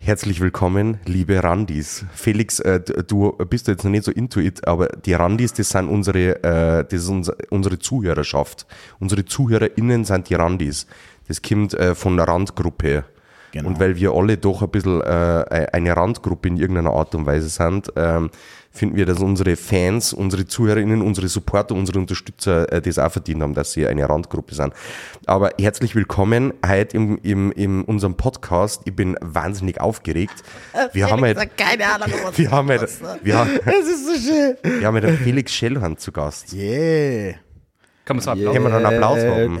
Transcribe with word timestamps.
Herzlich 0.00 0.40
willkommen, 0.40 1.00
liebe 1.04 1.42
Randis. 1.42 2.06
Felix, 2.14 2.60
äh, 2.60 2.80
du 2.80 3.32
bist 3.50 3.68
jetzt 3.68 3.84
noch 3.84 3.90
nicht 3.90 4.04
so 4.04 4.12
into 4.12 4.40
it, 4.40 4.66
aber 4.66 4.86
die 4.88 5.12
Randis, 5.12 5.52
das 5.52 5.70
sind 5.70 5.88
unsere, 5.88 6.42
äh, 6.42 6.84
das 6.84 7.02
ist 7.02 7.08
unser, 7.08 7.34
unsere 7.50 7.78
Zuhörerschaft. 7.78 8.66
Unsere 9.00 9.24
ZuhörerInnen 9.24 10.04
sind 10.04 10.30
die 10.30 10.34
Randis. 10.34 10.86
Das 11.26 11.42
kommt 11.42 11.74
äh, 11.74 11.94
von 11.94 12.16
der 12.16 12.28
Randgruppe. 12.28 13.04
Genau. 13.52 13.68
Und 13.68 13.80
weil 13.80 13.96
wir 13.96 14.12
alle 14.12 14.36
doch 14.38 14.62
ein 14.62 14.70
bisschen 14.70 15.00
äh, 15.00 15.66
eine 15.72 15.96
Randgruppe 15.96 16.48
in 16.48 16.56
irgendeiner 16.56 16.92
Art 16.92 17.14
und 17.14 17.26
Weise 17.26 17.48
sind, 17.48 17.92
ähm, 17.96 18.30
finden 18.78 18.96
wir, 18.96 19.04
dass 19.04 19.18
unsere 19.18 19.56
Fans, 19.56 20.12
unsere 20.12 20.46
ZuhörerInnen, 20.46 21.02
unsere 21.02 21.28
Supporter, 21.28 21.74
unsere 21.74 21.98
Unterstützer 21.98 22.72
äh, 22.72 22.80
das 22.80 22.98
auch 22.98 23.10
verdient 23.10 23.42
haben, 23.42 23.54
dass 23.54 23.72
sie 23.72 23.86
eine 23.86 24.08
Randgruppe 24.08 24.54
sind. 24.54 24.72
Aber 25.26 25.50
herzlich 25.60 25.94
willkommen 25.94 26.54
heute 26.66 26.96
im, 26.96 27.18
im, 27.22 27.52
in 27.52 27.82
unserem 27.82 28.16
Podcast. 28.16 28.82
Ich 28.84 28.94
bin 28.94 29.16
wahnsinnig 29.20 29.80
aufgeregt. 29.80 30.42
Wir 30.92 31.10
haben 31.10 31.22
halt, 31.22 31.56
keine 31.56 31.86
Ahnung, 31.92 32.08
was 32.22 32.38
wir 32.38 32.50
haben 32.50 32.68
halt, 32.68 32.88
wir 33.22 33.36
haben, 33.36 33.50
Das 33.64 33.86
ist 33.86 34.06
so 34.06 34.14
schön. 34.14 34.56
wir 34.62 34.86
haben 34.86 34.94
halt 35.02 35.18
Felix 35.18 35.52
Schellhand 35.52 36.00
zu 36.00 36.12
Gast. 36.12 36.52
Yeah. 36.52 37.34
Kann 38.04 38.16
man 38.16 38.24
so 38.24 38.30
Applaus 38.30 38.52
Können 38.54 38.64
wir 38.64 38.70
noch 38.70 38.76
einen 38.76 38.86
Applaus 38.86 39.18
haben? 39.18 39.60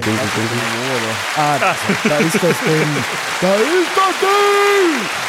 Ah, 1.36 1.58
da, 1.58 1.76
da 2.08 2.18
ist 2.18 2.34
das 2.34 2.42
Ding. 2.42 2.48
Da 3.40 3.54
ist 3.54 3.94
das 3.94 4.20
Ding. 4.20 5.27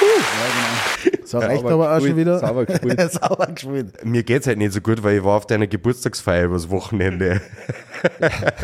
Ja, 0.00 1.10
genau. 1.10 1.16
So 1.26 1.38
reicht 1.38 1.64
aber 1.64 1.96
auch 1.96 2.00
schon 2.00 2.16
wieder. 2.16 2.38
Sauber 2.38 2.66
gespielt. 2.66 3.00
Sauber 3.12 3.46
gespielt. 3.46 4.04
Mir 4.04 4.22
geht's 4.22 4.46
halt 4.46 4.58
nicht 4.58 4.72
so 4.72 4.80
gut, 4.80 5.02
weil 5.02 5.18
ich 5.18 5.24
war 5.24 5.36
auf 5.36 5.46
deiner 5.46 5.66
Geburtstagsfeier 5.66 6.46
übers 6.46 6.68
Wochenende. 6.70 7.40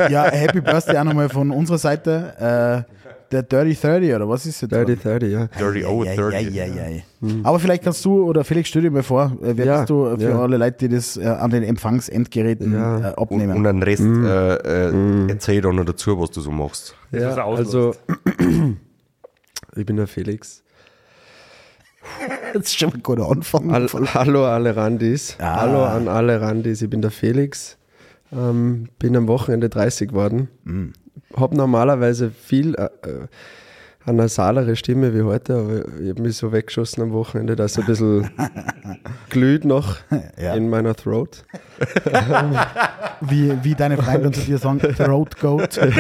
Ja, 0.09 0.25
Happy 0.31 0.63
Birthday 0.63 0.97
auch 0.97 1.05
nochmal 1.05 1.29
von 1.29 1.51
unserer 1.51 1.77
Seite. 1.77 2.85
Äh, 2.89 2.93
der 3.33 3.43
Dirty 3.43 3.75
30 3.75 4.15
oder 4.15 4.29
was 4.29 4.47
ist 4.47 4.63
das? 4.63 4.69
30, 4.71 5.01
30, 5.03 5.31
ja. 5.33 5.47
Dirty 5.59 5.81
ja, 5.81 6.15
30. 6.15 6.55
ja, 6.55 6.65
ja, 6.65 6.89
ja. 6.89 7.03
Aber 7.43 7.59
vielleicht 7.59 7.83
kannst 7.83 8.03
du 8.05 8.23
oder 8.25 8.45
Felix, 8.45 8.69
stell 8.69 8.83
dir 8.83 8.91
mal 8.91 9.03
vor, 9.03 9.33
äh, 9.43 9.53
wer 9.57 9.67
Ja, 9.67 9.77
bist 9.79 9.91
du 9.91 10.17
für 10.17 10.23
ja. 10.31 10.41
alle 10.41 10.57
Leute, 10.57 10.89
die 10.89 10.95
das 10.95 11.17
äh, 11.17 11.25
an 11.27 11.51
den 11.51 11.65
Empfangsendgeräten 11.65 12.73
Ja. 12.73 12.99
äh, 13.11 13.15
Und, 13.15 13.19
abnehmen? 13.19 13.57
und 13.57 13.65
den 13.65 13.83
Rest 13.83 14.03
äh, 14.03 14.89
äh, 14.89 15.29
erzähl 15.29 15.61
dann 15.61 15.75
noch 15.77 15.85
dazu, 15.85 16.19
was 16.21 16.31
du 16.31 16.41
so 16.41 16.51
machst. 16.51 16.95
ja 17.11 17.35
also, 17.45 17.95
ich 19.77 19.85
bin 19.87 19.97
der 19.97 20.07
Felix. 20.07 20.63
das 22.55 22.65
ist 22.65 22.79
schon 22.79 22.91
mal 22.91 22.97
ein 22.97 23.03
guter 23.03 23.31
Anfang. 23.31 23.71
All, 23.73 23.89
hallo 24.15 24.47
alle 24.47 24.77
Randis. 24.77 25.37
Ah. 25.39 25.61
Hallo 25.61 25.85
an 25.85 26.09
alle 26.09 26.41
Randis. 26.41 26.83
Ich 26.83 26.91
bin 26.91 27.03
der 27.03 27.11
Felix. 27.11 27.79
Ähm, 28.33 28.89
bin 28.99 29.17
am 29.17 29.29
Wochenende 29.29 29.69
30 29.69 30.11
geworden. 30.11 30.49
Mm. 30.65 30.89
Hab 31.37 31.53
normalerweise 31.53 32.31
viel 32.31 32.75
äh, 32.75 32.85
äh, 33.09 33.27
eine 34.07 34.19
nasalere 34.19 34.77
Stimme 34.77 35.13
wie 35.15 35.23
heute, 35.23 35.55
aber 35.57 36.01
ich 36.01 36.09
habe 36.11 36.23
mich 36.23 36.37
so 36.37 36.53
weggeschossen 36.53 37.03
am 37.03 37.13
Wochenende, 37.13 37.57
dass 37.57 37.73
es 37.73 37.79
ein 37.79 37.87
bisschen 37.87 38.31
glüht 39.31 39.65
noch 39.65 39.97
Ja. 40.41 40.55
in 40.55 40.69
meiner 40.71 40.95
Throat. 40.95 41.45
wie, 43.21 43.53
wie 43.63 43.75
deine 43.75 43.97
Freunde 43.97 44.31
zu 44.31 44.41
dir 44.43 44.59
sagen, 44.59 44.79
Throat 44.81 45.39
Goat. 45.41 45.79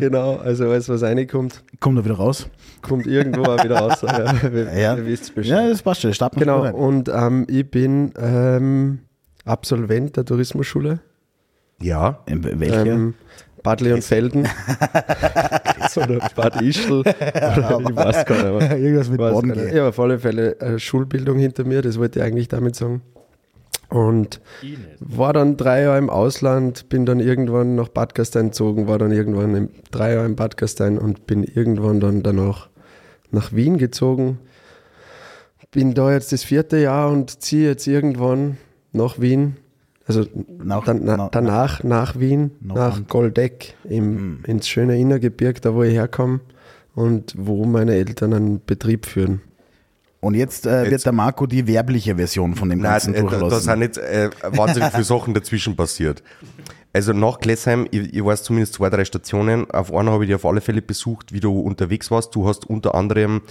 Genau, 0.00 0.36
also 0.36 0.64
alles, 0.70 0.88
was 0.88 1.02
reinkommt, 1.02 1.62
Kommt 1.80 1.98
da 1.98 2.04
wieder 2.04 2.16
raus. 2.16 2.48
kommt 2.82 3.06
irgendwo 3.06 3.44
auch 3.44 3.62
wieder 3.64 3.78
raus. 3.78 4.02
Ja, 4.02 4.34
ihr, 4.48 4.78
Ja. 4.78 4.96
wisst 5.06 5.34
Bescheid. 5.34 5.50
Ja, 5.64 5.68
das 5.68 5.82
passt 5.82 6.02
schon. 6.02 6.12
Starten 6.12 6.36
wir 6.40 6.44
Genau, 6.46 6.60
rein. 6.62 6.74
und 6.74 7.08
ähm, 7.08 7.46
ich 7.48 7.70
bin 7.70 8.12
ähm, 8.18 8.98
Absolvent 9.44 10.16
der 10.16 10.24
Tourismusschule. 10.26 11.00
Ja. 11.80 12.18
In 12.26 12.44
welcher? 12.60 12.84
Ähm, 12.86 13.14
Bad 13.62 13.80
Leonfelden. 13.80 14.42
oder 15.96 16.28
Bad 16.34 16.62
Ischl. 16.62 17.00
Oder 17.00 17.80
ich 17.88 17.96
weiß 17.96 18.24
gar 18.24 18.36
nicht. 18.36 18.46
Aber, 18.46 18.76
Irgendwas 18.78 19.08
mit 19.08 19.20
gehen. 19.54 19.68
Ich 19.68 19.74
habe 19.74 19.88
auf 19.88 20.00
alle 20.00 20.18
Fälle 20.18 20.58
äh, 20.60 20.78
Schulbildung 20.78 21.38
hinter 21.38 21.64
mir, 21.64 21.82
das 21.82 21.98
wollte 21.98 22.20
ich 22.20 22.24
eigentlich 22.24 22.48
damit 22.48 22.76
sagen. 22.76 23.02
Und 23.88 24.40
war 25.00 25.32
dann 25.32 25.56
drei 25.56 25.82
Jahre 25.82 25.98
im 25.98 26.10
Ausland, 26.10 26.90
bin 26.90 27.06
dann 27.06 27.20
irgendwann 27.20 27.74
nach 27.74 27.88
Bad 27.88 28.14
Gastein 28.14 28.48
gezogen, 28.48 28.86
war 28.86 28.98
dann 28.98 29.12
irgendwann 29.12 29.54
im, 29.54 29.70
drei 29.90 30.12
Jahre 30.12 30.26
in 30.26 30.36
Bad 30.36 30.58
Gastein 30.58 30.98
und 30.98 31.26
bin 31.26 31.42
irgendwann 31.42 31.98
dann 31.98 32.22
danach 32.22 32.68
nach 33.30 33.52
Wien 33.54 33.78
gezogen. 33.78 34.38
Bin 35.70 35.94
da 35.94 36.12
jetzt 36.12 36.32
das 36.32 36.44
vierte 36.44 36.78
Jahr 36.78 37.10
und 37.10 37.42
ziehe 37.42 37.68
jetzt 37.68 37.86
irgendwann 37.86 38.58
nach 38.92 39.20
Wien. 39.20 39.56
Also 40.08 40.24
Nach- 40.64 40.84
dann, 40.84 41.02
na, 41.04 41.16
na- 41.16 41.28
danach 41.30 41.84
nach 41.84 42.18
Wien, 42.18 42.50
Nach. 42.60 43.06
Goldeck, 43.06 43.74
im, 43.88 44.42
ins 44.46 44.66
schöne 44.68 44.98
Innergebirg, 44.98 45.60
da 45.62 45.74
wo 45.74 45.82
ich 45.82 45.92
herkomme 45.94 46.40
und 46.94 47.34
wo 47.36 47.64
meine 47.66 47.94
Eltern 47.94 48.32
einen 48.34 48.64
Betrieb 48.64 49.06
führen. 49.06 49.42
Und 50.20 50.34
jetzt, 50.34 50.66
äh, 50.66 50.82
wird 50.82 50.92
Jetzt- 50.92 51.06
der 51.06 51.12
Marco 51.12 51.46
die 51.46 51.66
werbliche 51.68 52.16
Version 52.16 52.54
von 52.56 52.70
dem 52.70 52.80
Nein, 52.80 52.92
Ganzen 52.92 53.14
äh, 53.14 53.22
da, 53.22 53.28
da 53.30 53.38
durchlassen. 53.38 53.64
sind 53.70 53.80
jetzt 53.82 53.98
äh, 53.98 54.30
wahnsinnig 54.50 54.90
viele 54.90 55.04
Sachen 55.04 55.34
dazwischen 55.34 55.76
passiert. 55.76 56.22
Also 56.92 57.12
nach 57.12 57.38
Glessheim, 57.38 57.86
ich, 57.90 58.14
ich 58.14 58.24
weiß 58.24 58.42
zumindest 58.42 58.74
zwei, 58.74 58.88
drei 58.90 59.04
Stationen. 59.04 59.70
Auf 59.70 59.94
einer 59.94 60.10
habe 60.10 60.24
ich 60.24 60.28
dich 60.28 60.34
auf 60.34 60.46
alle 60.46 60.60
Fälle 60.62 60.80
besucht, 60.82 61.32
wie 61.32 61.38
du 61.40 61.60
unterwegs 61.60 62.10
warst. 62.10 62.34
Du 62.34 62.48
hast 62.48 62.64
unter 62.68 62.94
anderem, 62.96 63.42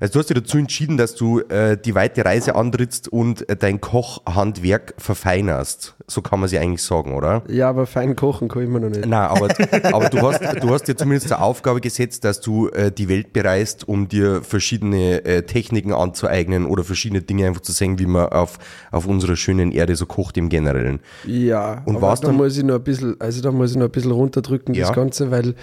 also 0.00 0.12
du 0.14 0.18
hast 0.18 0.30
dich 0.30 0.36
dazu 0.38 0.58
entschieden, 0.58 0.96
dass 0.96 1.14
du 1.14 1.40
äh, 1.40 1.76
die 1.76 1.94
weite 1.94 2.24
Reise 2.24 2.54
antrittst 2.54 3.08
und 3.08 3.48
äh, 3.48 3.56
dein 3.56 3.80
Kochhandwerk 3.80 4.94
verfeinerst. 4.98 5.94
So 6.06 6.20
kann 6.20 6.40
man 6.40 6.48
sie 6.48 6.58
eigentlich 6.58 6.82
sagen, 6.82 7.14
oder? 7.14 7.42
Ja, 7.48 7.68
aber 7.70 7.86
fein 7.86 8.14
kochen 8.16 8.48
kann 8.48 8.62
ich 8.62 8.68
immer 8.68 8.80
noch 8.80 8.90
nicht. 8.90 9.06
Nein, 9.06 9.28
aber, 9.28 9.48
aber 9.94 10.08
du, 10.10 10.20
hast, 10.20 10.40
du 10.62 10.68
hast 10.70 10.84
dir 10.88 10.96
zumindest 10.96 11.28
zur 11.28 11.40
Aufgabe 11.40 11.80
gesetzt, 11.80 12.24
dass 12.24 12.40
du 12.40 12.68
äh, 12.68 12.92
die 12.92 13.08
Welt 13.08 13.32
bereist, 13.32 13.88
um 13.88 14.08
dir 14.08 14.42
verschiedene 14.42 15.24
äh, 15.24 15.42
Techniken 15.42 15.92
anzueignen 15.94 16.66
oder 16.66 16.84
verschiedene 16.84 17.22
Dinge 17.22 17.46
einfach 17.46 17.62
zu 17.62 17.72
sehen, 17.72 17.98
wie 17.98 18.06
man 18.06 18.28
auf, 18.28 18.58
auf 18.90 19.06
unserer 19.06 19.36
schönen 19.36 19.72
Erde 19.72 19.96
so 19.96 20.04
kocht 20.06 20.36
im 20.36 20.48
Generellen. 20.50 21.00
Ja, 21.26 21.82
Und 21.86 21.96
aber 21.96 22.08
da 22.14 22.26
dann- 22.26 22.36
muss 22.36 22.56
ich 22.58 22.64
noch 22.64 22.74
ein 22.76 22.84
bisschen, 22.84 23.18
also 23.20 23.40
da 23.40 23.50
muss 23.50 23.70
ich 23.70 23.76
noch 23.76 23.86
ein 23.86 23.90
bisschen 23.92 24.10
runterdrücken, 24.10 24.74
Ja. 24.74 24.86
das 24.88 24.94
Ganze, 24.94 25.30
weil 25.30 25.54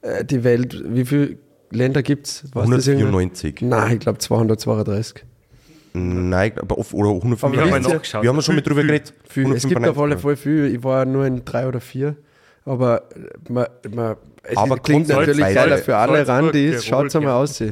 äh, 0.00 0.24
die 0.24 0.42
Welt, 0.44 0.82
wie 0.88 1.04
viele 1.04 1.36
Länder 1.74 2.02
gibt 2.02 2.26
es? 2.26 2.44
194. 2.54 3.60
Nein, 3.62 3.94
ich 3.94 4.00
glaube 4.00 4.18
232. 4.18 5.24
Nein, 5.94 6.52
aber 6.58 6.78
oft, 6.78 6.94
oder 6.94 7.10
Wir 7.10 7.20
haben 7.20 7.32
195. 7.32 7.70
mal 7.70 7.80
nachgeschaut. 7.80 8.22
Wir 8.22 8.28
haben 8.30 8.36
ja 8.36 8.42
schon 8.42 8.54
mit 8.54 8.66
drüber 8.66 8.82
geredet. 8.82 9.12
Viel, 9.28 9.52
es 9.52 9.68
gibt 9.68 9.86
auf 9.86 9.98
alle 9.98 10.14
195. 10.14 10.22
Fälle 10.22 10.36
viel. 10.36 10.74
Ich 10.74 10.84
war 10.84 11.04
nur 11.04 11.26
in 11.26 11.44
drei 11.44 11.66
oder 11.66 11.80
vier. 11.80 12.16
Aber 12.64 13.02
äh, 13.14 13.52
man, 13.52 13.66
man, 13.94 14.16
es 14.42 14.56
Aber 14.56 14.78
klingt 14.78 15.08
Kontinent 15.08 15.20
natürlich 15.20 15.40
weiter. 15.40 15.54
geiler 15.54 15.78
für 15.78 15.96
alle 15.96 16.26
Randis. 16.26 16.84
Schaut 16.84 17.14
mal 17.22 17.32
aus. 17.32 17.62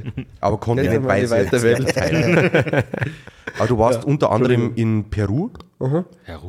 Aber 0.40 0.58
kontinentweise. 0.58 1.36
Geht 1.36 1.52
ja 1.52 1.58
mal 1.58 1.66
in 1.66 1.76
die 1.76 1.84
weite 1.84 1.94
Teile. 1.94 2.84
Aber 3.58 3.66
du 3.66 3.78
warst 3.78 4.04
unter 4.04 4.30
anderem 4.30 4.72
in 4.76 5.10
Peru. 5.10 5.50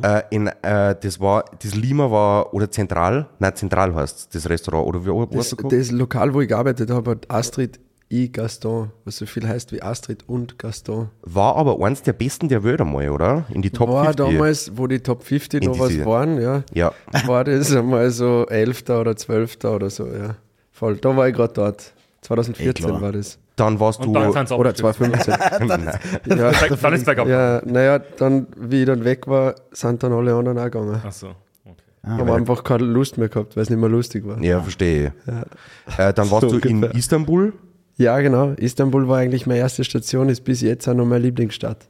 Äh, 0.03 0.21
in, 0.29 0.47
äh, 0.47 0.95
das 1.01 1.19
war, 1.19 1.45
das 1.63 1.73
Lima 1.75 2.11
war, 2.11 2.53
oder 2.53 2.69
Zentral, 2.69 3.27
nein, 3.39 3.55
Zentral 3.55 3.95
heißt 3.95 4.35
das 4.35 4.49
Restaurant, 4.49 4.87
oder 4.87 5.05
wie 5.05 5.35
Das, 5.35 5.55
das 5.69 5.91
Lokal, 5.91 6.33
wo 6.33 6.41
ich 6.41 6.49
gearbeitet 6.49 6.91
habe, 6.91 7.11
hat 7.11 7.31
Astrid 7.31 7.79
I. 8.11 8.29
Gaston, 8.31 8.91
was 9.05 9.17
so 9.17 9.25
viel 9.25 9.47
heißt 9.47 9.71
wie 9.71 9.81
Astrid 9.81 10.27
und 10.27 10.59
Gaston. 10.59 11.09
War 11.23 11.55
aber 11.55 11.83
eins 11.85 12.01
der 12.01 12.13
besten 12.13 12.49
der 12.49 12.63
Welt 12.63 12.81
einmal, 12.81 13.09
oder? 13.09 13.45
In 13.49 13.61
die 13.61 13.69
Top 13.69 13.89
war 13.89 14.05
50. 14.05 14.25
damals, 14.25 14.71
wo 14.75 14.87
die 14.87 14.99
Top 14.99 15.23
50 15.23 15.63
In 15.63 15.69
noch 15.71 15.79
was 15.79 16.03
waren, 16.05 16.41
ja, 16.41 16.63
Ja. 16.73 16.91
war 17.25 17.43
das 17.43 17.71
einmal 17.75 18.09
so 18.11 18.45
11. 18.47 18.89
oder 18.89 19.15
12. 19.15 19.63
oder 19.65 19.89
so, 19.89 20.07
ja. 20.07 20.35
Voll, 20.71 20.97
da 20.97 21.15
war 21.15 21.27
ich 21.27 21.35
gerade 21.35 21.53
dort. 21.53 21.93
2014 22.21 22.69
Eh, 22.69 22.73
klar. 22.87 23.01
war 23.01 23.11
das. 23.11 23.39
Dann 23.55 23.79
warst 23.79 23.99
Und 23.99 24.13
du. 24.13 24.13
dann 24.13 24.29
Oder 24.29 24.69
abgestürzt. 24.69 24.77
2015. 24.79 25.33
Nein. 25.67 25.89
ja, 26.25 26.51
Dann 26.81 26.93
ist 26.93 27.05
bergab. 27.05 27.27
ja, 27.27 27.61
naja, 27.65 27.99
dann, 27.99 28.47
wie 28.57 28.81
ich 28.81 28.85
dann 28.85 29.03
weg 29.03 29.27
war, 29.27 29.55
sind 29.71 30.01
dann 30.03 30.13
alle 30.13 30.33
anderen 30.35 30.57
auch 30.59 30.63
gegangen. 30.65 31.01
Ach 31.03 31.11
so. 31.11 31.27
Okay. 31.65 31.75
haben 32.03 32.29
einfach 32.31 32.63
keine 32.63 32.83
Lust 32.85 33.17
mehr 33.17 33.29
gehabt, 33.29 33.55
weil 33.55 33.63
es 33.63 33.69
nicht 33.69 33.79
mehr 33.79 33.89
lustig 33.89 34.25
war. 34.25 34.41
Ja, 34.41 34.61
verstehe. 34.61 35.13
Äh, 35.97 36.13
dann 36.13 36.29
warst 36.31 36.49
So 36.49 36.59
du 36.59 36.67
in. 36.67 36.83
Istanbul. 36.83 37.53
Ja, 38.01 38.19
genau. 38.19 38.51
Istanbul 38.57 39.07
war 39.07 39.17
eigentlich 39.19 39.45
meine 39.45 39.59
erste 39.59 39.83
Station, 39.83 40.29
ist 40.29 40.41
bis 40.43 40.61
jetzt 40.61 40.87
auch 40.87 40.93
noch 40.93 41.05
meine 41.05 41.23
Lieblingsstadt. 41.23 41.87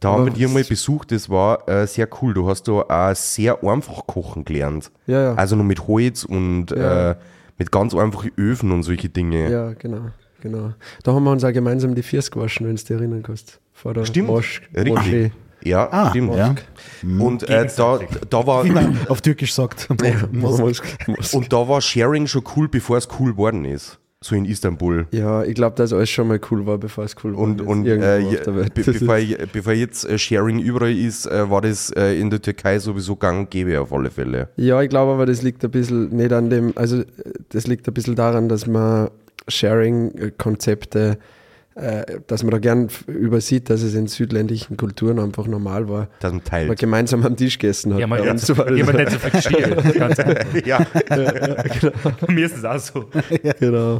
Da 0.00 0.10
haben 0.12 0.26
wir 0.26 0.32
dich 0.32 0.46
mal 0.52 0.62
besucht, 0.62 1.10
das 1.10 1.30
war 1.30 1.66
äh, 1.68 1.86
sehr 1.86 2.06
cool. 2.20 2.34
Du 2.34 2.46
hast 2.48 2.64
da 2.68 2.72
auch 2.72 3.14
sehr 3.16 3.64
einfach 3.64 4.06
kochen 4.06 4.44
gelernt. 4.44 4.90
Ja, 5.06 5.22
ja. 5.22 5.34
Also 5.34 5.56
nur 5.56 5.64
mit 5.64 5.86
Holz 5.88 6.24
und 6.24 6.70
Ja. 6.70 7.12
äh, 7.12 7.16
mit 7.58 7.72
ganz 7.72 7.94
einfachen 7.94 8.30
Öfen 8.36 8.70
und 8.72 8.82
solche 8.82 9.08
Dinge. 9.08 9.50
Ja, 9.50 9.72
genau. 9.72 10.10
genau. 10.42 10.74
Da 11.02 11.14
haben 11.14 11.24
wir 11.24 11.30
uns 11.30 11.42
auch 11.44 11.52
gemeinsam 11.52 11.94
die 11.94 12.02
Füße 12.02 12.30
gewaschen, 12.30 12.66
wenn 12.66 12.76
du 12.76 12.82
dich 12.82 12.90
erinnern 12.90 13.22
kannst. 13.22 13.58
Vor 13.72 13.94
der 13.94 14.04
Stimmt. 14.04 14.28
Mosch, 14.28 14.60
Richtig. 14.74 14.94
Moschee. 14.94 15.32
Ja, 15.64 15.88
Ah, 15.90 16.10
stimmt. 16.10 16.34
ja. 16.36 16.54
Und 17.18 17.48
äh, 17.48 17.66
da, 17.74 17.98
da 18.28 18.46
war 18.46 18.64
Wie 18.66 18.70
man 18.70 18.98
auf 19.08 19.22
Türkisch 19.22 19.54
sagt. 19.54 19.88
Mosch. 20.32 20.82
Mosch. 21.06 21.32
und 21.34 21.50
da 21.52 21.66
war 21.66 21.80
Sharing 21.80 22.26
schon 22.26 22.44
cool, 22.54 22.68
bevor 22.68 22.98
es 22.98 23.08
cool 23.18 23.32
geworden 23.32 23.64
ist. 23.64 23.98
So 24.24 24.34
in 24.34 24.46
Istanbul. 24.46 25.06
Ja, 25.10 25.44
ich 25.44 25.54
glaube, 25.54 25.76
dass 25.76 25.92
alles 25.92 26.08
schon 26.08 26.28
mal 26.28 26.40
cool 26.50 26.64
war, 26.64 26.78
bevor 26.78 27.04
es 27.04 27.14
cool 27.22 27.36
war. 27.36 27.42
Und, 27.42 27.60
und 27.60 27.86
äh, 27.86 28.22
be 28.46 28.66
bevor, 28.74 29.18
bevor 29.52 29.72
jetzt 29.74 30.08
äh, 30.08 30.18
Sharing 30.18 30.58
überall 30.58 30.96
ist, 30.96 31.26
äh, 31.26 31.50
war 31.50 31.60
das 31.60 31.90
äh, 31.90 32.18
in 32.18 32.30
der 32.30 32.40
Türkei 32.40 32.78
sowieso 32.78 33.16
gang 33.16 33.40
und 33.40 33.50
gäbe 33.50 33.78
auf 33.78 33.92
alle 33.92 34.10
Fälle. 34.10 34.48
Ja, 34.56 34.80
ich 34.80 34.88
glaube 34.88 35.12
aber, 35.12 35.26
das 35.26 35.42
liegt 35.42 35.62
ein 35.64 35.70
bisschen 35.70 36.08
nicht 36.16 36.32
an 36.32 36.48
dem, 36.48 36.72
also 36.76 37.02
das 37.50 37.66
liegt 37.66 37.86
ein 37.88 37.94
bisschen 37.94 38.16
daran, 38.16 38.48
dass 38.48 38.66
man 38.66 39.10
Sharing-Konzepte, 39.48 41.18
dass 42.26 42.42
man 42.42 42.52
da 42.52 42.58
gern 42.58 42.88
übersieht, 43.06 43.68
dass 43.68 43.82
es 43.82 43.94
in 43.94 44.06
südländischen 44.06 44.76
Kulturen 44.76 45.18
einfach 45.18 45.46
normal 45.46 45.88
war. 45.88 46.08
Das 46.20 46.32
man 46.32 46.74
gemeinsam 46.74 47.24
am 47.24 47.36
Tisch 47.36 47.58
gegessen 47.58 47.92
hat. 47.92 48.00
Ja, 48.00 48.06
man 48.06 48.18
Bei 48.20 48.24
ja, 48.24 48.30
uns 48.32 48.56
war 48.56 48.64
das- 48.64 48.76
jemand 48.76 48.98
nicht 48.98 49.10
so. 49.42 49.92
Ganz 49.98 50.18
einfach. 50.18 50.54
ja. 50.66 50.86
Bei 51.08 52.32
mir 52.32 52.46
ist 52.46 52.56
es 52.56 52.64
auch 52.64 52.78
so. 52.78 53.04
genau. 53.60 53.96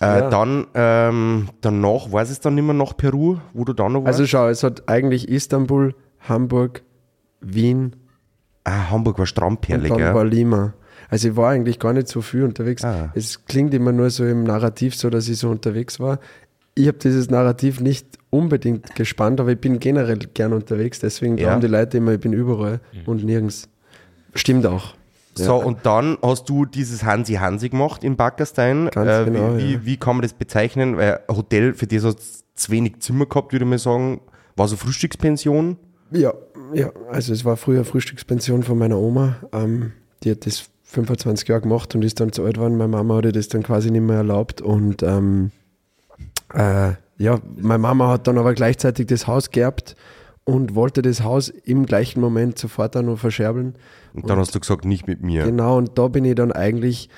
Äh, 0.00 0.04
Ja. 0.20 0.30
Dann 0.30 0.66
ähm, 0.74 1.48
danach, 1.60 2.12
weiß 2.12 2.30
es 2.30 2.40
dann 2.40 2.54
nicht 2.54 2.64
mehr 2.64 2.74
nach 2.74 2.96
Peru, 2.96 3.38
wo 3.52 3.64
du 3.64 3.72
da 3.72 3.88
noch 3.88 4.04
warst? 4.04 4.18
Also 4.18 4.26
schau, 4.26 4.48
es 4.48 4.62
hat 4.62 4.88
eigentlich 4.88 5.28
Istanbul, 5.28 5.94
Hamburg, 6.28 6.82
Wien 7.40 7.96
ah, 8.66 8.90
Hamburg 8.90 9.18
war 9.18 9.26
Strandperle, 9.26 9.88
dann 9.88 9.98
gell? 9.98 10.14
war 10.14 10.24
Lima. 10.24 10.74
Also 11.08 11.28
ich 11.28 11.36
war 11.36 11.50
eigentlich 11.50 11.78
gar 11.78 11.92
nicht 11.92 12.08
so 12.08 12.20
viel 12.20 12.42
unterwegs. 12.42 12.84
Ah. 12.84 13.10
Es 13.14 13.44
klingt 13.44 13.72
immer 13.74 13.92
nur 13.92 14.10
so 14.10 14.24
im 14.26 14.42
Narrativ 14.42 14.96
so, 14.96 15.08
dass 15.08 15.28
ich 15.28 15.38
so 15.38 15.48
unterwegs 15.50 16.00
war. 16.00 16.18
Ich 16.78 16.86
habe 16.88 16.98
dieses 16.98 17.30
Narrativ 17.30 17.80
nicht 17.80 18.06
unbedingt 18.30 18.94
gespannt, 18.94 19.40
aber 19.40 19.50
ich 19.52 19.58
bin 19.58 19.78
generell 19.80 20.18
gern 20.18 20.52
unterwegs. 20.52 21.00
Deswegen 21.00 21.38
Ja. 21.38 21.46
glauben 21.48 21.62
die 21.62 21.66
Leute 21.68 21.96
immer, 21.96 22.12
ich 22.12 22.20
bin 22.20 22.32
überall 22.32 22.80
und 23.06 23.24
nirgends. 23.24 23.68
Stimmt 24.34 24.66
auch. 24.66 24.94
So, 25.34 25.56
und 25.56 25.84
dann 25.84 26.16
hast 26.22 26.48
du 26.48 26.64
dieses 26.64 27.02
Hansi 27.02 27.34
Hansi 27.34 27.70
gemacht 27.70 28.04
in 28.04 28.16
Backerstein. 28.16 28.88
Ganz 28.90 29.10
äh, 29.10 29.24
genau, 29.30 29.56
wie, 29.56 29.62
wie, 29.62 29.72
ja. 29.72 29.80
wie 29.84 29.96
kann 29.96 30.16
man 30.16 30.22
das 30.22 30.32
bezeichnen? 30.32 30.96
Weil 30.96 31.20
ein 31.28 31.36
Hotel, 31.36 31.74
für 31.74 31.86
das 31.86 32.04
hast 32.04 32.18
du 32.18 32.44
zu 32.54 32.72
wenig 32.72 33.00
Zimmer 33.00 33.26
gehabt, 33.26 33.52
würde 33.52 33.64
ich 33.64 33.70
mal 33.70 33.78
sagen. 33.78 34.20
War 34.54 34.68
so 34.68 34.76
Frühstückspension. 34.76 35.76
Ja, 36.10 36.32
ja, 36.72 36.90
also 37.10 37.32
es 37.32 37.44
war 37.44 37.56
früher 37.56 37.84
Frühstückspension 37.84 38.62
von 38.62 38.78
meiner 38.78 38.98
Oma. 38.98 39.36
Ähm, 39.52 39.92
die 40.22 40.30
hat 40.30 40.46
das 40.46 40.70
25 40.84 41.48
Jahre 41.48 41.62
gemacht 41.62 41.94
und 41.94 42.04
ist 42.04 42.20
dann 42.20 42.32
zu 42.32 42.44
alt 42.44 42.54
geworden. 42.54 42.76
Meine 42.76 42.88
Mama 42.88 43.16
hat 43.16 43.26
ihr 43.26 43.32
das 43.32 43.48
dann 43.48 43.62
quasi 43.62 43.90
nicht 43.90 44.02
mehr 44.02 44.16
erlaubt. 44.16 44.62
Und 44.62 45.02
ähm, 45.02 45.50
äh, 46.54 46.92
ja, 47.18 47.40
meine 47.56 47.78
Mama 47.78 48.08
hat 48.08 48.26
dann 48.26 48.38
aber 48.38 48.54
gleichzeitig 48.54 49.06
das 49.06 49.26
Haus 49.26 49.50
geerbt 49.50 49.96
und 50.44 50.74
wollte 50.74 51.02
das 51.02 51.22
Haus 51.22 51.48
im 51.48 51.86
gleichen 51.86 52.20
Moment 52.20 52.58
sofort 52.58 52.96
auch 52.96 53.02
noch 53.02 53.18
verscherbeln. 53.18 53.74
Und 54.14 54.30
dann 54.30 54.38
hast 54.38 54.54
du 54.54 54.60
gesagt, 54.60 54.84
nicht 54.84 55.06
mit 55.06 55.22
mir. 55.22 55.44
Genau, 55.44 55.76
und 55.76 55.98
da 55.98 56.08
bin 56.08 56.24
ich 56.24 56.34
dann 56.36 56.52
eigentlich, 56.52 57.08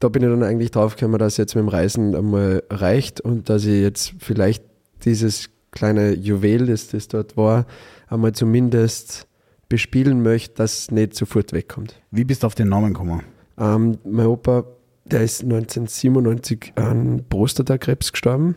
da 0.00 0.08
bin 0.08 0.22
ich 0.22 0.28
dann 0.28 0.42
eigentlich 0.42 0.70
draufgekommen, 0.70 1.18
dass 1.18 1.36
jetzt 1.36 1.54
mit 1.54 1.62
dem 1.62 1.68
Reisen 1.68 2.14
einmal 2.16 2.62
reicht 2.70 3.20
und 3.20 3.48
dass 3.48 3.64
ich 3.64 3.82
jetzt 3.82 4.14
vielleicht 4.18 4.64
dieses 5.04 5.50
kleine 5.70 6.14
Juwel, 6.14 6.66
das 6.66 6.88
das 6.88 7.08
dort 7.08 7.36
war, 7.36 7.66
einmal 8.08 8.32
zumindest 8.32 9.28
bespielen 9.68 10.22
möchte, 10.22 10.54
dass 10.56 10.78
es 10.78 10.90
nicht 10.90 11.14
sofort 11.14 11.52
wegkommt. 11.52 12.00
Wie 12.10 12.24
bist 12.24 12.42
du 12.42 12.46
auf 12.46 12.54
den 12.54 12.68
Namen 12.68 12.94
gekommen? 12.94 13.22
Ähm, 13.58 13.98
mein 14.04 14.26
Opa, 14.26 14.64
der 15.04 15.22
ist 15.22 15.42
1997 15.42 16.72
an 16.76 17.24
Prostatakrebs 17.28 18.12
gestorben. 18.12 18.56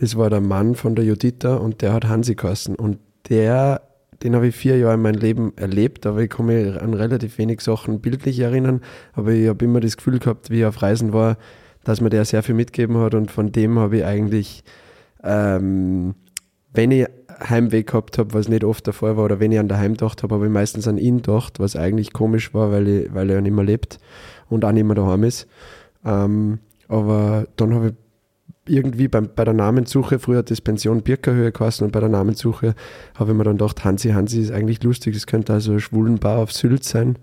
Das 0.00 0.16
war 0.16 0.30
der 0.30 0.40
Mann 0.40 0.74
von 0.74 0.94
der 0.94 1.04
Juditha 1.04 1.56
und 1.56 1.82
der 1.82 1.92
hat 1.92 2.08
Hansi 2.08 2.34
geheißen. 2.34 2.74
Und 2.74 2.98
der, 3.28 3.82
den 4.22 4.34
habe 4.34 4.48
ich 4.48 4.56
vier 4.56 4.78
Jahre 4.78 4.94
in 4.94 5.02
meinem 5.02 5.20
Leben 5.20 5.52
erlebt, 5.56 6.06
aber 6.06 6.20
ich 6.20 6.30
kann 6.30 6.46
mich 6.46 6.80
an 6.80 6.94
relativ 6.94 7.36
wenig 7.36 7.60
Sachen 7.60 8.00
bildlich 8.00 8.40
erinnern. 8.40 8.80
Aber 9.12 9.32
ich 9.32 9.46
habe 9.48 9.64
immer 9.64 9.80
das 9.80 9.96
Gefühl 9.96 10.18
gehabt, 10.18 10.48
wie 10.48 10.60
ich 10.60 10.66
auf 10.66 10.80
Reisen 10.80 11.12
war, 11.12 11.36
dass 11.84 12.00
mir 12.00 12.10
der 12.10 12.24
sehr 12.24 12.42
viel 12.42 12.54
mitgegeben 12.54 12.96
hat 12.98 13.14
und 13.14 13.30
von 13.30 13.52
dem 13.52 13.78
habe 13.78 13.98
ich 13.98 14.04
eigentlich, 14.06 14.64
ähm, 15.22 16.14
wenn 16.72 16.90
ich 16.92 17.06
Heimweh 17.46 17.82
gehabt 17.82 18.16
habe, 18.16 18.32
was 18.32 18.48
nicht 18.48 18.64
oft 18.64 18.86
der 18.86 18.94
Fall 18.94 19.18
war, 19.18 19.24
oder 19.24 19.38
wenn 19.38 19.52
ich 19.52 19.58
an 19.58 19.68
daheim 19.68 19.92
gedacht 19.92 20.22
habe, 20.22 20.34
habe 20.36 20.46
ich 20.46 20.52
meistens 20.52 20.88
an 20.88 20.96
ihn 20.96 21.18
gedacht, 21.18 21.60
was 21.60 21.76
eigentlich 21.76 22.14
komisch 22.14 22.54
war, 22.54 22.70
weil, 22.70 22.88
ich, 22.88 23.14
weil 23.14 23.28
er 23.28 23.36
ja 23.36 23.42
nicht 23.42 23.54
mehr 23.54 23.64
lebt 23.64 23.98
und 24.54 24.64
auch 24.64 24.72
nicht 24.72 24.84
mehr 24.84 24.94
daheim 24.96 25.24
ist. 25.24 25.46
Ähm, 26.04 26.58
aber 26.88 27.46
dann 27.56 27.74
habe 27.74 27.88
ich 27.88 27.94
irgendwie 28.76 29.08
beim, 29.08 29.28
bei 29.34 29.44
der 29.44 29.52
Namenssuche, 29.54 30.18
früher 30.18 30.38
hat 30.38 30.50
das 30.50 30.60
Pension 30.62 31.02
Birkerhöhe 31.02 31.52
geheißen 31.52 31.84
und 31.84 31.92
bei 31.92 32.00
der 32.00 32.08
Namenssuche 32.08 32.74
habe 33.14 33.32
ich 33.32 33.36
mir 33.36 33.44
dann 33.44 33.58
gedacht, 33.58 33.84
Hansi 33.84 34.10
Hansi 34.10 34.40
ist 34.40 34.52
eigentlich 34.52 34.82
lustig, 34.82 35.14
das 35.14 35.26
könnte 35.26 35.52
also 35.52 35.72
ein 35.72 35.80
Schwulenbar 35.80 36.38
auf 36.38 36.52
Sylt 36.52 36.84
sein. 36.84 37.16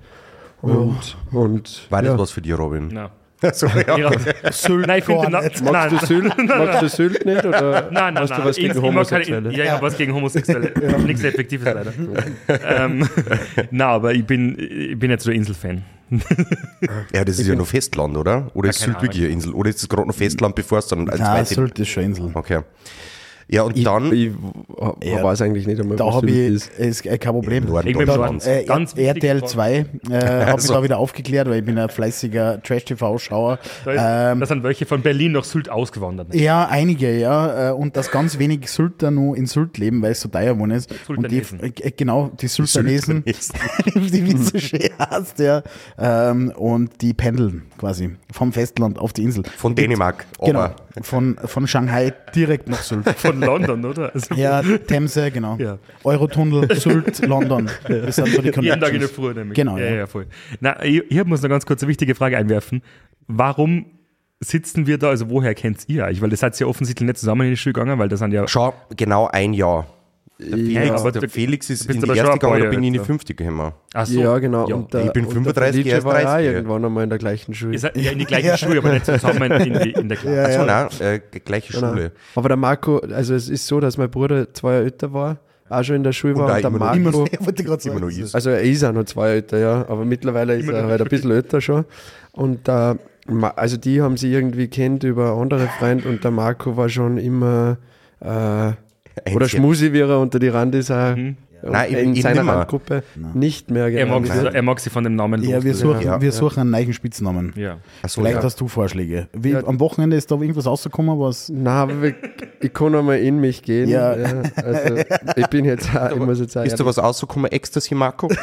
Und, 0.62 1.18
und 1.32 1.88
War 1.90 2.04
das 2.04 2.12
ja. 2.12 2.20
was 2.20 2.32
für 2.32 2.42
dich, 2.42 2.56
Robin? 2.58 2.90
Nein. 2.90 3.10
So, 3.54 3.66
ja. 3.66 3.98
Ja. 3.98 4.12
Sylt 4.52 4.86
Nein, 4.86 5.00
ich 5.00 5.06
finde 5.06 5.32
nein, 5.32 5.50
Magst 5.64 5.92
du 6.04 6.06
Sylt, 6.06 6.38
magst 6.48 6.82
du 6.84 6.90
Sylt 6.90 7.26
nicht? 7.26 7.44
Oder 7.44 7.90
Nein, 7.92 8.14
nein, 8.14 8.20
hast 8.20 8.30
nein. 8.30 8.42
du 8.42 8.48
was 8.48 8.56
gegen 8.56 8.68
mag 8.68 8.76
keine- 8.76 8.88
Homosexuelle? 8.88 9.52
Ja, 9.54 9.64
ich 9.64 9.72
habe 9.72 9.82
was 9.82 9.98
gegen 9.98 10.14
Homosexuelle. 10.14 10.72
Nichts 11.08 11.24
Effektives 11.24 11.66
leider. 11.66 11.92
ähm, 12.68 13.10
nein, 13.72 13.82
aber 13.88 14.14
ich 14.14 14.24
bin, 14.28 14.56
ich 14.60 15.00
bin 15.00 15.10
jetzt 15.10 15.24
so 15.24 15.32
ein 15.32 15.38
Inselfan. 15.38 15.82
Ja, 17.14 17.24
das 17.26 17.40
ist 17.40 17.48
ja 17.48 17.56
noch 17.56 17.68
Festland, 17.68 18.18
oder? 18.18 18.52
Oder 18.54 18.70
ist 18.70 18.80
Sylt 18.80 19.02
wirklich 19.02 19.24
Insel? 19.24 19.54
Oder 19.54 19.70
ist 19.70 19.82
es 19.82 19.90
gerade 19.90 20.08
noch 20.08 20.16
Festland, 20.16 20.56
bevor 20.56 20.80
es 20.80 20.88
dann 20.88 21.10
als 21.10 21.20
Nein, 21.20 21.46
zweite... 21.46 21.56
Sylt 21.56 21.80
ist 21.80 21.90
schon 21.90 22.04
Insel. 22.04 22.32
Okay. 22.34 22.62
Ja, 23.48 23.64
und 23.64 23.78
Ich, 23.78 23.84
dann... 23.84 24.12
ich 24.14 24.32
Ja. 25.02 25.24
weiß 25.24 25.42
eigentlich 25.42 25.68
nicht 25.68 25.80
einmal, 25.82 25.98
Da 25.98 26.06
was 26.06 26.16
habe 26.16 26.30
ich, 26.30 26.38
ist. 26.38 26.70
ist 26.80 27.06
äh, 27.06 27.18
kein 27.18 27.34
Problem. 27.34 27.66
Deutschlands. 27.66 28.46
Norden. 28.46 28.60
Äh, 28.62 28.64
Ganz. 28.66 28.94
RTL 28.96 29.44
2 29.44 29.72
äh, 29.74 29.84
hat 29.84 29.92
mich 30.12 30.48
Also. 30.54 30.74
da 30.74 30.84
wieder 30.84 30.98
aufgeklärt, 30.98 31.50
weil 31.50 31.60
ich 31.60 31.66
bin 31.66 31.78
ein 31.78 31.90
fleißiger 31.90 32.62
Trash-TV-Schauer. 32.64 33.60
Da, 33.86 33.92
ist, 33.92 34.02
Ähm, 34.34 34.40
da 34.40 34.46
sind 34.46 34.64
welche 34.64 34.86
von 34.86 35.02
Berlin 35.02 35.34
nach 35.34 35.44
Sylt 35.44 35.70
ausgewandert. 35.70 36.34
ja, 36.34 36.68
einige, 36.68 37.18
ja. 37.18 37.70
äh, 37.70 37.74
Und 37.74 37.96
dass 37.98 38.12
ganz 38.12 38.38
wenig 38.40 38.70
Sylter 38.70 39.12
nur 39.12 39.36
in 39.36 39.46
Sylt 39.46 39.78
leben, 39.78 40.02
weil 40.02 40.12
es 40.12 40.22
so 40.22 40.30
teuer 40.30 40.54
geworden 40.54 40.72
ist. 40.72 40.94
Und 41.10 41.30
die, 41.32 41.40
äh, 41.62 41.92
genau, 41.96 42.32
die 42.40 42.48
Syltanesen, 42.48 43.24
die 43.26 44.26
wie 44.26 44.34
es 44.34 44.48
so 44.50 44.60
schön 44.60 44.90
heißt, 45.00 45.40
ja. 45.40 45.64
Ähm, 45.98 46.52
Und 46.56 47.02
die 47.02 47.14
pendeln 47.14 47.64
quasi 47.78 48.12
vom 48.32 48.52
Festland 48.54 49.00
auf 49.00 49.14
die 49.14 49.24
Insel. 49.24 49.44
Von 49.58 49.76
Dänemark. 49.76 50.26
Genau, 50.44 50.60
Aber 50.60 50.76
von, 51.02 51.38
von 51.46 51.68
Shanghai 51.68 52.14
direkt 52.36 52.70
nach 52.70 52.82
Sylt. 52.84 53.10
Von 53.18 53.31
London, 53.40 53.86
oder? 53.86 54.14
Also, 54.14 54.36
Ja, 54.36 54.62
Themse, 54.62 55.32
genau. 55.32 55.58
Ja. 55.58 55.78
Eurotunnel, 56.04 56.76
Sylt, 56.76 57.26
London. 57.26 57.70
Das 57.88 58.16
sind 58.16 58.28
so 58.30 58.42
die 58.42 58.50
Jeden 58.50 58.54
Tag 58.54 58.64
in 58.64 58.70
der 58.70 58.80
Connections. 58.80 59.12
Früh 59.12 59.34
nämlich. 59.34 59.56
Genau, 59.56 59.78
ja. 59.78 59.86
ja. 59.86 59.96
Ja, 59.96 60.08
voll. 60.08 60.28
Na, 60.60 60.84
ich, 60.84 61.04
ich 61.10 61.26
muss 61.26 61.42
noch 61.42 61.50
ganz 61.50 61.66
kurz 61.66 61.82
eine 61.84 61.90
wichtige 61.90 62.16
Frage 62.16 62.38
einwerfen. 62.38 62.82
Warum 63.28 63.86
sitzen 64.40 64.88
wir 64.88 64.98
da, 64.98 65.10
also 65.10 65.30
woher 65.30 65.54
kennt 65.54 65.88
ihr 65.88 66.06
euch? 66.06 66.22
Weil 66.22 66.30
das 66.30 66.40
seid 66.40 66.60
ja 66.60 66.68
offensichtlich 66.68 67.06
nicht 67.06 67.20
zusammen 67.20 67.42
in 67.44 67.52
die 67.52 67.58
Schule 67.58 67.74
gegangen, 67.74 68.00
weil 68.00 68.10
das 68.10 68.20
sind 68.20 68.32
ja... 68.34 68.48
schau, 68.48 68.74
genau 68.96 69.28
ein 69.28 69.54
Jahr. 69.54 69.88
Der 70.42 70.58
Felix, 70.58 70.92
aber 71.02 71.12
der 71.12 71.30
Felix 71.30 71.70
ist 71.70 71.90
in 71.90 72.02
die 72.02 72.08
erste 72.10 72.24
gegangen, 72.34 72.40
da 72.54 72.58
Jahre 72.60 72.70
bin 72.70 72.82
ich 72.84 72.88
in 72.88 72.94
die 72.94 73.00
fünfte 73.00 73.34
gekommen. 73.34 73.72
Ach 73.94 74.08
ja, 74.08 74.38
genau. 74.40 74.68
Ja. 74.68 74.76
Und 74.76 74.94
der, 74.94 75.06
Ich 75.06 75.12
bin 75.14 75.26
und 75.26 75.32
35, 75.34 75.84
der 75.84 75.92
er 75.94 75.98
ist 76.00 76.04
Felice 76.04 76.06
war 76.06 76.22
ja 76.22 76.28
30. 76.38 76.54
irgendwann 76.54 76.86
einmal 76.86 77.04
in 77.04 77.10
der 77.10 77.20
gleichen 77.20 77.54
Schule. 77.54 77.78
Seid 77.78 77.96
ja 77.98 78.12
in 78.12 78.20
die 78.20 78.26
gleiche 78.26 78.58
Schule, 78.58 78.80
aber 78.80 78.92
nicht 78.94 79.06
zusammen 79.06 79.52
in, 79.52 79.74
die, 79.80 79.92
in 79.92 80.10
der 80.10 80.18
Klasse. 80.18 80.60
Achso, 80.60 80.66
nein, 80.66 81.22
äh, 81.34 81.40
gleiche 81.40 81.74
Genau. 81.74 81.90
Schule. 81.92 82.12
Aber 82.36 82.48
der 82.50 82.58
Marco, 82.58 82.98
also 83.00 83.36
es 83.36 83.50
ist 83.50 83.68
so, 83.68 83.80
dass 83.80 83.98
mein 83.98 84.10
Bruder 84.10 84.54
zwei 84.54 84.74
Jahre 84.74 84.84
älter 84.86 85.14
war, 85.14 85.38
auch 85.70 85.84
schon 85.84 85.98
in 85.98 86.04
der 86.04 86.12
Schule 86.14 86.34
Und 86.34 86.40
war. 86.42 86.56
Und 86.56 86.62
der 86.64 86.70
immer 86.70 86.80
noch- 86.80 86.86
Marco, 86.86 87.26
Immer, 87.26 87.28
ich 87.80 87.86
Immer 87.86 88.00
noch 88.00 88.10
ist. 88.10 88.36
also 88.36 88.50
er 88.50 88.62
ist 88.62 88.84
auch 88.84 88.92
noch 88.94 89.06
zwei 89.06 89.22
Jahre 89.28 89.36
älter, 89.36 89.58
ja, 89.60 89.86
aber 89.88 90.06
mittlerweile 90.06 90.56
ist 90.56 90.64
Immer 90.68 90.74
er 90.78 90.84
noch 90.84 90.90
halt 90.90 91.02
ein 91.02 91.08
bisschen 91.08 91.32
älter 91.32 91.62
schon. 91.62 91.86
Und 92.32 92.68
Ma- 93.28 93.54
also 93.56 93.78
die 93.78 94.02
haben 94.02 94.18
sie 94.18 94.34
irgendwie 94.34 94.68
kennt 94.68 95.04
über 95.04 95.34
andere 95.34 95.68
Freunde 95.80 96.10
und 96.10 96.24
der 96.24 96.32
Marco 96.32 96.76
war 96.76 96.90
schon 96.90 97.18
immer 97.20 97.78
äh, 98.20 98.72
oder. 99.36 99.48
Schmusi, 99.50 99.94
wie 99.94 100.00
er 100.00 100.20
unter 100.20 100.40
die 100.40 100.48
Randis 100.50 100.90
auch 100.92 101.16
Mhm. 101.16 101.36
Nein, 101.64 101.92
in 101.92 101.98
eben 102.16 102.22
seiner 102.24 102.42
nimmer. 102.42 102.54
Randgruppe 102.56 103.04
nicht 103.36 103.70
mehr 103.70 103.86
Er 103.90 104.08
mag, 104.08 104.26
sie, 104.26 104.48
er 104.52 104.62
mag 104.64 104.80
sie 104.80 104.90
von 104.90 105.04
dem 105.04 105.14
Namen 105.16 105.44
Ja, 105.44 105.62
wir 105.64 105.76
suchen, 105.76 106.02
Ja. 106.02 106.20
wir 106.20 106.32
suchen 106.32 106.62
einen 106.62 106.72
neuen 106.72 106.92
Spitznamen. 106.92 107.54
Ja. 107.56 107.78
Achso, 108.02 108.20
Vielleicht 108.22 108.38
ja. 108.38 108.44
hast 108.44 108.60
du 108.60 108.68
Vorschläge. 108.68 109.28
Wie, 109.34 109.52
Ja. 109.52 109.64
Am 109.68 109.80
Wochenende 109.80 110.16
ist 110.16 110.32
da 110.32 110.36
irgendwas 110.38 110.66
rausgekommen, 110.66 111.20
was. 111.20 111.50
Na, 111.54 111.84
aber 111.84 112.02
wir- 112.02 112.16
ich 112.62 112.74
kann 112.74 112.96
einmal 112.96 113.20
in 113.20 113.40
mich 113.40 113.62
gehen. 113.62 113.90
Ja. 113.90 114.10
also 114.56 114.96
ich 115.36 115.48
bin 115.52 115.66
jetzt 115.66 115.96
auch, 115.96 116.10
ich 116.10 116.18
muss 116.18 116.40
jetzt 116.40 116.58
auch 116.58 116.64
Ist 116.66 116.80
da 116.80 116.84
was 116.88 116.98
rausgekommen? 116.98 117.52
Ecstasy, 117.52 117.94
Marco? 117.94 118.28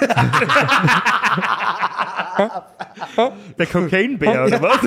Der 3.58 3.66
Cocaine-Bär, 3.66 4.46
oder 4.46 4.62
was? 4.62 4.78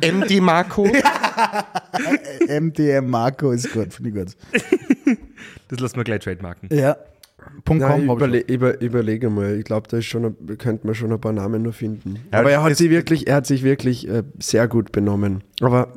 MD 0.12 0.40
Marco? 0.40 0.86
MDM 2.48 3.08
Marco 3.08 3.50
ist 3.52 3.72
gut, 3.72 3.92
finde 3.94 4.10
ich 4.10 4.14
gut. 4.16 4.36
Das 5.68 5.80
lassen 5.80 5.96
wir 5.96 6.04
gleich 6.04 6.20
trademarken. 6.20 6.68
Ja. 6.72 6.96
Punkt 7.64 7.82
Nein, 7.82 8.06
com, 8.06 8.16
überle 8.16 8.38
über, 8.40 8.80
überlege 8.80 9.28
mal. 9.28 9.56
Ich 9.58 9.64
glaube, 9.64 9.88
da 9.88 9.96
ist 9.98 10.06
schon, 10.06 10.24
ein- 10.26 10.58
könnte 10.58 10.86
man 10.86 10.94
schon 10.94 11.12
ein 11.12 11.20
paar 11.20 11.32
Namen 11.32 11.62
noch 11.62 11.74
finden. 11.74 12.16
Ja, 12.32 12.38
Aber 12.40 12.50
er 12.52 12.62
hat 12.62 12.76
sich 12.76 12.88
wirklich, 12.90 13.26
er 13.26 13.36
hat 13.36 13.46
sich 13.46 13.62
wirklich 13.64 14.08
äh, 14.08 14.22
sehr 14.38 14.68
gut 14.68 14.92
benommen. 14.92 15.42
Aber 15.60 15.88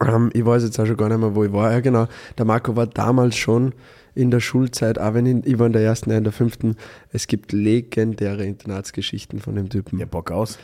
ähm, 0.00 0.30
ich 0.32 0.44
weiß 0.44 0.62
jetzt 0.64 0.78
auch 0.80 0.86
schon 0.86 0.96
gar 0.96 1.08
nicht 1.10 1.18
mehr, 1.18 1.34
wo 1.34 1.44
ich 1.44 1.52
war. 1.52 1.70
Ja, 1.70 1.80
genau. 1.80 2.06
Der 2.38 2.44
Marco 2.46 2.74
war 2.76 2.86
damals 2.86 3.36
schon 3.36 3.74
in 4.14 4.30
der 4.30 4.40
Schulzeit, 4.40 4.98
auch 4.98 5.14
wenn 5.14 5.26
ich, 5.26 5.46
ich 5.46 5.58
war 5.58 5.66
in 5.66 5.72
der 5.72 5.82
ersten, 5.82 6.10
er 6.10 6.18
in 6.18 6.24
der 6.24 6.32
fünften. 6.32 6.76
Es 7.10 7.26
gibt 7.26 7.52
legendäre 7.52 8.44
Internatsgeschichten 8.44 9.40
von 9.40 9.54
dem 9.56 9.68
Typen. 9.68 9.98
Ja, 9.98 10.06
Bock 10.06 10.30
aus. 10.30 10.58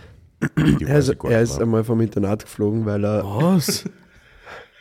Er 0.81 0.99
ist, 0.99 1.15
er 1.25 1.43
ist 1.43 1.61
einmal 1.61 1.85
vom 1.85 2.01
Internat 2.01 2.45
geflogen, 2.45 2.87
weil 2.87 3.05
er, 3.05 3.25
Was? 3.25 3.85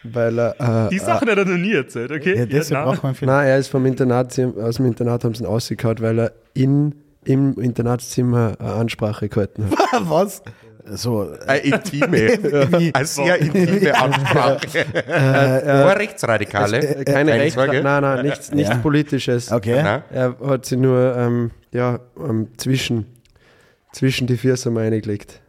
weil 0.03 0.39
er, 0.39 0.85
äh, 0.85 0.89
Die 0.89 0.99
Sachen 0.99 1.29
hat 1.29 1.37
er 1.37 1.45
noch 1.45 1.57
nie 1.57 1.73
erzählt, 1.73 2.11
okay? 2.11 2.37
Ja, 2.37 2.45
das 2.45 2.69
na. 2.69 2.85
braucht 2.85 3.03
man 3.03 3.13
viel. 3.15 3.27
Nein, 3.27 3.47
er 3.47 3.57
ist 3.57 3.67
vom 3.67 3.85
Internat, 3.85 4.39
aus 4.39 4.75
dem 4.75 4.85
Internat 4.85 5.23
haben 5.25 5.33
sie 5.33 5.43
ihn 5.43 5.47
ausgekaut, 5.47 6.01
weil 6.01 6.19
er 6.19 6.31
in, 6.53 6.95
im 7.25 7.59
Internatszimmer 7.59 8.55
eine 8.59 8.73
Ansprache 8.73 9.27
gehalten 9.27 9.65
hat. 9.69 9.77
Was? 10.09 10.43
So, 10.85 11.29
Eine 11.45 11.59
intime, 11.59 12.07
eine 12.93 13.05
sehr 13.05 13.37
intime 13.39 13.95
Ansprache. 13.99 14.85
War 15.07 15.95
Rechtsradikale. 15.99 16.77
Äh, 16.79 17.03
Keine 17.03 17.31
Keine 17.31 17.33
Rechte, 17.33 17.59
Sorge. 17.59 17.81
nein, 17.83 18.01
nein, 18.01 18.25
nichts, 18.25 18.51
nichts 18.51 18.71
Ja. 18.71 18.77
Politisches. 18.77 19.51
okay. 19.51 19.83
Nein? 19.83 20.03
Er 20.11 20.35
hat 20.45 20.65
sie 20.65 20.77
nur 20.77 21.15
ähm, 21.17 21.51
ja, 21.71 21.99
ähm, 22.17 22.47
zwischen, 22.57 23.05
zwischen 23.91 24.25
die 24.27 24.37
Füße 24.37 24.71
mal 24.71 24.87
reingelegt. 24.87 25.41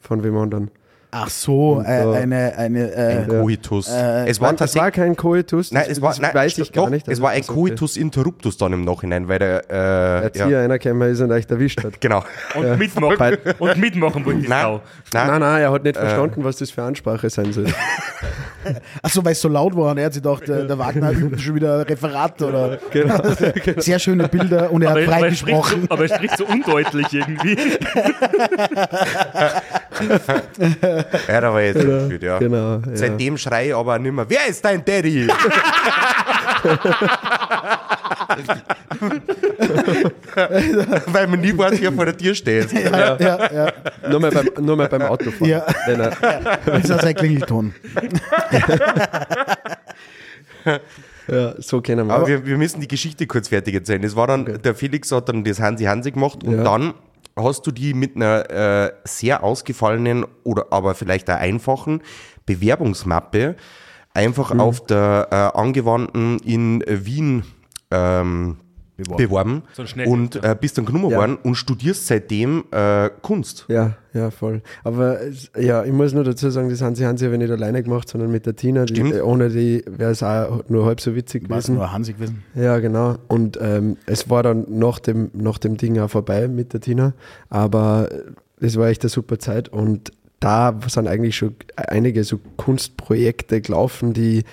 Von 0.00 0.24
wem 0.24 0.36
anderen. 0.38 0.70
Ach 1.12 1.28
so, 1.28 1.72
Und 1.78 1.86
äh, 1.86 1.88
eine, 1.88 2.56
eine, 2.56 2.92
Ein 2.94 3.24
äh, 3.24 3.26
Koitus. 3.40 3.88
äh, 3.88 4.28
es 4.28 4.40
war 4.40 4.52
Nein, 4.52 4.58
es 4.64 4.76
war 4.76 4.90
kein 4.92 5.16
Koitus. 5.16 5.72
Nein, 5.72 5.82
das- 5.88 5.96
es 5.96 6.02
war, 6.02 6.14
nein, 6.20 6.30
weiß 6.32 6.58
ich 6.58 6.70
gar 6.70 6.84
doch, 6.84 6.90
nicht. 6.90 7.08
Es 7.08 7.20
war 7.20 7.30
ein. 7.30 7.44
Coitus 7.44 7.96
interruptus 7.96 8.56
dann 8.56 8.72
im 8.72 8.84
Nachhinein, 8.84 9.26
weil 9.26 9.40
der, 9.40 9.64
äh, 9.70 9.74
ja, 9.74 10.20
Erzieher 10.20 10.60
einer 10.60 10.78
gekommen 10.78 11.10
ist 11.10 11.20
und 11.20 11.32
euch 11.32 11.46
erwischt 11.50 11.82
hat. 11.82 12.00
genau. 12.00 12.22
Und 12.54 12.78
mitmachen. 12.78 13.36
Und 13.58 13.76
mitmachen 13.78 14.24
wollte 14.24 14.40
die 14.40 14.48
Nein, 14.48 14.62
Sau. 14.62 14.80
nein, 15.12 15.26
Nein, 15.26 15.40
nein, 15.40 15.62
er 15.62 15.72
hat 15.72 15.80
Äh. 15.82 15.88
nicht 15.88 15.96
verstanden, 15.98 16.44
was 16.44 16.56
das 16.56 16.70
für 16.70 16.82
Ansprache 16.84 17.28
sein 17.28 17.52
soll. 17.52 17.66
ach 19.02 19.10
so, 19.10 19.24
weil 19.24 19.32
es 19.32 19.40
so 19.40 19.48
laut 19.48 19.74
war 19.76 19.92
und 19.92 19.98
er 19.98 20.06
hat 20.06 20.14
sich 20.14 20.22
gedacht, 20.22 20.48
äh, 20.48 20.66
der 20.66 20.78
Wagner 20.78 21.10
übt 21.12 21.38
schon 21.40 21.54
wieder 21.56 21.76
ein 21.76 21.80
Referat 21.82 22.40
oder 22.42 22.78
Genau. 22.90 23.18
sehr 23.78 23.98
schöne 23.98 24.28
Bilder 24.28 24.70
und 24.70 24.82
er 24.82 24.90
Aber, 24.90 25.00
hat 25.00 25.08
aber, 25.08 25.16
frei 25.18 25.26
er 25.28 25.34
so, 25.34 25.44
gesprochen. 25.46 25.86
aber 25.88 26.02
er 26.08 26.14
spricht 26.16 26.36
so 26.38 26.46
undeutlich 26.46 27.12
irgendwie. 27.12 27.56
ja, 31.28 31.40
da 31.40 31.52
war 31.52 31.62
jetzt 31.62 31.80
gefühlt, 31.80 32.22
ja. 32.22 32.38
Genau. 32.38 32.74
Ja. 32.76 32.80
Seitdem 32.94 33.38
schreie 33.38 33.68
ich 33.68 33.74
aber 33.74 33.98
nicht 33.98 34.12
mehr, 34.12 34.26
wer 34.28 34.46
ist 34.48 34.64
dein 34.64 34.84
Daddy? 34.84 35.28
Weil 41.06 41.26
man 41.26 41.40
nie 41.40 41.56
weiß, 41.56 41.80
wer 41.80 41.92
vor 41.92 42.04
der 42.04 42.16
Tür 42.16 42.34
steht. 42.34 42.72
Ja, 42.72 43.16
ja, 43.18 43.52
ja. 43.52 43.72
Nur, 44.08 44.20
mal 44.20 44.30
beim, 44.30 44.48
nur 44.64 44.76
mal 44.76 44.88
beim 44.88 45.02
Autofahren. 45.02 45.48
Ja. 45.48 45.64
Wenn 45.86 46.00
er, 46.00 46.10
Das 46.66 46.88
ist 46.90 47.00
sein 47.02 47.14
Klingelton. 47.14 47.74
ja, 51.28 51.54
so 51.58 51.80
kennen 51.80 52.06
wir. 52.08 52.14
Aber 52.14 52.26
wir, 52.26 52.44
wir 52.46 52.56
müssen 52.58 52.80
die 52.80 52.88
Geschichte 52.88 53.26
kurz 53.26 53.48
fertig 53.48 53.74
erzählen. 53.74 54.02
Das 54.02 54.16
war 54.16 54.26
dann, 54.26 54.44
der 54.62 54.74
Felix 54.74 55.10
hat 55.12 55.28
dann 55.28 55.44
das 55.44 55.60
Hansi 55.60 55.84
Hansi 55.84 56.10
gemacht 56.10 56.42
und 56.44 56.56
Ja. 56.58 56.64
dann 56.64 56.94
hast 57.36 57.66
du 57.66 57.70
die 57.70 57.94
mit 57.94 58.16
einer 58.16 58.50
äh, 58.50 58.92
sehr 59.04 59.42
ausgefallenen 59.44 60.26
oder 60.44 60.66
aber 60.70 60.94
vielleicht 60.94 61.30
auch 61.30 61.36
einfachen 61.36 62.02
Bewerbungsmappe 62.46 63.56
einfach 64.12 64.52
Mhm. 64.52 64.60
auf 64.60 64.84
der 64.86 65.28
äh, 65.30 65.58
Angewandten 65.58 66.38
in 66.40 66.82
Wien 66.86 67.44
ähm, 67.92 68.58
beworben, 69.04 69.62
Schnell- 69.84 70.06
und 70.08 70.36
äh, 70.36 70.56
bist 70.60 70.78
dann 70.78 70.84
genommen 70.86 71.10
Ja. 71.10 71.18
worden 71.18 71.38
und 71.42 71.54
studierst 71.56 72.06
seitdem 72.06 72.64
äh, 72.70 73.10
Kunst. 73.22 73.64
Ja, 73.68 73.96
ja, 74.12 74.30
voll. 74.30 74.62
Aber 74.84 75.20
es- 75.20 75.50
ja, 75.58 75.84
ich 75.84 75.92
muss 75.92 76.12
nur 76.12 76.24
dazu 76.24 76.50
sagen, 76.50 76.68
das 76.70 76.82
Hansi 76.82 77.04
Hansi 77.04 77.24
habe 77.24 77.34
ich 77.34 77.40
nicht 77.40 77.50
alleine 77.50 77.82
gemacht, 77.82 78.08
sondern 78.08 78.30
mit 78.30 78.46
der 78.46 78.56
Tina. 78.56 78.84
Die, 78.84 78.94
Stimmt. 78.94 79.14
äh, 79.14 79.20
ohne 79.20 79.48
die 79.50 79.84
wäre 79.86 80.10
es 80.12 80.22
auch 80.22 80.62
nur 80.68 80.84
halb 80.86 81.00
so 81.00 81.14
witzig 81.14 81.48
War 81.48 81.58
es 81.58 81.64
gewesen. 81.66 81.76
nur 81.78 81.92
Hansi 81.92 82.12
gewesen? 82.14 82.42
Ja, 82.54 82.78
genau. 82.78 83.16
Und 83.28 83.58
ähm, 83.60 83.96
es 84.06 84.28
war 84.30 84.42
dann 84.42 84.66
nach 84.68 84.98
dem, 84.98 85.30
nach 85.34 85.58
dem 85.58 85.76
Ding 85.76 85.98
auch 85.98 86.10
vorbei 86.10 86.48
mit 86.48 86.72
der 86.72 86.80
Tina. 86.80 87.14
Aber 87.48 88.08
äh, 88.10 88.64
es 88.66 88.76
war 88.76 88.88
echt 88.88 89.02
eine 89.02 89.10
super 89.10 89.38
Zeit. 89.38 89.68
Und 89.68 90.12
da 90.40 90.78
sind 90.88 91.06
eigentlich 91.06 91.36
schon 91.36 91.54
einige 91.76 92.24
so 92.24 92.40
Kunstprojekte 92.56 93.60
gelaufen, 93.60 94.12
die, 94.14 94.44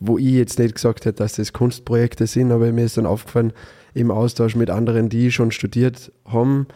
wo 0.00 0.16
ich 0.18 0.26
jetzt 0.34 0.58
nicht 0.58 0.74
gesagt 0.76 1.04
hätte, 1.06 1.22
dass 1.22 1.34
das 1.34 1.52
Kunstprojekte 1.52 2.26
sind, 2.26 2.52
aber 2.52 2.70
mir 2.72 2.84
ist 2.84 2.96
dann 2.96 3.06
aufgefallen, 3.06 3.52
im 3.94 4.10
Austausch 4.10 4.56
mit 4.56 4.70
anderen, 4.70 5.08
die 5.08 5.30
schon 5.30 5.50
studiert 5.50 6.12
haben, 6.26 6.66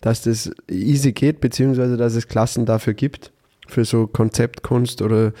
dass 0.00 0.22
das 0.22 0.50
easy 0.70 1.12
geht, 1.12 1.40
beziehungsweise 1.40 1.96
dass 1.96 2.14
es 2.14 2.28
Klassen 2.28 2.66
dafür 2.66 2.94
gibt, 2.94 3.32
für 3.66 3.84
so 3.84 4.06
Konzeptkunst 4.06 5.02
oder 5.02 5.32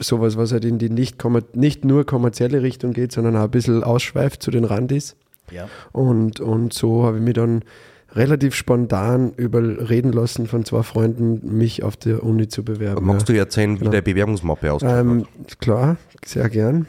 sowas, 0.00 0.36
was 0.36 0.52
halt 0.52 0.64
in 0.64 0.78
die 0.78 0.88
nicht, 0.88 1.22
nicht 1.54 1.84
nur 1.84 2.06
kommerzielle 2.06 2.62
Richtung 2.62 2.92
geht, 2.92 3.12
sondern 3.12 3.36
auch 3.36 3.44
ein 3.44 3.50
bisschen 3.50 3.84
ausschweift 3.84 4.42
zu 4.42 4.50
den 4.50 4.64
Randis. 4.64 5.16
Ja. 5.50 5.68
Und, 5.92 6.40
und 6.40 6.72
so 6.72 7.04
habe 7.04 7.18
ich 7.18 7.22
mich 7.22 7.34
dann 7.34 7.62
relativ 8.12 8.54
spontan 8.54 9.32
überreden 9.36 10.12
lassen 10.12 10.46
von 10.46 10.64
zwei 10.64 10.82
Freunden, 10.82 11.56
mich 11.58 11.82
auf 11.82 11.96
der 11.96 12.22
Uni 12.22 12.48
zu 12.48 12.64
bewerben. 12.64 13.04
Magst 13.04 13.28
ja. 13.28 13.34
du 13.34 13.38
erzählen, 13.38 13.74
wie 13.74 13.80
Genau. 13.80 13.90
der 13.90 14.02
Bewerbungsmappe 14.02 14.72
aussieht? 14.72 14.88
Ähm, 14.90 15.26
klar, 15.60 15.96
sehr 16.24 16.48
gern. 16.48 16.86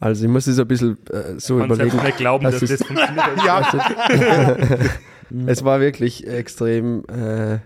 Also 0.00 0.24
ich 0.24 0.30
muss 0.30 0.46
es 0.46 0.58
ein 0.58 0.66
bisschen 0.66 0.96
äh, 1.10 1.38
so 1.38 1.56
Man 1.56 1.66
überlegen. 1.70 1.96
nicht 2.02 2.16
glauben, 2.16 2.42
dass, 2.44 2.58
dass 2.58 2.70
das 2.70 2.82
funktioniert. 2.84 3.26
ja, 3.46 4.56
Es 5.46 5.62
war 5.64 5.78
wirklich 5.80 6.26
extrem, 6.26 7.04
äh, 7.08 7.58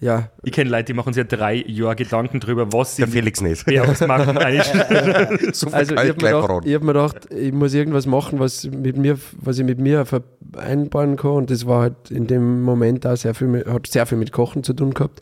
ja, 0.00 0.28
Ich 0.44 0.52
kenne 0.52 0.70
Leute, 0.70 0.84
die 0.84 0.92
machen 0.94 1.12
sich 1.12 1.24
ja 1.28 1.36
drei 1.36 1.54
Jahre 1.66 1.96
Gedanken 1.96 2.38
drüber, 2.38 2.72
was 2.72 2.94
sie 2.94 3.02
der 3.02 3.10
Felix 3.10 3.40
nicht. 3.40 3.66
Währungsmarken 3.66 4.38
einstellen. 4.38 5.38
so 5.52 5.66
viel 5.66 5.74
Also 5.74 5.94
ich 5.94 5.98
habe 5.98 6.06
mir, 6.08 6.14
gedacht- 6.14 6.66
ich 6.66 6.74
hab 6.74 6.82
mir 6.82 6.92
gedacht, 6.92 7.16
ich 7.34 7.52
muss 7.52 7.74
irgendwas 7.74 8.06
machen, 8.06 8.38
was, 8.38 8.64
mit 8.64 8.96
mir, 8.96 9.18
was 9.40 9.58
ich 9.58 9.64
mit 9.64 9.80
mir 9.80 10.04
vereinbaren 10.06 11.16
kann. 11.16 11.32
Und 11.32 11.50
das 11.50 11.66
war 11.66 11.82
halt 11.82 12.10
in 12.12 12.28
dem 12.28 12.62
Moment 12.62 13.04
da 13.04 13.16
sehr 13.16 13.34
viel, 13.34 13.48
mit, 13.48 13.66
hat 13.66 13.88
sehr 13.88 14.06
viel 14.06 14.18
mit 14.18 14.30
Kochen 14.30 14.62
zu 14.62 14.72
tun 14.72 14.94
gehabt. 14.94 15.20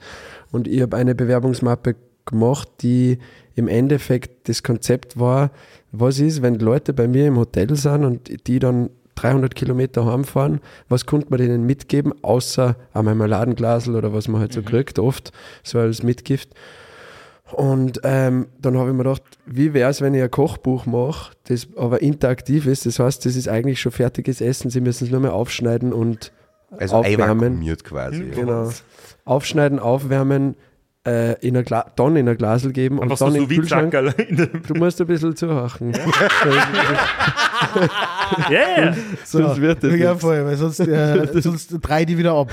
Und 0.52 0.68
ich 0.68 0.82
habe 0.82 0.94
eine 0.98 1.14
Bewerbungsmappe 1.14 1.94
gemacht, 2.26 2.68
die 2.82 3.18
im 3.56 3.66
Endeffekt 3.68 4.48
das 4.48 4.62
Konzept 4.62 5.18
war, 5.18 5.50
was 5.90 6.20
ist, 6.20 6.42
wenn 6.42 6.58
Leute 6.58 6.92
bei 6.92 7.08
mir 7.08 7.26
im 7.26 7.36
Hotel 7.36 7.74
sind 7.74 8.04
und 8.04 8.46
die 8.46 8.58
dann 8.60 8.90
300 9.16 9.54
Kilometer 9.54 10.04
heimfahren, 10.06 10.60
was 10.88 11.06
konnte 11.06 11.28
man 11.30 11.38
denen 11.40 11.64
mitgeben, 11.64 12.12
außer 12.22 12.76
ein 12.92 13.04
Marmeladenglasel 13.04 13.96
oder 13.96 14.12
was 14.12 14.28
man 14.28 14.42
halt 14.42 14.52
so 14.52 14.62
kriegt, 14.62 14.98
oft, 14.98 15.32
so 15.62 15.78
als 15.78 16.02
Mitgift. 16.02 16.50
Und 17.52 18.00
ähm, 18.02 18.48
dann 18.60 18.76
habe 18.76 18.90
ich 18.90 18.96
mir 18.96 19.04
gedacht, 19.04 19.22
wie 19.46 19.72
wäre 19.72 19.90
es, 19.90 20.00
wenn 20.00 20.14
ich 20.14 20.22
ein 20.22 20.30
Kochbuch 20.30 20.84
mache, 20.84 21.32
das 21.44 21.68
aber 21.76 22.02
interaktiv 22.02 22.66
ist. 22.66 22.86
Das 22.86 22.98
heißt, 22.98 23.24
das 23.24 23.36
ist 23.36 23.48
eigentlich 23.48 23.80
schon 23.80 23.92
fertiges 23.92 24.40
Essen. 24.40 24.68
Sie 24.68 24.80
müssen 24.80 25.04
es 25.04 25.10
nur 25.10 25.20
mehr 25.20 25.32
aufschneiden 25.32 25.92
und 25.92 26.32
Also 26.76 26.96
aufwärmen. 26.96 27.64
quasi. 27.84 28.24
Genau. 28.34 28.70
Aufschneiden, 29.24 29.78
aufwärmen, 29.78 30.56
äh, 31.06 31.34
in 31.46 31.56
ein 31.56 31.64
Gla 31.64 31.86
dann 31.96 32.16
in 32.16 32.28
ein 32.28 32.36
Glasel 32.36 32.72
geben 32.72 32.98
und 32.98 33.16
so 33.16 33.24
dann 33.26 33.34
so 33.34 33.38
in 33.42 33.48
den 33.48 33.58
Kühlschrank. 33.60 33.92
Du 34.66 34.74
musst 34.74 35.00
ein 35.00 35.06
bisschen 35.06 35.34
zuhachen. 35.36 35.92
Ja, 38.50 38.84
ja. 38.84 38.94
So, 39.24 39.38
Sonst 39.42 39.60
wird 39.60 39.82
das 39.84 39.94
ja, 39.96 40.14
voll, 40.14 40.44
weil 40.44 40.56
sonst, 40.56 40.80
äh, 40.80 41.26
sonst 41.40 41.74
drei 41.80 42.04
die 42.04 42.18
wieder 42.18 42.34
ab. 42.34 42.50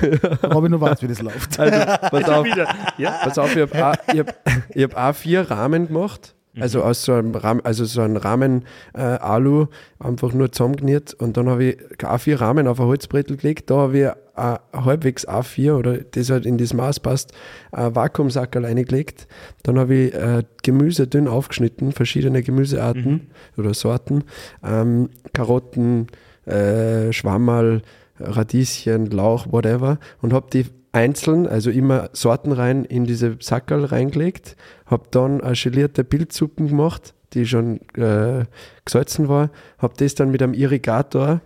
Robin, 0.53 0.72
du 0.72 0.79
weißt, 0.81 1.01
wie 1.03 1.07
das 1.07 1.22
läuft. 1.22 1.60
Also, 1.60 1.79
pass 2.10 2.24
auf, 2.29 2.45
Wieder. 2.45 2.67
Ja. 2.98 3.19
Pass 3.24 3.38
auf, 3.38 3.55
ich 3.55 3.62
habe 3.62 3.83
A- 3.86 3.98
ich 4.13 4.19
hab, 4.19 4.36
ich 4.74 4.83
hab 4.83 4.98
A4 4.98 5.50
Rahmen 5.50 5.88
gemacht. 5.88 6.36
Also 6.60 6.83
aus 6.83 7.03
so 7.03 7.13
einem 7.13 7.33
Rahmen, 7.33 7.62
also 7.65 7.83
so 7.83 8.01
einen 8.01 8.15
Rahmen 8.15 8.65
äh, 8.93 9.01
Alu 9.01 9.65
einfach 9.98 10.33
nur 10.33 10.51
zusammengenäht 10.51 11.12
und 11.15 11.36
dann 11.36 11.50
habe 11.50 11.63
ich 11.63 11.77
A4 11.98 12.39
Rahmen 12.39 12.67
auf 12.67 12.79
ein 12.79 12.86
Holzbrettel 12.86 13.38
gelegt, 13.38 13.72
da 13.72 13.75
habe 13.77 13.98
ich 13.98 14.07
äh, 14.36 14.58
halbwegs 14.74 15.28
A4 15.28 15.74
oder 15.74 15.98
das 15.98 16.30
halt 16.30 16.46
in 16.46 16.58
das 16.58 16.74
Maß 16.74 17.00
passt, 17.00 17.34
ein 17.72 17.96
Vakuumsackerl 17.96 18.66
reingelegt. 18.66 19.28
Dann 19.63 19.80
habe 19.80 19.96
ich 19.96 20.13
äh, 20.13 20.44
Gemüse 20.63 21.08
dünn 21.08 21.28
aufgeschnitten, 21.28 21.92
verschiedene 21.92 22.42
Gemüsearten 22.42 23.30
oder 23.58 23.74
Sorten, 23.74 24.24
ähm, 24.63 25.10
Karotten, 25.34 26.08
äh, 26.46 27.13
Schwammerl, 27.13 27.82
Radieschen, 28.20 29.08
Lauch, 29.08 29.52
whatever. 29.52 30.00
Und 30.22 30.34
habe 30.34 30.48
die 30.52 30.66
einzeln, 30.92 31.48
also 31.48 31.70
immer 31.72 32.10
Sorten 32.13 32.52
rein 32.52 32.86
in 32.86 33.06
diese 33.06 33.38
Sackerl 33.40 33.86
reingelegt, 33.86 34.56
habe 34.86 35.06
dann 35.12 35.42
eine 35.42 35.56
gelierte 35.56 36.04
Pilzsuppen 36.04 36.68
gemacht, 36.68 37.13
die 37.34 37.46
schon 37.46 37.82
äh, 37.96 38.46
gesalzen 38.86 39.28
war, 39.28 39.50
habe 39.80 39.96
das 39.98 40.16
dann 40.16 40.30
mit 40.30 40.42
einem 40.42 40.54
Irrigator, 40.54 41.42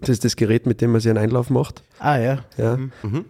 das 0.00 0.08
ist 0.10 0.24
das 0.24 0.36
Gerät, 0.36 0.66
mit 0.66 0.80
dem 0.80 0.92
man 0.92 1.00
sich 1.00 1.10
einen 1.10 1.18
Einlauf 1.18 1.50
macht, 1.50 1.82
Ah, 1.98 2.16
ja. 2.18 2.38
ja, 2.56 2.78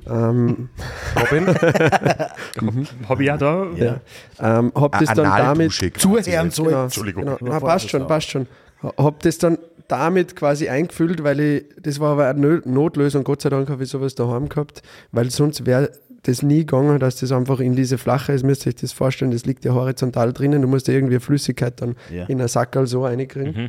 ähm, 0.09 0.69
Robin? 1.17 1.47
Habe 3.09 3.23
ich 3.23 3.27
ja 3.27 3.37
da. 3.37 3.67
ja. 3.77 4.01
ähm, 4.41 4.73
habe 4.75 4.99
das 5.05 5.15
dann 5.15 5.25
damit. 5.25 5.73
Zuhören 5.99 6.51
soll. 6.51 6.69
Genau, 6.69 6.85
Entschuldigung. 6.85 7.25
Genau. 7.25 7.37
Na, 7.41 7.61
passt 7.61 7.91
schon, 7.91 8.07
passt 8.07 8.31
schon. 8.31 8.47
Hab 8.83 9.21
das 9.23 9.39
dann 9.39 9.59
damit 9.89 10.37
quasi 10.37 10.69
eingefüllt, 10.69 11.23
weil 11.25 11.41
ich, 11.41 11.65
das 11.83 11.99
war 12.01 12.13
aber 12.13 12.29
eine 12.29 12.63
Notlösung, 12.65 13.25
Gott 13.25 13.43
sei 13.43 13.49
Dank 13.51 13.69
habe 13.69 13.83
ich 13.85 13.91
sowas 13.91 14.15
daheim 14.15 14.49
gehabt, 14.49 14.83
weil 15.13 15.31
sonst 15.31 15.67
wäre 15.67 15.91
das 16.23 16.43
nie 16.43 16.61
gegangen, 16.61 16.99
dass 17.01 17.17
das 17.17 17.33
einfach 17.33 17.61
in 17.61 17.75
diese 17.75 17.99
flache 17.99 18.33
ist, 18.33 18.45
müsst 18.45 18.67
ihr 18.67 18.71
euch 18.71 18.77
das 18.77 18.93
vorstellen, 18.93 19.31
das 19.33 19.47
liegt 19.47 19.65
ja 19.65 19.73
horizontal 19.75 20.33
drinnen, 20.33 20.63
du 20.63 20.69
musst 20.69 20.87
ja 20.87 20.95
irgendwie 20.95 21.19
Flüssigkeit 21.19 21.81
dann 21.81 21.97
Ja. 22.15 22.25
in 22.27 22.39
einen 22.39 22.49
Sackerl 22.49 22.87
so 22.87 23.05
reinkriegen. 23.05 23.69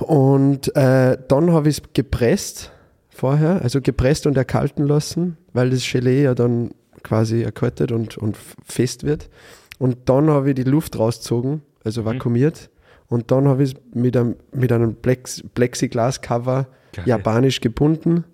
Und 0.00 0.74
äh, 0.76 1.16
dann 1.28 1.52
habe 1.52 1.68
ich 1.68 1.78
es 1.78 1.82
gepresst 1.92 2.72
vorher, 3.08 3.62
also 3.62 3.80
gepresst 3.80 4.26
und 4.26 4.36
erkalten 4.36 4.86
lassen, 4.86 5.38
weil 5.52 5.70
das 5.70 5.90
Gelee 5.90 6.24
ja 6.24 6.34
dann 6.34 6.70
quasi 7.02 7.42
erkaltet 7.42 7.92
und, 7.92 8.18
und 8.18 8.36
fest 8.64 9.04
wird. 9.04 9.30
Und 9.78 10.08
dann 10.08 10.28
habe 10.30 10.50
ich 10.50 10.54
die 10.54 10.64
Luft 10.64 10.98
rausgezogen, 10.98 11.62
also 11.84 12.04
vakuumiert. 12.04 12.70
Und 13.08 13.30
dann 13.30 13.46
habe 13.46 13.62
ich 13.62 13.74
es 13.74 13.80
mit 13.94 14.16
einem, 14.16 14.36
mit 14.52 14.72
einem 14.72 14.96
Plex, 14.96 15.44
Plexiglas-Cover 15.54 16.66
japanisch 17.04 17.60
gebunden. 17.60 18.24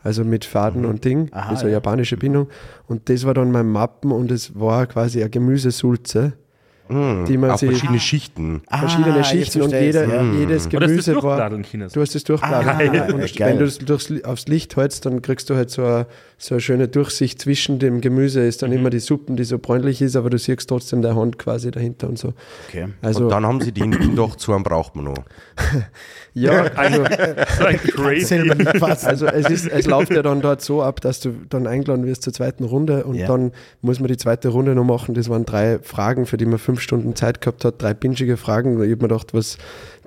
Also 0.00 0.24
mit 0.24 0.44
Faden 0.44 0.84
und 0.84 1.04
Ding, 1.04 1.28
Aha, 1.32 1.50
also 1.50 1.66
ja. 1.66 1.72
japanische 1.72 2.16
Bindung. 2.16 2.48
Und 2.86 3.08
das 3.08 3.26
war 3.26 3.34
dann 3.34 3.50
mein 3.50 3.66
Mappen 3.66 4.12
und 4.12 4.30
es 4.30 4.58
war 4.58 4.86
quasi 4.86 5.20
eine 5.20 5.28
Gemüsesulze, 5.28 6.34
die 6.88 7.36
man 7.36 7.50
Auf 7.50 7.60
sich 7.60 7.70
verschiedene 7.70 8.00
Schichten. 8.00 8.62
verschiedene 8.68 9.20
Ah, 9.20 9.24
Schichten 9.24 9.62
und 9.62 9.72
jeder, 9.72 10.06
ja. 10.06 10.22
jedes 10.32 10.66
Oder 10.66 10.80
das 10.80 10.88
Gemüse 10.88 11.14
war. 11.16 11.48
Durchbladeln. 11.50 11.90
Du 11.92 12.00
hast 12.00 12.14
das 12.14 12.24
Durchbladen. 12.24 12.68
Ah. 12.68 13.04
Und 13.12 13.38
wenn 13.40 13.58
du 13.58 13.64
es 13.64 13.78
durchs, 13.78 14.12
aufs 14.24 14.46
Licht 14.48 14.76
hältst, 14.76 15.04
dann 15.06 15.20
kriegst 15.22 15.50
du 15.50 15.54
halt 15.56 15.70
so 15.70 15.84
eine, 15.84 16.06
so 16.38 16.54
eine 16.54 16.60
schöne 16.60 16.88
Durchsicht 16.88 17.40
zwischen 17.42 17.78
dem 17.78 18.00
Gemüse. 18.00 18.40
Ist 18.46 18.62
Mhm. 18.62 18.66
dann 18.66 18.78
immer 18.78 18.90
die 18.90 19.00
Suppen, 19.00 19.36
die 19.36 19.44
so 19.44 19.58
bräunlich 19.58 20.00
ist, 20.02 20.16
aber 20.16 20.30
du 20.30 20.38
siehst 20.38 20.68
trotzdem 20.68 21.02
der 21.02 21.14
Hand 21.16 21.38
quasi 21.38 21.70
dahinter 21.70 22.08
und 22.08 22.18
so. 22.18 22.32
Okay. 22.68 22.88
Also, 23.02 23.24
und 23.24 23.30
dann 23.30 23.44
haben 23.46 23.60
sie 23.60 23.72
den 23.72 24.14
doch 24.16 24.36
zu 24.36 24.52
einem 24.52 24.62
braucht 24.62 24.96
man 24.96 25.06
noch. 25.06 25.14
ja, 26.34 26.62
also, 26.76 27.02
also 29.06 29.26
es, 29.26 29.50
ist, 29.50 29.66
es 29.68 29.86
läuft 29.86 30.12
ja 30.12 30.22
dann 30.22 30.40
dort 30.40 30.60
so 30.62 30.82
ab, 30.82 31.00
dass 31.00 31.20
du 31.20 31.30
dann 31.48 31.66
eingeladen 31.66 32.06
wirst 32.06 32.22
zur 32.22 32.32
zweiten 32.32 32.64
Runde 32.64 33.04
und 33.04 33.14
Ja. 33.16 33.26
dann 33.26 33.52
muss 33.82 34.00
man 34.00 34.08
die 34.08 34.16
zweite 34.16 34.48
Runde 34.48 34.74
noch 34.74 34.84
machen. 34.84 35.14
Das 35.14 35.28
waren 35.28 35.44
drei 35.44 35.78
Fragen, 35.82 36.26
für 36.26 36.36
die 36.36 36.46
man 36.46 36.58
fünf 36.58 36.77
Stunden 36.80 37.14
Zeit 37.16 37.40
gehabt 37.40 37.64
hat, 37.64 37.80
drei 37.82 37.94
pinchige 37.94 38.36
Fragen. 38.36 38.72
Ich 38.72 38.78
habe 38.78 38.88
mir 38.88 39.08
gedacht, 39.08 39.34
was 39.34 39.58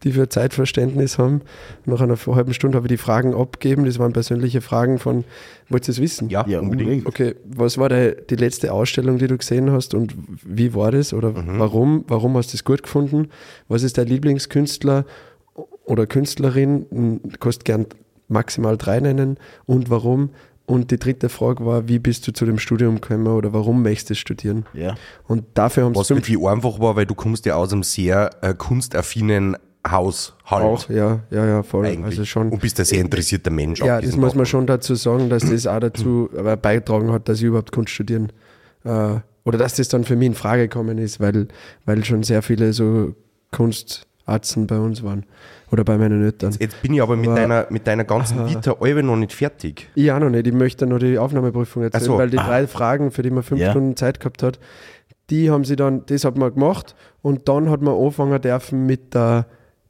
die 0.04 0.12
für 0.12 0.30
Zeitverständnis 0.30 1.18
haben. 1.18 1.42
Nach 1.86 2.02
einer 2.02 2.18
halben 2.18 2.54
Stunde 2.54 2.78
habe 2.78 2.88
ich 2.88 2.92
die 2.92 2.98
Fragen 2.98 3.34
abgegeben. 3.34 3.86
Das 3.86 4.00
waren 4.00 4.14
persönliche 4.14 4.62
Fragen 4.62 5.00
von, 5.00 5.24
wolltest 5.70 5.90
du 5.90 5.92
es 5.92 6.02
wissen? 6.02 6.30
Ja, 6.30 6.46
ja, 6.48 6.60
unbedingt. 6.60 7.06
Okay, 7.06 7.36
was 7.46 7.78
war 7.78 7.90
der, 7.90 8.14
die 8.14 8.36
letzte 8.36 8.74
Ausstellung, 8.74 9.18
die 9.18 9.28
du 9.28 9.38
gesehen 9.38 9.72
hast 9.72 9.94
und 9.94 10.16
wie 10.44 10.74
war 10.74 10.92
das 10.92 11.14
oder 11.14 11.34
warum? 11.36 12.04
Warum 12.08 12.36
hast 12.38 12.54
du 12.54 12.58
es 12.58 12.64
gut 12.64 12.84
gefunden? 12.84 13.30
Was 13.68 13.84
ist 13.84 13.98
dein 13.98 14.08
Lieblingskünstler 14.08 15.06
oder 15.86 16.08
Künstlerin? 16.08 16.86
Du 17.24 17.38
kannst 17.40 17.66
gern 17.66 17.86
maximal 18.28 18.78
drei 18.78 19.00
nennen 19.00 19.38
und 19.66 19.90
warum? 19.90 20.30
Und 20.72 20.90
die 20.90 20.98
dritte 20.98 21.28
Frage 21.28 21.66
war, 21.66 21.90
wie 21.90 22.00
bist 22.00 22.26
du 22.26 22.32
zu 22.32 22.46
dem 22.46 22.58
Studium 22.58 23.02
gekommen 23.02 23.28
oder 23.28 23.52
warum 23.52 23.84
möchtest 23.84 24.12
du 24.12 24.16
studieren? 24.16 24.66
Ja. 24.74 24.96
Und 25.28 25.44
dafür 25.54 25.84
haben 25.84 25.96
Was 25.98 26.08
sie 26.08 26.14
fünf 26.14 26.30
wirklich 26.30 26.48
einfach 26.48 26.80
war, 26.80 26.96
weil 26.96 27.06
du 27.06 27.14
kommst 27.14 27.46
ja 27.46 27.56
aus 27.56 27.74
einem 27.74 27.84
sehr 27.84 28.30
äh, 28.40 28.54
kunstaffinen 28.54 29.58
Haushalt. 29.86 30.64
auch, 30.64 30.90
ja, 30.90 31.20
ja, 31.30 31.46
ja, 31.46 31.64
voll. 31.64 31.88
Eigentlich. 31.88 32.06
Also 32.06 32.24
schon. 32.24 32.52
Und 32.52 32.62
bist 32.62 32.80
ein 32.80 32.86
sehr 32.86 33.02
interessierter 33.02 33.52
Mensch. 33.52 33.82
Ja, 33.82 34.00
das 34.00 34.16
muss 34.16 34.34
man 34.34 34.46
schon 34.46 34.66
dazu 34.66 34.96
sagen, 34.96 35.30
dass 35.30 35.44
das 35.44 35.68
auch 35.68 35.82
dazu 35.82 36.30
äh, 36.38 36.56
beigetragen 36.56 37.12
hat, 37.12 37.28
dass 37.28 37.40
ich 37.40 37.44
überhaupt 37.44 37.74
Kunst 37.74 37.92
studieren 37.92 38.32
äh, 38.86 39.16
oder 39.44 39.58
dass 39.58 39.76
das 39.76 39.90
dann 39.90 40.06
für 40.06 40.16
mich 40.16 40.28
in 40.28 40.36
Frage 40.36 40.70
gekommen 40.70 41.00
ist, 41.00 41.20
weil, 41.20 41.50
weil 41.84 42.06
schon 42.06 42.24
sehr 42.24 42.44
viele 42.44 42.72
so 42.72 43.14
Kunstarzen 43.52 44.68
bei 44.68 44.80
uns 44.80 45.04
waren 45.04 45.26
oder 45.72 45.84
bei 45.84 45.98
meinen 45.98 46.24
Eltern. 46.24 46.56
Jetzt 46.60 46.82
bin 46.82 46.94
ich 46.94 47.02
aber 47.02 47.16
mit, 47.16 47.28
Aber- 47.30 47.36
deiner, 47.40 47.68
mit 47.70 47.88
deiner 47.88 48.04
ganzen 48.04 48.48
Vita 48.50 48.76
alle 48.80 49.04
noch 49.04 49.16
nicht 49.16 49.34
fertig. 49.34 49.90
Ich 49.96 50.12
auch 50.12 50.20
noch 50.20 50.30
nicht, 50.30 50.46
ich 50.48 50.54
möchte 50.54 50.86
noch 50.86 51.00
die 51.00 51.18
Aufnahmeprüfung 51.18 51.84
erzählen, 51.84 52.04
so. 52.04 52.18
weil 52.18 52.30
die 52.30 52.38
Ah. 52.40 52.48
drei 52.48 52.68
Fragen, 52.68 53.12
für 53.12 53.22
die 53.22 53.30
man 53.32 53.44
fünf 53.44 53.62
Ja. 53.62 53.72
Stunden 53.72 53.96
Zeit 53.96 54.20
gehabt 54.20 54.44
hat, 54.44 54.60
die 55.30 55.50
haben 55.50 55.64
sie 55.64 55.76
dann, 55.78 56.06
das 56.08 56.26
hat 56.26 56.38
man 56.38 56.54
gemacht 56.54 56.96
und 57.22 57.48
dann 57.48 57.70
hat 57.70 57.82
man 57.82 57.96
anfangen 57.96 58.42
dürfen 58.42 58.86
mit 58.86 59.14
der 59.14 59.46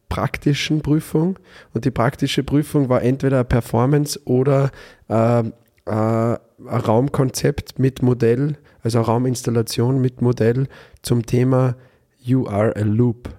praktischen 0.10 0.82
Prüfung 0.82 1.40
und 1.74 1.86
die 1.86 1.92
praktische 1.92 2.44
Prüfung 2.44 2.90
war 2.90 3.02
entweder 3.02 3.38
eine 3.38 3.46
Performance 3.46 4.20
oder 4.26 4.70
äh, 5.10 5.40
äh, 5.40 5.44
ein 5.86 6.38
Raumkonzept 6.68 7.80
mit 7.80 8.04
Modell, 8.04 8.58
also 8.84 9.00
eine 9.00 9.08
Rauminstallation 9.08 10.00
mit 10.02 10.22
Modell 10.22 10.68
zum 11.02 11.26
Thema 11.26 11.76
You 12.20 12.46
are 12.48 12.76
a 12.76 12.82
Loop 12.82 13.30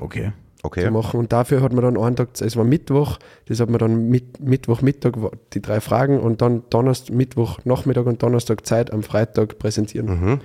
Okay. 0.00 0.32
Okay. 0.62 0.84
zu 0.84 0.90
machen. 0.90 1.18
Und 1.20 1.32
dafür 1.32 1.62
hat 1.62 1.72
man 1.72 1.84
dann 1.84 1.96
einen 1.96 2.16
Tag, 2.16 2.28
es 2.40 2.56
war 2.56 2.64
Mittwoch, 2.64 3.18
das 3.46 3.60
hat 3.60 3.70
man 3.70 3.78
dann 3.78 4.08
mit, 4.08 4.40
Mittwoch, 4.40 4.82
Mittag, 4.82 5.14
die 5.52 5.62
drei 5.62 5.80
Fragen 5.80 6.18
und 6.20 6.42
dann 6.42 6.62
Donnerstag, 6.70 7.14
Mittwoch, 7.14 7.58
Nachmittag 7.64 8.06
und 8.06 8.22
Donnerstag 8.22 8.66
Zeit 8.66 8.92
am 8.92 9.02
Freitag 9.02 9.58
präsentieren. 9.58 10.06
Mhm. 10.08 10.40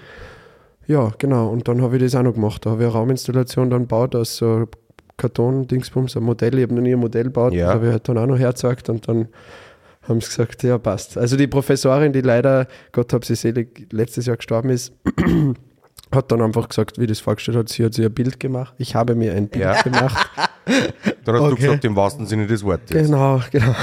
Ja, 0.86 1.12
genau. 1.17 1.47
Und 1.49 1.67
dann 1.67 1.82
habe 1.82 1.95
ich 1.97 2.04
das 2.04 2.13
auch 2.15 2.23
noch 2.23 2.34
gemacht. 2.34 2.65
Da 2.65 2.71
habe 2.71 2.84
ich 2.84 2.88
eine 2.89 2.95
Rauminstallation 2.97 3.69
dann 3.69 3.82
gebaut 3.84 4.15
aus 4.15 4.38
so 4.38 4.65
Karton-Dingsbums, 5.17 6.17
ein 6.17 6.23
Modell. 6.23 6.58
Ich 6.58 6.63
habe 6.63 6.73
noch 6.76 6.82
nie 6.82 6.93
ein 6.93 6.99
Modell 6.99 7.23
gebaut, 7.26 7.54
Ja. 7.54 7.67
das 7.67 7.76
habe 7.76 7.86
ich 7.88 7.91
halt 7.93 8.08
dann 8.10 8.17
auch 8.17 8.26
noch 8.28 8.38
hergezeigt 8.38 8.89
und 8.89 9.08
dann 9.08 9.28
haben 10.08 10.19
sie 10.19 10.28
gesagt, 10.28 10.63
ja, 10.63 10.78
passt. 10.78 11.17
Also 11.17 11.38
die 11.38 11.47
Professorin, 11.47 12.12
die 12.12 12.21
leider, 12.21 12.67
Gott 12.91 13.13
hab 13.13 13.23
sie 13.23 13.36
selig, 13.36 13.88
letztes 13.93 14.26
Jahr 14.26 14.36
gestorben 14.38 14.69
ist, 14.69 14.91
hat 16.13 16.32
dann 16.32 16.41
einfach 16.41 16.69
gesagt, 16.69 16.99
wie 16.99 17.08
das 17.08 17.19
vorgestellt 17.19 17.58
hat, 17.58 17.69
sie 17.69 17.84
hat 17.86 17.93
sich 17.93 18.06
ein 18.06 18.13
Bild 18.13 18.39
gemacht. 18.39 18.73
Ich 18.78 18.95
habe 18.95 19.15
mir 19.15 19.34
ein 19.34 19.47
Bild 19.47 19.63
Ja. 19.63 19.82
gemacht. 19.82 20.30
Dann 21.26 21.36
hast 21.36 21.41
du 21.41 21.52
Okay. 21.54 21.62
gesagt, 21.62 21.86
im 21.86 21.95
wahrsten 21.95 22.26
Sinne 22.26 22.47
des 22.47 22.63
Wortes. 22.63 22.89
Genau, 22.89 23.41
genau. 23.52 23.76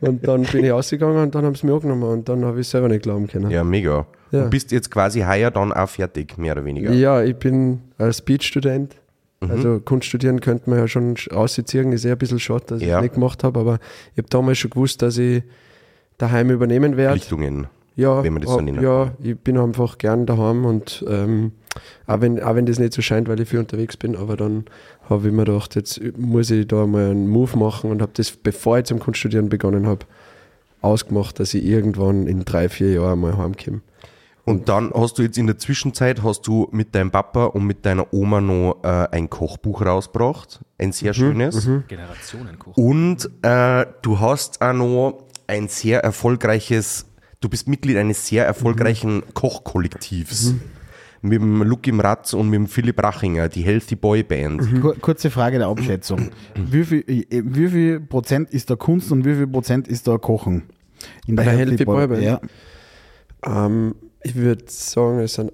und 0.00 0.26
dann 0.26 0.42
bin 0.42 0.64
ich 0.64 0.72
ausgegangen 0.72 1.18
und 1.18 1.34
dann 1.34 1.44
haben 1.44 1.54
sie 1.54 1.66
mich 1.66 1.74
angenommen 1.76 2.02
und 2.04 2.28
dann 2.28 2.44
habe 2.44 2.60
ich 2.60 2.68
selber 2.68 2.88
nicht 2.88 3.02
glauben 3.02 3.26
können. 3.28 3.50
Ja, 3.50 3.62
mega. 3.64 4.06
Ja. 4.32 4.42
Und 4.44 4.50
bist 4.50 4.72
jetzt 4.72 4.90
quasi 4.90 5.20
heuer 5.20 5.50
dann 5.52 5.72
auch 5.72 5.88
fertig, 5.88 6.36
mehr 6.38 6.52
oder 6.54 6.64
weniger. 6.64 6.92
Ja, 6.92 7.22
ich 7.22 7.36
bin 7.36 7.82
als 7.98 8.18
Speech-Student. 8.18 8.96
Mhm. 9.40 9.50
Also 9.50 9.80
Kunst 9.80 10.06
studieren 10.08 10.40
könnte 10.40 10.68
man 10.70 10.80
ja 10.80 10.88
schon 10.88 11.14
rausziehen, 11.32 11.92
ist 11.92 12.04
eher 12.04 12.12
ein 12.12 12.18
bisschen 12.18 12.40
schade, 12.40 12.64
dass 12.66 12.80
ich 12.80 12.88
Ja. 12.88 12.96
es 12.98 13.02
nicht 13.02 13.14
gemacht 13.14 13.44
habe, 13.44 13.60
aber 13.60 13.78
ich 14.14 14.18
habe 14.18 14.28
damals 14.28 14.58
schon 14.58 14.70
gewusst, 14.70 15.02
dass 15.02 15.18
ich 15.18 15.42
daheim 16.18 16.50
übernehmen 16.50 16.96
werde. 16.96 17.10
Verpflichtungen. 17.18 17.66
Ja, 17.96 18.22
wenn 18.22 18.34
man 18.34 18.42
das 18.42 18.52
so 18.52 18.58
ah, 18.58 18.62
nennen 18.62 18.82
ja, 18.82 19.12
ich 19.20 19.38
bin 19.38 19.56
einfach 19.56 19.96
gern 19.96 20.26
daheim 20.26 20.66
und 20.66 21.04
ähm, 21.08 21.52
auch, 22.06 22.20
wenn, 22.20 22.42
auch 22.42 22.54
wenn 22.54 22.66
das 22.66 22.78
nicht 22.78 22.92
so 22.92 23.00
scheint, 23.00 23.26
weil 23.26 23.40
ich 23.40 23.48
viel 23.48 23.58
unterwegs 23.58 23.96
bin, 23.96 24.16
aber 24.16 24.36
dann 24.36 24.66
habe 25.08 25.28
ich 25.28 25.32
mir 25.32 25.44
gedacht, 25.44 25.74
jetzt 25.76 26.00
muss 26.16 26.50
ich 26.50 26.68
da 26.68 26.86
mal 26.86 27.10
einen 27.10 27.26
Move 27.26 27.56
machen 27.56 27.90
und 27.90 28.02
habe 28.02 28.12
das, 28.14 28.32
bevor 28.32 28.78
ich 28.78 28.84
zum 28.84 28.98
Kunststudieren 28.98 29.48
begonnen 29.48 29.86
habe, 29.86 30.04
ausgemacht, 30.82 31.40
dass 31.40 31.54
ich 31.54 31.64
irgendwann 31.64 32.26
in 32.26 32.44
drei, 32.44 32.68
vier 32.68 32.92
Jahren 32.92 33.20
mal 33.20 33.38
heimkomme. 33.38 33.80
Und 34.44 34.68
dann 34.68 34.92
hast 34.94 35.18
du 35.18 35.22
jetzt 35.22 35.38
in 35.38 35.48
der 35.48 35.58
Zwischenzeit, 35.58 36.22
hast 36.22 36.46
du 36.46 36.68
mit 36.70 36.94
deinem 36.94 37.10
Papa 37.10 37.46
und 37.46 37.64
mit 37.64 37.84
deiner 37.84 38.12
Oma 38.12 38.40
noch 38.40 38.78
äh, 38.84 39.08
ein 39.10 39.28
Kochbuch 39.28 39.84
rausgebracht. 39.84 40.60
Ein 40.78 40.92
sehr 40.92 41.14
schönes. 41.14 41.68
Generationenkoch. 41.88 42.76
Und 42.76 43.28
äh, 43.42 43.86
du 44.02 44.20
hast 44.20 44.62
auch 44.62 44.72
noch 44.72 45.24
ein 45.48 45.66
sehr 45.66 46.04
erfolgreiches, 46.04 47.06
du 47.46 47.50
bist 47.50 47.68
Mitglied 47.68 47.96
eines 47.96 48.26
sehr 48.26 48.44
erfolgreichen 48.44 49.22
Kochkollektivs. 49.32 50.54
Mit 51.22 51.40
dem 51.40 51.62
Lucky 51.62 51.92
Ratz 51.92 52.34
und 52.34 52.50
mit 52.50 52.58
dem 52.58 52.66
Philipp 52.66 53.00
Rachinger, 53.02 53.48
die 53.48 53.62
Healthy 53.62 53.94
Boy 53.94 54.24
Band. 54.24 54.80
Kur 54.80 54.96
kurze 54.96 55.30
Frage 55.30 55.58
der 55.58 55.68
Abschätzung. 55.68 56.30
Wie 56.54 56.84
viel, 56.84 57.04
äh, 57.08 57.42
wie 57.44 57.68
viel 57.68 58.00
Prozent 58.00 58.50
ist 58.50 58.68
da 58.68 58.76
Kunst 58.76 59.10
und 59.12 59.24
wie 59.24 59.34
viel 59.34 59.46
Prozent 59.46 59.88
ist 59.88 60.06
da 60.06 60.18
Kochen? 60.18 60.64
In 61.26 61.36
Bei 61.36 61.44
der 61.44 61.54
Healthy 61.54 61.84
Boy 61.84 62.06
Band? 62.08 62.22
Ja. 62.22 62.40
Ähm, 63.44 63.94
ich 64.22 64.34
würde 64.34 64.64
sagen, 64.66 65.20
es 65.20 65.34
sind 65.34 65.52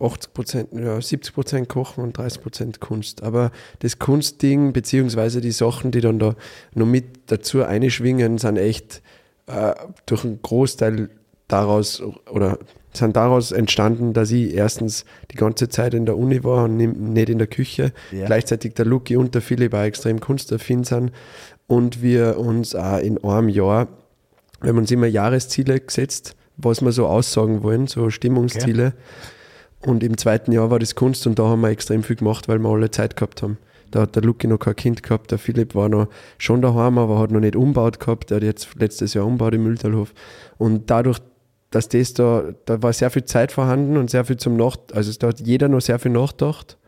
80 0.00 0.32
Prozent, 0.32 0.68
ja, 0.72 1.00
70 1.00 1.34
Prozent 1.34 1.68
Kochen 1.68 2.02
und 2.02 2.16
30 2.16 2.42
Prozent 2.42 2.80
Kunst. 2.80 3.22
Aber 3.22 3.52
das 3.80 3.98
Kunstding, 3.98 4.72
beziehungsweise 4.72 5.40
die 5.40 5.52
Sachen, 5.52 5.92
die 5.92 6.00
dann 6.00 6.18
da 6.18 6.34
noch 6.74 6.86
mit 6.86 7.30
dazu 7.30 7.62
einschwingen, 7.62 8.38
sind 8.38 8.56
echt 8.56 9.02
äh, 9.52 9.74
durch 10.06 10.24
einen 10.24 10.40
Großteil 10.42 11.10
daraus 11.48 12.02
oder 12.30 12.58
sind 12.94 13.16
daraus 13.16 13.52
entstanden, 13.52 14.12
dass 14.12 14.30
ich 14.30 14.54
erstens 14.54 15.04
die 15.30 15.36
ganze 15.36 15.68
Zeit 15.68 15.94
in 15.94 16.04
der 16.04 16.18
Uni 16.18 16.44
war 16.44 16.64
und 16.64 16.76
nicht 16.76 17.28
in 17.28 17.38
der 17.38 17.46
Küche. 17.46 17.92
Ja. 18.10 18.26
Gleichzeitig 18.26 18.74
der 18.74 18.84
Luki 18.84 19.16
und 19.16 19.34
der 19.34 19.42
Philipp 19.42 19.72
auch 19.72 19.82
extrem 19.82 20.20
kunstaffin 20.20 20.84
sind 20.84 21.10
und 21.66 22.02
wir 22.02 22.38
uns 22.38 22.74
auch 22.74 22.98
in 22.98 23.22
einem 23.24 23.48
Jahr 23.48 23.88
wir 24.62 24.68
haben 24.68 24.78
uns 24.78 24.90
immer 24.92 25.06
Jahresziele 25.06 25.80
gesetzt, 25.80 26.36
was 26.56 26.80
wir 26.80 26.92
so 26.92 27.06
aussagen 27.06 27.62
wollen, 27.62 27.88
so 27.88 28.10
Stimmungsziele. 28.10 28.94
Und 29.84 30.04
im 30.04 30.16
zweiten 30.16 30.52
Jahr 30.52 30.70
war 30.70 30.78
das 30.78 30.94
Kunst 30.94 31.26
und 31.26 31.38
da 31.38 31.44
haben 31.48 31.62
wir 31.62 31.70
extrem 31.70 32.04
viel 32.04 32.16
gemacht, 32.16 32.48
weil 32.48 32.60
wir 32.60 32.68
alle 32.68 32.90
Zeit 32.90 33.16
gehabt 33.16 33.42
haben. 33.42 33.58
Da 33.92 34.00
hat 34.02 34.16
der 34.16 34.22
Luki 34.22 34.46
noch 34.46 34.58
kein 34.58 34.74
Kind 34.74 35.02
gehabt, 35.02 35.30
der 35.30 35.38
Philipp 35.38 35.74
war 35.74 35.88
noch 35.88 36.08
schon 36.38 36.62
daheim, 36.62 36.98
aber 36.98 37.18
hat 37.18 37.30
noch 37.30 37.40
nicht 37.40 37.54
umbaut 37.54 38.00
gehabt. 38.00 38.30
Der 38.30 38.36
hat 38.36 38.42
jetzt 38.42 38.68
letztes 38.76 39.14
Jahr 39.14 39.26
umbaut 39.26 39.54
im 39.54 39.62
Mühltalhof. 39.62 40.12
Und 40.58 40.90
dadurch, 40.90 41.18
dass 41.70 41.88
das 41.88 42.14
da, 42.14 42.54
da 42.64 42.82
war 42.82 42.92
sehr 42.92 43.10
viel 43.10 43.24
Zeit 43.24 43.52
vorhanden 43.52 43.96
und 43.96 44.10
sehr 44.10 44.24
viel 44.24 44.38
zum 44.38 44.56
Nacht, 44.56 44.94
also 44.94 45.12
da 45.18 45.28
hat 45.28 45.40
jeder 45.40 45.68
noch 45.68 45.80
sehr 45.80 45.98
viel 45.98 46.10
nachgedacht. 46.10 46.78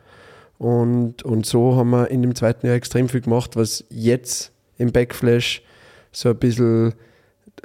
Und, 0.59 1.23
und 1.23 1.47
so 1.47 1.77
haben 1.77 1.91
wir 1.91 2.11
in 2.11 2.23
dem 2.23 2.35
zweiten 2.35 2.67
Jahr 2.67 2.77
extrem 2.77 3.09
viel 3.09 3.21
gemacht, 3.21 3.55
was 3.55 3.85
jetzt 3.91 4.53
im 4.79 4.91
Backflash 4.91 5.63
so 6.11 6.31
ein 6.31 6.37
bisschen 6.37 6.95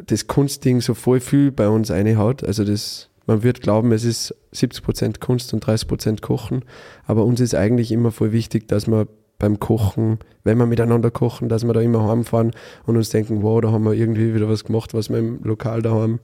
das 0.06 0.28
Kunstding 0.28 0.82
so 0.82 0.94
voll 0.94 1.20
viel 1.20 1.52
bei 1.52 1.70
uns 1.70 1.92
reinhaut. 1.92 2.44
Also 2.44 2.66
das, 2.66 3.10
man 3.26 3.44
wird 3.44 3.62
glauben, 3.62 3.94
es 3.94 4.04
ist 4.04 4.36
70% 4.54 5.20
Kunst 5.20 5.54
und 5.54 5.66
30% 5.66 6.20
Kochen, 6.20 6.66
aber 7.06 7.24
uns 7.24 7.40
ist 7.40 7.56
eigentlich 7.56 7.92
immer 7.92 8.12
voll 8.12 8.34
wichtig, 8.34 8.68
dass 8.68 8.88
wir 8.88 9.08
beim 9.40 9.60
Kochen, 9.60 10.20
wenn 10.44 10.58
wir 10.58 10.66
miteinander 10.66 11.10
kochen, 11.10 11.50
dass 11.50 11.66
wir 11.66 11.74
da 11.74 11.82
immer 11.82 12.08
heimfahren 12.08 12.52
und 12.86 12.98
uns 12.98 13.10
denken, 13.10 13.42
wow, 13.42 13.62
da 13.62 13.72
haben 13.72 13.86
wir 13.86 13.94
irgendwie 13.94 14.36
wieder 14.36 14.50
was 14.50 14.66
gemacht, 14.66 14.94
was 14.94 15.10
man 15.10 15.20
im 15.20 15.44
Lokal 15.44 15.82
daheim 15.82 16.20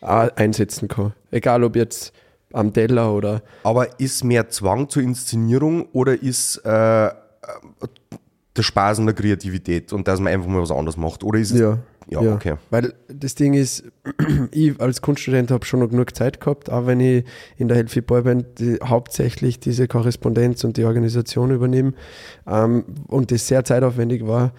auch 0.00 0.28
einsetzen 0.36 0.88
kann. 0.88 1.14
Egal 1.30 1.64
ob 1.64 1.74
jetzt 1.74 2.12
am 2.52 2.72
Teller 2.72 3.12
oder. 3.12 3.42
Aber 3.64 3.98
ist 3.98 4.22
mehr 4.22 4.48
Zwang 4.50 4.88
zur 4.88 5.02
Inszenierung 5.02 5.88
oder 5.92 6.22
ist 6.22 6.58
äh, 6.58 7.10
der 8.56 8.62
Spaß 8.62 9.00
und 9.00 9.06
der 9.06 9.14
Kreativität 9.14 9.92
und 9.92 10.06
dass 10.06 10.20
man 10.20 10.32
einfach 10.32 10.48
mal 10.48 10.62
was 10.62 10.70
anderes 10.70 10.96
macht? 10.96 11.24
Oder 11.24 11.38
ist 11.38 11.52
es. 11.52 11.60
Ja, 11.60 11.78
Ja, 12.08 12.34
okay. 12.34 12.54
Weil 12.70 12.94
das 13.08 13.34
Ding 13.34 13.54
ist, 13.54 13.84
ich 14.50 14.78
als 14.80 15.00
Kunststudent 15.00 15.50
habe 15.50 15.64
schon 15.64 15.80
noch 15.80 15.88
genug 15.88 16.14
Zeit 16.14 16.40
gehabt, 16.40 16.70
auch 16.70 16.86
wenn 16.86 17.00
ich 17.00 17.24
in 17.56 17.68
der 17.68 17.76
Healthy 17.76 18.02
Boyband 18.02 18.58
die, 18.58 18.78
hauptsächlich 18.84 19.58
diese 19.58 19.88
Korrespondenz 19.88 20.64
und 20.64 20.76
die 20.76 20.84
Organisation 20.84 21.50
übernehme 21.50 21.94
ähm, 22.46 22.84
und 23.08 23.30
das 23.30 23.48
sehr 23.48 23.64
zeitaufwendig 23.64 24.26
war, 24.26 24.52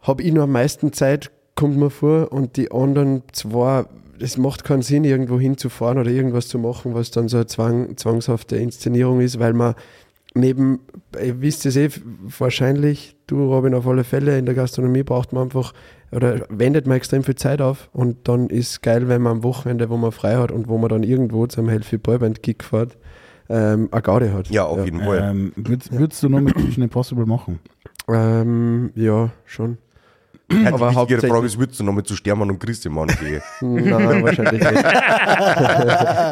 habe 0.00 0.22
ich 0.22 0.32
nur 0.32 0.44
am 0.44 0.52
meisten 0.52 0.92
Zeit, 0.92 1.30
kommt 1.54 1.76
mir 1.76 1.90
vor, 1.90 2.32
und 2.32 2.56
die 2.56 2.70
anderen 2.70 3.22
zwei, 3.32 3.84
es 4.18 4.38
macht 4.38 4.64
keinen 4.64 4.82
Sinn, 4.82 5.04
irgendwo 5.04 5.38
hinzufahren 5.38 5.98
oder 5.98 6.10
irgendwas 6.10 6.48
zu 6.48 6.58
machen, 6.58 6.94
was 6.94 7.10
dann 7.10 7.28
so 7.28 7.38
eine 7.38 7.46
Zwang, 7.46 7.96
zwangshafte 7.96 8.56
Inszenierung 8.56 9.20
ist, 9.20 9.38
weil 9.38 9.52
man 9.52 9.74
neben, 10.34 10.80
ihr 11.20 11.40
wisst 11.40 11.64
es 11.66 11.76
eh 11.76 11.88
wahrscheinlich, 12.38 13.16
du 13.26 13.44
Robin 13.44 13.74
auf 13.74 13.86
alle 13.86 14.04
Fälle, 14.04 14.38
in 14.38 14.46
der 14.46 14.54
Gastronomie 14.54 15.02
braucht 15.02 15.32
man 15.32 15.44
einfach 15.44 15.72
oder 16.12 16.46
wendet 16.48 16.86
man 16.86 16.96
extrem 16.96 17.24
viel 17.24 17.34
Zeit 17.34 17.60
auf 17.60 17.88
und 17.92 18.28
dann 18.28 18.48
ist 18.48 18.82
geil, 18.82 19.08
wenn 19.08 19.22
man 19.22 19.38
am 19.38 19.42
Wochenende, 19.42 19.88
wo 19.90 19.96
man 19.96 20.12
frei 20.12 20.36
hat 20.36 20.52
und 20.52 20.68
wo 20.68 20.78
man 20.78 20.88
dann 20.88 21.02
irgendwo 21.02 21.46
zum 21.46 21.68
Healthy 21.68 21.98
Boyband 21.98 22.42
Gig 22.42 22.62
fährt, 22.62 22.96
ähm, 23.48 23.88
eine 23.90 24.02
Gaude 24.02 24.32
hat. 24.32 24.48
Ja, 24.48 24.64
auf 24.64 24.84
jeden 24.84 25.00
Fall. 25.00 25.20
Ähm, 25.22 25.52
würdest, 25.56 25.92
würdest 25.92 26.22
du 26.22 26.28
nur 26.28 26.40
mit 26.40 26.56
Mission 26.56 26.84
Impossible 26.84 27.26
machen? 27.26 27.60
Ähm, 28.08 28.90
ja, 28.94 29.30
schon. 29.44 29.78
Ja, 30.52 30.58
aber 30.58 30.66
die 30.66 30.72
wichtigere 30.72 30.94
hauptsächlich- 30.94 31.30
Frage 31.32 31.46
ist, 31.46 31.58
würdest 31.58 31.80
du 31.80 31.84
nochmal 31.84 32.02
zu 32.04 32.16
Stermann 32.16 32.50
und 32.50 32.58
Christian 32.60 32.94
gehen? 33.06 33.40
Nein, 33.62 34.22
wahrscheinlich 34.24 34.60
nicht. 34.62 34.84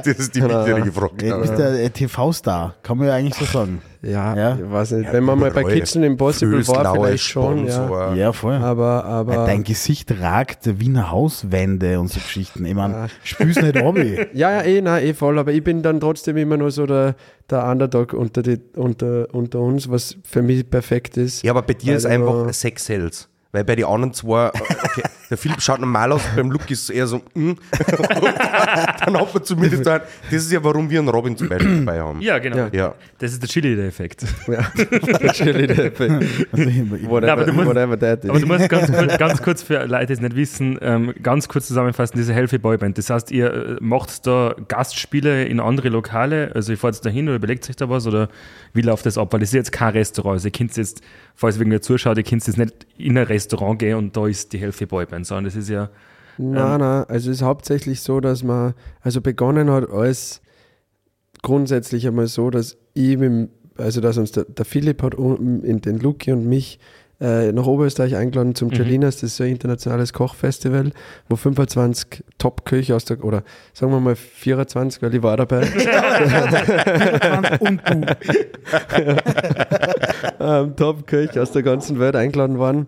Das 0.04 0.06
ist 0.06 0.34
die 0.34 0.42
wichtigere 0.42 0.92
Frage. 0.92 1.26
Er 1.26 1.42
ist 1.42 1.54
der 1.56 1.82
äh, 1.84 1.90
TV-Star, 1.90 2.74
kann 2.82 2.98
man 2.98 3.06
ja 3.08 3.14
eigentlich 3.14 3.34
so 3.34 3.44
sagen. 3.44 3.80
Ja, 4.02 4.34
Ja. 4.36 4.56
ich 4.56 4.70
weiß 4.70 4.92
nicht. 4.92 5.12
Wenn 5.12 5.24
man 5.24 5.38
mal 5.38 5.50
bei. 5.50 5.62
Kitchen 5.64 6.02
Impossible 6.02 6.66
war, 6.66 6.74
Föslauer 6.76 7.06
vielleicht 7.06 7.24
schon, 7.24 7.66
ja. 7.66 7.72
Sponsor. 7.72 8.14
Ja, 8.14 8.32
voll. 8.32 8.54
Aber, 8.56 9.04
aber. 9.04 9.46
Dein 9.46 9.62
Gesicht 9.64 10.12
ragt 10.20 10.66
der 10.66 10.80
Wiener 10.80 11.10
Hauswände 11.10 11.98
und 12.00 12.08
so 12.08 12.18
Geschichten. 12.20 12.64
Ich 12.66 12.74
meine, 12.74 13.06
spür's 13.22 13.60
nicht, 13.62 13.76
Robby. 13.80 14.26
Ja, 14.34 14.50
ja, 14.50 14.62
eh, 14.62 14.80
nein, 14.82 15.04
eh 15.04 15.14
voll, 15.14 15.38
aber 15.38 15.52
ich 15.52 15.62
bin 15.64 15.82
dann 15.82 16.00
trotzdem 16.00 16.36
immer 16.36 16.56
nur 16.56 16.70
so 16.70 16.84
der, 16.86 17.14
der 17.48 17.64
Underdog 17.68 18.12
unter, 18.12 18.42
die, 18.42 18.58
unter, 18.76 19.26
unter 19.32 19.60
uns, 19.60 19.88
was 19.90 20.16
für 20.24 20.42
mich 20.42 20.68
perfekt 20.68 21.16
ist. 21.16 21.42
Ja, 21.44 21.52
aber 21.52 21.62
bei 21.62 21.74
dir 21.74 21.88
Weil 21.92 21.96
ist 21.96 22.04
du- 22.04 22.08
einfach 22.10 22.52
Sex 22.52 22.84
Sales. 22.86 23.28
Weil 23.54 23.64
bei 23.64 23.76
den 23.76 23.84
anderen 23.84 24.14
zwei, 24.14 24.48
okay, 24.48 25.02
der 25.30 25.36
Philipp 25.36 25.60
schaut 25.60 25.78
normal 25.78 26.10
aus, 26.12 26.22
beim 26.34 26.50
Luke 26.50 26.64
ist 26.72 26.84
es 26.84 26.90
eher 26.90 27.06
so, 27.06 27.18
mm. 27.34 27.52
Dann 29.04 29.18
hat 29.20 29.34
man 29.34 29.44
zumindest 29.44 29.86
halt, 29.86 30.04
das 30.30 30.44
ist 30.44 30.52
ja, 30.52 30.64
warum 30.64 30.88
wir 30.88 30.98
einen 31.00 31.08
Robin 31.08 31.36
zum 31.36 31.48
Beispiel 31.50 31.84
dabei 31.84 32.00
haben. 32.00 32.20
Ja, 32.22 32.38
genau. 32.38 32.56
Ja. 32.56 32.68
Ja. 32.72 32.94
Das 33.18 33.32
ist 33.32 33.42
der 33.42 33.48
Chili-Effekt. 33.50 34.24
Ja, 34.48 34.62
der 34.74 35.78
Effekt. 35.86 36.00
Also, 36.52 36.64
ich- 36.68 37.08
Whatever, 37.08 37.32
aber 37.32 37.44
du 37.44 37.52
musst- 37.52 37.66
whatever 37.68 37.98
that 37.98 38.24
is. 38.24 38.30
Aber 38.30 38.40
du 38.40 38.46
musst 38.46 38.68
ganz, 38.70 38.90
kurz, 38.90 39.18
ganz 39.18 39.42
kurz 39.42 39.62
für 39.62 39.84
Leute, 39.86 40.06
die 40.06 40.12
es 40.14 40.20
nicht 40.20 40.36
wissen, 40.36 40.78
ähm, 40.80 41.12
ganz 41.22 41.46
kurz 41.48 41.66
zusammenfassen, 41.68 42.16
diese 42.16 42.32
Healthy 42.32 42.56
Boyband. 42.58 42.96
Das 42.96 43.10
heißt, 43.10 43.30
ihr 43.32 43.52
äh, 43.52 43.76
macht 43.80 44.26
da 44.26 44.54
Gastspiele 44.68 45.44
in 45.44 45.60
andere 45.60 45.90
Lokale, 45.90 46.52
also 46.54 46.72
ihr 46.72 46.78
fahrt 46.78 46.94
jetzt 46.94 47.04
dahin 47.04 47.28
oder 47.28 47.36
überlegt 47.36 47.64
sich 47.64 47.76
da 47.76 47.90
was 47.90 48.06
oder 48.06 48.28
wie 48.72 48.80
läuft 48.82 49.04
das 49.04 49.18
ab? 49.18 49.30
Weil 49.32 49.40
das 49.40 49.50
ist 49.50 49.54
jetzt 49.54 49.72
kein 49.72 49.92
Restaurant. 49.92 50.34
Also 50.34 50.48
ihr 50.48 50.52
könnt 50.52 50.74
jetzt, 50.76 51.02
falls 51.34 51.56
irgendwer 51.56 51.80
zuschaut, 51.82 52.16
ihr 52.18 52.22
könnt 52.24 52.46
jetzt 52.46 52.58
nicht 52.58 52.86
in 52.98 53.16
ein 53.18 53.24
Restaurant 53.26 53.78
gehen 53.78 53.96
und 53.98 54.16
da 54.16 54.26
ist 54.26 54.52
die 54.52 54.58
Healthy 54.58 54.86
Boyband, 54.86 55.26
sondern 55.26 55.44
das 55.46 55.56
ist 55.56 55.68
ja, 55.68 55.90
Nein, 56.38 56.80
nein, 56.80 57.04
also 57.08 57.30
es 57.30 57.36
ist 57.38 57.42
hauptsächlich 57.42 58.00
so, 58.00 58.20
dass 58.20 58.42
man, 58.42 58.72
also 59.02 59.20
begonnen 59.20 59.70
hat 59.70 59.90
alles 59.90 60.40
grundsätzlich 61.42 62.06
einmal 62.06 62.26
so, 62.26 62.50
dass 62.50 62.76
ich 62.94 63.18
mit, 63.18 63.22
dem- 63.22 63.48
also 63.76 64.00
dass 64.00 64.16
uns 64.18 64.32
der, 64.32 64.44
der 64.44 64.64
Philipp 64.64 65.02
hat 65.02 65.14
in 65.14 65.80
den 65.82 65.98
Luki 65.98 66.32
und 66.32 66.46
mich 66.46 66.78
äh, 67.20 67.52
nach 67.52 67.66
Oberösterreich 67.66 68.16
eingeladen 68.16 68.54
zum 68.54 68.70
Chalinas, 68.70 69.16
das 69.16 69.24
ist 69.30 69.36
so 69.36 69.44
ein 69.44 69.50
internationales 69.50 70.12
Kochfestival, 70.12 70.92
wo 71.28 71.36
25 71.36 72.24
Top-Köche 72.38 72.96
aus 72.96 73.04
der, 73.04 73.22
oder 73.24 73.44
sagen 73.74 73.92
wir 73.92 74.00
mal 74.00 74.16
24, 74.16 75.02
weil 75.02 75.14
ich 75.14 75.22
war 75.22 75.36
dabei, 75.36 75.60
und 77.60 77.80
du. 77.88 78.06
ähm, 80.40 80.76
Top-Köche 80.76 81.40
aus 81.42 81.52
der 81.52 81.62
ganzen 81.62 81.98
Welt 81.98 82.16
eingeladen 82.16 82.58
waren 82.58 82.86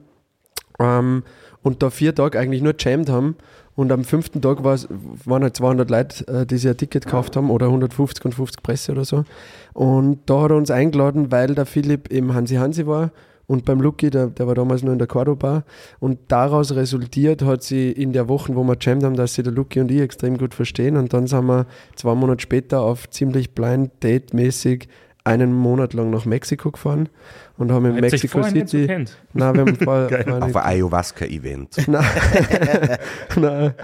ähm, 0.79 1.23
und 1.63 1.83
da 1.83 1.91
vier 1.91 2.15
Tage 2.15 2.39
eigentlich 2.39 2.63
nur 2.63 2.75
jammed 2.79 3.09
haben. 3.09 3.37
Und 3.77 3.91
am 3.91 4.05
fünften 4.05 4.41
Tag 4.41 4.63
waren 4.63 5.43
halt 5.43 5.57
200 5.57 5.91
Leute, 5.91 6.29
äh, 6.29 6.47
die 6.47 6.59
sich 6.59 6.71
ein 6.71 6.77
Ticket 6.77 7.07
gekauft 7.07 7.35
haben 7.37 7.51
oder 7.51 7.67
150 7.67 8.25
und 8.25 8.33
50 8.33 8.63
Presse 8.63 8.93
oder 8.93 9.05
so. 9.05 9.25
Und 9.73 10.21
da 10.27 10.43
hat 10.43 10.53
er 10.53 10.57
uns 10.57 10.71
eingeladen, 10.71 11.33
weil 11.33 11.57
der 11.57 11.67
Philipp 11.67 12.09
im 12.13 12.35
Hansi 12.35 12.55
Hansi 12.55 12.87
war 12.87 13.11
und 13.47 13.65
beim 13.65 13.81
Lucky, 13.81 14.11
der, 14.11 14.29
der 14.29 14.47
war 14.47 14.55
damals 14.55 14.83
nur 14.83 14.93
in 14.93 14.99
der 14.99 15.09
Cordoba 15.09 15.65
und 16.01 16.19
daraus 16.29 16.75
resultiert 16.75 17.43
hat 17.43 17.63
sie 17.63 17.91
in 17.91 18.13
der 18.13 18.29
Woche, 18.29 18.55
wo 18.55 18.65
wir 18.65 18.77
jammed 18.81 19.05
haben, 19.05 19.17
dass 19.17 19.35
sie 19.35 19.43
der 19.43 19.53
Lucky 19.53 19.81
und 19.81 19.91
ich 19.91 20.01
extrem 20.01 20.39
gut 20.39 20.55
verstehen. 20.55 20.97
Und 20.97 21.13
dann 21.13 21.27
sind 21.27 21.45
wir 21.47 21.67
zwei 21.97 22.15
Monate 22.15 22.41
später 22.41 22.81
auf 22.81 23.11
ziemlich 23.11 23.55
blind 23.55 23.91
date 24.03 24.33
mäßig 24.33 24.89
einen 25.25 25.53
Monat 25.53 25.95
lang 25.95 26.11
nach 26.11 26.27
Mexiko 26.27 26.71
gefahren 26.71 27.09
und 27.57 27.71
haben 27.71 27.85
in 27.87 28.01
Mexico 28.01 28.43
City. 28.43 28.87
kennt? 28.87 29.17
Nein, 29.33 29.55
wir 29.55 29.61
haben 29.61 29.77
vorher, 29.83 30.09
Geil. 30.09 30.25
vorher 30.25 30.45
Auf 30.45 30.57
ein 30.57 30.65
Ayahuasca-Event. 30.65 31.77
Nein, 31.89 32.05
nein, 33.37 33.75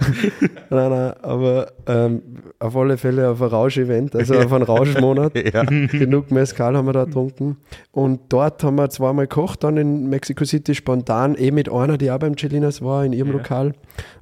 nein, 0.69 0.89
nein, 0.89 1.13
aber 1.21 1.71
ähm, 1.87 2.21
auf 2.59 2.75
alle 2.75 2.97
Fälle 2.97 3.29
auf 3.29 3.41
ein 3.41 3.47
Rausch-Event, 3.47 4.15
also 4.15 4.35
auf 4.37 4.51
einen 4.51 4.63
Rauschmonat. 4.63 5.53
Ja. 5.53 5.63
Genug 5.63 6.31
Mezcal 6.31 6.75
haben 6.75 6.85
wir 6.87 6.93
da 6.93 7.05
getrunken. 7.05 7.57
Und 7.91 8.21
dort 8.29 8.63
haben 8.63 8.75
wir 8.75 8.89
zweimal 8.89 9.27
gekocht, 9.27 9.63
dann 9.63 9.77
in 9.77 10.09
Mexico 10.09 10.43
City 10.45 10.75
spontan, 10.75 11.35
eh 11.35 11.51
mit 11.51 11.71
einer, 11.71 11.97
die 11.97 12.11
auch 12.11 12.19
beim 12.19 12.35
Chelinas 12.35 12.81
war, 12.81 13.05
in 13.05 13.13
ihrem 13.13 13.29
Ja. 13.29 13.33
Lokal. 13.33 13.73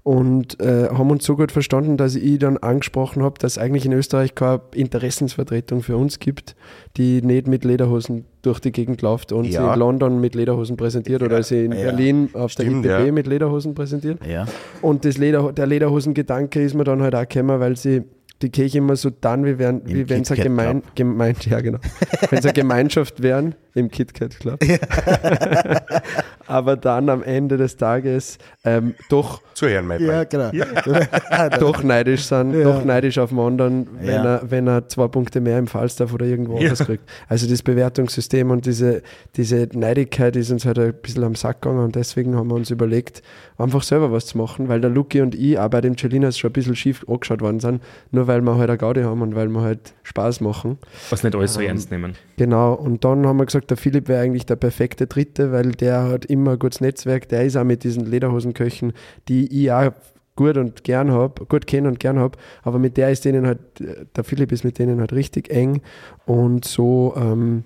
Und 0.04 0.60
äh, 0.60 0.90
haben 0.90 1.12
uns 1.12 1.26
so 1.26 1.36
gut 1.36 1.52
verstanden, 1.52 1.98
dass 1.98 2.16
ich 2.16 2.40
dann 2.40 2.58
angesprochen 2.58 3.22
habe, 3.24 3.36
dass 3.40 3.58
eigentlich 3.58 3.86
in 3.86 3.94
Österreich 3.94 4.34
keine 4.34 4.62
Interessensvertretung 4.74 5.82
für 5.84 5.98
uns 5.98 6.20
gibt, 6.20 6.56
die 6.98 7.22
nicht 7.22 7.48
mit 7.48 7.64
Lederhosen 7.64 8.26
durch 8.42 8.60
die 8.60 8.72
Gegend 8.72 9.02
läuft 9.02 9.32
und 9.32 9.46
Ja. 9.46 9.62
sie 9.68 9.74
in 9.74 9.80
London 9.80 10.22
mit 10.22 10.34
Lederhosen 10.36 10.78
präsentiert 10.78 11.22
oder 11.22 11.44
sie 11.44 11.66
in 11.66 11.72
Ja. 11.74 11.84
Berlin 11.86 12.30
auf 12.34 12.52
Stimmt, 12.52 12.86
der 12.86 13.00
ITB 13.02 13.12
mit 13.14 13.28
Lederhosen 13.28 13.76
präsentiert. 13.76 14.20
Und 14.82 15.04
das 15.06 15.18
Leder, 15.18 15.52
der 15.52 15.68
Lederhosen-Gedanke 15.68 16.62
ist 16.62 16.74
mir 16.74 16.84
dann 16.86 17.02
halt 17.02 17.16
auch 17.16 17.28
gekommen, 17.28 17.60
weil 17.60 17.76
sie 17.76 18.04
die 18.42 18.50
Kirche 18.50 18.78
immer 18.78 18.96
so 18.96 19.10
dann, 19.10 19.44
wie, 19.46 19.60
wären, 19.60 19.82
wie 19.84 20.08
wenn 20.10 20.22
es 20.22 20.32
eine 20.32 20.42
Gemein. 20.44 20.82
Gemein, 20.96 21.36
ja 21.50 21.60
genau, 21.60 21.80
eine 22.32 22.54
Gemeinschaft 22.54 23.22
wären, 23.22 23.56
im 23.80 23.90
KitKat 23.90 24.40
Club. 24.40 24.60
Aber 26.48 26.76
dann 26.78 27.10
am 27.10 27.22
Ende 27.24 27.58
des 27.58 27.78
Tages 27.78 28.38
ähm, 28.66 28.96
doch, 29.10 29.42
Zu 29.54 29.68
Herrn, 29.68 29.86
mein 29.88 30.04
Ja, 30.04 30.24
genau. 30.24 30.50
doch 31.60 31.84
neidisch 31.84 32.24
sind, 32.26 32.54
Ja. 32.54 32.64
doch 32.64 32.84
neidisch 32.84 33.18
auf 33.20 33.30
den 33.30 33.40
anderen, 33.40 33.88
wenn, 34.00 34.08
Ja. 34.08 34.36
er, 34.38 34.42
wenn 34.52 34.68
er 34.68 34.88
zwei 34.88 35.08
Punkte 35.08 35.42
mehr 35.42 35.60
im 35.60 35.68
Falstaff 35.68 36.12
oder 36.14 36.26
irgendwo 36.26 36.58
anders 36.58 36.80
kriegt. 36.80 37.04
Also 37.28 37.48
das 37.48 37.62
Bewertungssystem 37.62 38.50
und 38.50 38.66
diese, 38.66 39.04
diese 39.36 39.68
Neidigkeit 39.74 40.36
ist 40.36 40.50
uns 40.52 40.66
halt 40.66 40.80
ein 40.80 40.94
bisschen 41.02 41.24
am 41.24 41.36
Sack 41.36 41.62
gegangen 41.62 41.84
und 41.84 41.96
deswegen 41.96 42.36
haben 42.36 42.50
wir 42.50 42.56
uns 42.56 42.72
überlegt, 42.72 43.22
einfach 43.58 43.84
selber 43.84 44.12
was 44.12 44.26
zu 44.26 44.38
machen, 44.38 44.70
weil 44.70 44.82
der 44.82 44.90
Luki 44.90 45.22
und 45.22 45.36
ich 45.36 45.60
auch 45.60 45.70
bei 45.70 45.82
dem 45.82 45.98
Celinas 45.98 46.38
schon 46.38 46.50
ein 46.50 46.54
bisschen 46.54 46.76
schief 46.76 47.06
angeschaut 47.08 47.42
worden 47.42 47.60
sind, 47.60 47.82
nur 48.12 48.28
weil 48.28 48.42
wir 48.42 48.58
halt 48.58 48.70
eine 48.70 48.78
Gaudi 48.78 49.04
haben 49.04 49.22
und 49.22 49.36
weil 49.36 49.48
wir 49.50 49.62
halt 49.62 49.94
Spaß 50.04 50.42
machen. 50.42 50.78
was 51.12 51.24
nicht 51.24 51.36
alles 51.36 51.54
so 51.54 51.62
Ähm, 51.62 51.68
ernst 51.68 51.92
nehmen. 51.92 52.14
Genau, 52.38 52.74
und 52.74 53.04
dann 53.04 53.28
haben 53.28 53.38
wir 53.38 53.46
gesagt, 53.46 53.69
der 53.70 53.78
Philipp 53.78 54.08
wäre 54.08 54.22
eigentlich 54.22 54.46
der 54.46 54.56
perfekte 54.56 55.08
Dritte, 55.08 55.52
weil 55.52 55.72
der 55.72 56.04
hat 56.04 56.26
immer 56.26 56.52
ein 56.52 56.60
gutes 56.60 56.82
Netzwerk, 56.82 57.30
der 57.30 57.46
ist 57.46 57.56
auch 57.56 57.64
mit 57.64 57.84
diesen 57.84 58.06
Lederhosenköchen, 58.06 58.94
die 59.28 59.64
ich 59.64 59.72
auch 59.72 59.92
gut 60.36 60.58
und 60.58 60.84
gern 60.86 61.12
habe, 61.12 61.46
gut 61.46 61.68
kenne 61.68 61.90
und 61.90 62.00
gern 62.00 62.18
habe, 62.18 62.38
aber 62.64 62.80
mit 62.80 62.96
der 62.96 63.12
ist 63.12 63.26
denen 63.26 63.46
halt, 63.46 63.60
der 64.16 64.24
Philipp 64.24 64.52
ist 64.54 64.64
mit 64.64 64.80
denen 64.80 65.02
halt 65.02 65.12
richtig 65.12 65.50
eng. 65.50 65.82
Und 66.26 66.64
so, 66.64 67.14
ähm, 67.18 67.66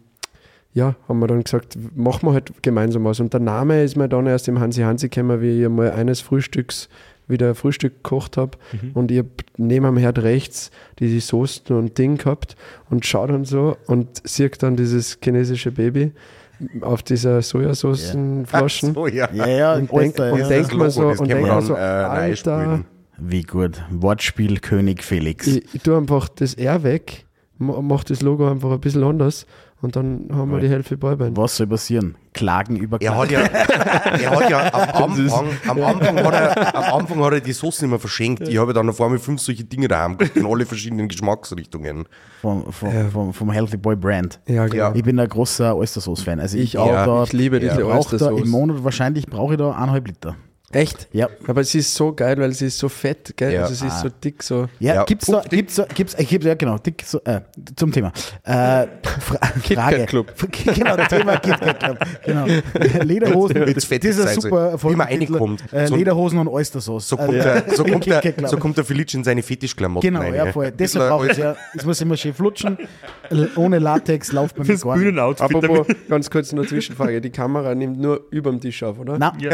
ja, 0.74 0.96
haben 1.08 1.20
wir 1.20 1.28
dann 1.28 1.44
gesagt, 1.44 1.78
machen 1.96 2.28
wir 2.28 2.34
halt 2.34 2.64
gemeinsam 2.64 3.04
was. 3.04 3.20
Und 3.20 3.32
der 3.32 3.42
Name 3.42 3.84
ist 3.84 3.96
mir 3.96 4.10
dann 4.10 4.26
erst 4.26 4.48
im 4.48 4.60
Hansi 4.60 4.82
Hansi 4.82 5.10
gekommen, 5.10 5.40
wie 5.40 5.64
ich 5.64 5.70
mal 5.70 5.92
eines 5.92 6.22
Frühstücks 6.22 6.90
wieder 7.34 7.54
Frühstück 7.56 7.96
gekocht 8.04 8.38
habe 8.38 8.58
und 8.94 9.12
ich 9.12 9.18
habe 9.18 9.30
neben 9.58 9.86
am 9.86 9.98
Herd 9.98 10.20
rechts 10.20 10.72
diese 11.00 11.20
Soßen 11.20 11.76
und 11.76 11.98
Ding 11.98 12.18
gehabt 12.18 12.56
und 12.90 13.06
schaue 13.06 13.28
dann 13.28 13.44
so 13.44 13.76
und 13.88 14.22
sehe 14.26 14.50
dann 14.52 14.78
dieses 14.78 15.18
chinesische 15.22 15.72
Baby 15.72 16.14
auf 16.82 17.04
dieser 17.04 17.42
Sojasoßenflaschen. 17.42 18.94
Oh 18.96 19.08
ja. 19.08 19.28
Ja, 19.34 19.48
ja, 19.48 19.74
Und 19.76 19.92
denk, 19.92 20.20
Alter, 20.20 20.34
und 20.34 20.40
ja. 20.40 20.48
denk 20.48 20.72
Logo, 20.72 20.90
so, 20.90 21.08
und 21.10 21.28
denk 21.30 21.62
so, 21.64 21.76
äh, 21.76 21.78
Alter. 21.80 22.82
Wie 23.18 23.44
gut. 23.44 23.84
Wortspiel 23.92 24.60
König 24.60 25.04
Felix. 25.04 25.48
ich, 25.48 25.76
ich 25.76 25.82
tue 25.82 25.98
einfach 25.98 26.30
das 26.30 26.54
R 26.56 26.84
weg, 26.84 27.26
ma- 27.58 27.82
mach 27.82 28.04
das 28.04 28.22
Logo 28.22 28.50
einfach 28.50 28.72
ein 28.72 28.80
bisschen 28.80 29.04
anders 29.04 29.46
und 29.84 29.96
dann 29.96 30.28
haben 30.34 30.52
wir 30.52 30.60
die 30.60 30.70
Hälfte 30.70 30.98
Boyband. 30.98 31.38
Was 31.38 31.58
soll 31.58 31.68
passieren? 31.68 32.16
Klagen 32.34 32.76
über 32.78 33.00
Er 33.00 33.12
Klagen. 33.12 33.20
hat 33.22 33.32
ja, 33.32 33.40
er 34.18 34.32
hat 34.32 34.50
ja 34.50 34.74
am 34.74 35.04
Anfang, 35.12 35.46
am 35.68 35.84
Anfang, 35.84 36.18
hat 36.24 36.34
er, 36.34 36.76
am 36.76 37.00
Anfang 37.02 37.24
hat 37.24 37.34
er 37.34 37.42
die 37.42 37.54
Soßen 37.54 37.88
immer 37.88 38.00
verschenkt. 38.00 38.48
Ich 38.48 38.58
habe 38.58 38.74
dann 38.74 38.90
auf 38.90 39.00
einmal 39.00 39.20
fünf 39.20 39.42
solche 39.42 39.64
Dinge 39.64 39.88
daheim 39.88 40.18
in 40.34 40.46
alle 40.46 40.66
verschiedenen 40.66 41.08
Geschmacksrichtungen. 41.10 42.06
vom, 42.42 42.72
vom, 42.72 43.12
vom, 43.12 43.34
vom 43.34 43.52
Healthy 43.52 43.78
Boy 43.78 43.96
Brand. 43.96 44.40
Ja, 44.48 44.66
genau. 44.68 44.76
Ja. 44.86 44.96
Ich 44.96 45.04
bin 45.04 45.20
ein 45.20 45.30
großer 45.30 45.76
Oystersauce-Fan. 45.76 46.40
Also 46.40 46.58
ich, 46.58 46.64
Ich 46.74 46.78
auch. 46.80 46.88
da, 46.88 47.24
Ich 47.24 47.34
liebe 47.34 47.60
diese 47.60 47.78
da 47.78 47.86
Oystersauce. 47.86 48.42
Im 48.42 48.50
Monat 48.50 48.84
wahrscheinlich 48.84 49.28
brauche 49.28 49.54
ich 49.54 49.58
da 49.60 49.72
eineinhalb 49.72 50.08
Liter. 50.08 50.36
Echt? 50.76 51.08
Ja. 51.12 51.28
Aber 51.48 51.64
sie 51.64 51.80
ist 51.80 51.94
so 51.94 52.14
geil, 52.14 52.38
weil 52.38 52.52
sie 52.54 52.66
ist 52.68 52.78
so 52.78 52.90
fett, 52.90 53.34
gell? 53.38 53.54
Ja. 53.54 53.62
Also 53.64 53.74
sie 53.76 53.88
ist 53.88 54.00
so 54.02 54.10
dick, 54.24 54.42
so. 54.44 54.68
Ja, 54.80 54.96
Ja. 54.96 55.04
gibt's 55.06 55.28
da, 55.28 55.42
gibt's 55.50 55.76
da, 55.76 55.86
gibt's, 55.94 56.16
ich 56.18 56.28
gebe 56.30 56.48
ja 56.48 56.56
genau, 56.56 56.78
dick, 56.78 57.04
so, 57.06 57.20
äh, 57.26 57.42
zum 57.76 57.92
Thema. 57.92 58.12
Äh, 58.44 58.88
Fra 59.20 59.38
Frage. 59.74 60.06
Club. 60.06 60.34
Genau, 60.76 60.96
das 60.98 61.08
Thema 61.10 61.38
KitKat 61.38 61.80
Club. 61.80 61.98
Genau. 62.26 62.46
Lederhosen, 63.04 63.56
fettig 63.68 64.00
dieser 64.02 64.24
sein 64.24 64.34
soll. 64.36 64.50
super 64.50 64.66
Wie 64.84 64.96
man 64.96 65.08
Folgentitel, 65.08 65.34
reinkommt. 65.34 65.64
Äh, 65.74 65.88
So- 65.88 65.96
Lederhosen 65.96 66.40
und 66.40 66.48
Oystersauce. 66.48 67.08
So 67.10 67.18
kommt, 67.18 67.34
Äh, 67.36 67.44
der, 67.44 67.64
so 67.76 67.84
kommt, 67.84 68.06
der, 68.06 68.34
so 68.48 68.58
kommt 68.58 68.78
der 68.78 68.84
Felice 68.86 69.16
in 69.18 69.24
seine 69.24 69.44
Fetischklamotten 69.44 70.08
Genau, 70.10 70.22
rein. 70.22 70.34
ja, 70.36 70.52
voll. 70.52 70.72
Deshalb 70.72 71.10
brauche 71.10 71.32
ich 71.32 71.38
ja, 71.38 71.56
es 71.76 71.86
muss 71.86 72.02
immer 72.02 72.18
schön 72.18 72.34
flutschen. 72.34 72.78
L- 73.30 73.50
Ohne 73.56 73.80
Latex 73.80 74.32
läuft 74.32 74.58
mir 74.58 74.66
Das 74.66 74.82
gar 74.82 74.98
nicht. 74.98 75.42
Apropos, 75.42 75.88
ganz 76.10 76.30
kurz 76.30 76.52
eine 76.54 76.66
Zwischenfrage. 76.66 77.22
Die 77.22 77.30
Kamera 77.30 77.74
nimmt 77.76 78.00
nur 78.00 78.22
über 78.32 78.50
dem 78.52 78.60
Tisch 78.62 78.82
auf, 78.84 79.00
oder? 79.00 79.18
Nein, 79.18 79.34
Ja. 79.40 79.52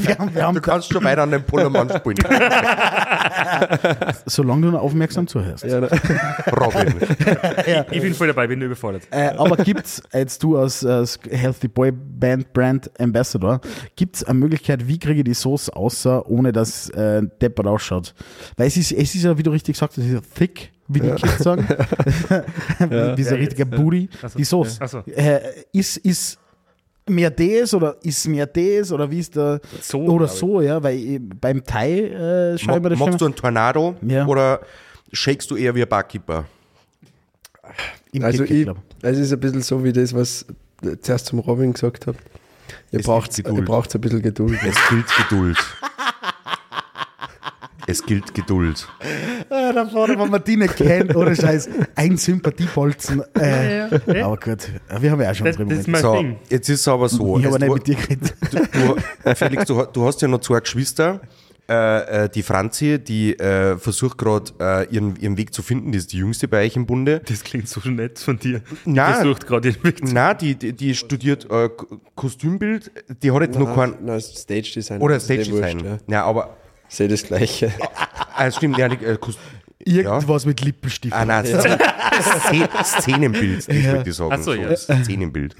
Wir 0.00 0.18
haben, 0.18 0.34
wir 0.34 0.42
haben 0.42 0.54
Du 0.54 0.60
kannst 0.60 0.92
schon 0.92 1.04
weiter 1.04 1.22
an 1.22 1.30
den 1.30 1.42
Pullermann 1.42 1.88
spielen. 1.90 2.16
solange 4.26 4.62
du 4.62 4.70
noch 4.72 4.80
aufmerksam 4.82 5.26
zuhörst. 5.26 5.64
Ja, 5.64 5.80
ne? 5.80 5.88
Robin. 6.52 6.94
Ich 7.90 8.00
bin 8.00 8.14
voll 8.14 8.28
dabei, 8.28 8.46
bin 8.46 8.58
nur 8.58 8.66
überfordert. 8.66 9.02
Äh, 9.10 9.30
aber 9.36 9.56
gibt's 9.56 10.02
jetzt 10.12 10.42
du 10.42 10.56
als, 10.58 10.84
als 10.84 11.18
Healthy 11.28 11.68
Boy 11.68 11.92
Band 11.92 12.52
Brand 12.52 12.90
Ambassador, 13.00 13.60
gibt's 13.96 14.24
eine 14.24 14.38
Möglichkeit, 14.38 14.86
wie 14.86 14.98
kriege 14.98 15.20
ich 15.20 15.24
die 15.24 15.34
Sauce 15.34 15.70
außer, 15.70 16.28
ohne 16.28 16.52
dass 16.52 16.88
äh, 16.90 17.22
deppert 17.40 17.66
ausschaut? 17.66 18.14
Weil 18.56 18.68
es 18.68 18.76
ist, 18.76 18.92
es 18.92 19.14
ist 19.14 19.24
ja, 19.24 19.36
wie 19.36 19.42
du 19.42 19.50
richtig 19.50 19.74
gesagt 19.74 19.92
hast, 19.92 19.98
es 19.98 20.06
ist 20.06 20.12
ja 20.12 20.20
thick, 20.34 20.72
wie 20.88 21.00
die 21.00 21.10
Kids 21.10 21.38
sagen. 21.38 21.66
wie 22.78 23.22
so 23.22 23.30
ein 23.30 23.34
Ja, 23.34 23.38
richtiger 23.38 23.70
ja. 23.70 23.76
Booty. 23.76 24.08
Die 24.36 24.44
Sauce. 24.44 24.78
ja. 24.80 24.88
So. 24.88 24.98
Äh, 25.06 25.40
ist, 25.72 25.96
ist 25.98 26.38
mehr 27.08 27.30
das 27.30 27.72
oder 27.74 27.96
ist 28.02 28.26
mehr 28.28 28.46
das 28.46 28.92
oder 28.92 29.10
wie 29.10 29.20
ist 29.20 29.34
der 29.36 29.60
So, 29.80 30.00
oder 30.00 30.28
so, 30.28 30.60
ja, 30.60 30.82
weil 30.82 30.96
ich, 30.98 31.20
beim 31.40 31.64
Thai 31.64 32.00
äh, 32.00 32.58
schau 32.58 32.76
ich 32.76 32.82
mir 32.82 32.90
das 32.90 32.98
Machst 32.98 33.20
du 33.20 33.24
einen 33.26 33.34
Tornado 33.34 33.94
Ja. 34.02 34.26
oder 34.26 34.60
shakest 35.12 35.50
du 35.50 35.56
eher 35.56 35.74
wie 35.74 35.82
ein 35.82 35.88
Barkeeper? 35.88 36.44
im 38.12 38.24
Also, 38.24 38.44
KitKat 38.44 38.76
ich, 38.76 39.04
es 39.08 39.18
ist 39.18 39.32
ein 39.32 39.40
bisschen 39.40 39.62
so 39.62 39.84
wie 39.84 39.92
das, 39.92 40.14
was 40.14 40.46
ich 40.82 41.00
zuerst 41.02 41.26
zum 41.26 41.38
Robin 41.40 41.72
gesagt 41.72 42.06
habe. 42.06 42.18
Ihr 42.90 43.00
Es 43.00 43.06
braucht 43.06 43.30
braucht's 43.64 43.94
ein 43.94 44.00
bisschen 44.00 44.22
Geduld. 44.22 44.58
Es 44.66 44.76
gilt 44.88 45.06
Geduld. 45.28 45.56
Es 47.88 48.04
gilt 48.04 48.34
Geduld. 48.34 48.88
Ah, 49.48 49.72
da 49.72 49.86
vorne, 49.86 50.18
wenn 50.18 50.28
man 50.30 50.42
die 50.42 50.56
nicht 50.56 50.76
kennt, 50.76 51.14
ohne 51.14 51.36
Scheiß, 51.36 51.68
ein 51.94 52.16
Sympathiebolzen. 52.16 53.22
Äh, 53.34 54.22
Aber 54.22 54.36
gut, 54.38 54.68
wir 55.00 55.10
haben 55.10 55.20
ja 55.20 55.30
auch 55.30 55.34
schon 55.34 55.46
Das, 55.46 55.86
mein 55.86 56.02
So, 56.02 56.14
Ding. 56.16 56.36
jetzt 56.50 56.68
ist 56.68 56.80
es 56.80 56.88
aber 56.88 57.08
so. 57.08 57.38
Ich 57.38 57.44
habe 57.46 57.58
nicht 57.60 57.72
mit 57.72 57.86
dir 57.86 57.94
geredet. 57.94 58.34
du, 58.52 58.96
du, 59.24 59.34
Felix, 59.36 59.64
du, 59.66 59.84
du 59.92 60.04
hast 60.04 60.20
ja 60.22 60.28
noch 60.28 60.40
zwei 60.40 60.60
Geschwister. 60.60 61.20
Äh, 61.68 62.24
äh, 62.24 62.28
die 62.28 62.44
Franzi, 62.44 63.00
die 63.00 63.36
äh, 63.38 63.76
versucht 63.76 64.18
gerade 64.18 64.52
äh, 64.60 64.86
ihren, 64.94 65.16
ihren 65.16 65.36
Weg 65.36 65.52
zu 65.52 65.62
finden, 65.62 65.90
die 65.90 65.98
ist 65.98 66.12
die 66.12 66.18
jüngste 66.18 66.46
bei 66.46 66.64
euch 66.64 66.76
im 66.76 66.86
Bunde. 66.86 67.20
Das 67.28 67.42
klingt 67.42 67.68
so 67.68 67.80
nett 67.88 68.20
von 68.20 68.38
dir. 68.38 68.60
Die 68.84 68.90
Nein. 68.90 69.14
versucht 69.14 69.46
gerade 69.48 69.72
den 69.72 69.82
Weg 69.82 69.98
zu 70.06 70.14
Na, 70.14 70.32
die, 70.34 70.54
die, 70.54 70.72
die 70.72 70.94
studiert 70.94 71.48
äh, 71.50 71.68
Kostümbild, 72.14 72.90
die 73.22 73.32
hat 73.32 73.42
jetzt 73.42 73.58
noch 73.58 73.74
kein. 73.74 73.94
Nein, 74.00 74.20
Stage 74.20 74.70
Design. 74.74 75.00
Oder 75.00 75.16
ist 75.16 75.28
eh 75.28 75.42
Stage 75.42 75.50
Design. 75.56 75.84
wurscht, 75.84 76.02
Ja, 76.08 76.24
aber. 76.24 76.56
Sehe 76.88 77.08
das 77.08 77.22
Gleiche. 77.24 77.72
Ah, 78.38 78.50
stimmt, 78.50 78.76
ja, 78.76 78.86
die, 78.86 79.02
äh, 79.02 79.16
Kost 79.16 79.38
ja. 79.86 80.14
Irgendwas 80.14 80.44
mit 80.44 80.60
Lippenstift. 80.60 81.14
Ah, 81.14 81.24
nein, 81.24 81.46
Szen 81.46 82.68
Szenenbild, 82.84 83.66
das 83.66 83.68
wollte 83.68 84.10
ich 84.10 84.16
sagen. 84.16 84.32
Ach 84.34 84.42
so, 84.42 84.52
ja. 84.52 84.76
Szenenbild. 84.76 85.56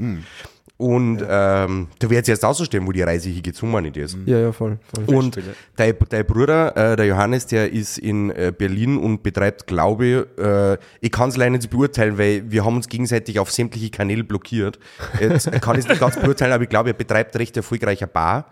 Und 0.79 1.23
ähm, 1.27 1.89
da 1.99 2.11
wird 2.11 2.23
es 2.23 2.29
jetzt 2.29 2.45
ausstellen, 2.45 2.87
wo 2.87 2.93
die 2.93 3.01
Reise 3.01 3.33
so 3.55 3.65
meine 3.65 3.89
ich 3.89 3.95
das. 3.95 4.17
Ja, 4.27 4.39
ja, 4.39 4.53
voll. 4.53 4.79
voll. 4.93 5.15
Und 5.15 5.39
dein, 5.77 5.95
dein 6.09 6.27
Bruder, 6.27 6.77
äh, 6.77 6.97
der 6.97 7.07
Johannes, 7.07 7.47
der 7.47 7.73
ist 7.73 7.97
in 7.97 8.31
äh, 8.31 8.53
Berlin 8.57 8.99
und 8.99 9.23
betreibt, 9.23 9.67
glaube 9.67 10.07
ich, 10.07 10.45
äh, 10.45 10.77
ich 11.01 11.11
kann 11.11 11.31
es 11.31 11.39
leider 11.39 11.53
nicht 11.53 11.71
beurteilen, 11.71 12.19
weil 12.19 12.51
wir 12.51 12.63
haben 12.63 12.77
uns 12.77 12.89
gegenseitig 12.89 13.39
auf 13.39 13.51
sämtliche 13.51 13.89
Kanäle 13.89 14.23
blockiert. 14.23 14.79
Jetzt 15.19 15.51
kann 15.63 15.79
ich 15.79 15.85
es 15.85 15.89
nicht 15.89 16.01
ganz 16.01 16.21
beurteilen, 16.21 16.53
aber 16.53 16.65
ich 16.65 16.69
glaube, 16.69 16.91
er 16.91 16.95
betreibt 16.95 17.35
recht 17.37 17.57
erfolgreicher 17.57 18.07
Bar. 18.07 18.51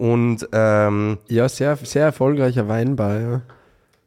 Und, 0.00 0.48
ähm, 0.52 1.18
ja, 1.28 1.46
sehr, 1.46 1.76
sehr 1.76 2.06
erfolgreicher 2.06 2.68
Weinbar, 2.68 3.20
ja. 3.20 3.42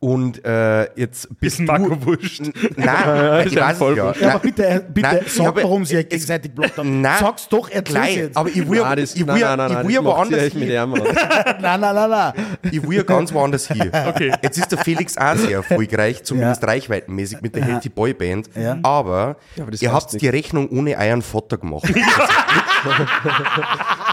Und 0.04 0.44
äh, 0.44 0.84
jetzt 1.00 1.30
bist 1.40 1.54
Ist 1.60 1.60
ein 1.62 1.66
Marco 1.66 2.06
wurscht. 2.06 2.42
Nein, 2.76 3.48
ich 3.48 3.54
ja 3.54 3.68
weiß 3.68 3.78
voll 3.78 3.92
es 3.94 3.98
ja. 3.98 4.14
Ja, 4.20 4.30
aber 4.32 4.40
bitte, 4.40 4.68
äh, 4.68 4.82
bitte 4.94 5.08
Nein, 5.08 5.20
sag, 5.28 5.46
habe- 5.48 5.64
warum 5.64 5.86
sie 5.86 5.96
gegenseitig 6.04 6.52
blockt 6.54 6.78
haben. 6.78 7.00
Nein. 7.00 7.18
Sag's 7.20 7.48
doch, 7.48 7.70
erzähl's 7.70 7.90
Gleich, 7.90 8.16
jetzt. 8.18 8.36
aber 8.38 8.50
ich 8.50 8.68
will, 8.70 8.78
ja- 8.80 8.84
Nein, 8.84 8.98
das, 9.00 9.16
ich 9.16 9.26
nein, 9.26 9.36
will, 9.36 9.42
ja- 9.42 9.56
nein, 9.56 9.58
nein, 9.58 9.68
ich 9.70 9.74
nein, 9.78 9.88
will 9.88 9.94
ja 9.96 10.04
woanders 10.04 10.52
hin. 10.52 10.68
nein, 11.62 11.80
nein, 11.80 11.80
nein, 11.96 12.10
nein. 12.10 12.34
Ich 12.70 12.84
will 12.86 12.98
ja 12.98 13.04
ganz 13.04 13.34
woanders 13.34 13.68
hin. 13.68 13.90
Okay. 14.14 14.34
Jetzt 14.42 14.58
ist 14.58 14.72
der 14.72 14.80
Felix 14.80 15.18
auch 15.18 15.36
sehr 15.36 15.58
erfolgreich, 15.58 16.24
zumindest 16.24 16.62
Ja. 16.64 16.68
reichweitenmäßig 16.68 17.42
mit 17.42 17.56
der 17.56 17.64
Healthy 17.64 17.90
Boy 17.90 18.14
Band. 18.14 18.50
Ja. 18.56 18.78
Aber, 18.84 19.38
aber 19.60 19.72
das 19.72 19.82
ihr 19.82 19.94
habt 19.94 20.20
die 20.22 20.28
Rechnung 20.28 20.68
ohne 20.70 20.98
euren 20.98 21.22
Vater 21.22 21.58
gemacht. 21.58 21.84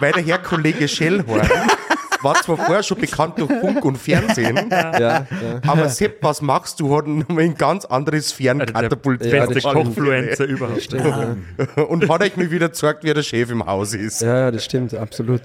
Weil 0.00 0.12
der 0.12 0.22
Herr 0.22 0.38
Kollege 0.38 0.86
Schellhorn 0.88 1.42
war 2.22 2.34
zwar 2.42 2.56
vorher 2.56 2.82
schon 2.82 2.98
bekannt 2.98 3.38
durch 3.38 3.50
Funk 3.60 3.84
und 3.84 3.96
Fernsehen, 3.96 4.56
Ja, 4.70 4.98
ja. 5.00 5.26
aber 5.66 5.88
Sepp, 5.88 6.22
was 6.22 6.42
machst 6.42 6.80
du, 6.80 6.96
hat 6.96 7.06
ihn 7.06 7.18
nochmal 7.18 7.44
in 7.44 7.54
ganz 7.54 7.84
andere 7.84 8.20
Sphären 8.20 8.58
der 8.58 8.66
katapultiert. 8.68 9.32
Ja, 9.32 9.46
Beste. 9.46 9.68
Kochfluencer 9.72 10.44
überhaupt. 10.44 10.94
und 11.88 12.08
hat 12.08 12.22
euch 12.22 12.36
mir 12.36 12.50
wieder 12.50 12.68
gezeigt, 12.68 13.00
wer 13.02 13.14
der 13.14 13.22
Chef 13.22 13.50
im 13.50 13.64
Haus 13.64 13.94
ist. 13.94 14.20
ja, 14.20 14.38
ja, 14.38 14.50
das 14.50 14.64
stimmt, 14.64 14.94
absolut. 14.94 15.42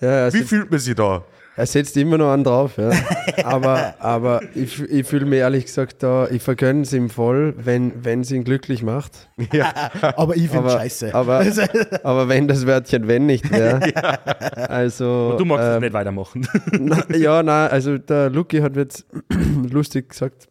Ja, 0.00 0.32
Wie 0.32 0.42
fühlt 0.42 0.70
man 0.70 0.80
sich 0.80 0.94
da? 0.94 1.24
Er 1.56 1.66
setzt 1.66 1.96
immer 1.96 2.18
noch 2.18 2.32
einen 2.32 2.44
drauf, 2.44 2.76
ja. 2.76 2.90
Aber, 3.44 3.94
aber 3.98 4.40
ich, 4.54 4.80
ich 4.82 5.06
fühle 5.06 5.24
mir 5.26 5.36
ehrlich 5.36 5.66
gesagt 5.66 6.02
da, 6.02 6.28
ich 6.28 6.42
vergönne 6.42 6.82
es 6.82 6.92
ihm 6.92 7.08
voll, 7.10 7.54
wenn 7.56 8.20
es 8.20 8.30
ihn 8.30 8.44
glücklich 8.44 8.82
macht. 8.82 9.28
Aber 10.16 10.36
ich 10.36 10.48
finde 10.50 10.70
scheiße. 10.70 11.14
aber, 11.14 11.44
aber 12.02 12.28
wenn 12.28 12.48
das 12.48 12.66
Wörtchen 12.66 13.08
wenn 13.08 13.26
nicht 13.26 13.50
wäre. 13.50 13.80
Also, 14.68 15.36
Du 15.38 15.44
magst 15.44 15.66
es 15.66 15.76
ähm, 15.76 15.82
nicht 15.82 15.92
weitermachen. 15.92 16.46
Na, 16.72 17.04
ja, 17.14 17.42
nein, 17.42 17.70
also 17.70 17.98
der 17.98 18.30
Luki 18.30 18.58
hat 18.60 18.76
jetzt 18.76 19.06
lustig 19.70 20.10
gesagt, 20.10 20.48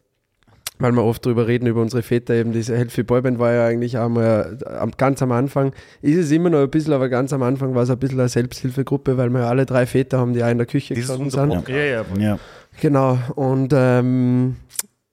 weil 0.78 0.92
wir 0.92 1.02
oft 1.02 1.24
drüber 1.24 1.46
reden, 1.46 1.66
über 1.66 1.80
unsere 1.80 2.02
Väter 2.02 2.34
eben, 2.34 2.52
diese 2.52 2.76
Healthy 2.76 3.02
Boyband 3.02 3.38
war 3.38 3.52
ja 3.52 3.66
eigentlich 3.66 3.96
einmal 3.98 4.58
am- 4.78 4.90
ganz 4.96 5.22
am 5.22 5.32
Anfang, 5.32 5.72
ist 6.02 6.16
es 6.18 6.30
immer 6.30 6.50
noch 6.50 6.60
ein 6.60 6.70
bisschen, 6.70 6.92
aber 6.92 7.08
ganz 7.08 7.32
am 7.32 7.42
Anfang 7.42 7.74
war 7.74 7.82
es 7.84 7.90
ein 7.90 7.98
bisschen 7.98 8.20
eine 8.20 8.28
Selbsthilfegruppe, 8.28 9.16
weil 9.16 9.30
wir 9.30 9.40
ja 9.40 9.48
alle 9.48 9.64
drei 9.66 9.86
Väter 9.86 10.18
haben, 10.18 10.32
die 10.34 10.42
auch 10.44 10.50
in 10.50 10.58
der 10.58 10.66
Küche 10.66 10.94
gestanden 10.94 11.30
sind. 11.30 11.68
ja, 11.68 11.84
ja. 11.84 12.04
ja. 12.18 12.38
Genau, 12.80 13.18
und 13.36 13.72
ähm, 13.74 14.56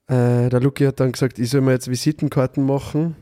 äh, 0.08 0.50
der 0.50 0.60
Luki 0.60 0.84
hat 0.84 1.00
dann 1.00 1.14
gesagt, 1.14 1.40
ich 1.40 1.50
soll 1.50 1.62
mir 1.62 1.72
jetzt 1.72 1.90
Visitenkarten 1.90 2.66
machen 2.66 3.16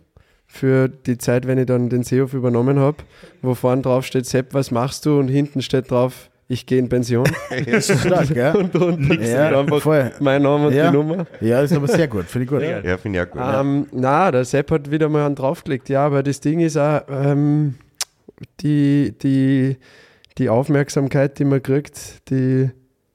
für 0.47 0.89
die 0.89 1.19
Zeit, 1.19 1.45
wenn 1.45 1.59
ich 1.59 1.67
dann 1.67 1.89
den 1.89 2.01
Seehof 2.03 2.33
übernommen 2.33 2.79
habe, 2.79 2.97
wo 3.43 3.53
vorne 3.53 3.83
drauf 3.83 4.03
steht, 4.05 4.25
Sepp, 4.25 4.55
was 4.55 4.71
machst 4.71 5.05
du? 5.05 5.19
Und 5.19 5.27
hinten 5.27 5.61
steht 5.61 5.91
drauf, 5.91 6.30
ich 6.51 6.65
gehe 6.65 6.79
in 6.79 6.89
Pension. 6.89 7.25
Stark, 7.79 8.33
gell? 8.33 8.55
und 8.57 8.75
unten 8.75 9.21
Ja, 9.23 9.59
einfach 9.59 9.81
voll. 9.81 10.11
mein 10.19 10.41
Name 10.41 10.67
und 10.67 10.73
Ja. 10.73 10.89
die 10.91 10.97
Nummer. 10.97 11.25
Ja, 11.39 11.61
ist 11.61 11.73
aber 11.73 11.87
sehr 11.87 12.07
gut, 12.07 12.25
finde 12.25 12.43
ich 12.45 12.49
gut. 12.49 12.61
Ja, 12.61 12.97
finde 12.97 13.19
ich 13.19 13.27
auch 13.27 13.31
gut. 13.31 13.41
Ähm, 13.43 13.87
na, 13.91 14.31
der 14.31 14.45
Sepp 14.45 14.71
hat 14.71 14.91
wieder 14.91 15.09
mal 15.09 15.25
einen 15.25 15.35
draufgelegt. 15.35 15.89
Ja, 15.89 16.05
aber 16.05 16.23
das 16.23 16.39
Ding 16.39 16.59
ist 16.59 16.77
auch, 16.77 17.01
ähm, 17.09 17.75
die, 18.61 19.13
die, 19.21 19.77
die 20.37 20.49
Aufmerksamkeit, 20.49 21.37
die 21.39 21.45
man 21.45 21.61
kriegt, 21.61 22.29
die 22.29 22.69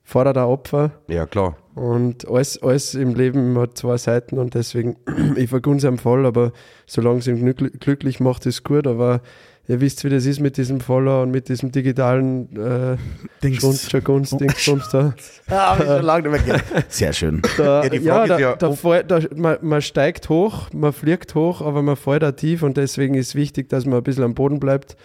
fordert 0.04 0.38
auch 0.38 0.50
Opfer. 0.50 0.92
Ja, 1.08 1.26
klar. 1.26 1.56
Und 1.74 2.26
alles, 2.28 2.62
alles 2.62 2.94
im 2.94 3.14
Leben 3.14 3.58
hat 3.58 3.76
zwei 3.76 3.96
Seiten 3.98 4.38
und 4.38 4.54
deswegen, 4.54 4.96
ich 5.36 5.50
vergun's 5.50 5.84
ihm 5.84 5.98
voll, 5.98 6.24
aber 6.24 6.52
solange 6.86 7.18
es 7.18 7.26
ihm 7.26 7.44
glück- 7.44 7.78
glücklich 7.80 8.20
macht, 8.20 8.46
ist 8.46 8.64
gut. 8.64 8.86
Aber 8.86 9.20
ihr 9.68 9.80
wisst, 9.80 10.04
wie 10.04 10.08
das 10.10 10.26
ist 10.26 10.40
mit 10.40 10.56
diesem 10.56 10.80
Follower 10.80 11.22
und 11.22 11.30
mit 11.30 11.48
diesem 11.48 11.72
digitalen 11.72 12.48
äh, 12.56 12.96
Dings. 13.42 13.90
Jargons, 13.90 14.30
Dingsbums 14.30 14.88
da. 14.90 15.14
Ah, 15.48 15.70
hab 15.72 15.80
ich 15.80 15.86
schon 15.86 16.02
lange 16.04 16.28
nicht 16.28 16.46
mehr 16.46 16.58
gehört. 16.60 16.92
Sehr 16.92 17.12
schön. 17.12 17.42
Da, 17.56 17.82
Ja, 17.84 17.88
die 17.88 17.96
ja, 17.98 18.14
Frage 18.14 18.28
da, 18.28 18.34
ist 18.36 18.40
ja, 18.40 18.56
da, 18.56 18.68
ob- 18.68 18.78
fall- 18.78 19.04
da, 19.04 19.20
man, 19.34 19.56
man 19.62 19.82
steigt 19.82 20.28
hoch, 20.28 20.68
man 20.72 20.92
fliegt 20.92 21.34
hoch, 21.34 21.60
aber 21.62 21.82
man 21.82 21.96
fällt 21.96 22.24
auch 22.24 22.32
tief 22.32 22.62
und 22.62 22.76
deswegen 22.76 23.14
ist 23.14 23.34
wichtig, 23.34 23.68
dass 23.68 23.86
man 23.86 23.98
ein 23.98 24.02
bisschen 24.04 24.24
am 24.24 24.34
Boden 24.34 24.60
bleibt. 24.60 24.96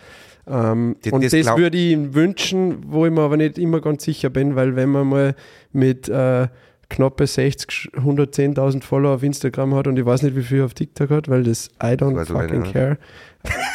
Ähm, 0.48 0.96
Das- 1.04 1.14
und 1.14 1.24
das 1.24 1.32
das, 1.32 1.58
würde 1.58 1.78
ich 1.78 1.92
ihm 1.92 2.14
wünschen, 2.16 2.84
wo 2.88 3.06
ich 3.06 3.12
mir 3.12 3.22
aber 3.22 3.38
nicht 3.38 3.58
immer 3.58 3.80
ganz 3.82 4.04
sicher 4.04 4.30
bin, 4.30 4.56
weil 4.56 4.76
wenn 4.76 4.90
man 4.90 5.08
mal 5.08 5.36
mit 5.72 6.10
äh, 6.10 6.48
knappe 6.90 7.26
60, 7.26 7.92
110.000 7.96 8.84
Follower 8.84 9.16
auf 9.16 9.24
Instagram 9.24 9.76
hat 9.76 9.88
und 9.88 9.98
ich 9.98 10.06
weiß 10.06 10.24
nicht, 10.24 10.36
wie 10.36 10.42
viel 10.44 10.62
auf 10.64 10.74
TikTok 10.74 11.10
hat, 11.10 11.30
weil 11.30 11.44
das 11.44 11.68
I 11.82 11.94
don't 11.96 12.26
fucking 12.26 12.62
nicht, 12.64 12.74
care, 12.74 12.98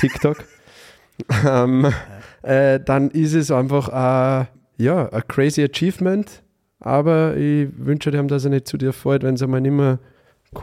TikTok, 0.00 0.44
ähm, 1.46 1.86
äh, 2.42 2.80
dann 2.84 3.10
ist 3.10 3.34
es 3.34 3.50
einfach 3.50 3.88
äh, 3.88 4.46
ja, 4.78 5.08
ein 5.10 5.22
crazy 5.28 5.62
Achievement, 5.64 6.42
aber 6.80 7.36
ich 7.36 7.68
wünsche 7.76 8.10
dem, 8.10 8.28
dass 8.28 8.44
er 8.44 8.50
nicht 8.50 8.68
zu 8.68 8.76
dir 8.76 8.92
fällt, 8.92 9.22
wenn 9.22 9.34
es 9.34 9.42
einmal 9.42 9.60
nicht 9.60 9.72
mehr 9.72 9.98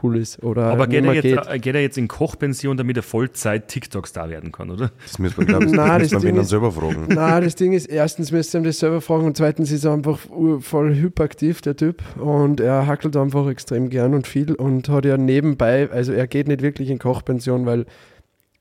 cool 0.01 0.17
ist 0.17 0.41
oder 0.41 0.63
Aber 0.67 0.87
geht 0.87 1.05
er, 1.05 1.13
jetzt, 1.13 1.47
äh, 1.49 1.59
geht 1.59 1.75
er 1.75 1.81
jetzt 1.81 1.97
in 1.97 2.07
Kochpension, 2.07 2.77
damit 2.77 2.97
er 2.97 3.03
Vollzeit 3.03 3.67
TikTok-Star 3.67 4.29
werden 4.29 4.51
kann, 4.51 4.71
oder? 4.71 4.91
Das 5.03 5.19
müssen 5.19 5.37
wir, 5.39 5.45
glaube 5.45 5.65
ich, 5.65 5.71
Nein, 5.73 6.07
das 6.09 6.21
Ding 6.21 6.35
ist- 6.37 6.49
selber 6.49 6.71
fragen. 6.71 7.05
Na, 7.09 7.39
das 7.41 7.55
Ding 7.55 7.73
ist, 7.73 7.87
erstens 7.87 8.31
müsst 8.31 8.55
ihr 8.55 8.59
ihm 8.61 8.63
das 8.63 8.79
selber 8.79 9.01
fragen 9.01 9.25
und 9.25 9.37
zweitens 9.37 9.71
ist 9.71 9.83
er 9.83 9.93
einfach 9.93 10.19
voll 10.61 10.95
hyperaktiv, 10.95 11.61
der 11.61 11.75
Typ. 11.75 12.01
Und 12.17 12.59
er 12.59 12.87
hackelt 12.87 13.15
einfach 13.17 13.47
extrem 13.49 13.89
gern 13.89 14.13
und 14.15 14.25
viel 14.25 14.53
und 14.55 14.89
hat 14.89 15.05
ja 15.05 15.17
nebenbei, 15.17 15.89
also 15.91 16.11
er 16.13 16.27
geht 16.27 16.47
nicht 16.47 16.61
wirklich 16.61 16.89
in 16.89 16.97
Kochpension, 16.97 17.65
weil 17.65 17.85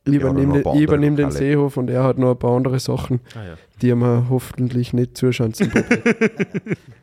ich 0.04 0.14
Ja, 0.14 0.20
oder 0.20 0.30
übernehme 0.30 0.48
noch 0.48 0.56
ein 0.56 0.62
den, 0.62 0.82
übernehm 0.82 1.16
den. 1.16 1.30
Seehof 1.30 1.76
und 1.76 1.90
er 1.90 2.04
hat 2.04 2.18
noch 2.18 2.30
ein 2.32 2.38
paar 2.38 2.56
andere 2.56 2.78
Sachen, 2.80 3.20
Ah, 3.34 3.44
ja. 3.44 3.54
Die 3.80 3.94
mir 3.94 4.26
hoffentlich 4.30 4.92
nicht 4.92 5.16
zuschanzen 5.16 5.72
wird. 5.74 5.86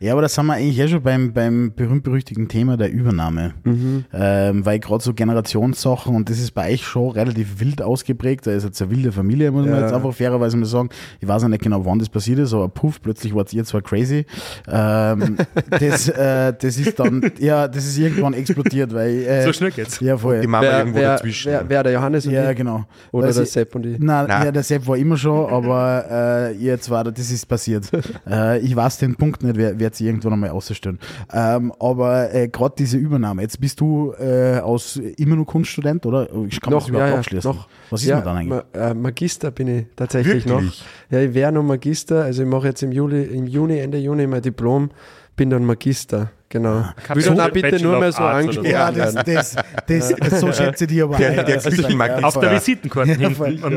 Ja, 0.01 0.13
aber 0.13 0.21
da 0.21 0.29
sind 0.29 0.45
wir 0.45 0.53
eigentlich 0.53 0.79
eh 0.79 0.87
schon 0.87 1.01
beim, 1.03 1.33
beim 1.33 1.73
berühmt-berüchtigten 1.75 2.47
Thema 2.47 2.77
der 2.77 2.89
Übernahme. 2.89 3.53
Ähm, 3.65 4.65
weil 4.65 4.79
gerade 4.79 5.03
so 5.03 5.13
Generationssachen 5.13 6.15
und 6.15 6.29
das 6.29 6.39
ist 6.39 6.51
bei 6.51 6.71
euch 6.71 6.85
schon 6.85 7.11
relativ 7.11 7.59
wild 7.59 7.81
ausgeprägt. 7.81 8.47
Da 8.47 8.51
ist 8.51 8.63
jetzt 8.63 8.81
eine 8.81 8.91
wilde 8.91 9.11
Familie, 9.11 9.51
muss 9.51 9.65
man 9.65 9.75
Ja. 9.75 9.81
jetzt 9.81 9.93
einfach 9.93 10.13
fairerweise 10.13 10.55
mal 10.55 10.65
sagen. 10.65 10.87
Ich 11.19 11.27
weiß 11.27 11.43
auch 11.43 11.47
nicht 11.49 11.61
genau, 11.63 11.85
wann 11.85 11.99
das 11.99 12.07
passiert 12.07 12.39
ist, 12.39 12.53
aber 12.53 12.69
puff, 12.69 13.01
plötzlich 13.01 13.35
wart 13.35 13.51
ihr 13.53 13.65
zwar 13.65 13.81
crazy. 13.81 14.25
Ähm, 14.71 15.35
das, 15.69 16.07
äh, 16.07 16.53
das 16.57 16.77
ist 16.77 16.97
dann, 16.97 17.29
ja, 17.39 17.67
das 17.67 17.85
ist 17.85 17.97
irgendwann 17.97 18.33
explodiert, 18.33 18.93
weil. 18.93 19.09
Äh, 19.23 19.43
So 19.43 19.51
schnell 19.51 19.71
geht's. 19.71 19.99
Ja, 19.99 20.17
voll. 20.17 20.39
Die 20.39 20.47
Mama 20.47 20.63
wer, 20.65 20.79
irgendwo 20.79 20.99
wer, 20.99 21.11
dazwischen. 21.15 21.51
wer, 21.51 21.65
wer 21.67 21.83
der 21.83 21.91
Johannes 21.91 22.25
und 22.25 22.31
ja, 22.31 22.49
ich? 22.51 22.55
genau. 22.57 22.85
Oder 23.11 23.27
Weil 23.27 23.33
der 23.33 23.45
sie- 23.45 23.51
Sepp 23.51 23.75
und 23.75 23.85
ich? 23.85 23.99
Nein, 23.99 24.27
Nein. 24.29 24.45
ja, 24.45 24.51
der 24.53 24.63
Sepp 24.63 24.87
war 24.87 24.95
immer 24.95 25.17
schon, 25.17 25.49
aber 25.51 26.51
äh, 26.51 26.55
ihr 26.59 26.79
zwar, 26.79 27.03
das 27.03 27.31
ist 27.31 27.45
passiert. 27.47 27.89
äh, 28.27 28.59
ich 28.59 28.75
weiß 28.75 28.97
den 28.99 29.15
Punkt 29.15 29.43
nicht, 29.43 29.55
wer 29.57 29.79
wird 29.79 29.95
sie 29.95 30.05
irgendwann 30.05 30.33
einmal 30.33 30.49
auszustellen. 30.49 30.99
Ähm, 31.31 31.73
aber 31.79 32.33
äh, 32.33 32.47
gerade 32.47 32.75
diese 32.77 32.97
Übernahme, 32.97 33.41
jetzt 33.41 33.59
bist 33.59 33.79
du 33.79 34.13
äh, 34.19 34.59
aus 34.59 34.97
immer 34.97 35.35
nur 35.35 35.45
Kunststudent, 35.45 36.05
oder? 36.05 36.27
Ich 36.47 36.59
kann 36.61 36.73
Noch, 36.73 36.81
das 36.81 36.89
überhaupt 36.89 37.07
ja, 37.07 37.13
ja, 37.13 37.19
abschließen. 37.19 37.51
noch. 37.51 37.67
Was 37.89 38.01
ist 38.01 38.07
ja, 38.07 38.15
man 38.17 38.25
dann 38.25 38.37
eigentlich? 38.37 38.63
Ma 38.73 38.89
äh, 38.89 38.93
Magister 38.93 39.51
bin 39.51 39.67
ich 39.67 39.85
tatsächlich 39.95 40.45
Wirklich? 40.45 40.83
noch. 41.09 41.17
Ja, 41.17 41.23
ich 41.23 41.33
wäre 41.33 41.51
noch 41.51 41.63
Magister, 41.63 42.23
also 42.23 42.43
ich 42.43 42.49
mache 42.49 42.67
jetzt 42.67 42.83
im 42.83 42.91
Juli, 42.91 43.23
im 43.23 43.47
Juni, 43.47 43.79
Ende 43.79 43.97
Juni 43.97 44.27
mein 44.27 44.41
Diplom, 44.41 44.91
bin 45.35 45.49
dann 45.49 45.65
Magister, 45.65 46.31
genau. 46.49 46.85
Kein 47.05 47.17
Will 47.17 47.23
dann 47.23 47.39
auch 47.39 47.49
bitte 47.51 47.81
nur 47.81 47.99
mehr 47.99 48.11
so 48.11 48.23
angesprochen 48.23 48.69
ja, 48.69 48.91
das, 48.91 49.13
das, 49.15 49.55
das, 49.87 50.15
das, 50.15 50.39
so 50.39 50.51
schätze 50.51 50.83
ich 50.85 50.89
die 50.89 51.01
aber 51.01 51.15
Der- 51.17 51.43
der 51.43 51.57
Küchenmagister. 51.59 52.27
Auf 52.27 52.39
der 52.39 52.51
Visitenkarte 52.51 53.31
voll. 53.31 53.47
hinten. 53.57 53.63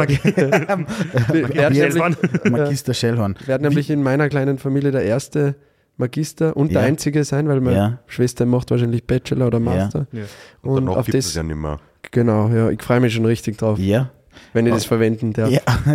Und 2.44 2.52
Magister 2.52 2.94
Schellhorn. 2.94 3.36
werd 3.46 3.62
nämlich 3.62 3.90
in 3.90 4.02
meiner 4.02 4.28
kleinen 4.28 4.58
Familie 4.58 4.90
der 4.90 5.02
erste 5.04 5.54
Magister 5.98 6.56
und 6.56 6.72
der 6.72 6.80
Ja. 6.82 6.86
einzige 6.88 7.22
sein, 7.24 7.48
weil 7.48 7.60
meine 7.60 7.76
Ja. 7.76 7.98
Schwester 8.06 8.46
macht 8.46 8.70
wahrscheinlich 8.70 9.04
Bachelor 9.06 9.46
oder 9.48 9.60
Master. 9.60 10.06
Ja. 10.12 10.22
Und 10.62 10.86
Danach 10.86 10.96
auf 10.98 11.04
gibt 11.06 11.16
es 11.18 11.26
das, 11.26 11.34
ja 11.34 11.42
nicht 11.42 11.56
mehr. 11.56 11.78
genau, 12.10 12.48
ja, 12.48 12.70
ich 12.70 12.82
freue 12.82 13.00
mich 13.00 13.12
schon 13.14 13.26
richtig 13.26 13.58
drauf, 13.58 13.78
Ja. 13.78 14.10
Wenn 14.52 14.66
ich 14.66 14.72
das 14.74 14.84
verwenden 14.84 15.32
darf. 15.32 15.50
ja. 15.50 15.60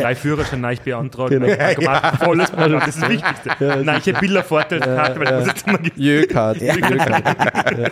Drei 0.00 0.14
Führerschein 0.14 0.60
neu 0.60 0.76
beantragen. 0.84 1.40
Genau. 1.40 1.52
Automat, 1.62 2.16
volles 2.22 2.50
Programm, 2.50 2.80
das 2.80 2.88
ist 2.96 3.02
das 3.02 3.08
Wichtigste. 3.10 3.84
Neiche 3.84 4.12
Bildervorteilskarte, 4.14 5.18
weil 5.20 5.26
du 5.26 5.34
musst 5.34 5.46
jetzt 5.48 5.66
immer 5.66 5.78
Jöcard. 5.96 6.62
äh, 6.62 7.90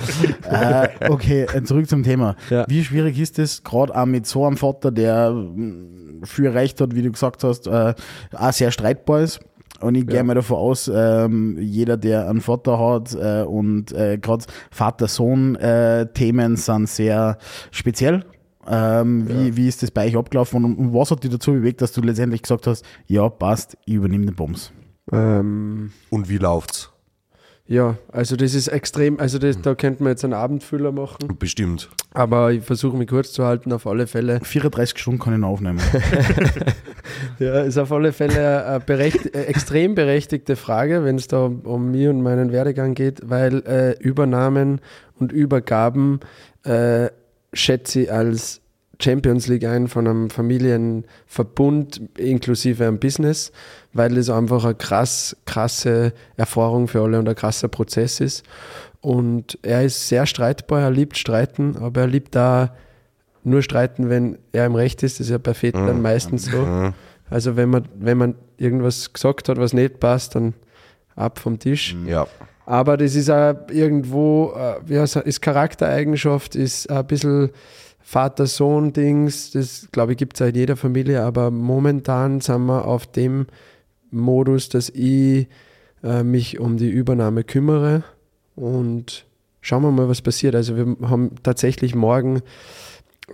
okay, 1.08 1.46
äh, 1.52 1.62
zurück 1.62 1.88
zum 1.88 2.02
Thema. 2.02 2.36
Ja. 2.50 2.64
Wie 2.68 2.84
schwierig 2.84 3.18
ist 3.18 3.38
es, 3.38 3.62
gerade 3.64 3.94
auch 3.94 4.06
mit 4.06 4.26
so 4.26 4.46
einem 4.46 4.56
Vater, 4.56 4.90
der 4.90 5.30
mh, 5.32 6.26
viel 6.26 6.46
erreicht 6.46 6.80
hat, 6.80 6.94
wie 6.94 7.02
du 7.02 7.12
gesagt 7.12 7.44
hast, 7.44 7.66
äh, 7.66 7.94
auch 8.34 8.52
sehr 8.52 8.70
streitbar 8.70 9.20
ist? 9.20 9.40
Und 9.80 9.94
ich 9.94 10.06
gehe 10.06 10.16
Ja. 10.16 10.22
mal 10.22 10.32
davon 10.34 10.56
aus, 10.56 10.90
ähm, 10.92 11.58
jeder, 11.60 11.98
der 11.98 12.30
einen 12.30 12.40
Vater 12.40 12.78
hat 12.78 13.14
äh, 13.14 13.42
und 13.42 13.92
äh, 13.92 14.16
gerade 14.16 14.46
Vater-Sohn-Themen 14.70 16.56
sind 16.56 16.88
sehr 16.88 17.36
speziell. 17.70 18.24
Ähm, 18.68 19.28
wie, 19.28 19.56
wie 19.56 19.68
ist 19.68 19.82
das 19.82 19.90
bei 19.90 20.06
euch 20.06 20.16
abgelaufen 20.16 20.64
und, 20.64 20.74
und 20.76 20.92
was 20.94 21.10
hat 21.10 21.22
dich 21.24 21.30
dazu 21.30 21.52
bewegt, 21.52 21.80
dass 21.82 21.92
du 21.92 22.00
letztendlich 22.02 22.42
gesagt 22.42 22.66
hast, 22.66 22.84
ja, 23.06 23.28
passt, 23.28 23.76
ich 23.84 23.94
übernehme 23.94 24.26
den 24.26 24.34
Bums? 24.34 24.72
ähm, 25.12 25.92
Und 26.10 26.28
wie 26.28 26.38
läuft's? 26.38 26.90
ja, 27.68 27.96
also 28.12 28.36
das 28.36 28.54
ist 28.54 28.68
extrem, 28.68 29.18
also 29.18 29.38
das, 29.40 29.60
da 29.60 29.74
könnte 29.74 30.00
man 30.04 30.12
jetzt 30.12 30.22
einen 30.24 30.34
Abendfüller 30.34 30.92
machen, 30.92 31.36
Bestimmt. 31.36 31.88
aber 32.14 32.52
ich 32.52 32.62
versuche 32.64 32.96
mich 32.96 33.08
kurz 33.08 33.32
zu 33.32 33.44
halten, 33.44 33.72
auf 33.72 33.86
alle 33.88 34.06
Fälle. 34.06 34.38
34 34.44 34.96
Stunden 34.98 35.18
kann 35.20 35.32
ich 35.34 35.40
noch 35.40 35.48
aufnehmen. 35.48 35.80
Ja, 37.38 37.60
ist 37.62 37.78
auf 37.78 37.92
alle 37.92 38.12
Fälle 38.12 38.66
eine 38.66 38.80
berecht, 38.80 39.34
extrem 39.34 39.94
berechtigte 39.94 40.56
Frage, 40.56 41.04
wenn 41.04 41.16
es 41.16 41.28
da 41.28 41.44
um, 41.46 41.60
um 41.60 41.90
mich 41.90 42.08
und 42.08 42.22
meinen 42.22 42.52
Werdegang 42.52 42.94
geht, 42.94 43.20
weil 43.28 43.62
äh, 43.66 43.92
Übernahmen 44.02 44.80
und 45.18 45.32
Übergaben 45.32 46.20
äh, 46.64 47.08
schätze 47.56 48.02
ich 48.02 48.12
als 48.12 48.60
Champions 49.00 49.46
League 49.46 49.64
ein 49.64 49.88
von 49.88 50.06
einem 50.06 50.30
Familienverbund 50.30 52.00
inklusive 52.18 52.86
einem 52.86 52.98
Business, 52.98 53.52
weil 53.92 54.16
es 54.16 54.30
einfach 54.30 54.64
eine 54.64 54.74
krass, 54.74 55.36
krasse 55.44 56.12
Erfahrung 56.36 56.88
für 56.88 57.02
alle 57.02 57.18
und 57.18 57.28
ein 57.28 57.34
krasser 57.34 57.68
Prozess 57.68 58.20
ist. 58.20 58.44
Und 59.00 59.58
er 59.62 59.84
ist 59.84 60.08
sehr 60.08 60.26
streitbar, 60.26 60.80
er 60.80 60.90
liebt 60.90 61.18
streiten, 61.18 61.76
aber 61.76 62.02
er 62.02 62.06
liebt 62.06 62.34
da 62.34 62.74
nur 63.44 63.62
streiten, 63.62 64.08
wenn 64.08 64.38
er 64.52 64.66
im 64.66 64.74
Recht 64.74 65.02
ist. 65.02 65.20
Das 65.20 65.26
ist 65.26 65.30
ja 65.30 65.38
bei 65.38 65.54
Vätern 65.54 65.86
dann 65.86 66.02
meistens 66.02 66.46
so. 66.46 66.58
Mhm. 66.58 66.94
Also 67.30 67.56
wenn 67.56 67.68
man, 67.68 67.88
wenn 67.94 68.18
man 68.18 68.34
irgendwas 68.56 69.12
gesagt 69.12 69.48
hat, 69.48 69.58
was 69.58 69.72
nicht 69.72 70.00
passt, 70.00 70.34
dann 70.34 70.54
ab 71.14 71.38
vom 71.38 71.58
Tisch. 71.58 71.96
Ja. 72.06 72.26
Aber 72.66 72.96
das 72.96 73.14
ist 73.14 73.30
auch 73.30 73.54
irgendwo, 73.70 74.52
äh, 74.56 74.92
ja, 74.92 75.06
so- 75.06 75.20
ist 75.20 75.40
Charaktereigenschaft, 75.40 76.56
ist 76.56 76.90
ein 76.90 77.06
bisschen 77.06 77.50
Vater-Sohn-Dings, 78.00 79.52
das 79.52 79.88
glaube 79.92 80.12
ich 80.12 80.18
gibt 80.18 80.36
es 80.36 80.42
auch 80.42 80.48
in 80.48 80.54
jeder 80.54 80.76
Familie, 80.76 81.22
aber 81.22 81.50
momentan 81.50 82.40
sind 82.40 82.66
wir 82.66 82.84
auf 82.86 83.06
dem 83.06 83.46
Modus, 84.10 84.68
dass 84.68 84.90
ich 84.90 85.48
äh, 86.04 86.22
mich 86.22 86.60
um 86.60 86.76
die 86.76 86.88
Übernahme 86.90 87.42
kümmere 87.44 88.04
und 88.54 89.26
schauen 89.60 89.82
wir 89.82 89.90
mal, 89.90 90.08
was 90.08 90.22
passiert. 90.22 90.54
Also 90.54 90.76
wir 90.76 90.96
haben 91.08 91.32
tatsächlich 91.42 91.94
morgen 91.94 92.42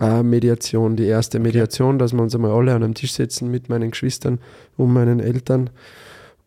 äh, 0.01 0.23
Mediation, 0.23 0.95
die 0.95 1.05
erste 1.05 1.39
Mediation, 1.39 1.99
dass 1.99 2.13
wir 2.13 2.21
uns 2.21 2.33
einmal 2.33 2.51
alle 2.51 2.73
an 2.73 2.83
einem 2.83 2.95
Tisch 2.95 3.13
setzen 3.13 3.51
mit 3.51 3.69
meinen 3.69 3.91
Geschwistern 3.91 4.39
und 4.75 4.91
meinen 4.91 5.19
Eltern. 5.19 5.69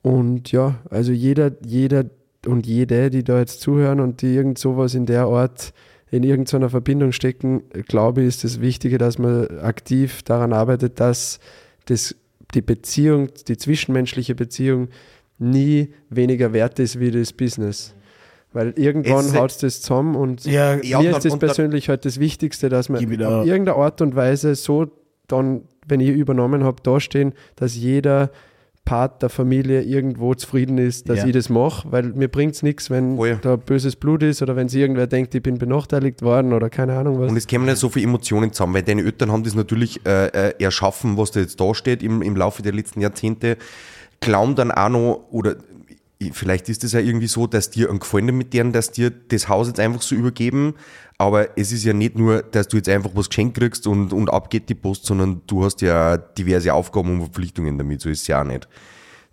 Und 0.03 0.51
ja, 0.51 0.77
also 0.90 1.12
jeder, 1.12 1.53
jeder 1.64 2.07
und 2.46 2.66
jede, 2.66 3.11
die 3.11 3.24
da 3.24 3.38
jetzt 3.38 3.61
zuhören 3.61 4.00
und 4.00 4.22
die 4.22 4.35
irgend 4.35 4.59
sowas 4.59 4.94
in 4.94 5.06
der 5.06 5.24
Art 5.26 5.72
in 6.11 6.22
irgendeiner 6.22 6.70
Verbindung 6.70 7.12
stecken, 7.12 7.64
glaube 7.88 8.22
ich, 8.22 8.28
ist 8.28 8.44
das 8.44 8.61
Wichtige, 8.61 8.96
dass 8.98 9.18
man 9.18 9.59
aktiv 9.61 10.22
daran 10.22 10.52
arbeitet, 10.52 11.00
dass 11.00 11.40
das, 11.87 12.14
die 12.54 12.62
Beziehung, 12.62 13.28
die 13.48 13.56
zwischenmenschliche 13.56 14.35
Beziehung 14.37 14.88
nie 15.38 15.92
weniger 16.09 16.52
wert 16.52 16.78
ist 16.78 17.00
wie 17.00 17.11
das 17.11 17.32
Business. 17.32 17.92
Weil 18.52 18.72
irgendwann 18.76 19.35
haut 19.35 19.50
es 19.50 19.59
das 19.59 19.82
zusammen 19.82 20.14
und 20.14 20.44
Ja, 20.46 20.76
mir 20.76 20.98
und 21.00 21.04
ist 21.16 21.24
das 21.24 21.38
persönlich 21.38 21.88
halt 21.88 22.04
das 22.04 22.20
Wichtigste, 22.20 22.68
dass 22.68 22.88
man 22.88 23.00
Gib 23.00 23.11
ich 23.12 23.18
da- 23.18 23.40
auf 23.42 23.46
irgendeine 23.46 23.76
Art 23.76 24.00
und 24.00 24.14
Weise 24.16 24.54
so 24.54 24.87
dann, 25.26 25.62
wenn 25.87 26.00
ich 26.00 26.09
übernommen 26.11 26.62
habe, 26.64 26.80
dastehen, 26.82 27.34
dass 27.57 27.74
jeder 27.76 28.30
Part 28.87 29.20
der 29.20 29.28
Familie 29.28 29.82
irgendwo 29.82 30.32
zufrieden 30.34 30.78
ist, 30.78 31.11
dass 31.11 31.18
Ja. 31.18 31.26
ich 31.26 31.32
das 31.32 31.51
mache, 31.51 31.91
weil 31.93 32.05
mir 32.05 32.28
bringt 32.28 32.55
es 32.55 32.62
nichts, 32.62 32.89
wenn 32.89 33.16
Voll. 33.16 33.39
da 33.43 33.57
böses 33.57 33.97
Blut 33.97 34.22
ist 34.22 34.41
oder 34.41 34.57
wenn 34.57 34.70
sich 34.70 34.80
irgendwer 34.80 35.07
denkt, 35.07 35.34
ich 35.34 35.43
bin 35.43 35.59
benachteiligt 35.59 36.22
worden 36.22 36.55
oder 36.55 36.70
keine 36.70 36.97
Ahnung 36.97 37.20
was. 37.20 37.30
Und 37.30 37.37
es 37.37 37.47
kämen 37.47 37.68
ja 37.68 37.76
so 37.76 37.91
viele 37.91 38.07
Emotionen 38.07 38.53
zusammen, 38.53 38.72
weil 38.74 38.82
deine 38.84 39.03
Eltern 39.03 39.30
haben 39.30 39.43
das 39.45 39.55
natürlich 39.55 40.01
äh, 40.07 40.28
äh, 40.28 40.55
erschaffen, 40.59 41.18
was 41.18 41.32
da 41.32 41.41
jetzt 41.41 41.61
da 41.61 41.74
steht 41.74 42.03
im, 42.03 42.22
im 42.22 42.34
Laufe 42.37 42.62
der 42.62 42.72
letzten 42.72 43.03
Jahrzehnte. 43.03 43.59
Glauben 44.20 44.55
dann 44.55 44.70
auch 44.70 44.89
noch, 44.89 45.26
oder 45.30 45.57
ich- 46.18 46.32
vielleicht 46.32 46.68
ist 46.70 46.82
es 46.84 46.93
ja 46.93 47.01
irgendwie 47.01 47.26
so, 47.26 47.47
dass 47.47 47.68
dir 47.70 47.91
ein 47.91 47.99
Gefallen 47.99 48.34
mit 48.37 48.55
denen, 48.55 48.72
dass 48.72 48.91
dir 48.93 49.11
das 49.11 49.49
Haus 49.49 49.66
jetzt 49.66 49.80
einfach 49.80 50.01
so 50.01 50.14
übergeben, 50.14 50.74
aber 51.18 51.56
es 51.58 51.72
ist 51.72 51.84
ja 51.84 51.92
nicht 51.92 52.16
nur, 52.18 52.42
dass 52.42 52.68
du 52.68 52.76
jetzt 52.76 52.88
einfach 52.88 53.10
was 53.14 53.28
geschenkt 53.28 53.56
kriegst 53.58 53.86
und, 53.86 54.12
und 54.12 54.28
abgeht 54.30 54.68
die 54.68 54.74
Post, 54.74 55.06
sondern 55.06 55.40
du 55.46 55.64
hast 55.64 55.80
ja 55.80 56.16
diverse 56.16 56.72
Aufgaben 56.74 57.10
und 57.12 57.20
Verpflichtungen 57.22 57.78
damit, 57.78 58.00
so 58.00 58.08
ist 58.10 58.22
es 58.22 58.26
ja 58.26 58.40
auch 58.42 58.46
nicht. 58.46 58.68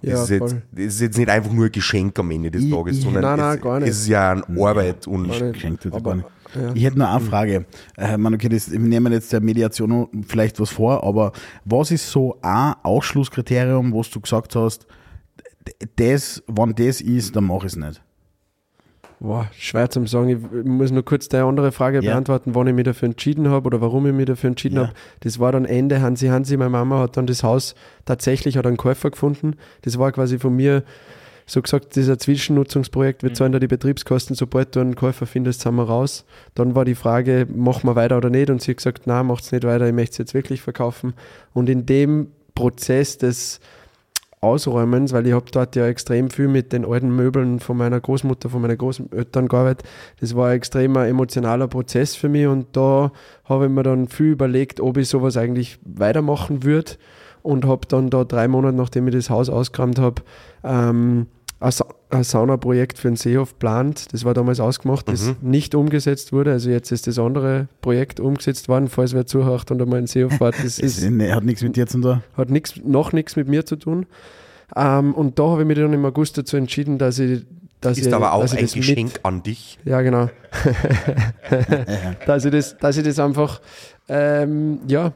Das, 0.01 0.11
Ja, 0.11 0.23
ist 0.23 0.29
jetzt, 0.51 0.55
das 0.73 0.83
ist 0.85 1.01
jetzt 1.01 1.17
nicht 1.17 1.29
einfach 1.29 1.51
nur 1.51 1.65
ein 1.65 1.71
Geschenk 1.71 2.19
am 2.19 2.29
Ende 2.31 2.51
des 2.51 2.63
Ich- 2.63 2.71
Tages, 2.71 2.97
ich- 2.97 3.03
sondern 3.03 3.21
Nein, 3.23 3.39
nein, 3.39 3.55
es, 3.57 3.61
gar 3.61 3.79
nicht. 3.79 3.89
es 3.89 3.99
ist 4.01 4.07
ja 4.09 4.31
eine 4.31 4.43
Arbeit 4.67 5.07
und. 5.07 5.29
Geschenkt 5.53 5.85
wird 5.85 6.03
gar 6.03 6.15
nicht. 6.15 6.27
ja. 6.55 6.71
Ich 6.73 6.83
hätte 6.83 6.97
nur 6.99 7.09
eine 7.09 7.21
Frage. 7.21 7.65
Äh, 7.97 8.17
man, 8.17 8.33
okay, 8.33 8.49
das, 8.49 8.69
wir 8.69 8.79
nehmen 8.79 9.13
jetzt 9.13 9.31
der 9.31 9.39
Mediation 9.39 10.09
vielleicht 10.27 10.59
was 10.59 10.71
vor, 10.71 11.03
aber 11.05 11.31
was 11.63 11.91
ist 11.91 12.09
so 12.11 12.37
ein 12.41 12.73
Ausschlusskriterium, 12.83 13.93
wo 13.93 14.01
du 14.03 14.19
gesagt 14.19 14.55
hast, 14.57 14.85
das, 15.95 16.43
wenn 16.47 16.75
das 16.75 16.99
ist, 16.99 17.33
dann 17.35 17.45
mach 17.45 17.59
ich 17.59 17.67
es 17.71 17.75
nicht? 17.77 18.01
Boah, 19.23 19.47
schwer 19.57 19.89
zum 19.89 20.05
sagen. 20.05 20.27
Ich 20.29 20.65
muss 20.65 20.91
nur 20.91 21.05
kurz 21.05 21.29
die 21.29 21.37
andere 21.37 21.71
Frage 21.71 22.01
Ja. 22.03 22.11
beantworten, 22.11 22.55
wann 22.55 22.67
ich 22.67 22.73
mich 22.73 22.83
dafür 22.83 23.05
entschieden 23.07 23.47
habe 23.47 23.67
oder 23.67 23.79
warum 23.79 24.05
ich 24.05 24.11
mich 24.13 24.25
dafür 24.25 24.49
entschieden 24.49 24.75
Ja. 24.75 24.81
habe. 24.87 24.93
Das 25.21 25.39
war 25.39 25.53
dann 25.53 25.63
Ende 25.63 26.01
Hansi 26.01 26.27
Hansi. 26.27 26.57
Meine 26.57 26.71
Mama 26.71 26.99
hat 26.99 27.15
dann 27.15 27.25
das 27.25 27.41
Haus 27.41 27.73
tatsächlich 28.03 28.57
hat 28.57 28.67
einen 28.67 28.75
Käufer 28.75 29.11
gefunden. 29.11 29.55
Das 29.83 29.97
war 29.97 30.11
quasi 30.11 30.39
von 30.39 30.53
mir 30.53 30.83
so 31.45 31.61
gesagt, 31.61 31.95
dieser 31.95 32.19
Zwischennutzungsprojekt. 32.19 33.23
Wir 33.23 33.33
zahlen 33.33 33.53
da 33.53 33.59
die 33.59 33.67
Betriebskosten, 33.67 34.35
sobald 34.35 34.75
du 34.75 34.81
einen 34.81 34.95
Käufer 34.95 35.25
findest, 35.25 35.61
sind 35.61 35.75
wir 35.75 35.83
raus. 35.83 36.25
Dann 36.53 36.75
war 36.75 36.83
die 36.83 36.95
Frage, 36.95 37.47
machen 37.53 37.87
wir 37.89 37.95
weiter 37.95 38.17
oder 38.17 38.29
nicht? 38.29 38.49
Und 38.49 38.61
sie 38.61 38.71
hat 38.71 38.77
gesagt, 38.77 39.07
nein, 39.07 39.25
macht's 39.25 39.53
nicht 39.53 39.63
weiter, 39.63 39.87
ich 39.87 39.93
möchte 39.93 40.11
es 40.13 40.17
jetzt 40.17 40.33
wirklich 40.33 40.61
verkaufen. 40.61 41.13
Und 41.53 41.69
in 41.69 41.85
dem 41.85 42.27
Prozess 42.55 43.17
des 43.17 43.61
Ausräumens, 44.43 45.13
weil 45.13 45.25
ich 45.25 45.33
habe 45.33 45.45
dort 45.51 45.75
ja 45.75 45.87
extrem 45.87 46.29
viel 46.29 46.47
mit 46.47 46.73
den 46.73 46.85
alten 46.85 47.15
Möbeln 47.15 47.59
von 47.59 47.77
meiner 47.77 47.99
Großmutter, 47.99 48.49
von 48.49 48.61
meinen 48.61 48.77
Großeltern 48.77 49.47
gearbeitet. 49.47 49.87
Das 50.19 50.35
war 50.35 50.49
ein 50.49 50.57
extremer 50.57 51.07
emotionaler 51.07 51.67
Prozess 51.67 52.15
für 52.15 52.29
mich 52.29 52.47
und 52.47 52.67
da 52.73 53.11
habe 53.45 53.65
ich 53.65 53.71
mir 53.71 53.83
dann 53.83 54.07
viel 54.07 54.31
überlegt, 54.31 54.79
ob 54.79 54.97
ich 54.97 55.09
sowas 55.09 55.37
eigentlich 55.37 55.79
weitermachen 55.83 56.63
würde 56.63 56.93
und 57.41 57.65
habe 57.65 57.87
dann 57.87 58.09
da 58.09 58.23
drei 58.23 58.47
Monate, 58.47 58.75
nachdem 58.75 59.07
ich 59.07 59.15
das 59.15 59.29
Haus 59.29 59.49
ausgeräumt 59.49 59.99
habe, 59.99 60.21
ähm, 60.63 61.27
ein 61.63 61.71
Sa- 61.71 61.87
ein 62.09 62.23
Saunaprojekt 62.23 62.99
für 62.99 63.07
den 63.09 63.15
Seehof 63.15 63.53
geplant. 63.53 64.13
Das 64.13 64.23
war 64.25 64.33
damals 64.33 64.59
ausgemacht, 64.59 65.07
das 65.07 65.33
nicht 65.41 65.73
umgesetzt 65.75 66.31
wurde. 66.33 66.51
Also 66.51 66.69
jetzt 66.69 66.91
ist 66.91 67.07
das 67.07 67.17
andere 67.17 67.67
Projekt 67.81 68.19
umgesetzt 68.19 68.67
worden, 68.69 68.87
falls 68.87 69.13
wer 69.13 69.25
zuhört 69.25 69.71
und 69.71 69.81
einmal 69.81 69.99
in 69.99 70.03
den 70.05 70.07
Seehof 70.07 70.33
fährt. 70.33 70.55
Das 70.63 70.77
Das 70.77 70.79
ist 70.79 71.03
hat 71.03 71.43
nichts 71.43 71.63
mit 71.63 71.75
dir 71.75 71.87
zu 71.87 71.99
tun. 72.01 72.21
hat 72.37 72.49
nix, 72.49 72.75
noch 72.83 73.13
nichts 73.13 73.35
mit 73.35 73.47
mir 73.47 73.65
zu 73.65 73.77
tun. 73.77 74.05
Ähm, 74.75 75.13
und 75.13 75.39
da 75.39 75.43
habe 75.43 75.61
ich 75.61 75.67
mich 75.67 75.77
dann 75.77 75.93
im 75.93 76.05
August 76.05 76.37
dazu 76.37 76.57
entschieden, 76.57 76.97
dass 76.97 77.19
ich. 77.19 77.45
Dass 77.81 77.97
ist 77.97 78.07
ich, 78.07 78.13
aber 78.13 78.33
auch 78.33 78.41
ein 78.49 78.61
das 78.61 78.73
Geschenk 78.73 79.13
Mit, 79.13 79.25
an 79.25 79.43
dich. 79.43 79.77
ja, 79.83 80.01
genau. 80.01 80.29
dass, 82.25 82.45
ich 82.45 82.51
das, 82.51 82.77
dass 82.77 82.97
ich 82.97 83.03
das 83.03 83.19
einfach 83.19 83.61
ähm, 84.07 84.79
ja, 84.87 85.13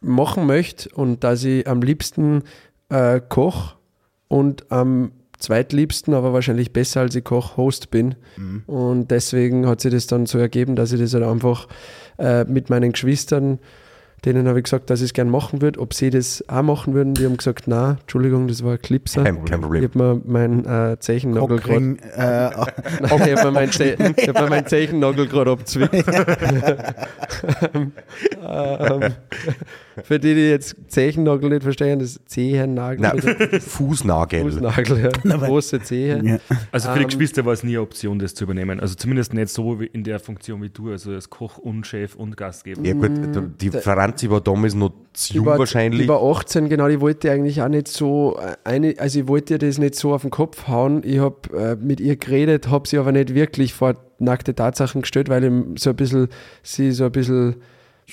machen 0.00 0.46
möchte 0.46 0.88
und 0.90 1.24
dass 1.24 1.44
ich 1.44 1.66
am 1.68 1.82
liebsten 1.82 2.42
äh, 2.88 3.20
Koch 3.28 3.74
und 4.28 4.70
am 4.70 5.12
zweitliebsten, 5.38 6.14
aber 6.14 6.32
wahrscheinlich 6.32 6.72
besser 6.72 7.00
als 7.00 7.14
ich 7.14 7.24
Koch, 7.24 7.56
Host 7.56 7.90
bin. 7.90 8.14
Und 8.66 9.10
deswegen 9.10 9.66
hat 9.66 9.80
sich 9.80 9.92
das 9.92 10.06
dann 10.06 10.26
so 10.26 10.38
ergeben, 10.38 10.76
dass 10.76 10.92
ich 10.92 11.00
das 11.00 11.14
halt 11.14 11.24
einfach 11.24 11.68
äh, 12.18 12.44
mit 12.44 12.70
meinen 12.70 12.92
Geschwistern, 12.92 13.58
denen 14.24 14.48
habe 14.48 14.58
ich 14.58 14.64
gesagt, 14.64 14.90
dass 14.90 15.00
ich 15.00 15.06
es 15.06 15.12
gern 15.12 15.28
machen 15.30 15.60
würde, 15.62 15.78
ob 15.78 15.94
sie 15.94 16.10
das 16.10 16.42
auch 16.48 16.62
machen 16.62 16.94
würden. 16.94 17.14
Die 17.14 17.24
haben 17.26 17.36
gesagt, 17.36 17.64
na, 17.68 17.98
Entschuldigung, 18.00 18.48
das 18.48 18.64
war 18.64 18.72
ein 18.72 18.80
Clipser. 18.82 19.22
Kein, 19.22 19.44
kein 19.44 19.58
Ich 19.58 19.62
Problem. 19.62 19.84
habe 19.84 19.98
mir 19.98 20.20
meinen 20.24 20.64
äh, 20.64 20.96
Zeichennagel 20.98 21.58
gerade 21.58 21.96
äh, 22.16 22.50
Nein, 23.02 23.10
ich 23.10 23.10
habe 23.12 23.44
mir 23.44 23.50
meinen 23.52 23.72
Ze 23.72 23.96
ich 24.16 24.28
hab 24.28 24.48
meinen 24.48 24.66
Zeichennagel 24.66 25.26
gerade 25.28 25.50
abgezwickt. 25.52 25.94
ähm, 28.42 29.02
für 30.04 30.18
die, 30.18 30.34
die 30.34 30.48
jetzt 30.50 30.76
Zeichennagel 30.88 31.50
nicht 31.50 31.62
verstehen, 31.62 31.98
das 31.98 32.20
Zehennagel. 32.26 33.00
Nein. 33.00 33.20
Fußnagel. 33.60 34.42
Fußnagel, 34.42 35.10
ja. 35.24 35.36
Große 35.36 35.80
Zehe. 35.82 36.20
ja. 36.24 36.38
Also 36.72 36.88
für 36.90 36.98
die 36.98 37.02
Ähm, 37.02 37.08
Geschwister 37.08 37.44
war 37.44 37.52
es 37.52 37.62
nie 37.62 37.70
eine 37.76 37.82
Option, 37.82 38.18
das 38.18 38.34
zu 38.34 38.44
übernehmen. 38.44 38.80
Also 38.80 38.94
zumindest 38.94 39.34
nicht 39.34 39.48
so 39.48 39.80
wie 39.80 39.86
in 39.86 40.04
der 40.04 40.18
Funktion 40.20 40.62
wie 40.62 40.68
du, 40.70 40.90
also 40.90 41.12
als 41.12 41.30
Koch 41.30 41.58
und 41.58 41.86
Chef 41.86 42.14
und 42.16 42.36
Gastgeber. 42.36 42.82
Ja 42.82 42.94
gut, 42.94 43.10
die 43.60 43.70
Franzi 43.70 44.30
war 44.30 44.40
damals 44.40 44.74
noch 44.74 44.92
zu 45.12 45.34
jung 45.34 45.46
war, 45.46 45.58
wahrscheinlich. 45.58 46.02
Die 46.02 46.08
war 46.08 46.22
18, 46.22 46.68
genau, 46.68 46.88
die 46.88 47.00
wollte 47.00 47.30
eigentlich 47.30 47.62
auch 47.62 47.68
nicht 47.68 47.88
so, 47.88 48.38
äh, 48.40 48.56
eine, 48.64 48.94
also 48.98 49.20
ich 49.20 49.28
wollte 49.28 49.54
ihr 49.54 49.58
das 49.58 49.78
nicht 49.78 49.94
so 49.94 50.12
auf 50.14 50.22
den 50.22 50.30
Kopf 50.30 50.68
hauen. 50.68 51.02
Ich 51.04 51.18
habe 51.18 51.36
äh, 51.56 51.76
mit 51.76 52.00
ihr 52.00 52.16
geredet, 52.16 52.68
habe 52.68 52.86
sie 52.88 52.98
aber 52.98 53.12
nicht 53.12 53.34
wirklich 53.34 53.72
vor 53.72 53.94
nackte 54.18 54.54
Tatsachen 54.54 55.02
gestellt, 55.02 55.28
weil 55.28 55.44
ich 55.44 55.82
so 55.82 55.90
ein 55.90 55.96
bisschen, 55.96 56.28
sie 56.62 56.92
so 56.92 57.04
ein 57.04 57.12
bisschen 57.12 57.56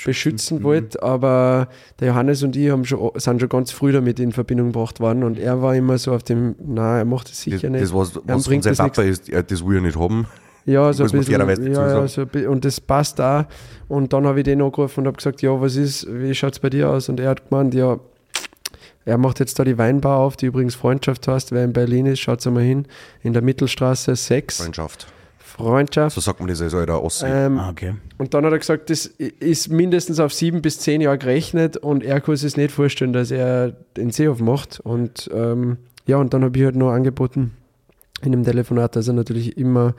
beschützen 0.06 0.64
wollte, 0.64 1.02
aber 1.04 1.68
der 2.00 2.10
Johannes 2.10 2.42
und 2.44 2.56
ich 2.56 2.72
haben 2.72 2.84
schon, 2.84 3.12
sind 3.16 3.40
schon 3.40 3.50
ganz 3.50 3.72
früh 3.72 3.92
damit 3.92 4.20
in 4.20 4.32
Verbindung 4.32 4.72
gebracht 4.72 5.00
worden 5.00 5.24
und 5.24 5.38
er 5.38 5.62
war 5.62 5.76
immer 5.76 5.98
so 5.98 6.14
auf 6.14 6.24
dem, 6.24 6.56
na, 6.60 7.00
er 7.00 7.06
macht 7.06 7.28
es 7.28 7.34
das, 7.34 7.42
sicher 7.42 7.70
nicht. 7.70 7.84
das 7.84 7.94
was, 7.94 8.16
was 8.24 8.46
bringt 8.46 8.66
unser 8.66 8.72
das 8.72 8.78
Papa 8.78 9.04
ist, 9.04 9.32
das 9.32 9.66
will 9.66 9.78
er 9.78 9.82
nicht 9.82 9.98
haben. 9.98 10.26
Ja, 10.66 10.94
so 10.94 11.04
ein 11.04 11.12
bisschen. 11.12 11.74
Ja, 11.74 12.00
ja, 12.00 12.08
so 12.08 12.26
und 12.48 12.64
das 12.64 12.80
passt 12.80 13.20
auch. 13.20 13.44
Und 13.90 14.14
dann 14.14 14.26
habe 14.26 14.40
ich 14.40 14.46
den 14.46 14.62
angerufen 14.62 15.02
und 15.02 15.08
habe 15.08 15.18
gesagt, 15.18 15.42
ja, 15.42 15.60
was 15.60 15.76
ist, 15.76 16.08
wie 16.10 16.34
schaut 16.34 16.54
es 16.54 16.60
bei 16.60 16.70
dir 16.70 16.90
aus? 16.90 17.10
Und 17.10 17.20
er 17.20 17.32
hat 17.32 17.50
gemeint, 17.50 17.74
ja, 17.74 18.00
er 19.06 19.18
macht 19.18 19.40
jetzt 19.40 19.60
da 19.60 19.66
die 19.66 19.78
Weinbar 19.78 20.20
auf, 20.20 20.38
die 20.38 20.46
übrigens 20.46 20.76
Freundschaft 20.76 21.28
heißt. 21.28 21.52
Wer 21.52 21.66
in 21.66 21.74
Berlin 21.74 22.06
ist, 22.06 22.20
schaut 22.20 22.46
mal 22.46 22.64
hin. 22.64 22.88
In 23.22 23.34
der 23.34 23.42
Mittelstraße 23.42 24.16
6. 24.16 24.62
Freundschaft. 24.62 25.08
Freundschaft. 25.56 26.16
So 26.16 26.22
sagt 26.22 26.40
man 26.40 26.50
das 26.50 26.62
als 26.62 26.74
alter 26.74 27.04
Ossi. 27.04 27.26
Ähm, 27.28 27.60
Ah, 27.60 27.70
okay. 27.70 27.94
und 28.18 28.34
dann 28.34 28.46
hat 28.46 28.52
er 28.52 28.60
gesagt, 28.60 28.90
das 28.90 29.06
ist 29.06 29.70
mindestens 29.70 30.20
auf 30.20 30.34
sieben 30.34 30.62
bis 30.62 30.80
zehn 30.80 31.02
Jahre 31.02 31.18
gerechnet 31.18 31.78
und 31.78 32.04
er 32.04 32.20
kann 32.22 32.36
sich 32.36 32.58
nicht 32.58 32.72
vorstellen, 32.72 33.14
dass 33.14 33.32
er 33.32 33.72
den 33.96 34.12
Seehof 34.12 34.40
macht. 34.40 34.80
Und 34.80 35.30
ähm, 35.34 35.78
ja, 36.06 36.18
und 36.18 36.34
dann 36.34 36.44
habe 36.44 36.58
ich 36.58 36.66
halt 36.66 36.76
noch 36.76 36.92
angeboten 36.92 37.54
in 38.24 38.32
dem 38.32 38.44
Telefonat, 38.44 38.96
dass 38.96 39.08
er 39.08 39.14
natürlich 39.14 39.58
immer 39.58 39.94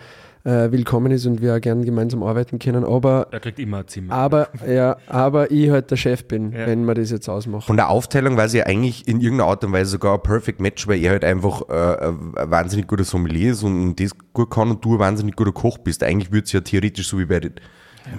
äh, 0.44 0.70
willkommen 0.70 1.10
ist 1.10 1.24
und 1.26 1.40
wir 1.40 1.56
auch 1.56 1.60
gern 1.60 1.84
gemeinsam 1.84 2.22
arbeiten 2.22 2.58
können. 2.58 2.84
Aber, 2.84 3.28
Er 3.30 3.40
kriegt 3.40 3.58
immer 3.58 3.78
ein 3.78 3.88
Zimmer. 3.88 4.12
aber, 4.14 4.48
ja, 4.68 4.96
aber 5.06 5.50
ich 5.50 5.70
halt 5.70 5.90
der 5.90 5.96
Chef 5.96 6.24
bin, 6.26 6.52
Ja. 6.52 6.66
wenn 6.66 6.84
wir 6.84 6.94
das 6.94 7.10
jetzt 7.10 7.28
ausmachen. 7.28 7.62
Von 7.66 7.76
der 7.76 7.88
Aufteilung 7.88 8.36
war 8.36 8.48
sie 8.48 8.58
ja 8.58 8.66
eigentlich 8.66 9.08
in 9.08 9.20
irgendeiner 9.20 9.50
Art 9.50 9.64
und 9.64 9.72
Weise 9.72 9.92
sogar 9.92 10.14
ein 10.14 10.22
Perfect 10.22 10.60
Match, 10.60 10.86
weil 10.86 11.02
er 11.02 11.12
halt 11.12 11.24
einfach 11.24 11.62
äh, 11.68 12.08
ein 12.08 12.50
wahnsinnig 12.50 12.86
guter 12.86 13.04
Sommelier 13.04 13.52
ist 13.52 13.62
und 13.62 13.96
das 13.96 14.12
gut 14.34 14.50
kann 14.50 14.70
und 14.70 14.84
du 14.84 14.94
ein 14.94 14.98
wahnsinnig 14.98 15.34
guter 15.34 15.52
Koch 15.52 15.78
bist. 15.78 16.02
Eigentlich 16.02 16.30
würde 16.30 16.44
es 16.44 16.52
ja 16.52 16.60
theoretisch 16.60 17.08
so 17.08 17.18
wie 17.18 17.24
bei 17.24 17.40
den. 17.40 17.54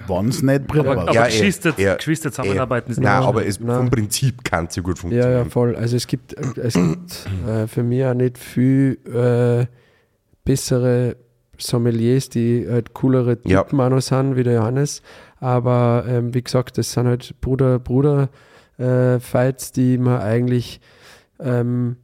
Wenn 0.08 0.28
es 0.30 0.42
nicht 0.42 0.66
Brille 0.66 0.90
aber 0.90 1.02
aber 1.02 1.12
Ja, 1.14 1.26
eh, 1.26 1.28
Geschwister, 1.28 1.72
eh, 1.78 1.94
Geschwister 1.94 2.32
zusammenarbeiten 2.32 2.90
ist 2.90 2.98
Nein, 3.00 3.20
nicht 3.20 3.28
aber 3.28 3.42
schlecht. 3.42 3.60
es, 3.60 3.64
Nein. 3.64 3.76
vom 3.76 3.90
Prinzip 3.90 4.42
kann 4.42 4.66
es 4.66 4.74
ja 4.74 4.82
gut 4.82 4.96
Ja, 4.96 5.00
funktionieren. 5.00 5.32
ja, 5.32 5.44
voll. 5.44 5.76
Also 5.76 5.94
es 5.96 6.08
gibt, 6.08 6.32
es 6.58 6.74
gibt 6.74 7.28
äh, 7.48 7.68
für 7.68 7.84
mich 7.84 8.04
auch 8.04 8.14
nicht 8.14 8.36
viel 8.36 8.98
äh, 9.06 9.66
bessere 10.44 11.16
Sommeliers, 11.58 12.28
die 12.28 12.66
halt 12.68 12.92
coolere 12.94 13.38
Ja. 13.44 13.62
Typen 13.62 13.88
noch 13.90 14.00
sind, 14.00 14.34
wie 14.36 14.42
der 14.42 14.54
Johannes. 14.54 15.02
Aber 15.40 16.04
ähm, 16.08 16.34
wie 16.34 16.42
gesagt, 16.42 16.78
das 16.78 16.92
sind 16.92 17.06
halt 17.06 17.34
Bruder-Bruder-Fights, 17.40 19.70
die 19.72 19.98
man 19.98 20.20
eigentlich 20.20 20.80
ähm, 21.40 21.96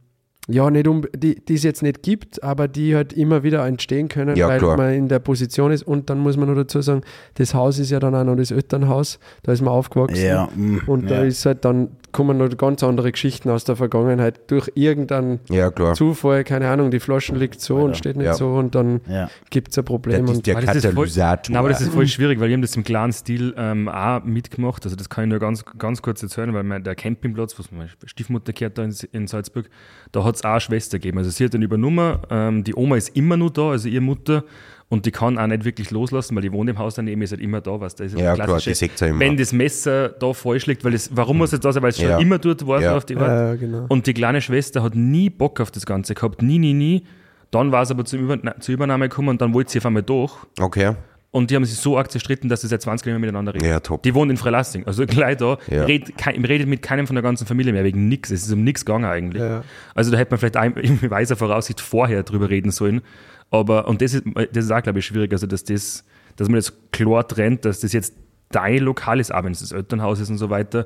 ja, 0.49 0.69
nicht 0.69 0.87
um, 0.87 1.05
die 1.15 1.35
die 1.35 1.53
es 1.53 1.63
jetzt 1.63 1.83
nicht 1.83 2.03
gibt, 2.03 2.43
aber 2.43 2.67
die 2.67 2.95
halt 2.95 3.13
immer 3.13 3.43
wieder 3.43 3.65
entstehen 3.65 4.09
können, 4.09 4.35
Ja, 4.35 4.49
weil 4.49 4.59
klar. 4.59 4.75
man 4.75 4.93
in 4.93 5.07
der 5.07 5.19
Position 5.19 5.71
ist. 5.71 5.83
Und 5.83 6.09
dann 6.09 6.19
muss 6.19 6.35
man 6.35 6.49
noch 6.49 6.55
dazu 6.55 6.81
sagen, 6.81 7.01
das 7.35 7.53
Haus 7.53 7.79
ist 7.79 7.91
ja 7.91 7.99
dann 7.99 8.13
auch 8.13 8.25
noch 8.25 8.35
das 8.35 8.51
Elternhaus, 8.51 9.19
da 9.43 9.53
ist 9.53 9.61
man 9.61 9.73
aufgewachsen. 9.73 10.23
Ja, 10.25 10.49
mm, 10.53 10.81
Und 10.87 11.09
da 11.09 11.15
ja. 11.15 11.23
ist 11.23 11.45
halt 11.45 11.63
dann, 11.63 11.89
kommen 12.11 12.37
noch 12.37 12.49
ganz 12.57 12.83
andere 12.83 13.11
Geschichten 13.11 13.49
aus 13.49 13.63
der 13.63 13.75
Vergangenheit 13.75 14.39
durch 14.51 14.69
irgendeinen 14.75 15.39
Ja. 15.49 15.71
Zufall, 15.95 16.43
keine 16.43 16.67
Ahnung, 16.69 16.91
die 16.91 16.99
Flasche 16.99 17.33
liegt 17.35 17.59
so 17.61 17.77
und 17.77 17.97
steht 17.97 18.17
nicht 18.17 18.25
Ja. 18.25 18.33
so 18.35 18.49
und 18.53 18.75
dann 18.75 19.01
Ja. 19.09 19.29
gibt 19.49 19.69
es 19.71 19.77
ein 19.77 19.83
Das 19.83 19.85
Problem. 19.89 20.25
ist 20.25 20.45
der 20.45 20.55
das 20.61 20.75
ist 20.75 20.83
voll- 20.85 20.93
Katalysator. 20.93 21.53
Nein, 21.53 21.57
aber 21.59 21.69
das 21.69 21.81
ist 21.81 21.93
voll 21.93 22.05
schwierig, 22.07 22.39
weil 22.39 22.49
wir 22.49 22.53
haben 22.55 22.61
das 22.61 22.75
im 22.75 22.83
kleinen 22.83 23.13
Stil 23.13 23.53
ähm, 23.57 23.87
auch 23.89 24.23
mitgemacht. 24.25 24.83
Also 24.85 24.95
das 24.95 25.09
kann 25.09 25.23
ich 25.23 25.29
nur 25.31 25.39
ganz, 25.39 25.63
ganz 25.79 26.01
kurz 26.01 26.21
erzählen, 26.21 26.53
weil 26.53 26.63
mein, 26.63 26.83
der 26.83 26.95
Campingplatz, 26.95 27.57
was 27.57 27.71
meine 27.71 27.89
Stiefmutter 28.05 28.53
gehört 28.53 28.77
da 28.77 28.83
in, 28.83 28.93
in 29.11 29.25
Salzburg, 29.27 29.69
da 30.11 30.23
hat 30.23 30.32
es 30.35 30.43
auch 30.43 30.51
eine 30.51 30.59
Schwester 30.61 30.99
gegeben. 30.99 31.17
Also 31.19 31.29
sie 31.31 31.45
hat 31.45 31.53
den 31.53 31.61
übernommen. 31.61 32.17
Ähm, 32.29 32.63
die 32.63 32.75
Oma 32.75 32.97
ist 32.97 33.15
immer 33.15 33.37
nur 33.37 33.51
da, 33.51 33.71
also 33.71 33.87
ihre 33.89 34.01
Mutter. 34.01 34.43
Und 34.89 35.07
die 35.07 35.11
kann 35.11 35.39
auch 35.39 35.47
nicht 35.47 35.65
wirklich 35.65 35.89
loslassen, 35.89 36.35
weil 36.35 36.43
die 36.43 36.51
wohnt 36.51 36.69
im 36.69 36.77
Haus 36.77 36.93
daneben, 36.95 37.21
ist 37.23 37.31
halt 37.31 37.41
immer 37.41 37.61
da. 37.61 37.79
Was, 37.79 37.95
das 37.95 38.13
ist 38.13 38.19
Ja, 38.19 38.35
klar, 38.35 38.59
die 38.59 38.73
sieht's 38.75 38.99
ja 38.99 39.07
immer. 39.07 39.19
Wenn 39.21 39.37
das 39.37 39.51
Messer 39.51 40.09
da 40.09 40.33
falsch 40.33 40.67
liegt, 40.67 40.83
weil 40.83 40.93
es, 40.93 41.09
warum 41.15 41.39
muss 41.39 41.51
es 41.51 41.59
da 41.61 41.71
sein? 41.71 41.81
Weil 41.81 41.89
es 41.89 41.97
schon 41.97 42.09
Ja. 42.09 42.19
immer 42.19 42.37
dort 42.37 42.67
war, 42.67 42.79
Ja. 42.79 42.95
auf 42.95 43.05
die 43.05 43.15
Art. 43.17 43.55
äh, 43.55 43.57
genau. 43.57 43.85
Und 43.89 44.05
die 44.05 44.13
kleine 44.13 44.39
Schwester 44.41 44.83
hat 44.83 44.93
nie 44.93 45.31
Bock 45.31 45.59
auf 45.61 45.71
das 45.71 45.85
Ganze 45.87 46.13
gehabt, 46.13 46.43
nie, 46.43 46.59
nie, 46.59 46.73
nie. 46.73 47.03
Dann 47.49 47.71
war 47.71 47.81
es 47.83 47.91
aber 47.91 48.05
zur 48.05 48.19
Übernahme 48.19 49.09
gekommen 49.09 49.29
und 49.29 49.41
dann 49.41 49.53
wollte 49.53 49.71
sie 49.71 49.79
auf 49.79 49.85
einmal 49.87 50.03
durch. 50.03 50.33
Okay. 50.59 50.93
Und 51.33 51.49
die 51.51 51.55
haben 51.55 51.65
sich 51.65 51.77
so 51.79 51.97
arg 51.97 52.11
zerstritten, 52.11 52.47
dass 52.49 52.61
sie 52.61 52.67
seit 52.67 52.81
20 52.81 53.07
Jahren 53.07 53.19
miteinander 53.19 53.53
reden. 53.53 53.65
Ja, 53.65 53.79
top. 53.79 54.03
Die 54.03 54.13
wohnen 54.13 54.31
in 54.31 54.37
Freilasting, 54.37 54.85
also 54.85 55.05
gleich 55.07 55.37
da, 55.37 55.57
Ja. 55.69 55.83
redet, 55.85 56.15
kein, 56.17 56.45
redet 56.45 56.67
mit 56.67 56.81
keinem 56.81 57.07
von 57.07 57.15
der 57.15 57.23
ganzen 57.23 57.47
Familie 57.47 57.73
mehr, 57.73 57.83
wegen 57.83 58.07
nix. 58.07 58.29
Es 58.29 58.43
ist 58.45 58.53
um 58.53 58.63
nichts 58.63 58.85
gegangen 58.85 59.05
eigentlich. 59.05 59.41
Ja. 59.41 59.63
Also 59.95 60.11
da 60.11 60.17
hätte 60.17 60.31
man 60.31 60.39
vielleicht 60.39 60.57
ein- 60.57 60.73
in 60.77 61.11
weiser 61.11 61.35
Voraussicht 61.35 61.81
vorher 61.81 62.23
drüber 62.23 62.49
reden 62.49 62.71
sollen. 62.71 63.01
Aber, 63.49 63.87
und 63.87 64.01
das 64.01 64.13
ist, 64.13 64.23
das 64.53 64.65
ist 64.65 64.71
auch, 64.71 64.81
glaube 64.83 64.99
ich, 64.99 65.05
schwierig, 65.05 65.31
also 65.33 65.45
dass 65.47 65.63
das, 65.63 66.05
dass 66.35 66.47
man 66.47 66.55
das 66.55 66.71
klar 66.91 67.27
trennt, 67.27 67.65
dass 67.65 67.79
das 67.81 67.93
jetzt 67.93 68.13
dein 68.51 68.77
Lokal 68.79 69.19
ist, 69.19 69.33
auch 69.33 69.43
wenn 69.43 69.51
es 69.53 69.59
das 69.61 69.71
Elternhaus 69.71 70.19
ist 70.19 70.29
und 70.29 70.37
so 70.37 70.49
weiter. 70.51 70.85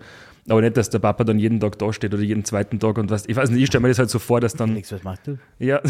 Aber 0.49 0.61
nicht, 0.61 0.77
dass 0.77 0.89
der 0.89 0.99
Papa 0.99 1.23
dann 1.25 1.39
jeden 1.39 1.59
Tag 1.59 1.77
da 1.77 1.91
steht 1.91 2.13
oder 2.13 2.23
jeden 2.23 2.45
zweiten 2.45 2.79
Tag 2.79 2.97
und 2.97 3.09
was. 3.11 3.25
Ich 3.27 3.35
weiß 3.35 3.49
nicht, 3.49 3.61
ich 3.61 3.67
stelle 3.67 3.81
mir 3.81 3.89
das 3.89 3.99
halt 3.99 4.09
so 4.09 4.17
vor, 4.19 4.39
dass 4.39 4.53
dann. 4.53 4.69
Felix, 4.69 4.91
was 4.91 5.03
machst 5.03 5.27
du? 5.27 5.37
Ja, 5.59 5.81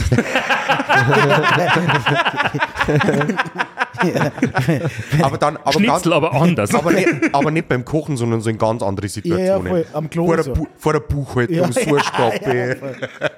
Aber 5.22 5.38
dann, 5.38 5.58
aber 5.58 5.64
ganz, 5.72 5.76
Schnitzel, 5.76 6.14
aber 6.14 6.34
anders. 6.34 6.74
aber 6.74 6.92
nicht, 6.92 7.08
aber 7.34 7.52
nicht 7.52 7.68
beim 7.68 7.84
Kochen, 7.84 8.18
sondern 8.18 8.42
so 8.42 8.50
in 8.50 8.58
ganz 8.58 8.84
andere 8.84 9.08
Situationen. 9.08 9.68
voll, 9.68 9.86
am 9.94 10.10
Klo 10.10 10.26
vor, 10.28 10.36
der 10.36 10.44
so. 10.46 10.54
Bu 10.54 10.68
vor 10.78 10.94
der 10.94 11.00
Buchhaltung, 11.02 11.56
Ja, 11.56 11.72
Suhrstappe. 11.72 12.78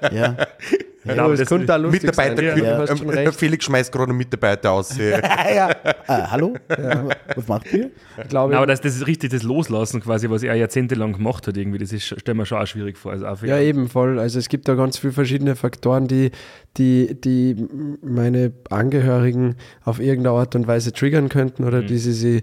Ja. 0.01 0.11
Ja, 0.11 0.36
aber 1.08 1.22
aber 1.24 1.32
das- 1.34 1.41
es 1.41 1.47
könnte 1.50 1.74
auch 1.76 1.80
lustig 1.80 2.04
Mitarbeiter, 2.04 2.36
sein. 2.56 2.64
ja. 2.64 2.88
Schon 2.97 3.10
recht. 3.10 3.36
Felix 3.36 3.66
schmeißt 3.66 3.91
gerade 3.91 4.10
einen 4.10 4.18
Mitarbeiter 4.18 4.72
aus. 4.72 4.97
ja. 4.97 5.70
Ah, 6.08 6.32
hallo? 6.32 6.56
Was 7.36 7.47
macht 7.47 7.72
ihr? 7.72 7.91
Ich 8.22 8.30
glaube, 8.30 8.58
aber 8.58 8.66
das, 8.66 8.82
das 8.82 8.95
ist 8.95 9.06
richtig 9.06 9.30
das 9.32 9.43
Loslassen 9.43 10.02
quasi, 10.02 10.28
was 10.30 10.41
er 10.41 10.56
jahrzehntelang 10.56 11.14
gemacht 11.14 11.45
hat, 11.47 11.56
irgendwie. 11.56 11.78
Das 11.78 11.93
ist, 11.93 12.04
stellen 12.06 12.38
wir 12.38 12.45
schon 12.47 12.58
auch 12.58 12.66
schwierig 12.66 12.97
vor. 12.97 13.12
Also 13.12 13.28
auch 13.28 13.41
Ja, 13.43 13.60
ihn. 13.60 13.68
eben 13.68 13.88
voll. 13.89 14.18
Also 14.20 14.39
es 14.39 14.50
gibt 14.50 14.68
da 14.68 14.74
ganz 14.74 14.97
viele 14.97 15.14
verschiedene 15.14 15.56
Faktoren, 15.56 16.08
die, 16.08 16.32
die, 16.78 17.16
die 17.22 17.68
meine 18.02 18.52
Angehörigen 18.72 19.56
auf 19.86 20.00
irgendeine 20.00 20.36
Art 20.38 20.56
und 20.56 20.66
Weise 20.68 20.91
triggern 20.93 21.30
könnten 21.30 21.64
oder 21.64 21.84
die 21.84 21.97
sie 22.00 22.14
sie 22.14 22.41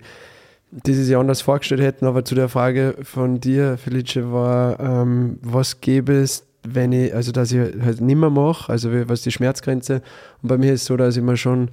die 0.71 0.95
sie 0.95 1.05
sich 1.05 1.17
anders 1.17 1.41
vorgestellt 1.43 1.81
hätten. 1.81 2.07
Aber 2.07 2.25
zu 2.25 2.35
der 2.35 2.49
Frage 2.49 2.97
von 3.03 3.41
dir, 3.41 3.79
Felice, 3.79 4.31
war, 4.33 4.79
ähm, 4.81 5.39
was 5.43 5.81
gäbe 5.81 6.13
es, 6.13 6.46
wenn 6.75 6.93
ich, 6.93 7.15
also 7.15 7.33
dass 7.33 7.53
ich 7.53 7.61
halt 7.83 8.01
nimmer 8.01 8.31
mache, 8.31 8.71
also 8.71 8.91
was 9.09 9.23
die 9.23 9.33
Schmerzgrenze. 9.33 10.03
Und 10.43 10.49
bei 10.49 10.59
mir 10.59 10.73
ist 10.73 10.83
es 10.83 10.87
so, 10.87 10.97
dass 10.97 11.17
ich 11.17 11.23
mir 11.23 11.37
schon 11.37 11.71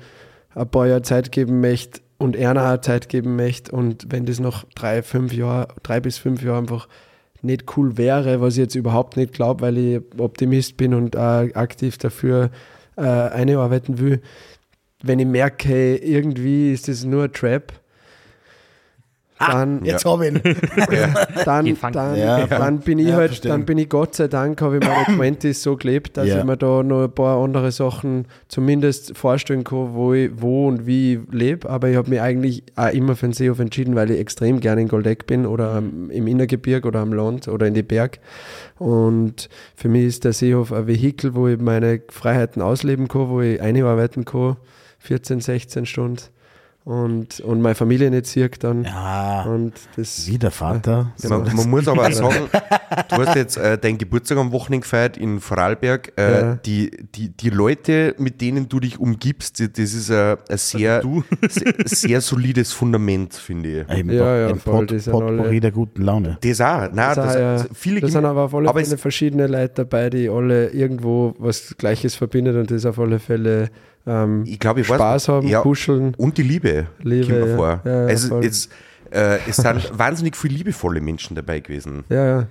ein 0.55 0.69
paar 0.69 0.87
Jahre 0.87 1.01
Zeit 1.01 1.31
geben 1.31 1.61
möchte 1.61 2.01
und 2.17 2.37
auch 2.37 2.81
Zeit 2.81 3.09
geben 3.09 3.35
möchte. 3.35 3.71
Und 3.71 4.07
wenn 4.09 4.25
das 4.25 4.39
noch 4.39 4.65
drei, 4.75 5.03
fünf 5.03 5.33
Jahre, 5.33 5.69
drei 5.83 5.99
bis 5.99 6.17
fünf 6.17 6.41
Jahre 6.43 6.59
einfach 6.59 6.87
nicht 7.41 7.77
cool 7.77 7.97
wäre, 7.97 8.39
was 8.41 8.53
ich 8.53 8.59
jetzt 8.59 8.75
überhaupt 8.75 9.17
nicht 9.17 9.33
glaube, 9.33 9.61
weil 9.61 9.77
ich 9.77 10.01
Optimist 10.17 10.77
bin 10.77 10.93
und 10.93 11.17
auch 11.17 11.47
aktiv 11.53 11.97
dafür 11.97 12.51
äh, 12.95 13.01
einarbeiten 13.01 13.99
will. 13.99 14.21
Wenn 15.01 15.19
ich 15.19 15.27
merke, 15.27 15.67
hey, 15.67 15.95
irgendwie 15.97 16.71
ist 16.71 16.87
das 16.87 17.03
nur 17.03 17.25
ein 17.25 17.33
Trap, 17.33 17.73
dann, 19.39 19.83
Jetzt 19.83 20.05
hab 20.05 20.21
ich 20.21 20.29
ihn. 20.29 20.41
dann, 21.45 21.77
dann, 21.91 22.15
Ja, 22.15 22.47
dann 22.47 22.79
bin 22.79 22.99
ich 22.99 23.07
ja, 23.09 23.15
halt, 23.15 23.29
verstehen. 23.29 23.49
dann 23.51 23.65
bin 23.65 23.77
ich 23.77 23.89
Gott 23.89 24.15
sei 24.15 24.27
Dank, 24.27 24.61
habe 24.61 24.77
ich 24.77 24.87
meine 25.17 25.35
20s 25.35 25.53
so 25.55 25.75
gelebt, 25.75 26.15
dass 26.17 26.27
Ja. 26.27 26.39
ich 26.39 26.43
mir 26.45 26.55
da 26.55 26.81
noch 26.83 27.03
ein 27.03 27.11
paar 27.11 27.43
andere 27.43 27.71
Sachen 27.71 28.25
zumindest 28.47 29.17
vorstellen 29.17 29.63
kann, 29.63 29.93
wo 29.93 30.13
ich, 30.13 30.31
wo 30.35 30.67
und 30.67 30.85
wie 30.85 31.15
ich 31.15 31.19
lebe. 31.31 31.69
Aber 31.69 31.89
ich 31.89 31.97
habe 31.97 32.09
mich 32.09 32.21
eigentlich 32.21 32.63
auch 32.75 32.91
immer 32.93 33.15
für 33.15 33.27
den 33.27 33.33
Seehof 33.33 33.59
entschieden, 33.59 33.95
weil 33.95 34.11
ich 34.11 34.19
extrem 34.19 34.59
gerne 34.59 34.81
in 34.81 34.87
Goldeck 34.87 35.27
bin 35.27 35.45
oder 35.45 35.79
im 35.79 36.27
Innergebirg 36.27 36.85
oder 36.85 36.99
am 36.99 37.11
Land 37.11 37.47
oder 37.47 37.67
in 37.67 37.73
die 37.73 37.83
Berg. 37.83 38.19
Und 38.77 39.49
für 39.75 39.89
mich 39.89 40.05
ist 40.05 40.23
der 40.25 40.33
Seehof 40.33 40.71
ein 40.71 40.87
Vehikel, 40.87 41.35
wo 41.35 41.47
ich 41.47 41.59
meine 41.59 42.01
Freiheiten 42.09 42.61
ausleben 42.61 43.07
kann, 43.07 43.29
wo 43.29 43.41
ich 43.41 43.61
einarbeiten 43.61 44.25
kann, 44.25 44.57
14, 44.99 45.41
16 45.41 45.85
Stunden. 45.85 46.21
Und, 46.85 47.39
und 47.39 47.61
meine 47.61 47.75
Familie 47.75 48.11
nicht 48.11 48.25
sieht 48.25 48.61
dann. 48.61 48.83
Ja, 48.83 49.43
Und 49.43 49.71
das, 49.95 50.27
wie 50.27 50.37
der 50.37 50.51
Vater. 50.51 51.13
So. 51.15 51.29
Man, 51.29 51.55
man 51.55 51.69
muss 51.69 51.87
aber 51.87 52.07
auch 52.07 52.11
sagen, 52.11 52.49
du 53.09 53.15
hast 53.25 53.35
jetzt 53.37 53.55
äh, 53.55 53.77
deinen 53.77 53.97
Geburtstag 53.97 54.37
am 54.37 54.51
Wochenende 54.51 54.83
gefeiert 54.83 55.15
in 55.15 55.39
Vorarlberg. 55.39 56.11
Äh, 56.17 56.23
Ja. 56.41 56.55
die, 56.55 56.91
die, 57.15 57.29
die 57.29 57.49
Leute, 57.51 58.15
mit 58.17 58.41
denen 58.41 58.67
du 58.67 58.81
dich 58.81 58.99
umgibst, 58.99 59.59
die- 59.59 59.71
das 59.71 59.93
ist 59.93 60.11
ein, 60.11 60.35
ein 60.49 60.57
sehr, 60.57 61.01
sehr, 61.47 61.73
sehr 61.85 62.19
solides 62.21 62.73
Fundament, 62.73 63.33
finde 63.33 63.83
ich. 63.89 63.97
Eben 63.97 64.09
Ja, 64.11 64.37
ja, 64.39 64.47
ein 64.49 64.59
voll, 64.59 64.85
Pot, 64.85 65.05
Potpourri 65.05 65.39
alle- 65.47 65.61
der 65.61 65.71
guten 65.71 66.01
Laune. 66.01 66.37
Das 66.41 66.59
auch. 66.59 66.81
Nein, 66.91 66.95
Das, 66.95 67.15
das, 67.15 67.35
auch, 67.35 67.39
ja. 67.39 67.65
viele 67.73 68.01
da 68.01 68.07
sind 68.09 68.25
aber 68.25 68.41
auf 68.41 68.53
alle 68.55 68.67
aber 68.67 68.81
Fälle 68.83 68.97
verschiedene 68.97 69.47
Leute 69.47 69.73
dabei, 69.75 70.09
die 70.09 70.27
alle 70.27 70.67
irgendwo 70.71 71.33
was 71.37 71.75
Gleiches 71.77 72.15
verbindet 72.15 72.57
und 72.57 72.71
das 72.71 72.85
auf 72.85 72.99
alle 72.99 73.19
Fälle 73.19 73.69
ähm, 74.05 74.43
ich 74.45 74.59
glaube, 74.59 74.81
ich 74.81 74.89
weiß, 74.89 74.97
Spaß 74.97 75.27
haben, 75.29 75.47
ja, 75.47 75.61
kuscheln. 75.61 76.13
Und 76.15 76.37
die 76.37 76.43
Liebe, 76.43 76.87
Liebe, 77.01 77.27
kommt 77.27 77.39
mir 77.39 77.49
ja. 77.49 77.55
vor. 77.55 77.81
Ja, 77.85 78.05
also 78.05 78.39
es, 78.41 78.69
äh, 79.11 79.39
es 79.47 79.57
sind 79.57 79.91
wahnsinnig 79.97 80.35
viele 80.35 80.55
liebevolle 80.55 81.01
Menschen 81.01 81.35
dabei 81.35 81.59
gewesen. 81.59 82.03
Ja, 82.09 82.25
ja. 82.25 82.47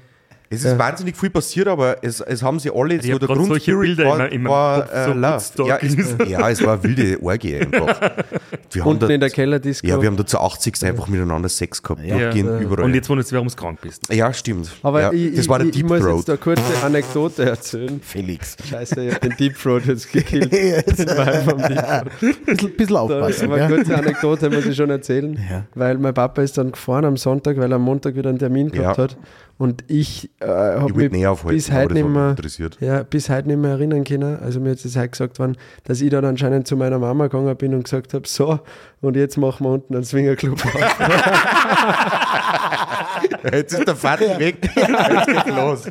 Es 0.53 0.65
ist 0.65 0.79
wahnsinnig 0.79 1.17
viel 1.17 1.31
passiert, 1.31 1.67
aber 1.69 1.97
es, 2.03 2.21
es 2.21 2.43
haben 2.43 2.59
sie 2.61 2.71
alle 2.75 2.97
Ich 2.97 3.11
hab 3.11 3.21
grad 3.21 3.29
solche 3.39 3.73
Grundspirit 3.73 3.97
Bilder 3.97 4.05
war, 4.05 4.29
in 4.33 4.43
meinem 4.43 4.53
war, 4.53 4.83
Kopf, 4.83 4.93
äh, 4.95 5.05
so. 5.07 5.15
Woodstock 5.15 5.69
Ja 5.69 5.77
es, 5.79 6.17
ja, 6.29 6.51
es 6.51 6.63
war 6.63 6.75
eine 6.75 6.83
wilde 6.85 7.23
Orgie 7.23 7.57
einfach. 7.57 8.01
Wir 8.71 8.83
haben 8.85 8.91
Unten 8.93 9.09
da, 9.09 9.15
in 9.15 9.21
der 9.21 9.29
Kellerdisco. 9.31 9.87
ja, 9.87 10.01
wir 10.01 10.07
haben 10.09 10.17
da 10.17 10.25
zu 10.25 10.39
80 10.39 10.83
einfach 10.85 11.07
miteinander 11.07 11.49
Sex 11.51 11.83
gehabt. 11.83 12.03
Ja. 12.05 12.17
Ja. 12.17 12.59
überall. 12.59 12.85
Und 12.85 12.95
jetzt 12.95 13.07
wundert 13.11 13.27
es, 13.27 13.33
warum 13.33 13.49
du 13.49 13.55
krank 13.55 13.81
bist. 13.83 14.11
ja, 14.13 14.33
stimmt. 14.33 14.71
aber 14.83 15.01
ja, 15.03 15.13
ich, 15.13 15.37
das 15.37 15.47
war 15.49 15.59
der 15.59 15.69
ich, 15.69 15.75
ich 15.75 15.83
Deep 15.83 15.91
muss 15.91 16.01
Throat. 16.01 16.17
jetzt 16.17 16.29
eine 16.31 16.39
kurze 16.39 16.63
Anekdote 16.83 17.45
erzählen. 17.45 18.01
Felix. 18.03 18.57
Scheiße, 18.71 19.05
ich 19.05 19.15
habe 19.15 19.29
den 19.29 19.37
Deep 19.37 19.59
Throat 19.61 19.85
jetzt 19.87 20.11
gekillt. 20.11 20.51
Jetzt, 20.53 20.99
Den 21.01 21.09
vom 21.45 21.59
Deep 21.59 21.85
Throat. 21.85 22.47
bisschen, 22.47 22.77
bisschen 22.77 22.97
aufpassen. 22.97 23.45
Aber 23.53 23.57
eine 23.63 23.75
kurze 23.77 23.95
Anekdote 23.99 24.49
muss 24.51 24.65
ich 24.65 24.77
schon 24.77 24.89
erzählen, 24.91 25.39
Ja. 25.51 25.65
weil 25.75 25.99
mein 25.99 26.15
Papa 26.15 26.41
ist 26.43 26.57
dann 26.57 26.73
gefahren 26.73 27.05
am 27.05 27.17
Sonntag, 27.19 27.59
weil 27.59 27.71
er 27.73 27.77
am 27.77 27.83
Montag 27.83 28.15
wieder 28.17 28.31
einen 28.31 28.39
Termin 28.39 28.71
gehabt 28.71 28.97
Ja. 28.97 29.05
hat 29.05 29.17
und 29.59 29.85
ich 29.89 30.31
äh, 30.41 30.47
habe 30.47 30.91
Ich 30.91 30.97
mich 31.11 31.27
bis 31.47 31.71
aber 31.71 31.81
heute 31.81 31.95
nicht 31.95 32.09
mehr, 32.09 32.31
interessiert. 32.31 32.79
ja, 32.81 33.03
bis 33.03 33.29
heute 33.29 33.49
nicht 33.49 33.59
mehr 33.59 33.73
erinnern 33.73 34.05
können. 34.05 34.39
Also 34.41 34.61
mir 34.61 34.73
ist 34.73 34.85
es 34.85 34.97
heute 34.97 35.11
gesagt 35.11 35.39
worden, 35.39 35.57
dass 35.85 36.01
ich 36.01 36.11
dann 36.11 36.25
anscheinend 36.25 36.67
zu 36.67 36.77
meiner 36.77 36.99
Mama 36.99 37.27
gegangen 37.29 37.57
bin 37.57 37.75
und 37.75 37.85
gesagt 37.85 38.15
habe, 38.15 38.27
so, 38.27 38.61
und 39.01 39.17
jetzt 39.17 39.37
machen 39.37 39.65
wir 39.65 39.71
unten 39.71 39.95
einen 39.95 40.05
Swingerclub 40.05 40.65
auf. 40.65 40.75
Jetzt 43.53 43.73
ist 43.75 43.87
der 43.89 43.97
Vater 43.97 44.39
weg. 44.39 44.57
Jetzt 44.77 45.27
geht's 45.27 45.47
los. 45.49 45.91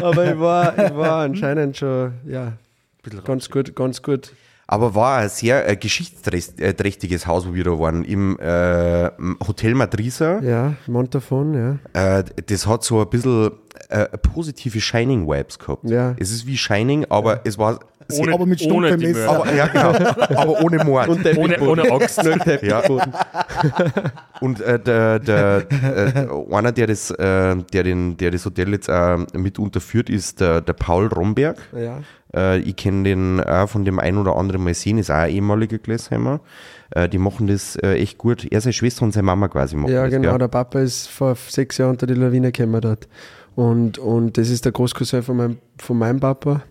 Aber 0.00 0.32
ich 0.32 0.38
war, 0.38 0.78
ich 0.78 0.96
war 0.96 1.22
anscheinend 1.22 1.76
schon, 1.76 2.12
ja, 2.26 2.52
ganz 3.24 3.50
gut, 3.50 3.74
ganz 3.76 4.02
gut. 4.02 4.32
Aber 4.68 4.94
war 4.94 5.18
ein 5.18 5.28
sehr 5.28 5.68
äh, 5.68 5.76
geschichtsträchtiges 5.76 7.26
Haus, 7.26 7.46
wo 7.46 7.54
wir 7.54 7.64
da 7.64 7.78
waren, 7.78 8.04
im 8.04 8.38
äh, 8.40 9.10
Hotel 9.46 9.74
Madrisa. 9.74 10.40
Ja, 10.40 10.74
Montafon, 10.86 11.54
ja. 11.54 12.18
Äh, 12.18 12.24
das 12.46 12.66
hat 12.66 12.82
so 12.82 13.00
ein 13.00 13.08
bisschen 13.08 13.52
äh, 13.88 14.18
positive 14.18 14.80
Shining-Vibes 14.80 15.58
gehabt. 15.58 15.88
Ja. 15.88 16.14
Es 16.18 16.30
ist 16.30 16.46
wie 16.46 16.56
Shining, 16.56 17.06
aber 17.08 17.40
es 17.44 17.58
war. 17.58 17.80
Ohne, 18.12 18.34
aber 18.34 18.46
mit 18.46 18.62
ohne 18.62 18.92
aber, 18.92 19.52
ja, 19.52 19.66
genau. 19.66 19.88
aber 20.40 20.62
ohne 20.62 20.84
Mord. 20.84 21.08
Und 21.08 21.26
Ohne, 21.36 21.60
ohne 21.60 21.90
Axt. 21.90 22.22
ja. 22.62 22.82
Und 24.40 24.60
äh, 24.60 24.78
der, 24.78 25.18
der, 25.18 25.66
äh, 25.70 26.54
einer, 26.54 26.70
der 26.70 26.86
das, 26.86 27.10
äh, 27.10 27.56
der, 27.56 27.82
den, 27.82 28.16
der 28.16 28.30
das 28.30 28.44
Hotel 28.44 28.70
jetzt 28.72 28.88
äh, 28.88 29.16
mit 29.32 29.58
unterführt, 29.58 30.08
ist 30.08 30.40
der, 30.40 30.60
der 30.60 30.74
Paul 30.74 31.08
Romberg. 31.08 31.58
Ja. 31.76 31.98
Äh, 32.34 32.58
ich 32.60 32.76
kenne 32.76 33.02
den 33.04 33.40
auch 33.42 33.68
von 33.68 33.84
dem 33.84 33.98
einen 33.98 34.18
oder 34.18 34.36
anderen 34.36 34.62
Mal 34.62 34.74
sehen, 34.74 34.98
ist 34.98 35.10
auch 35.10 35.16
ein 35.16 35.30
ehemaliger 35.30 35.78
Gläsheimer. 35.78 36.40
Äh, 36.90 37.08
die 37.08 37.18
machen 37.18 37.46
das 37.46 37.76
äh, 37.76 37.94
echt 37.94 38.18
gut. 38.18 38.46
Er, 38.50 38.60
seine 38.60 38.72
Schwester 38.72 39.02
und 39.04 39.12
seine 39.12 39.24
Mama 39.24 39.48
quasi 39.48 39.76
machen 39.76 39.92
Ja, 39.92 40.04
das. 40.04 40.12
genau. 40.12 40.30
gell? 40.30 40.38
Der 40.38 40.48
Papa 40.48 40.80
ist 40.80 41.08
vor 41.08 41.34
sechs 41.34 41.78
Jahren 41.78 41.90
unter 41.90 42.06
die 42.06 42.14
Lawine 42.14 42.52
gekommen 42.52 42.80
dort. 42.80 43.08
Und, 43.56 43.98
und 43.98 44.36
das 44.38 44.50
ist 44.50 44.64
der 44.66 44.72
Großcousin 44.72 45.22
von 45.22 45.36
meinem, 45.36 45.58
von 45.78 45.98
meinem 45.98 46.20
Papa. 46.20 46.62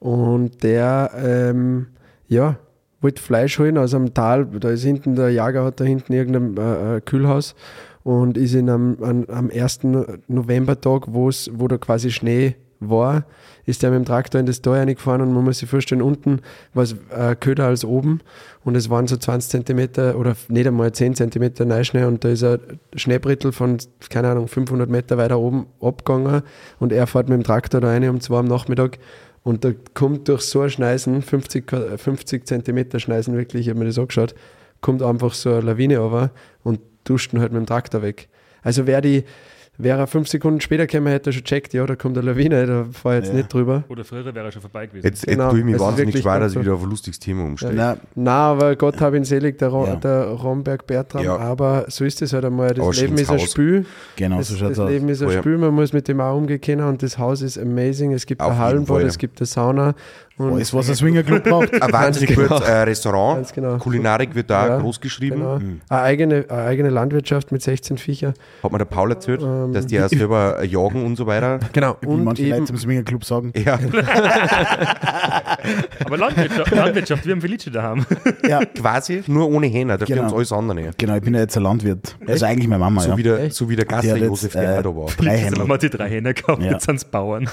Und 0.00 0.62
der, 0.62 1.12
ähm, 1.16 1.86
ja, 2.28 2.56
wollte 3.00 3.22
Fleisch 3.22 3.58
holen 3.58 3.78
aus 3.78 3.94
einem 3.94 4.12
Tal. 4.12 4.44
Da 4.44 4.70
ist 4.70 4.82
hinten, 4.82 5.14
der 5.14 5.30
Jager 5.30 5.64
hat 5.64 5.80
da 5.80 5.84
hinten 5.84 6.12
irgendein 6.12 6.56
äh, 6.56 6.96
äh, 6.96 7.00
Kühlhaus 7.00 7.54
und 8.02 8.36
ist 8.36 8.54
in 8.54 8.68
einem, 8.68 9.02
an, 9.02 9.26
am 9.28 9.50
1. 9.50 9.80
Novembertag, 10.26 11.04
wo 11.08 11.30
da 11.30 11.78
quasi 11.78 12.10
Schnee 12.10 12.56
war, 12.80 13.24
ist 13.64 13.82
er 13.82 13.90
mit 13.90 13.98
dem 13.98 14.04
Traktor 14.04 14.40
in 14.40 14.46
das 14.46 14.62
Tal 14.62 14.74
reingefahren 14.74 15.20
und 15.22 15.32
man 15.32 15.44
muss 15.44 15.58
sich 15.58 15.68
vorstellen, 15.68 16.02
unten 16.02 16.40
war 16.74 16.84
es 16.84 16.94
äh, 17.10 17.34
köder 17.34 17.66
als 17.66 17.84
oben 17.84 18.20
und 18.64 18.76
es 18.76 18.90
waren 18.90 19.06
so 19.06 19.16
20 19.16 19.50
Zentimeter 19.50 20.18
oder 20.18 20.36
nicht 20.48 20.66
einmal 20.66 20.92
10 20.92 21.14
Zentimeter 21.14 21.64
Neuschnee 21.64 22.04
und 22.04 22.24
da 22.24 22.28
ist 22.28 22.44
ein 22.44 22.60
Schneebrittel 22.94 23.52
von, 23.52 23.78
keine 24.10 24.28
Ahnung, 24.28 24.48
500 24.48 24.88
Meter 24.88 25.16
weiter 25.18 25.38
oben 25.38 25.66
abgegangen 25.80 26.42
und 26.78 26.92
er 26.92 27.06
fährt 27.06 27.28
mit 27.28 27.38
dem 27.38 27.44
Traktor 27.44 27.80
da 27.80 27.88
rein 27.88 28.08
um 28.08 28.20
zwei 28.20 28.38
am 28.38 28.46
Nachmittag 28.46 28.98
und 29.42 29.64
da 29.64 29.70
kommt 29.94 30.28
durch 30.28 30.42
so 30.42 30.62
ein 30.62 30.70
Schneisen, 30.70 31.22
50, 31.22 31.66
Qua- 31.66 31.96
50 31.96 32.46
Zentimeter 32.46 32.98
Schneisen 32.98 33.36
wirklich, 33.36 33.62
ich 33.62 33.70
habe 33.70 33.78
mir 33.78 33.86
das 33.86 33.98
angeschaut, 33.98 34.34
kommt 34.80 35.02
einfach 35.02 35.34
so 35.34 35.50
eine 35.50 35.60
Lawine 35.60 35.98
runter 35.98 36.30
und 36.64 36.80
duscht 37.04 37.32
ihn 37.32 37.40
halt 37.40 37.52
mit 37.52 37.60
dem 37.62 37.66
Traktor 37.66 38.02
weg. 38.02 38.28
Also 38.62 38.86
wer 38.86 39.00
die, 39.00 39.22
wäre 39.78 39.98
er 40.00 40.06
fünf 40.06 40.28
Sekunden 40.28 40.60
später 40.60 40.86
gekommen, 40.86 41.08
hätte 41.08 41.30
er 41.30 41.32
schon 41.32 41.44
checkt, 41.44 41.74
ja, 41.74 41.84
da 41.86 41.96
kommt 41.96 42.16
eine 42.18 42.26
Lawine, 42.30 42.66
da 42.66 42.84
fahr 42.92 43.14
ich 43.14 43.24
jetzt 43.24 43.28
Ja. 43.30 43.34
nicht 43.36 43.52
drüber. 43.52 43.84
Oder 43.88 44.04
früher 44.04 44.24
wäre 44.24 44.38
er 44.46 44.52
schon 44.52 44.62
vorbei 44.62 44.86
gewesen. 44.86 45.04
Jetzt, 45.04 45.26
jetzt 45.26 45.30
Genau, 45.36 45.50
tue 45.50 45.58
ich 45.60 45.64
mich 45.64 45.74
es 45.74 45.80
wahnsinnig 45.80 46.18
schwer, 46.18 46.40
dass 46.40 46.52
ich 46.54 46.60
wieder 46.60 46.74
auf 46.74 46.82
ein 46.82 46.90
lustiges 46.90 47.18
Thema 47.18 47.44
umsteige. 47.44 47.74
Na, 47.76 47.96
Na, 48.14 48.50
aber 48.52 48.76
Gott 48.76 49.00
hab 49.00 49.14
ihn 49.14 49.24
selig, 49.24 49.58
der, 49.58 49.68
Ro 49.68 49.86
Ja. 49.86 49.96
der 49.96 50.24
Romberg 50.28 50.86
Bertram. 50.86 51.24
Ja. 51.24 51.36
Aber 51.38 51.84
so 51.88 52.04
ist 52.04 52.22
es 52.22 52.32
halt 52.32 52.44
einmal. 52.44 52.68
Das 52.74 52.84
Aber 52.84 52.94
Leben 52.94 53.18
ist 53.18 53.30
ein 53.30 53.38
Haus. 53.38 53.50
Spiel. 53.50 53.86
genau 54.16 54.38
das 54.38 54.48
so 54.48 54.56
schaut's 54.56 54.76
das 54.76 54.84
aus. 54.86 54.90
Leben 54.90 55.08
ist 55.08 55.22
ein 55.22 55.28
Oh 55.28 55.32
ja. 55.32 55.38
Spiel, 55.40 55.58
man 55.58 55.74
muss 55.74 55.92
mit 55.92 56.08
dem 56.08 56.20
auch 56.20 56.36
umgehen 56.36 56.60
können 56.60 56.86
und 56.86 57.02
das 57.02 57.18
Haus 57.18 57.42
ist 57.42 57.58
amazing. 57.58 58.12
Es 58.12 58.26
gibt 58.26 58.40
Auf 58.40 58.48
ein 58.50 58.54
jeden 58.54 58.64
Hallenbad, 58.64 59.02
es 59.02 59.18
gibt 59.18 59.40
eine 59.40 59.46
Sauna. 59.46 59.94
Und 60.38 60.52
Alles, 60.52 60.74
was 60.74 60.90
ein 60.90 60.94
Swingerclub 60.96 61.44
braucht. 61.44 61.72
Ein 61.82 61.92
wahnsinnig 61.92 62.36
Ganz 62.36 62.48
gutes 62.50 62.66
genau. 62.66 62.78
äh, 62.78 62.82
Restaurant. 62.82 63.54
Genau. 63.54 63.78
Kulinarik 63.78 64.34
wird 64.34 64.50
da 64.50 64.68
Ja, 64.68 64.78
groß 64.78 65.00
geschrieben. 65.00 65.36
Genau. 65.40 65.54
Eine, 65.88 66.02
eigene, 66.02 66.44
eine 66.48 66.62
eigene 66.62 66.90
Landwirtschaft 66.90 67.52
mit 67.52 67.62
16 67.62 67.96
Viecher. 67.96 68.34
Hat 68.62 68.70
mir 68.70 68.76
der 68.78 68.84
Paul 68.84 69.12
erzählt, 69.12 69.40
Ähm, 69.42 69.72
dass 69.72 69.86
die 69.86 69.98
auch 69.98 70.08
selber 70.08 70.62
jagen 70.62 71.06
und 71.06 71.16
so 71.16 71.26
weiter. 71.26 71.58
Genau. 71.72 71.96
Wie 72.02 72.06
Und 72.06 72.24
manche 72.24 72.42
eben, 72.42 72.58
Leute 72.58 72.72
im 72.72 72.78
Swingerclub 72.78 73.24
sagen. 73.24 73.52
Ja, 73.56 73.78
Aber 76.04 76.16
Landwirtschaft, 76.18 76.70
Landwirtschaft, 76.70 77.26
wir 77.26 77.32
haben 77.32 77.40
Felice 77.40 77.70
daheim. 77.70 78.04
Ja, 78.48 78.64
quasi, 78.64 79.22
nur 79.26 79.48
ohne 79.48 79.66
Hähner, 79.66 79.98
dafür 79.98 80.16
Genau. 80.16 80.28
haben 80.28 80.36
alles 80.36 80.52
andere. 80.52 80.90
genau, 80.96 81.16
ich 81.16 81.22
bin 81.22 81.34
ja 81.34 81.40
jetzt 81.40 81.56
ein 81.56 81.62
Landwirt. 81.62 82.16
Also 82.26 82.46
eigentlich 82.46 82.68
meine 82.68 82.80
Mama, 82.80 83.00
So, 83.00 83.10
ja. 83.10 83.16
wie 83.16 83.22
der, 83.22 83.40
Echt? 83.40 83.56
so 83.56 83.68
wie 83.68 83.76
der 83.76 83.86
hat 83.96 84.04
jetzt, 84.04 84.18
Josef, 84.20 84.54
äh, 84.54 84.82
da 84.82 84.94
war. 84.94 85.06
drei 85.16 85.36
Hände. 85.38 85.60
haben 85.60 85.68
wir 85.68 85.78
die 85.78 85.90
drei 85.90 86.08
Hähner 86.08 86.34
gekauft, 86.34 86.62
Ja. 86.62 86.72
jetzt 86.72 86.86
sind 86.86 86.96
es 86.96 87.04
Bauern. 87.04 87.48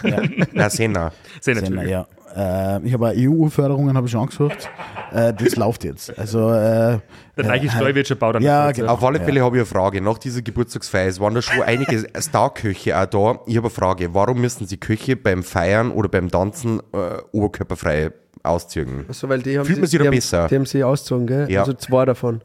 Na, 0.54 0.70
Senna. 0.70 1.12
Sehr 1.40 1.56
Senna, 1.56 1.70
natürlich. 1.70 1.92
ja. 1.92 2.08
Äh, 2.36 2.82
ich 2.86 2.94
habe 2.94 3.10
auch 3.10 3.14
EU-Förderungen 3.16 3.96
habe 3.96 4.08
ich 4.08 4.12
schon 4.12 4.22
angesucht. 4.22 4.70
Äh, 5.12 5.34
das 5.34 5.56
läuft 5.56 5.84
jetzt. 5.84 6.18
Also 6.18 6.50
äh, 6.52 7.00
Der 7.38 7.46
neue 7.46 7.60
äh, 7.60 7.70
Stall 7.70 7.94
wird 7.94 8.08
schon 8.08 8.18
baut. 8.18 8.40
Ja, 8.42 8.72
genau. 8.72 8.94
Auf 8.94 9.04
alle 9.04 9.20
Fälle 9.20 9.42
habe 9.42 9.58
ich 9.58 9.62
eine 9.62 9.66
Frage. 9.66 10.02
Nach 10.02 10.18
dieser 10.18 10.42
Geburtstagsfeier, 10.42 11.08
es 11.08 11.20
waren 11.20 11.36
da 11.36 11.42
schon 11.42 11.62
einige 11.66 12.04
Star-Köche 12.20 13.00
auch 13.00 13.06
da. 13.06 13.40
Ich 13.46 13.58
habe 13.58 13.68
eine 13.68 13.70
Frage. 13.70 14.14
Warum 14.14 14.42
müssen 14.42 14.66
sie 14.66 14.78
Köche 14.78 15.16
beim 15.16 15.44
Feiern 15.44 15.92
oder 15.92 16.10
beim 16.10 16.30
Tanzen 16.30 16.80
äh, 16.94 17.22
oberkörperfrei 17.32 18.12
ausziehen? 18.42 19.06
so, 19.10 19.30
weil 19.30 19.42
die 19.42 19.58
haben 19.58 19.66
Fühlt 19.66 19.80
man 19.80 19.88
sich 19.88 19.92
die 19.92 19.98
da 20.00 20.06
haben, 20.06 20.16
besser? 20.16 20.48
Die 20.48 20.56
haben 20.56 20.66
sie 20.66 20.84
ausgezogen, 20.84 21.28
gell? 21.28 21.52
Ja. 21.52 21.62
Also 21.62 21.74
zwei 21.74 22.06
davon. 22.06 22.42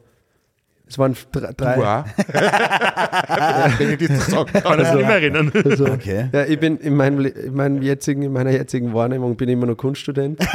Es 0.89 0.97
waren 0.97 1.15
dr- 1.31 1.53
drei. 1.55 1.75
Du 1.75 1.83
auch? 1.83 2.03
Wenn 3.77 3.91
ich 3.91 3.99
kann. 4.07 4.47
Das 4.53 4.93
nicht 4.95 5.05
mehr 5.05 5.15
erinnern. 5.15 5.51
Also, 5.63 5.85
Okay. 5.85 6.29
Ja, 6.31 6.45
ich 6.45 6.59
bin 6.59 6.77
in, 6.77 6.95
meinem, 6.95 7.23
in, 7.25 7.53
meinem 7.53 7.81
jetzigen, 7.83 8.23
in 8.23 8.33
meiner 8.33 8.49
jetzigen 8.49 8.91
Wahrnehmung 8.93 9.35
bin 9.35 9.49
ich 9.49 9.53
immer 9.53 9.67
noch 9.67 9.75
Kunststudent. 9.77 10.39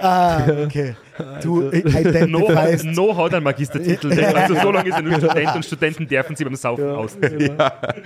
Ah, 0.00 0.42
okay. 0.64 0.94
Du 1.42 1.60
No, 1.62 1.70
identifizierst. 1.70 2.84
no 2.86 3.16
hat 3.16 3.34
einen 3.34 3.44
Magistertitel. 3.44 4.12
Also 4.34 4.54
so 4.54 4.70
lange 4.72 4.88
ist 4.88 4.94
er 4.96 5.02
nur 5.02 5.14
Student 5.18 5.54
und 5.56 5.64
Studenten 5.64 6.06
dürfen 6.08 6.34
sie 6.36 6.44
beim 6.44 6.56
Saufen 6.56 6.90
ausziehen. 6.90 7.56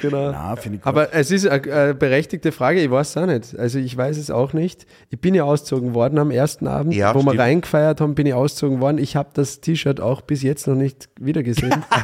genau. 0.00 0.30
Na, 0.32 0.56
finde 0.56 0.76
ich 0.78 0.82
gut. 0.82 0.86
Aber 0.88 1.14
es 1.14 1.30
ist 1.30 1.46
eine, 1.48 1.72
eine 1.72 1.94
berechtigte 1.94 2.52
Frage, 2.52 2.80
ich 2.80 2.90
weiß 2.90 3.10
es 3.10 3.16
auch 3.16 3.26
nicht. 3.26 3.58
Also 3.58 3.78
ich 3.78 3.96
weiß 3.96 4.16
es 4.18 4.30
auch 4.30 4.52
nicht. 4.52 4.86
Ich 5.10 5.20
bin 5.20 5.34
ja 5.34 5.44
ausgezogen 5.44 5.94
worden 5.94 6.18
am 6.18 6.30
ersten 6.30 6.66
Abend, 6.66 6.94
Ja, 6.94 7.14
wo 7.14 7.18
wir 7.20 7.30
stimmt. 7.30 7.40
reingefeiert 7.40 8.00
haben, 8.00 8.14
bin 8.14 8.26
ich 8.26 8.34
ausgezogen 8.34 8.80
worden. 8.80 8.98
Ich 8.98 9.16
habe 9.16 9.30
das 9.34 9.60
T-Shirt 9.60 10.00
auch 10.00 10.20
bis 10.20 10.42
jetzt 10.42 10.66
noch 10.66 10.74
nicht 10.74 11.08
wieder 11.20 11.42
gesehen. 11.42 11.74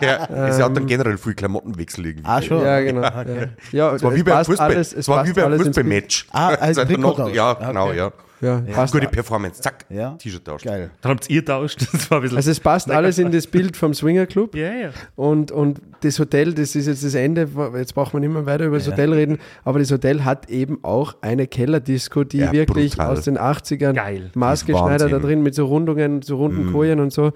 Ja, 0.00 0.26
es 0.48 0.60
hat 0.60 0.76
dann 0.76 0.86
generell 0.86 1.16
viel 1.18 1.34
Klamottenwechsel 1.34 2.06
irgendwie. 2.06 2.26
ah, 2.28 2.42
schon. 2.42 2.62
ja, 2.62 2.80
genau. 2.80 3.02
Ja, 3.02 3.24
ja 3.72 3.94
Es 3.94 4.02
war 4.02 4.14
wie 4.14 4.22
beim 4.22 4.34
passt 4.34 4.50
Fußball. 4.50 4.70
alles, 4.70 4.92
es 4.92 5.08
war 5.08 5.26
wie 5.26 5.32
beim. 5.32 5.58
Fußballmatch. 5.58 6.26
Ah, 6.32 6.48
also 6.48 6.62
Es 6.62 6.78
hat 6.78 6.90
dann 6.90 7.02
Trikottausch. 7.02 7.28
noch- 7.28 7.34
Ja, 7.34 7.50
Okay. 7.52 7.64
genau, 7.68 7.92
ja. 8.44 8.62
Ja, 8.66 8.74
passt. 8.74 8.92
Gute 8.92 9.08
Performance, 9.08 9.60
zack, 9.60 9.84
Ja. 9.88 10.10
T-Shirt 10.12 10.44
tauscht. 10.44 10.64
Geil. 10.64 10.90
Dann 11.00 11.12
habt 11.12 11.28
ihr 11.30 11.44
tauscht. 11.44 11.80
Das 11.92 12.10
war 12.10 12.18
ein 12.18 12.22
bisschen. 12.22 12.36
Also 12.36 12.50
es 12.50 12.60
passt 12.60 12.90
alles 12.90 13.18
in 13.18 13.32
das 13.32 13.46
Bild 13.46 13.76
vom 13.76 13.94
Swinger 13.94 14.26
Club. 14.26 14.54
ja, 14.54 14.72
ja. 14.72 14.90
Und, 15.16 15.50
und 15.50 15.80
das 16.02 16.18
Hotel, 16.18 16.52
das 16.54 16.76
ist 16.76 16.86
jetzt 16.86 17.02
das 17.04 17.14
Ende, 17.14 17.48
jetzt 17.76 17.94
braucht 17.94 18.12
man 18.12 18.20
nicht 18.22 18.32
mehr 18.32 18.44
weiter 18.46 18.66
über 18.66 18.76
das 18.78 18.86
Hotel 18.86 19.12
reden, 19.12 19.38
aber 19.64 19.78
das 19.78 19.90
Hotel 19.90 20.24
hat 20.24 20.50
eben 20.50 20.78
auch 20.82 21.14
eine 21.22 21.46
Kellerdisco, 21.46 22.24
die 22.24 22.38
Ja, 22.38 22.52
wirklich 22.52 22.92
brutal. 22.92 23.10
aus 23.12 23.24
den 23.24 23.38
80ern 23.38 23.94
Geil. 23.94 24.30
maßgeschneidert 24.34 25.12
da 25.12 25.18
drin 25.18 25.42
mit 25.42 25.54
so 25.54 25.64
Rundungen, 25.66 26.22
so 26.22 26.36
runden 26.36 26.72
Kojen 26.72 27.00
und 27.00 27.12
so. 27.12 27.32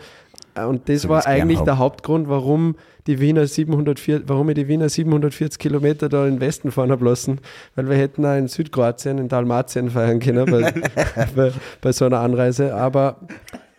Und 0.67 0.89
das 0.89 1.03
So 1.03 1.09
war 1.09 1.27
eigentlich 1.27 1.61
der 1.61 1.79
Hauptgrund, 1.79 2.29
warum 2.29 2.77
die 3.07 3.21
Wiener 3.21 3.47
740, 3.47 4.29
warum 4.29 4.49
ich 4.51 4.55
die 4.55 4.69
Wiener 4.69 4.89
740 4.89 5.59
Kilometer 5.59 6.09
da 6.09 6.27
in 6.27 6.37
den 6.37 6.41
Westen 6.41 6.71
fahren 6.71 6.91
habe 6.91 7.05
lassen, 7.05 7.41
weil 7.75 7.89
wir 7.89 7.97
hätten 7.97 8.25
auch 8.27 8.37
in 8.37 8.49
Südkroatien, 8.49 9.19
in 9.19 9.29
Dalmatien 9.29 9.91
feiern 9.91 10.21
können 10.21 10.45
bei, 10.47 10.73
bei, 11.37 11.53
bei 11.81 11.93
so 11.93 12.05
einer 12.05 12.21
Anreise, 12.21 12.75
aber 12.75 13.17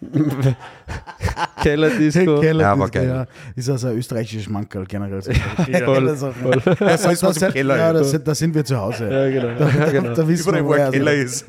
Kellerdisco. 1.61 2.39
Keller, 2.41 2.61
Ja, 2.63 2.75
das- 2.75 2.91
geil. 2.91 3.07
Ja, 3.07 3.25
ist 3.55 3.69
also 3.69 3.87
ein 3.89 3.97
österreichisches 3.97 4.49
Mankerl 4.49 4.85
generell. 4.85 5.21
So. 5.21 5.31
Ja. 5.31 5.85
Voll, 5.85 6.15
voll. 6.15 6.75
Das 6.79 7.05
ist 7.05 7.23
was 7.23 7.37
im 7.37 7.41
da, 7.41 7.51
Keller. 7.51 7.77
ja, 7.77 7.93
da, 7.93 8.03
sind, 8.03 8.27
da 8.27 8.33
sind 8.35 8.55
wir 8.55 8.63
zu 8.63 8.77
Hause. 8.77 9.09
Ja, 9.09 9.29
genau. 9.29 9.47
Ja, 9.69 9.85
genau. 9.91 10.13
Da 10.13 10.27
wissen 10.27 10.49
Überall, 10.49 10.63
wir, 10.63 10.67
wo 10.67 10.71
ein 10.73 10.79
woher- 10.79 10.91
Keller 10.91 11.13
ist. 11.13 11.45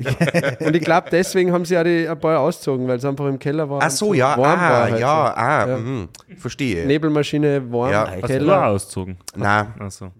Und 0.59 0.75
ich 0.75 0.81
glaube, 0.83 1.07
deswegen 1.11 1.51
haben 1.53 1.65
sie 1.65 1.75
ja 1.75 1.83
die, 1.83 2.07
ein 2.07 2.19
paar 2.19 2.39
ausgezogen, 2.39 2.87
weil 2.87 2.97
es 2.97 3.05
einfach 3.05 3.25
im 3.27 3.39
Keller 3.39 3.69
war. 3.69 3.79
Ach 3.81 3.89
so, 3.89 4.13
ja, 4.13 4.37
warm 4.37 4.59
ah, 4.59 4.69
war 4.69 4.83
halt 4.83 4.99
ja, 4.99 5.33
ah, 5.35 5.67
Ja. 5.69 5.77
mhm, 5.77 6.09
verstehe. 6.37 6.81
so. 6.81 6.87
Nebelmaschine, 6.87 7.71
warm, 7.71 7.91
Ja. 7.91 8.07
Hast 8.07 8.17
du 8.17 8.23
auch 8.23 8.27
Keller. 8.27 8.65
ausgezogen? 8.67 9.17
Na, 9.35 9.67
Achso. 9.79 10.11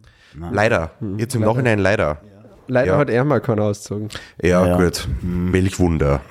leider. 0.52 0.92
Jetzt 1.18 1.36
im 1.36 1.42
Nachhinein 1.42 1.80
leider. 1.80 2.22
Leider 2.68 2.94
Ja. 2.94 2.98
hat 2.98 3.10
er 3.10 3.24
mal 3.26 3.42
keinen 3.42 3.60
ausgezogen. 3.60 4.10
Ja, 4.42 4.66
Ja. 4.66 4.78
gut. 4.78 5.08
Welch 5.22 5.80
Wunder. 5.80 6.22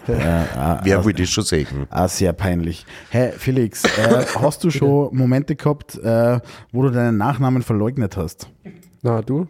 ah, 0.57 0.81
Wer 0.85 1.05
will 1.05 1.13
das 1.13 1.29
schon 1.29 1.45
sehen? 1.45 1.67
Ah, 1.91 2.09
sehr 2.09 2.33
peinlich. 2.33 2.87
Hey, 3.11 3.33
Felix, 3.37 3.85
äh, 3.85 4.25
hast 4.41 4.65
du 4.65 4.71
schon 4.71 5.15
Momente 5.15 5.57
gehabt, 5.57 5.97
äh, 5.99 6.41
wo 6.73 6.83
du 6.83 6.91
deinen 6.91 7.17
Nachnamen 7.19 7.63
verleugnet 7.63 8.17
hast? 8.17 8.49
Na, 9.03 9.21
du? 9.23 9.47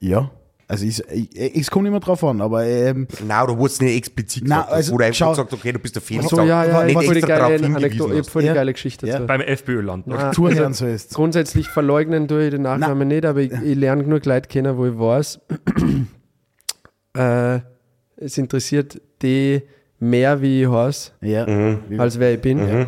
Ja. 0.00 0.30
Also, 0.68 0.86
ich, 0.86 1.02
ich, 1.10 1.54
es 1.60 1.70
kommt 1.70 1.86
immer 1.86 2.00
drauf 2.00 2.24
an, 2.24 2.40
aber 2.40 2.64
ähm, 2.64 3.06
Nein, 3.26 3.46
du 3.46 3.58
wurdest 3.58 3.82
nicht 3.82 3.94
explizit 3.94 4.44
Na, 4.46 4.56
gesagt, 4.60 4.72
also, 4.72 4.92
wo 4.94 4.98
du 4.98 5.04
einfach 5.04 5.18
schau- 5.18 5.30
gesagt 5.30 5.52
okay, 5.52 5.72
du 5.72 5.78
bist 5.78 5.94
der 5.96 6.00
Felix. 6.02 6.28
So, 6.30 6.40
ja, 6.40 6.64
ja, 6.64 6.80
ich 6.80 6.86
nicht 6.86 6.96
habe 6.96 7.04
voll 7.06 7.14
die 7.14 7.20
geile 7.20 8.18
ich 8.20 8.30
voll 8.30 8.44
Ja. 8.44 8.54
geile 8.54 8.72
Geschichte 8.72 9.06
Ja. 9.06 9.14
dazu. 9.16 9.26
Beim 9.26 9.42
FPÖ-Land. 9.42 10.06
Ah, 10.10 10.32
zuhören 10.32 10.72
so 10.72 10.86
ist. 10.86 11.12
Grundsätzlich 11.14 11.68
verleugnen 11.68 12.26
tue 12.26 12.44
ich 12.46 12.50
den 12.52 12.62
Nachnamen 12.62 13.06
nicht, 13.08 13.26
aber 13.26 13.40
ich, 13.40 13.52
ich 13.52 13.76
lerne 13.76 14.04
genug 14.04 14.24
Leute 14.24 14.48
kennen, 14.48 14.78
wo 14.78 14.86
ich 14.86 14.98
weiß, 14.98 15.40
äh, 17.16 17.60
es 18.16 18.38
interessiert 18.38 19.00
die 19.22 19.62
mehr, 19.98 20.40
wie 20.42 20.62
ich 20.62 20.68
heiße, 20.70 21.10
Ja. 21.20 21.46
als 21.98 22.18
wer 22.18 22.34
ich 22.34 22.40
bin. 22.40 22.86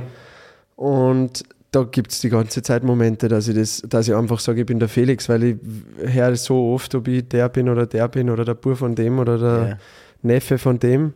Und 0.77 1.45
da 1.71 1.83
gibt 1.85 2.13
es 2.13 2.21
die 2.21 2.29
ganze 2.29 2.63
Zeit 2.63 2.85
Momente, 2.85 3.29
dass 3.29 3.49
ich, 3.49 3.55
das, 3.57 3.83
dass 3.89 4.09
ich 4.09 4.15
einfach 4.15 4.39
sage, 4.39 4.61
ich 4.61 4.67
bin 4.67 4.79
der 4.79 4.89
Felix, 4.89 5.29
weil 5.29 5.43
ich 5.45 5.57
höre 5.99 6.37
so 6.37 6.73
oft, 6.73 6.95
ob 6.95 7.09
ich 7.09 7.29
der 7.29 7.49
bin 7.49 7.69
oder 7.69 7.87
der 7.87 8.09
bin 8.09 8.31
oder 8.31 8.45
der 8.45 8.55
Bur 8.55 8.77
von 8.77 8.95
dem 8.95 9.19
oder 9.19 9.39
der 9.39 9.69
Ja. 9.69 9.79
Neffe 10.23 10.59
von 10.59 10.79
dem. 10.79 11.13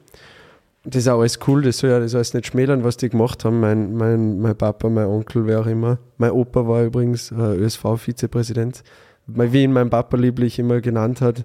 Das 0.84 0.96
ist 1.02 1.08
auch 1.08 1.20
alles 1.20 1.38
cool, 1.46 1.62
das 1.62 1.78
soll 1.78 1.90
ja 1.90 2.00
das 2.00 2.14
alles 2.14 2.34
nicht 2.34 2.46
schmälern, 2.46 2.82
was 2.84 2.96
die 2.96 3.08
gemacht 3.08 3.44
haben. 3.44 3.60
Mein, 3.60 3.94
mein, 3.94 4.40
mein 4.40 4.56
Papa, 4.56 4.88
mein 4.88 5.06
Onkel, 5.06 5.46
wer 5.46 5.60
auch 5.60 5.66
immer. 5.66 5.98
Mein 6.18 6.30
Opa 6.30 6.66
war 6.66 6.82
übrigens 6.84 7.30
äh, 7.30 7.34
ÖSV-Vizepräsident. 7.34 8.82
Wie 9.26 9.62
ihn 9.64 9.72
mein 9.72 9.90
Papa 9.90 10.16
lieblich 10.16 10.58
immer 10.58 10.80
genannt 10.80 11.20
hat, 11.20 11.44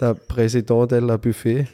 der 0.00 0.14
Präsident 0.14 0.90
de 0.90 1.00
la 1.00 1.16
Buffet. 1.16 1.66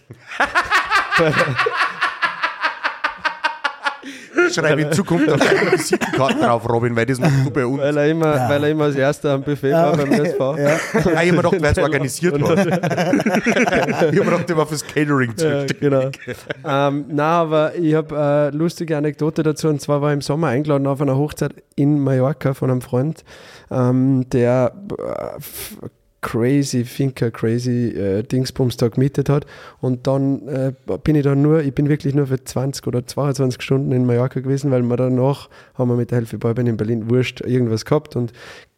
Schreibe 4.52 4.82
in 4.82 4.92
Zukunft 4.92 5.30
auf 5.30 5.38
deine 5.40 5.72
Visitenkarten 5.72 6.40
drauf, 6.40 6.68
Robin, 6.68 6.96
weil 6.96 7.06
das 7.06 7.20
machst 7.20 7.46
du 7.46 7.50
bei 7.50 7.64
uns. 7.64 7.80
Weil 7.80 7.96
er 7.96 8.08
immer, 8.08 8.48
weil 8.48 8.64
er 8.64 8.70
immer 8.70 8.84
als 8.84 8.96
erster 8.96 9.34
am 9.34 9.42
Buffet 9.42 9.72
war 9.72 9.96
beim 9.96 10.12
ÖSV. 10.12 10.38
Ja, 10.40 10.76
ich 10.76 11.04
hab 11.04 11.14
mir 11.14 11.36
gedacht, 11.36 11.56
wer 11.60 11.70
es 11.70 11.78
organisiert 11.78 12.42
hat. 12.42 12.66
ich 12.66 12.72
hab 12.72 14.12
mir 14.12 14.24
gedacht, 14.24 14.48
der 14.48 14.56
war 14.56 14.66
fürs 14.66 14.84
Catering 14.84 15.30
Ja, 15.36 15.66
zuständig. 15.66 15.80
genau. 15.80 16.10
ähm, 16.66 17.04
na, 17.08 17.40
aber 17.42 17.74
ich 17.76 17.94
habe 17.94 18.18
eine 18.18 18.56
lustige 18.56 18.96
Anekdote 18.96 19.42
dazu 19.42 19.68
und 19.68 19.80
zwar 19.80 20.02
war 20.02 20.10
ich 20.10 20.14
im 20.14 20.20
Sommer 20.22 20.48
eingeladen 20.48 20.86
auf 20.86 21.00
einer 21.00 21.16
Hochzeit 21.16 21.54
in 21.76 22.00
Mallorca 22.00 22.54
von 22.54 22.70
einem 22.70 22.80
Freund, 22.80 23.24
ähm, 23.70 24.28
der 24.30 24.72
äh, 24.98 25.86
crazy 26.22 26.84
Finker, 26.84 27.30
crazy 27.30 27.88
äh, 27.88 28.22
Dingsbums 28.22 28.76
da 28.76 28.88
gemietet 28.88 29.28
hat 29.28 29.46
und 29.80 30.06
dann 30.06 30.46
äh, 30.48 30.72
bin 31.02 31.16
ich 31.16 31.24
dann 31.24 31.42
nur, 31.42 31.62
ich 31.62 31.74
bin 31.74 31.88
wirklich 31.88 32.14
nur 32.14 32.26
für 32.26 32.42
20 32.42 32.86
oder 32.86 33.06
22 33.06 33.62
Stunden 33.62 33.92
in 33.92 34.06
Mallorca 34.06 34.40
gewesen, 34.40 34.70
weil 34.70 34.82
wir 34.82 34.96
danach 34.96 35.48
haben 35.74 35.88
wir 35.88 35.96
mit 35.96 36.10
der 36.10 36.18
Helfe 36.18 36.38
Boyband 36.38 36.68
in 36.68 36.76
Berlin 36.76 37.10
wurscht 37.10 37.40
irgendwas 37.40 37.84
gehabt 37.84 38.16
und 38.16 38.32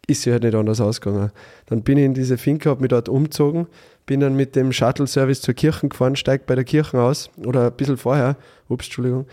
ist 0.07 0.24
ja 0.24 0.32
halt 0.32 0.43
nicht 0.43 0.55
anders 0.55 0.80
ausgegangen. 0.80 1.30
Dann 1.66 1.82
bin 1.82 1.99
ich 1.99 2.05
in 2.05 2.14
diese 2.14 2.36
Finca, 2.36 2.70
habe 2.70 2.80
mich 2.80 2.90
dort 2.90 3.09
umgezogen, 3.09 3.66
bin 4.07 4.20
dann 4.20 4.34
mit 4.34 4.57
dem 4.57 4.72
Shuttle-Service 4.72 5.40
zur 5.40 5.55
Kirche 5.55 5.88
gefahren, 5.88 6.16
steigt 6.16 6.47
bei 6.47 6.55
der 6.55 6.64
Kirche 6.64 7.01
aus 7.01 7.30
oder 7.45 7.66
ein 7.66 7.76
bisschen 7.76 7.97
vorher, 7.97 8.36
ups, 8.68 8.86
Entschuldigung. 8.86 9.26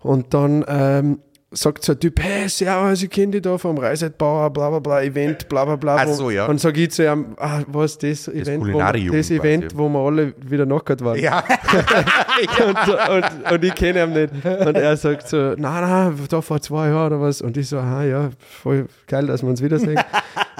Und 0.00 0.34
dann 0.34 0.64
ähm, 0.66 1.18
sagt 1.52 1.84
so 1.84 1.92
ein 1.92 2.00
Typ, 2.00 2.20
hey, 2.22 2.48
servus, 2.48 3.02
ich 3.02 3.10
kenne 3.10 3.32
dich 3.32 3.42
da 3.42 3.58
vom 3.58 3.76
Reisetbauer, 3.76 4.50
bla 4.50 4.70
bla 4.70 4.78
bla, 4.78 5.02
Event, 5.02 5.48
bla 5.48 5.64
bla 5.64 5.76
bla. 5.76 5.96
Ach 5.96 6.08
so, 6.08 6.30
ja. 6.30 6.46
Und 6.46 6.60
sage 6.60 6.82
ich 6.82 6.92
zu 6.92 7.04
ihm, 7.04 7.34
ah, 7.38 7.62
was, 7.66 7.98
das 7.98 8.28
Event, 8.28 8.72
wo, 8.72 8.78
das 8.78 9.30
Event, 9.30 9.76
wo 9.76 9.88
wir 9.88 9.98
alle 9.98 10.32
wieder 10.40 10.64
knockert 10.64 11.04
waren. 11.04 11.18
Ja, 11.18 11.42
und, 12.66 13.08
und, 13.08 13.52
und 13.52 13.64
ich 13.64 13.74
kenne 13.74 14.04
ihn 14.04 14.12
nicht. 14.12 14.32
Und 14.44 14.76
er 14.76 14.96
sagt 14.96 15.28
so, 15.28 15.54
na, 15.56 15.80
na, 15.80 16.14
da 16.28 16.40
vor 16.40 16.60
zwei 16.60 16.88
Jahren 16.88 17.14
oder 17.14 17.20
was. 17.20 17.42
Und 17.42 17.56
ich 17.56 17.68
so, 17.68 17.78
aha, 17.78 18.04
ja, 18.04 18.30
voll 18.40 18.86
geil, 19.08 19.26
dass 19.26 19.42
wir 19.42 19.50
uns 19.50 19.60
wiedersehen. 19.60 20.00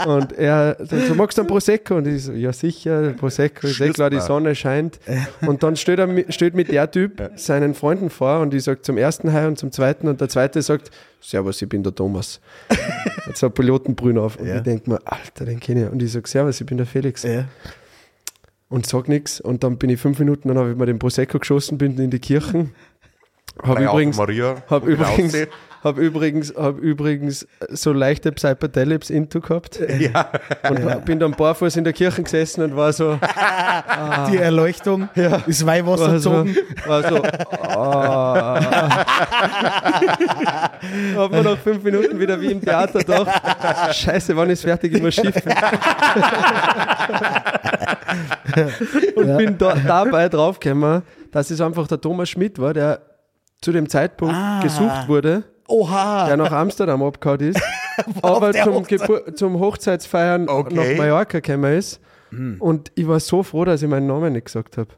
Und 0.07 0.32
er 0.32 0.74
dann 0.76 1.07
so, 1.07 1.14
magst 1.14 1.36
du 1.38 1.42
einen 1.42 1.48
Prosecco? 1.48 1.96
Und 1.96 2.07
ich 2.07 2.24
so, 2.24 2.32
ja 2.32 2.53
sicher, 2.53 3.12
Prosecco, 3.12 3.66
ist 3.66 3.80
eh 3.80 3.90
klar, 3.90 4.11
die 4.11 4.20
Sonne 4.20 4.55
scheint. 4.55 4.98
Und 5.46 5.62
dann 5.62 5.76
stellt, 5.76 5.98
er, 5.98 6.07
mi- 6.07 6.26
stellt 6.30 6.55
mir 6.55 6.64
der 6.64 6.90
Typ 6.90 7.30
seinen 7.36 7.74
Freunden 7.74 8.11
vor 8.11 8.40
und 8.40 8.55
ich 8.55 8.64
sage 8.64 8.82
zum 8.82 8.96
ersten 8.96 9.32
Hi 9.32 9.46
und 9.46 9.59
zum 9.59 9.72
zweiten 9.72 10.09
und 10.09 10.20
der 10.20 10.28
zweite 10.28 10.62
sagt, 10.62 10.90
Servus, 11.20 11.61
ich 11.61 11.68
bin 11.68 11.82
der 11.82 11.94
Thomas. 11.94 12.40
Hat 13.26 13.36
so 13.36 13.46
eine 13.46 13.53
Pilotenbrühe 13.53 14.20
auf. 14.20 14.36
Und 14.36 14.46
Ja. 14.46 14.57
ich 14.57 14.62
denke 14.62 14.88
mir, 14.90 14.98
Alter, 15.05 15.44
den 15.44 15.61
kenne 15.61 15.84
ich. 15.86 15.90
Und 15.92 16.03
ich 16.03 16.12
sage, 16.12 16.28
Servus, 16.28 16.61
ich 16.61 16.66
bin 16.66 16.76
der 16.78 16.86
Felix. 16.86 17.22
Ja. 17.24 17.44
Und 18.68 18.86
sag 18.86 19.09
nichts. 19.09 19.40
Und 19.40 19.64
dann 19.64 19.76
bin 19.78 19.90
ich 19.90 20.01
fünf 20.01 20.18
Minuten, 20.18 20.48
dann 20.48 20.57
habe 20.59 20.70
ich 20.70 20.76
mir 20.76 20.86
den 20.86 20.98
Prosecco 20.98 21.38
geschossen, 21.38 21.76
bin 21.76 21.98
in 21.98 22.11
die 22.11 22.20
Kirchen. 22.20 22.72
Habe 23.62 23.74
Bei 23.74 23.88
Ave 23.88 23.92
übrigens, 23.96 24.16
Maria. 24.16 24.62
hab 24.70 24.86
übrigens. 24.86 25.36
Hab 25.83 25.99
übrigens, 25.99 26.55
hab 26.57 26.78
übrigens 26.78 27.47
so 27.68 27.93
leichte 27.93 28.33
Psychedelics 28.33 29.11
into 29.11 29.41
gehabt. 29.41 29.81
Ja. 29.99 30.31
Und 30.68 31.05
bin 31.05 31.18
dann 31.18 31.33
barfuß 31.33 31.76
in 31.76 31.85
der 31.85 31.93
Kirche 31.93 32.22
gesessen 32.22 32.62
und 32.62 32.76
war 32.76 32.93
so, 32.93 33.18
Die 34.31 34.37
Erleuchtung, 34.37 35.09
das 35.14 35.66
Weihwasser 35.66 36.12
war 36.12 36.18
so, 36.18 36.47
war 36.87 37.09
so, 37.09 37.22
ah. 37.68 38.61
Hab 41.16 41.31
mir 41.31 41.43
nach 41.43 41.59
fünf 41.59 41.83
Minuten 41.83 42.18
wieder 42.18 42.41
wie 42.41 42.53
im 42.53 42.61
Theater 42.61 43.01
gedacht, 43.01 43.95
scheiße, 43.95 44.37
wann 44.37 44.51
ist 44.51 44.62
fertig, 44.62 44.95
ich 44.95 45.03
muss 45.03 45.14
schiffen. 45.14 45.53
und 49.16 49.37
bin 49.37 49.59
da, 49.59 49.74
dabei 49.74 50.28
draufgekommen, 50.28 51.03
dass 51.31 51.51
es 51.51 51.61
einfach 51.61 51.87
der 51.87 52.01
Thomas 52.01 52.28
Schmidt 52.28 52.59
war, 52.59 52.74
der 52.74 53.01
zu 53.61 53.72
dem 53.72 53.89
Zeitpunkt 53.89 54.35
Ah. 54.35 54.61
gesucht 54.62 55.09
wurde, 55.09 55.45
Oha! 55.70 56.26
der 56.26 56.36
nach 56.36 56.52
Amsterdam 56.52 57.02
abgehauen 57.02 57.40
ist, 57.40 57.60
aber 58.22 58.52
zum, 58.52 58.74
Hochzeit- 58.74 59.00
Gebur 59.00 59.34
zum 59.34 59.58
Hochzeitsfeiern 59.60 60.48
Okay. 60.48 60.74
nach 60.74 60.96
Mallorca 60.98 61.40
gekommen 61.40 61.72
ist. 61.76 62.00
Hm. 62.30 62.56
Und 62.60 62.92
ich 62.94 63.08
war 63.08 63.18
so 63.20 63.42
froh, 63.42 63.64
dass 63.64 63.82
ich 63.82 63.88
meinen 63.88 64.06
Namen 64.06 64.32
nicht 64.32 64.44
gesagt 64.46 64.76
habe. 64.78 64.90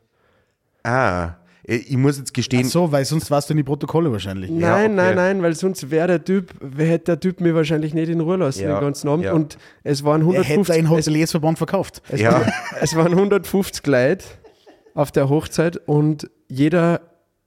Ah, 0.85 1.37
ich 1.65 1.97
muss 1.97 2.19
jetzt 2.19 2.35
gestehen, 2.35 2.65
so, 2.65 2.91
weil 2.91 3.05
sonst 3.05 3.31
warst 3.31 3.49
du 3.49 3.53
in 3.53 3.59
die 3.59 3.63
Protokolle 3.63 4.11
wahrscheinlich. 4.11 4.51
Nein, 4.51 4.61
Ja, 4.61 4.75
okay. 4.79 4.89
nein, 4.89 5.15
nein, 5.15 5.43
weil 5.43 5.55
sonst 5.55 5.91
wäre 5.93 6.09
der 6.09 6.25
Typ, 6.25 6.51
wer 6.61 6.87
hätte 6.89 7.05
der 7.05 7.21
Typ 7.21 7.41
mir 7.41 7.55
wahrscheinlich 7.55 7.95
nicht 7.95 8.09
in 8.09 8.19
Ruhe 8.21 8.37
lassen 8.37 8.63
Ja, 8.65 8.75
den 8.75 8.81
ganzen 8.81 9.09
Abend. 9.09 9.25
ja. 9.27 9.33
Und 9.33 9.59
es 9.85 10.03
waren 10.05 10.23
Er 10.23 10.27
hätte 10.43 10.49
150, 10.55 10.75
einen 10.75 10.87
es, 10.87 10.91
Hoteliersverband 10.91 11.59
verkauft. 11.59 12.03
es, 12.09 12.21
Ja. 12.21 12.33
waren, 12.33 12.53
es 12.81 12.97
waren 12.97 13.13
150 13.13 13.87
Leute 13.87 14.25
auf 14.95 15.13
der 15.13 15.29
Hochzeit 15.29 15.77
und 15.87 16.29
jeder 16.49 17.01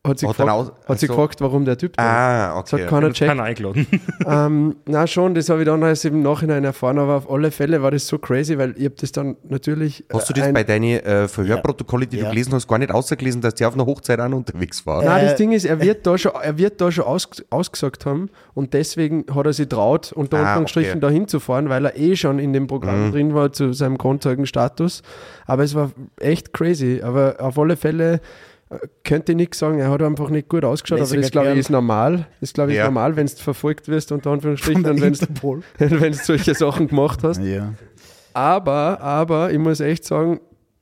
hat 0.08 0.20
sich, 0.20 0.30
Hat 0.30 0.38
gefragt, 0.38 0.52
aus- 0.52 0.68
hat 0.68 0.76
ach 0.88 0.98
so. 0.98 1.08
gefragt, 1.08 1.42
warum 1.42 1.66
der 1.66 1.78
Typ 1.78 1.98
da 1.98 2.04
ah, 2.04 2.60
ist. 2.60 2.72
Das 2.72 2.74
okay. 2.74 2.84
hat 2.84 2.90
keiner 2.90 3.10
Das 3.10 3.20
kann 3.20 3.28
checkt. 3.30 3.42
eingeladen. 3.42 3.88
Ähm, 4.28 4.76
na 4.88 5.06
schon, 5.08 5.36
das 5.36 5.50
habe 5.50 5.62
ich 5.62 5.66
dann 5.66 5.82
erst 5.84 6.06
im 6.06 6.22
Nachhinein 6.22 6.64
erfahren, 6.64 6.98
aber 6.98 7.16
auf 7.16 7.30
alle 7.30 7.52
Fälle 7.52 7.82
war 7.82 7.92
das 7.92 8.08
so 8.08 8.18
crazy, 8.18 8.58
weil 8.58 8.74
ich 8.78 8.86
habe 8.86 8.96
das 9.00 9.12
dann 9.12 9.36
natürlich. 9.48 10.04
Hast 10.12 10.30
du 10.30 10.34
das 10.34 10.44
ein- 10.46 10.54
bei 10.54 10.64
deinen 10.64 11.00
äh, 11.00 11.28
Verhörprotokolle, 11.28 12.08
die 12.08 12.18
Ja. 12.18 12.24
du 12.26 12.30
gelesen 12.32 12.54
hast, 12.54 12.68
gar 12.68 12.78
nicht 12.80 12.92
ausgelesen, 12.92 13.42
dass 13.42 13.56
der 13.56 13.68
auf 13.68 13.74
einer 13.76 13.86
Hochzeit 13.86 14.20
auch 14.20 14.32
unterwegs 14.32 14.86
war? 14.86 15.04
Nein, 15.04 15.24
Äh, 15.24 15.26
das 15.30 15.36
Ding 15.36 15.52
ist, 15.52 15.66
er 15.66 15.80
wird 15.82 16.06
da 16.08 16.18
schon, 16.18 16.32
er 16.42 16.58
wird 16.58 16.82
da 16.82 16.92
schon 16.92 17.06
aus, 17.06 17.28
ausgesagt 17.50 18.06
haben 18.06 18.30
und 18.54 18.74
deswegen 18.74 19.26
hat 19.34 19.46
er 19.46 19.54
sich 19.54 19.68
traut, 19.68 20.12
unter 20.14 20.38
Ah, 20.38 20.46
Anführungsstrichen 20.46 20.92
okay. 20.94 21.00
da 21.02 21.10
hinzufahren, 21.10 21.70
weil 21.70 21.86
er 21.86 21.98
eh 21.98 22.16
schon 22.16 22.40
in 22.40 22.54
dem 22.54 22.68
Programm 22.68 23.12
drin 23.12 23.34
war 23.34 23.52
zu 23.54 23.74
seinem 23.74 23.98
Grundzeugenstatus. 23.98 25.02
Aber 25.46 25.64
es 25.64 25.76
war 25.76 25.92
echt 26.20 26.54
crazy. 26.54 27.02
Aber 27.04 27.36
auf 27.40 27.58
alle 27.60 27.76
Fälle 27.78 28.14
äh, 28.16 28.20
könnte 29.04 29.32
ich 29.34 29.36
nichts 29.36 29.60
sagen, 29.60 29.80
er 29.80 29.90
hat 29.92 30.02
einfach 30.02 30.30
nicht 30.30 30.50
gut 30.50 30.66
ausgeschaut, 30.66 30.98
aber 31.00 31.06
Lässiger 31.06 31.22
das 31.22 31.32
glaube 31.32 31.52
ich 31.52 31.60
ist 31.60 31.70
normal. 31.70 32.28
Das 32.42 32.54
glaube 32.54 32.72
ich 32.72 32.78
Ja. 32.78 32.84
ist 32.84 32.88
normal, 32.88 33.16
wenn 33.16 33.28
du 33.28 33.36
verfolgt 33.36 33.88
wirst, 33.88 34.12
unter 34.12 34.32
Anführungsstrichen, 34.32 34.84
und 34.86 35.02
wenn 35.02 35.14
du 35.14 35.20
Interpol. 35.20 35.62
wenn 35.78 36.12
du 36.12 36.18
solche 36.18 36.56
Sachen 36.56 36.88
gemacht 36.88 37.20
hast. 37.24 37.42
Ja. 37.42 37.74
Aber, 38.34 39.00
aber 39.02 39.52
ich 39.52 39.60
muss 39.60 39.80
echt 39.80 40.04
sagen, 40.04 40.40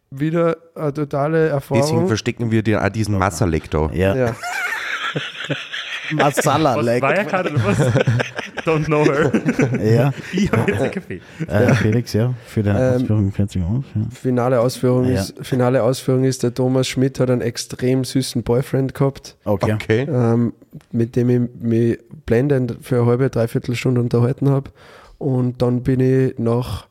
wieder 0.10 0.58
eine 0.76 0.94
totale 0.94 1.50
Deswegen 1.50 1.54
Erfahrung. 1.82 2.08
verstecken 2.08 2.52
wir 2.52 2.64
dir 2.64 2.84
auch 2.84 2.90
diesen 2.90 3.18
Massalek 3.18 3.70
da. 3.70 3.90
Ja. 3.94 4.16
Ja. 4.16 4.36
Masala, 6.12 6.76
Was, 6.78 6.86
Don't 8.66 8.86
know 8.86 9.04
her. 9.06 9.32
Ja. 9.84 10.14
Ich 10.34 10.52
habe 10.52 10.72
jetzt 10.72 10.82
einen 10.82 10.92
Kaffee. 10.92 11.22
Äh, 11.48 11.74
Felix, 11.76 12.14
ja, 12.14 12.34
für 12.46 12.64
die 12.64 12.70
Ähm, 12.70 12.76
Ausführung 13.02 13.32
40 13.32 13.64
aus. 13.64 13.84
Ja. 13.96 14.02
Finale 14.12 14.60
Ausführung, 14.60 15.06
Ja. 15.06 15.22
ist, 15.22 15.36
finale 15.42 15.84
Ausführung 15.84 16.24
ist, 16.24 16.44
der 16.44 16.54
Thomas 16.54 16.88
Schmidt 16.88 17.20
hat 17.20 17.30
einen 17.30 17.42
extrem 17.42 18.04
süßen 18.04 18.44
Boyfriend 18.44 18.94
gehabt, 18.94 19.38
Okay. 19.46 19.74
Okay. 19.74 20.08
ähm, 20.10 20.54
mit 20.92 21.16
dem 21.16 21.30
ich 21.30 21.42
mich 21.62 22.00
blendend 22.26 22.78
für 22.82 22.98
eine 23.02 23.06
halbe, 23.08 23.30
dreiviertel 23.30 23.76
Stunde 23.76 24.02
unterhalten 24.02 24.50
habe. 24.50 24.72
Und 25.18 25.62
dann 25.62 25.84
bin 25.84 26.00
ich 26.00 26.38
nach, 26.40 26.88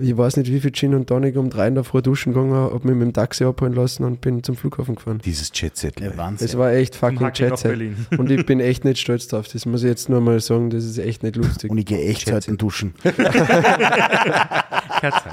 ich 0.00 0.16
weiß 0.16 0.36
nicht 0.36 0.52
wie 0.52 0.60
viel 0.60 0.72
Gin 0.72 0.94
und 0.94 1.06
Tonic 1.08 1.36
um 1.36 1.50
drei 1.50 1.68
in 1.68 1.74
der 1.74 1.84
Früh 1.84 2.02
duschen 2.02 2.32
gegangen, 2.32 2.52
habe 2.54 2.86
mich 2.86 2.96
mit 2.96 3.02
dem 3.08 3.12
Taxi 3.12 3.44
abholen 3.44 3.74
lassen 3.74 4.04
und 4.04 4.20
bin 4.20 4.42
zum 4.42 4.56
Flughafen 4.56 4.94
gefahren. 4.94 5.20
Dieses 5.24 5.50
Chatset. 5.52 6.00
Ja, 6.00 6.16
Wahnsinn. 6.16 6.46
Das 6.46 6.56
war 6.56 6.72
echt 6.72 6.94
fucking 6.94 7.20
Hackel 7.20 7.48
nach 7.48 7.56
Jet 7.56 7.58
Set. 7.58 7.70
Berlin. 7.70 8.06
Und 8.18 8.30
ich 8.30 8.46
bin 8.46 8.60
echt 8.60 8.84
nicht 8.84 8.98
stolz 8.98 9.28
drauf. 9.28 9.48
Das 9.48 9.66
muss 9.66 9.82
ich 9.82 9.88
jetzt 9.88 10.08
nur 10.08 10.20
mal 10.20 10.40
sagen, 10.40 10.70
das 10.70 10.84
ist 10.84 10.98
echt 10.98 11.22
nicht 11.22 11.36
lustig. 11.36 11.70
Und 11.70 11.78
ich 11.78 11.86
gehe 11.86 12.04
echt 12.06 12.26
selten 12.26 12.56
duschen. 12.56 12.94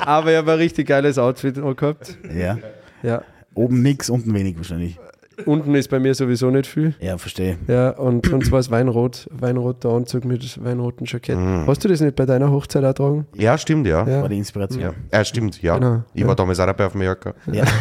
Aber 0.06 0.32
ich 0.32 0.38
habe 0.38 0.52
ein 0.54 0.58
richtig 0.58 0.88
geiles 0.88 1.18
Outfit 1.18 1.56
gehabt. 1.56 2.18
Ja. 2.34 2.58
Ja. 3.04 3.24
Oben 3.54 3.82
nix, 3.82 4.10
unten 4.10 4.34
wenig 4.34 4.58
wahrscheinlich. 4.58 5.00
Unten 5.46 5.76
ist 5.76 5.90
bei 5.90 6.00
mir 6.00 6.16
sowieso 6.16 6.50
nicht 6.50 6.68
viel. 6.68 6.96
Ja, 7.00 7.18
verstehe. 7.18 7.58
Ja, 7.68 7.90
und, 7.92 8.32
und 8.32 8.46
zwar 8.46 8.60
ist 8.60 8.72
Weinrot, 8.72 9.28
weinroter 9.32 9.90
Anzug 9.90 10.26
mit 10.26 10.64
weinrotem 10.64 11.06
Jackett. 11.06 11.38
Hast 11.68 11.84
du 11.84 11.88
das 11.88 12.02
nicht 12.02 12.16
bei 12.16 12.26
deiner 12.26 12.52
Hochzeit 12.52 12.84
auch 12.86 12.94
tragen? 12.94 13.28
Ja, 13.36 13.58
stimmt, 13.58 13.88
ja. 13.88 14.08
Ja. 14.08 14.22
War 14.22 14.30
die 14.30 14.38
Inspiration. 14.38 14.82
Ja, 14.82 14.94
ja 15.12 15.26
stimmt, 15.26 15.62
ja. 15.62 15.78
Genau, 15.78 16.04
ich 16.14 16.22
ja. 16.22 16.28
war 16.28 16.36
damals 16.36 16.60
auch 16.60 16.66
dabei 16.66 16.86
auf 16.86 16.96
Mallorca. 16.96 17.34
Ja. 17.52 17.64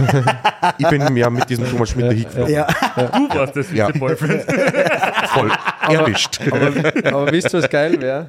Ich 0.79 0.89
bin 0.89 1.17
ja 1.17 1.29
mit 1.29 1.49
diesem 1.51 1.69
Thomas 1.69 1.91
Schmidt 1.91 2.07
dahin 2.07 2.25
geflogen. 2.25 2.53
Ja. 2.55 2.67
Du 2.97 3.39
warst 3.39 3.55
das 3.55 3.71
Ja. 3.71 3.91
ja. 3.91 3.99
Boyfriend. 3.99 4.43
Voll 5.29 5.51
erwischt. 5.89 6.41
Aber, 6.51 7.13
aber 7.13 7.33
wisst 7.33 7.53
ihr, 7.55 7.63
was 7.63 7.69
geil 7.69 8.01
wäre? 8.01 8.29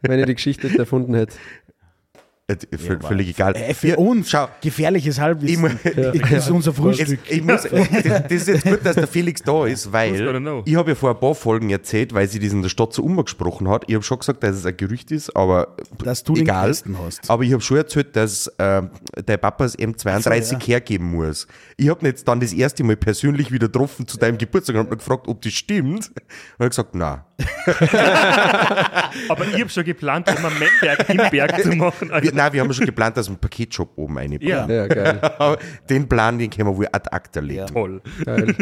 Wenn 0.00 0.18
ich 0.20 0.26
die 0.26 0.34
Geschichte 0.34 0.66
nicht 0.66 0.78
erfunden 0.78 1.14
hätte. 1.14 1.36
Äh, 2.48 2.78
Völlig 3.00 3.30
egal. 3.30 3.56
Äh, 3.56 3.74
Für 3.74 3.96
uns 3.96 4.30
schau, 4.30 4.46
gefährliches 4.62 5.16
Ich 5.16 5.20
Halbwissen. 5.20 5.62
mu- 5.62 5.68
Das 6.20 6.30
ist 6.30 6.50
unser 6.50 6.72
Frühstück. 6.72 7.08
Jetzt, 7.08 7.28
ich 7.28 7.42
muss, 7.42 7.62
das, 7.64 8.22
das 8.22 8.30
ist 8.32 8.46
jetzt 8.46 8.64
gut, 8.64 8.78
dass 8.86 8.94
der 8.94 9.08
Felix 9.08 9.42
da 9.42 9.66
ist, 9.66 9.92
weil 9.92 10.14
ich 10.64 10.76
habe 10.76 10.90
ja 10.90 10.94
vor 10.94 11.10
ein 11.10 11.18
paar 11.18 11.34
Folgen 11.34 11.70
erzählt, 11.70 12.14
weil 12.14 12.28
sie 12.28 12.38
das 12.38 12.52
in 12.52 12.62
der 12.62 12.68
Stadt 12.68 12.92
so 12.92 13.02
umgesprochen 13.02 13.68
hat. 13.68 13.82
Ich 13.88 13.94
habe 13.94 14.04
schon 14.04 14.20
gesagt, 14.20 14.44
dass 14.44 14.54
es 14.54 14.64
ein 14.64 14.76
Gerücht 14.76 15.10
ist, 15.10 15.34
aber 15.34 15.74
Dass 16.04 16.22
du 16.22 16.34
den 16.34 16.44
egal. 16.44 16.68
Christen 16.68 16.96
hast. 17.04 17.28
Aber 17.28 17.42
ich 17.42 17.52
habe 17.52 17.62
schon 17.62 17.78
erzählt, 17.78 18.14
dass 18.14 18.46
äh, 18.58 18.82
der 19.26 19.38
Papa 19.38 19.64
das 19.64 19.76
M32 19.76 20.28
Ach 20.30 20.42
so, 20.44 20.54
ja. 20.54 20.60
hergeben 20.66 21.10
muss. 21.10 21.48
Ich 21.76 21.88
habe 21.88 22.00
ihn 22.02 22.06
jetzt 22.06 22.28
dann 22.28 22.38
das 22.38 22.52
erste 22.52 22.84
Mal 22.84 22.96
persönlich 22.96 23.50
wieder 23.50 23.66
getroffen 23.66 24.06
zu 24.06 24.18
deinem 24.18 24.38
Geburtstag 24.38 24.76
und 24.76 24.86
habe 24.86 24.96
gefragt, 24.98 25.26
ob 25.26 25.42
das 25.42 25.52
stimmt. 25.52 26.10
Und 26.10 26.22
er 26.60 26.64
hat 26.66 26.70
gesagt, 26.70 26.94
nein. 26.94 27.22
Aber 29.28 29.46
ich 29.46 29.60
habe 29.60 29.68
schon 29.68 29.84
geplant, 29.84 30.28
immer 30.28 30.50
Memberg 30.50 31.08
im 31.08 31.16
Berg 31.30 31.62
zu 31.62 31.68
machen. 31.76 32.10
Wir, 32.20 32.32
nein, 32.32 32.52
wir 32.52 32.60
haben 32.60 32.72
schon 32.72 32.86
geplant, 32.86 33.16
dass 33.16 33.26
wir 33.26 33.32
einen 33.32 33.40
Paketshop 33.40 33.92
oben 33.96 34.16
reinbauen. 34.18 34.40
ja, 34.48 34.66
Ja, 34.66 34.86
geil. 34.86 35.20
Aber 35.38 35.58
den 35.88 36.08
Plan, 36.08 36.38
den 36.38 36.50
können 36.50 36.68
wir 36.68 36.76
wohl 36.76 36.88
ad 36.92 37.08
acta 37.10 37.40
legen. 37.40 37.66
toll. 37.66 38.00
geil. 38.24 38.54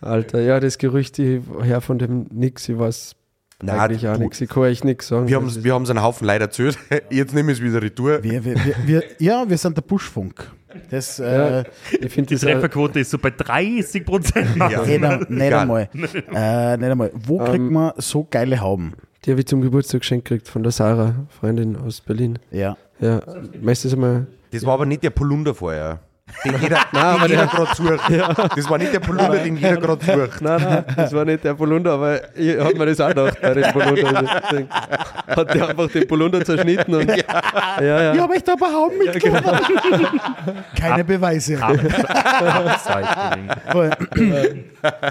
Alter, 0.00 0.40
ja, 0.40 0.60
das 0.60 0.78
Gerücht, 0.78 1.18
ich 1.18 1.40
her 1.62 1.80
von 1.80 1.98
dem 1.98 2.26
nix, 2.30 2.68
ich 2.68 2.78
weiß 2.78 3.14
Nein, 3.62 3.78
eigentlich 3.80 4.06
auch 4.06 4.18
nichts. 4.18 4.40
Ich 4.40 4.50
kann 4.50 4.64
euch 4.64 4.84
nichts 4.84 5.08
sagen. 5.08 5.28
Wir 5.28 5.36
haben 5.36 5.64
wir 5.64 5.74
haben's 5.74 5.88
einen 5.88 6.02
Haufen 6.02 6.26
Leid 6.26 6.42
erzählt. 6.42 6.78
Jetzt 7.08 7.34
nehmen 7.34 7.48
wir 7.48 7.54
es 7.54 7.62
wieder 7.62 7.80
retour. 7.80 8.22
Wir, 8.22 8.44
wir, 8.44 8.54
wir, 8.62 8.74
wir, 8.84 9.02
ja, 9.18 9.48
wir 9.48 9.56
sind 9.56 9.76
der 9.78 9.82
Buschfunk. 9.82 10.52
Das, 10.90 11.18
äh, 11.18 11.64
ich 12.00 12.12
finde 12.12 12.28
Die 12.28 12.36
auch- 12.36 12.40
Trefferquote 12.40 13.00
ist 13.00 13.10
so 13.10 13.18
bei 13.18 13.30
30 13.30 14.04
Prozent. 14.04 14.48
Ja. 14.56 14.82
nicht, 14.82 15.30
nicht 15.30 15.52
einmal. 15.52 15.88
Äh, 15.94 16.76
nicht 16.76 16.90
einmal. 16.90 17.10
Wo 17.14 17.38
kriegt 17.38 17.70
man 17.70 17.92
so 17.96 18.26
geile 18.30 18.60
Hauben? 18.60 18.92
die 19.24 19.32
habe 19.32 19.40
ich 19.40 19.46
zum 19.46 19.60
Geburtstag 19.60 20.02
geschenkt 20.02 20.28
gekriegt 20.28 20.46
von 20.48 20.62
der 20.62 20.70
Sarah, 20.70 21.14
Freundin 21.40 21.74
aus 21.76 22.00
Berlin. 22.00 22.38
Ja. 22.52 22.76
Ja, 23.00 23.20
meistens 23.60 23.92
einmal. 23.92 24.26
Das 24.52 24.64
war 24.64 24.74
aber 24.74 24.86
nicht 24.86 25.02
der 25.02 25.10
Polunder 25.10 25.52
vorher. 25.54 25.98
Den 26.44 26.60
jeder, 26.60 26.78
aber 26.92 27.28
den 27.28 27.38
jeder 27.38 27.46
der- 27.46 27.66
gerade 27.66 27.74
sucht. 27.76 28.00
Das 28.56 28.68
war 28.68 28.78
nicht 28.78 28.92
der 28.92 28.98
Polunder, 29.00 29.38
den 29.38 29.56
jeder 29.56 29.76
gerade 29.76 30.04
sucht. 30.04 30.40
Nein, 30.42 30.60
nein, 30.62 30.84
das 30.96 31.12
war 31.12 31.24
nicht 31.24 31.44
der 31.44 31.54
Polunder, 31.54 31.92
aber 31.92 32.36
ich 32.36 32.58
habe 32.58 32.74
mir 32.76 32.86
das 32.86 33.00
auch 33.00 33.08
gedacht 33.08 33.40
bei 33.40 33.54
dem 33.54 33.72
Polunder. 33.72 34.42
Denk, 34.50 34.68
Hat 34.70 35.54
der 35.54 35.68
einfach 35.68 35.88
den 35.88 36.06
Polunder 36.08 36.44
zerschnitten 36.44 36.94
und. 36.96 37.08
Ja, 37.08 37.80
ja. 37.80 38.14
Ich 38.14 38.20
habe 38.20 38.34
echt 38.34 38.48
ein 38.50 38.56
paar 38.58 38.72
Hauben 38.72 38.98
mitgebracht. 38.98 39.70
Keine 40.78 41.04
Beweise. 41.04 41.54
Upcycling. 41.62 43.48
Voll. 43.70 43.90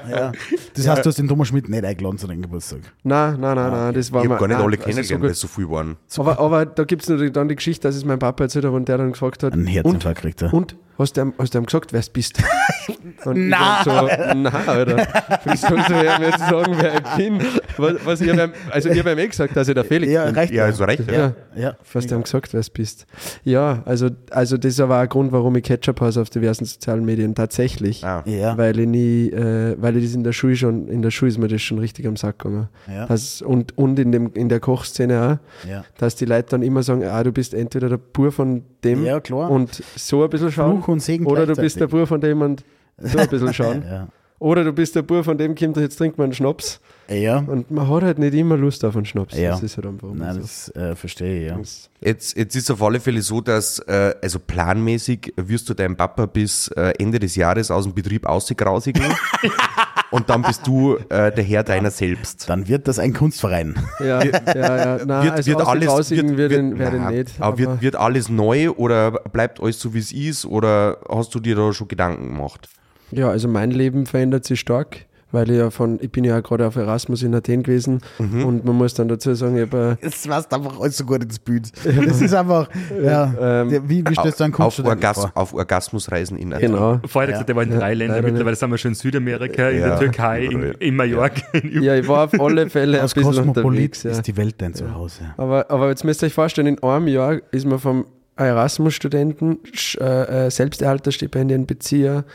ja. 0.09 0.31
Das 0.75 0.87
heißt, 0.87 1.05
du 1.05 1.09
hast 1.09 1.17
den 1.17 1.27
Thomas 1.27 1.47
Schmidt 1.47 1.69
nicht 1.69 1.83
eingeladen 1.85 2.17
zu 2.17 2.27
deinem 2.27 2.41
Geburtstag. 2.41 2.79
Nein, 3.03 3.37
nein, 3.39 3.55
nein, 3.55 3.71
nein, 3.71 3.93
das 3.93 4.11
war 4.11 4.23
Ich 4.23 4.29
habe 4.29 4.39
gar 4.39 4.47
nicht 4.47 4.57
nein, 4.57 4.65
alle 4.67 4.75
also 4.77 4.83
kennengelernt, 4.89 5.07
so 5.07 5.21
weil 5.23 5.31
es 5.31 5.39
so 5.39 5.47
viel 5.47 5.69
waren. 5.69 5.95
aber, 6.17 6.39
aber 6.39 6.65
da 6.65 6.83
gibt 6.83 7.07
es 7.07 7.31
dann 7.33 7.47
die 7.47 7.55
Geschichte, 7.55 7.87
dass 7.87 7.95
es 7.95 8.03
mein 8.05 8.19
Papa 8.19 8.43
erzählt 8.43 8.65
hat 8.65 8.71
und 8.71 8.87
der 8.87 8.97
dann 8.97 9.11
gefragt 9.13 9.43
hat. 9.43 9.53
Einen 9.53 9.63
und, 9.63 9.67
Herzinfarkt 9.73 10.19
kriegt 10.21 10.41
er. 10.41 10.53
und 10.53 10.75
hast 10.97 11.17
du 11.17 11.21
ihm, 11.21 11.33
hast 11.37 11.53
du 11.53 11.57
ihm 11.59 11.65
gesagt, 11.65 11.93
wer 11.93 12.01
du 12.01 12.11
bist? 12.11 12.41
Und 13.25 13.49
na. 13.49 13.79
ich 13.79 13.83
so, 13.85 13.91
na, 14.35 14.49
Alter. 14.67 14.97
Wie 15.45 15.57
sollst 15.57 15.89
du 15.89 15.93
mir 15.93 16.03
jetzt 16.21 16.39
sagen, 16.39 16.75
wer 16.79 16.95
ich 16.95 17.01
bin? 17.17 17.39
Was, 17.77 17.93
was 18.05 18.21
ich 18.21 18.37
hab, 18.37 18.51
also 18.69 18.89
ich 18.89 18.99
habe 18.99 19.11
ihm 19.11 19.19
eh 19.19 19.27
gesagt, 19.27 19.55
dass 19.55 19.67
ich 19.67 19.73
der 19.73 19.83
Felix 19.83 20.11
Ja, 20.11 20.25
bin. 20.25 20.35
reicht. 20.35 20.53
Ja, 20.53 20.65
also 20.65 20.83
recht. 20.85 21.09
Ja, 21.11 21.33
Ja, 21.55 21.75
hast 21.93 22.09
du 22.11 22.15
ihm 22.15 22.23
gesagt, 22.23 22.53
wer 22.53 22.61
du 22.61 22.69
bist. 22.73 23.05
Ja, 23.43 23.81
also, 23.85 24.09
also 24.31 24.57
das 24.57 24.77
war 24.79 24.89
auch 24.89 25.03
ein 25.03 25.09
Grund, 25.09 25.31
warum 25.31 25.55
ich 25.55 25.63
Ketchup 25.63 26.01
habe 26.01 26.21
auf 26.21 26.29
diversen 26.29 26.65
sozialen 26.65 27.05
Medien. 27.05 27.35
Tatsächlich. 27.35 28.03
Ah. 28.05 28.23
ja. 28.25 28.57
Weil 28.57 28.79
ich 28.79 28.87
nie, 28.87 29.29
äh, 29.29 29.75
weil 29.79 29.97
ich 29.97 30.05
das 30.05 30.13
in 30.13 30.23
der 30.23 30.33
Schule 30.33 30.55
schon, 30.55 30.87
in 30.87 31.01
der 31.01 31.11
Schule 31.11 31.29
ist 31.29 31.37
mir 31.37 31.47
das 31.47 31.61
schon 31.61 31.79
richtig 31.79 32.05
am 32.07 32.15
Sack 32.15 32.39
gegangen. 32.39 32.69
Ja. 32.91 33.05
Das, 33.07 33.41
und, 33.41 33.77
und 33.77 33.97
in, 33.99 34.11
dem, 34.11 34.31
in 34.33 34.49
der 34.49 34.59
Kochszene 34.59 35.39
auch, 35.65 35.69
ja. 35.69 35.83
dass 35.97 36.15
die 36.15 36.25
Leute 36.25 36.49
dann 36.51 36.61
immer 36.63 36.83
sagen, 36.83 37.03
ah, 37.03 37.23
du 37.23 37.31
bist 37.31 37.53
entweder 37.53 37.89
der 37.89 37.97
Bur 37.97 38.31
von 38.31 38.63
dem 38.83 39.03
Ja, 39.05 39.19
klar. 39.19 39.49
und 39.49 39.83
so 39.95 40.23
ein 40.23 40.29
bisschen 40.29 40.51
schauen. 40.51 40.81
Fluch 40.85 40.93
und 40.93 40.99
Segen 41.01 41.25
Oder 41.25 41.45
du 41.45 41.55
bist 41.55 41.79
der. 41.79 41.87
Bur 41.87 42.07
von 42.07 42.21
dem 42.21 42.41
und 42.41 42.63
so 42.97 43.17
ein 43.17 43.27
bisschen 43.27 43.53
schauen. 43.53 43.83
Ja. 43.89 44.07
Oder 44.37 44.65
du 44.65 44.73
bist 44.73 44.93
der 44.95 45.01
Bur 45.01 45.23
von 45.23 45.37
dem, 45.37 45.55
kommt 45.55 45.77
jetzt 45.77 45.95
trinkt 45.95 46.17
man 46.17 46.25
einen 46.25 46.33
Schnaps. 46.33 46.81
Ja. 47.09 47.37
Und 47.37 47.71
man 47.71 47.87
hat 47.87 48.03
halt 48.03 48.19
nicht 48.19 48.33
immer 48.33 48.57
Lust 48.57 48.83
auf 48.83 48.95
einen 48.95 49.05
Schnaps. 49.05 49.37
Ja. 49.37 49.51
Das 49.51 49.63
ist 49.63 49.77
halt 49.77 49.87
einfach 49.87 50.09
Nein, 50.13 50.33
so. 50.33 50.41
das 50.41 50.75
äh, 50.75 50.93
verstehe 50.93 51.41
ich, 51.41 51.49
ja. 51.49 51.59
Jetzt, 52.01 52.37
jetzt 52.37 52.53
ist 52.53 52.69
auf 52.69 52.83
alle 52.83 52.99
Fälle 52.99 53.21
so, 53.21 53.39
dass, 53.39 53.79
äh, 53.79 54.13
also 54.21 54.39
planmäßig 54.39 55.33
wirst 55.37 55.69
du 55.69 55.73
deinen 55.73 55.95
Papa 55.95 56.25
bis 56.25 56.67
äh, 56.75 56.93
Ende 56.99 57.19
des 57.19 57.35
Jahres 57.35 57.71
aus 57.71 57.85
dem 57.85 57.93
Betrieb 57.93 58.25
ausgegrausigen 58.25 59.03
und 60.15 60.29
dann 60.29 60.41
bist 60.41 60.65
du 60.65 60.95
äh, 61.09 61.31
der 61.31 61.43
Herr 61.43 61.63
deiner 61.63 61.91
selbst. 61.91 62.49
Dann 62.49 62.67
wird 62.67 62.87
das 62.87 62.99
ein 62.99 63.13
Kunstverein. 63.13 63.75
Ja, 63.99 64.23
ja, 64.23 64.27
ja. 64.55 65.05
Nein, 65.05 65.25
wird, 65.25 65.33
also 65.33 65.51
wird 65.51 65.67
alles 65.67 65.87
Aussigen 65.89 66.37
wird, 66.37 66.51
wird, 66.51 66.79
wird, 66.79 66.93
nein, 66.93 67.13
nicht. 67.13 67.41
aber 67.41 67.57
wird, 67.57 67.81
wird 67.81 67.95
alles 67.95 68.29
neu 68.29 68.69
oder 68.71 69.11
bleibt 69.11 69.61
alles 69.61 69.79
so 69.79 69.93
wie 69.93 69.99
es 69.99 70.11
ist 70.11 70.45
oder 70.45 70.97
hast 71.09 71.35
du 71.35 71.39
dir 71.39 71.55
da 71.55 71.73
schon 71.73 71.87
Gedanken 71.87 72.27
gemacht? 72.27 72.69
Ja, 73.11 73.29
also 73.29 73.47
mein 73.47 73.71
Leben 73.71 74.05
verändert 74.05 74.45
sich 74.45 74.59
stark, 74.59 75.05
weil 75.35 75.51
ich 75.51 75.57
ja 75.57 75.69
von, 75.69 75.99
ich 76.01 76.11
bin 76.11 76.23
ja 76.23 76.39
gerade 76.39 76.65
auf 76.65 76.75
Erasmus 76.75 77.21
in 77.21 77.35
Athen 77.35 77.61
gewesen 77.61 77.99
Mhm. 78.17 78.43
und 78.45 78.65
man 78.65 78.75
muss 78.75 78.95
dann 78.95 79.07
dazu 79.07 79.35
sagen, 79.35 79.55
ich 79.57 79.61
habe 79.61 79.99
Es 80.01 80.27
passt 80.27 80.51
einfach 80.51 80.79
alles 80.79 80.97
so 80.97 81.05
gut 81.05 81.21
ins 81.23 81.37
Bild. 81.37 81.71
Das 81.83 82.19
ist 82.21 82.33
einfach, 82.33 82.67
ja, 83.03 83.61
Ähm, 83.61 83.83
wie, 83.87 84.03
wie 84.03 84.13
stellst 84.15 84.39
du 84.39 84.45
einen 84.45 84.53
Auf, 84.55 84.57
Kunststudenten 84.75 85.05
Orgas 85.05 85.27
auf 85.35 85.53
Orgasmusreisen 85.53 86.37
in 86.39 86.51
Athen. 86.53 86.71
genau. 86.71 86.99
Vorher 87.05 87.29
gesagt, 87.31 87.49
der 87.49 87.55
war 87.55 87.61
in 87.63 87.71
drei 87.71 87.93
Ländern, 87.93 88.23
mittlerweile 88.25 88.55
sind 88.55 88.71
wir 88.71 88.77
schon 88.79 88.91
in 88.91 88.95
Südamerika, 88.95 89.69
in 89.69 89.81
der 89.81 89.99
Türkei, 89.99 90.45
in, 90.45 90.63
in 90.79 90.95
Mallorca. 90.95 91.41
Ja, 91.63 91.95
ich 91.95 92.07
war 92.07 92.23
auf 92.25 92.39
alle 92.41 92.69
Fälle 92.69 92.97
ein 92.97 93.01
Als 93.03 93.13
bisschen 93.13 93.29
Kosmopolit 93.31 93.65
unterwegs. 93.65 94.03
Ja. 94.03 94.11
ist 94.11 94.25
die 94.27 94.37
Welt 94.37 94.55
dein 94.57 94.73
Zuhause. 94.73 95.21
Aber, 95.37 95.69
aber 95.69 95.89
jetzt 95.89 96.03
müsst 96.03 96.23
ihr 96.23 96.27
euch 96.27 96.33
vorstellen, 96.33 96.67
in 96.67 96.81
einem 96.81 97.07
Jahr 97.07 97.37
ist 97.51 97.65
man 97.67 97.77
vom 97.79 98.05
Erasmus-Studenten, 98.37 99.59
äh, 99.99 100.45
äh, 100.47 100.49
Selbsterhalterstipendienbezieher, 100.51 102.25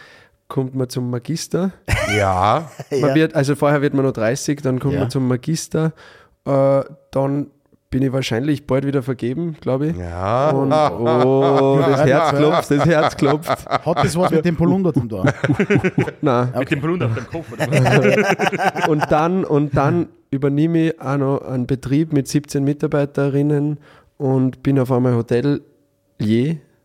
kommt 0.51 0.75
man 0.75 0.89
zum 0.91 1.09
Magister. 1.09 1.73
Ja, 2.15 2.69
Man 3.01 3.15
wird, 3.15 3.35
also 3.37 3.55
vorher 3.55 3.81
wird 3.83 3.95
man 3.95 4.05
noch 4.05 4.13
30, 4.13 4.61
dann 4.63 4.79
kommt 4.81 4.95
Ja. 4.95 5.01
man 5.01 5.11
zum 5.11 5.27
Magister. 5.29 5.93
Äh, 6.45 6.83
dann 7.13 7.47
bin 7.89 8.03
ich 8.03 8.13
wahrscheinlich 8.13 8.67
bald 8.67 8.85
wieder 8.87 9.03
vergeben, 9.03 9.57
glaube 9.61 9.89
ich. 9.89 9.97
ja. 9.97 10.51
Und, 10.51 10.73
oh, 11.27 11.81
das 11.87 12.05
Herz 12.05 12.37
klopft, 12.37 12.71
das 12.71 12.85
Herz 12.85 13.17
klopft. 13.17 13.49
Hat 13.69 13.99
das 14.05 14.17
was 14.17 14.31
mit 14.33 14.45
dem 14.45 14.57
Polunder 14.57 14.93
zu 14.93 15.01
tun? 15.07 15.31
Nein. 16.21 16.53
Mit 16.59 16.71
dem 16.71 16.81
Plunder 16.81 17.07
auf 17.07 17.15
dem 17.15 17.27
Kopf. 17.29 17.47
Und 18.89 19.11
dann, 19.11 19.45
und 19.45 19.77
dann 19.77 20.09
übernehme 20.31 20.89
ich 20.89 21.01
auch 21.01 21.17
noch 21.17 21.39
einen 21.43 21.67
Betrieb 21.67 22.13
mit 22.13 22.29
17 22.29 22.63
Mitarbeiterinnen 22.65 23.79
und 24.19 24.63
bin 24.63 24.79
auf 24.79 24.91
einmal 24.93 25.15
Hotelier, 25.15 25.61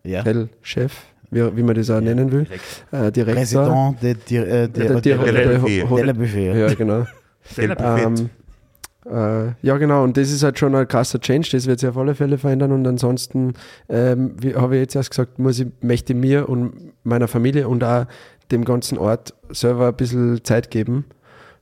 Ja. 0.04 0.20
Hotelchef, 0.20 0.94
wie, 1.32 1.58
wie 1.58 1.64
man 1.64 1.76
das 1.76 1.90
auch 1.90 2.02
nennen 2.02 2.32
will. 2.32 2.48
Äh, 2.92 3.12
Direktor. 3.12 3.96
Präsident 4.00 4.32
äh, 4.32 4.70
der, 4.70 6.14
Buffet. 6.14 6.54
ja, 6.54 6.74
genau. 6.74 7.06
Ähm, 7.58 8.30
äh, 9.06 9.52
ja, 9.62 9.78
genau, 9.78 10.04
und 10.04 10.18
das 10.18 10.32
ist 10.32 10.42
halt 10.42 10.58
schon 10.58 10.74
ein 10.74 10.88
krasser 10.88 11.20
Change, 11.20 11.50
das 11.52 11.68
wird 11.68 11.80
sich 11.80 11.88
auf 11.88 11.98
alle 11.98 12.16
Fälle 12.16 12.40
verändern. 12.40 12.72
Und 12.72 12.88
ansonsten 12.88 13.54
ähm, 13.88 14.34
wie 14.42 14.56
habe 14.56 14.76
ich 14.76 14.82
jetzt 14.82 14.96
erst 14.96 15.12
gesagt, 15.12 15.38
muss 15.38 15.60
ich, 15.60 15.68
möchte 15.82 16.16
mir 16.16 16.50
und 16.50 16.94
meiner 17.04 17.28
Familie 17.28 17.68
und 17.68 17.84
auch 17.84 18.06
dem 18.52 18.66
ganzen 18.66 18.98
Ort 18.98 19.36
selber 19.50 19.90
ein 19.90 19.96
bisschen 19.96 20.44
Zeit 20.44 20.72
geben. 20.72 21.06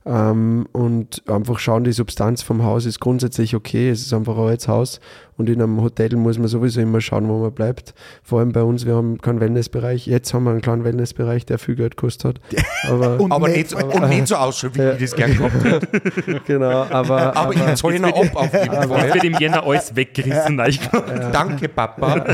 Ähm, 0.06 0.66
und 0.72 1.22
einfach 1.28 1.58
schauen, 1.58 1.84
die 1.84 1.92
Substanz 1.92 2.42
vom 2.42 2.62
Haus 2.62 2.84
ist 2.84 3.00
grundsätzlich 3.00 3.54
okay, 3.54 3.88
es 3.88 4.02
ist 4.02 4.12
einfach 4.12 4.36
ein 4.36 4.44
altes 4.44 4.68
Haus 4.68 5.00
und 5.36 5.48
in 5.48 5.60
einem 5.62 5.80
Hotel 5.82 6.14
muss 6.16 6.38
man 6.38 6.48
sowieso 6.48 6.80
immer 6.80 7.00
schauen, 7.00 7.28
wo 7.28 7.38
man 7.40 7.52
bleibt. 7.52 7.94
Vor 8.22 8.40
allem 8.40 8.52
bei 8.52 8.62
uns, 8.62 8.86
wir 8.86 8.94
haben 8.94 9.18
keinen 9.20 9.40
Wellnessbereich, 9.40 10.06
jetzt 10.06 10.32
haben 10.34 10.44
wir 10.44 10.50
einen 10.50 10.60
kleinen 10.60 10.84
Wellnessbereich, 10.84 11.44
der 11.46 11.58
viel 11.58 11.74
Geld 11.74 11.96
gekostet 11.96 12.38
hat. 12.54 12.64
Aber, 12.90 13.20
Und 13.20 13.32
Aber 13.32 13.48
nicht- 13.48 13.70
so- 13.70 13.78
und 13.78 14.08
nicht 14.08 14.28
so 14.28 14.36
ausschaut, 14.36 14.76
wie 14.76 14.82
ich 14.82 14.98
das 15.10 15.16
gerne 15.16 15.34
gehabt 15.34 15.64
hätte. 15.64 16.40
genau, 16.46 16.84
aber, 16.90 17.36
Aber 17.36 17.52
ich 17.54 17.74
zahle 17.76 17.96
ihn 17.96 18.04
ab 18.04 18.14
auf 18.34 18.52
jeden 18.52 18.72
Jetzt 18.72 18.84
Fall. 18.86 19.14
wird 19.14 19.24
im 19.24 19.34
Jänner 19.38 19.64
alles 19.66 19.96
weggerissen. 19.96 20.60
Ich 20.66 20.80
glaub, 20.80 21.04
Danke, 21.32 21.68
Papa. 21.68 22.24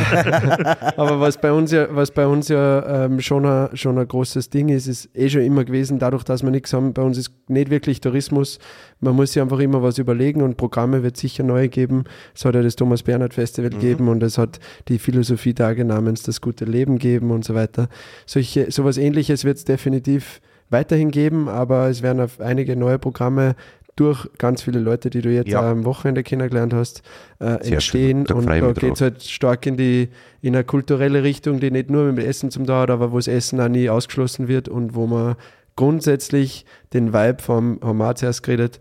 Aber 0.97 1.21
was 1.21 1.39
bei 1.39 1.53
uns 1.53 1.71
ja, 1.73 1.87
was 1.91 2.11
bei 2.11 2.27
uns 2.27 2.49
ja 2.49 3.05
ähm, 3.05 3.21
schon, 3.21 3.47
ein, 3.47 3.77
schon 3.77 3.99
ein 3.99 4.07
großes 4.09 4.51
Ding 4.51 4.69
ist, 4.69 4.87
ist 4.87 5.09
eh 5.15 5.29
schon 5.29 5.43
immer 5.43 5.65
gewesen, 5.65 5.99
dadurch, 5.99 6.25
dass 6.25 6.43
wir 6.43 6.51
nichts 6.51 6.73
haben, 6.73 6.93
bei 6.93 7.03
uns 7.03 7.17
ist 7.19 7.31
nicht 7.49 7.71
wirklich 7.71 8.01
Tourismus. 8.01 8.59
Man 9.01 9.15
muss 9.17 9.33
sich 9.33 9.41
einfach 9.43 9.61
immer 9.61 9.83
was 9.83 9.99
überlegen 9.99 10.43
und 10.43 10.57
Programme 10.57 11.03
wird 11.03 11.17
sicher 11.17 11.43
neu 11.45 11.69
geben. 11.69 12.05
Es 12.35 12.45
hat 12.45 12.55
ja 12.55 12.63
das 12.63 12.77
Thomas 12.77 12.90
Bernhard 13.03 13.35
Festival 13.35 13.71
gegeben 13.71 14.09
und 14.09 14.23
es 14.23 14.39
hat 14.39 14.61
die 14.89 14.99
Philosophie-Tage 14.99 15.85
namens 15.85 16.23
Das 16.23 16.41
gute 16.41 16.65
Leben 16.65 16.99
geben 16.99 17.31
und 17.31 17.45
so 17.45 17.55
weiter. 17.55 17.89
Solche, 18.27 18.71
sowas 18.71 18.99
ähnliches 18.99 19.45
wird 19.45 19.57
es 19.59 19.65
definitiv 19.65 20.41
weiterhin 20.69 21.11
geben, 21.11 21.49
aber 21.49 21.89
es 21.89 22.03
werden 22.03 22.21
auf 22.21 22.41
einige 22.41 22.77
neue 22.77 22.99
Programme 22.99 23.55
durch 23.97 24.29
ganz 24.39 24.63
viele 24.63 24.79
Leute, 24.79 25.11
die 25.11 25.21
du 25.21 25.31
jetzt 25.31 25.51
Ja. 25.51 25.71
am 25.71 25.85
Wochenende 25.85 26.23
kennengelernt 26.23 26.73
hast, 26.73 27.03
äh, 27.41 27.57
entstehen. 27.71 28.25
Da 28.25 28.35
Und 28.35 28.47
da 28.47 28.73
geht 28.73 28.95
es 28.95 29.01
halt 29.01 29.23
stark 29.23 29.67
in 29.67 29.77
die 29.77 30.09
in 30.41 30.55
eine 30.55 30.65
kulturelle 30.65 31.23
Richtung, 31.23 31.61
die 31.61 31.71
nicht 31.71 31.91
nur 31.91 32.11
mit 32.13 32.25
Essen 32.25 32.51
zum 32.51 32.65
da 32.65 32.83
hat, 32.83 32.91
aber 32.91 33.13
wo 33.13 33.17
das 33.17 33.29
Essen 33.29 33.61
auch 33.61 33.69
nie 33.69 33.91
ausgeschlossen 33.91 34.49
wird 34.49 34.69
und 34.69 34.95
wo 34.95 35.07
man 35.07 35.37
grundsätzlich 35.77 36.65
den 36.93 37.13
Vibe 37.13 37.43
vom, 37.43 37.79
haben 37.83 37.99
wir 37.99 38.15
zuerst 38.15 38.43
geredet, 38.43 38.81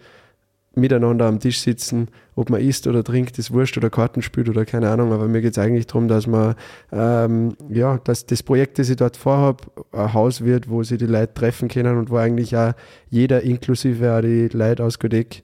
miteinander 0.76 1.26
am 1.26 1.40
Tisch 1.40 1.60
sitzen, 1.60 2.08
ob 2.36 2.50
man 2.50 2.62
isst 2.62 2.88
oder 2.88 3.04
trinkt, 3.04 3.38
ist 3.38 3.52
wurscht 3.52 3.78
oder 3.78 3.90
Karten 3.90 4.22
spielt 4.22 4.50
oder 4.50 4.66
keine 4.66 4.90
Ahnung, 4.90 5.12
aber 5.12 5.28
mir 5.28 5.42
geht 5.42 5.54
es 5.54 5.58
eigentlich 5.58 5.88
darum, 5.88 6.08
dass 6.08 6.28
man, 6.28 6.56
ähm, 6.92 7.56
ja, 7.70 7.98
dass 8.04 8.26
das 8.26 8.44
Projekt, 8.44 8.80
das 8.80 8.90
ich 8.90 8.96
dort 8.96 9.18
vorhabe, 9.18 9.64
ein 9.92 10.14
Haus 10.14 10.44
wird, 10.44 10.70
wo 10.70 10.84
sie 10.84 10.98
die 10.98 11.06
Leute 11.08 11.34
treffen 11.34 11.68
können 11.68 11.98
und 11.98 12.10
wo 12.10 12.18
eigentlich 12.18 12.56
auch 12.56 12.74
jeder, 13.10 13.42
inklusive 13.42 14.16
auch 14.16 14.22
die 14.22 14.48
Leute 14.50 14.84
aus 14.84 15.00
Godeck, 15.00 15.44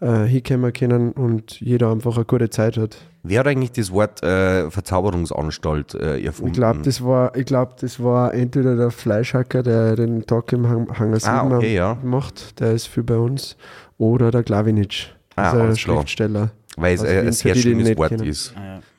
äh, 0.00 0.24
hinkommen 0.24 0.72
können 0.72 1.12
und 1.12 1.60
jeder 1.60 1.92
einfach 1.92 2.16
eine 2.16 2.24
gute 2.24 2.50
Zeit 2.50 2.76
hat. 2.76 2.96
Wer 3.22 3.38
hat 3.40 3.46
eigentlich 3.46 3.70
das 3.70 3.92
Wort 3.92 4.20
äh, 4.24 4.68
Verzauberungsanstalt 4.68 5.94
äh, 5.94 6.20
erfunden? 6.20 6.48
Ich 6.48 6.54
glaube, 6.54 6.80
das 6.82 7.04
war, 7.04 7.36
ich 7.36 7.46
glaube, 7.46 7.74
das 7.80 8.02
war 8.02 8.34
entweder 8.34 8.74
der 8.74 8.90
Fleischhacker, 8.90 9.62
der 9.62 9.94
den 9.94 10.26
Tag 10.26 10.52
im 10.52 10.68
Hang, 10.68 10.98
Hangar 10.98 11.20
7 11.20 11.32
Ah, 11.32 11.56
okay, 11.56 11.74
ja. 11.74 11.98
macht, 12.02 12.58
der 12.58 12.72
ist 12.72 12.88
viel 12.88 13.04
bei 13.04 13.16
uns, 13.16 13.56
oder 14.02 14.30
der 14.32 14.42
Klavinic, 14.42 15.10
Ah, 15.36 15.52
also 15.52 15.58
klar. 15.58 15.76
Schriftsteller. 15.76 16.50
Weil 16.76 16.94
es 16.94 17.02
Wien, 17.02 17.10
ein 17.10 17.32
sehr 17.32 17.54
schönes 17.54 17.96
Wort 17.96 18.08
kennen. 18.10 18.24
ist. 18.26 18.52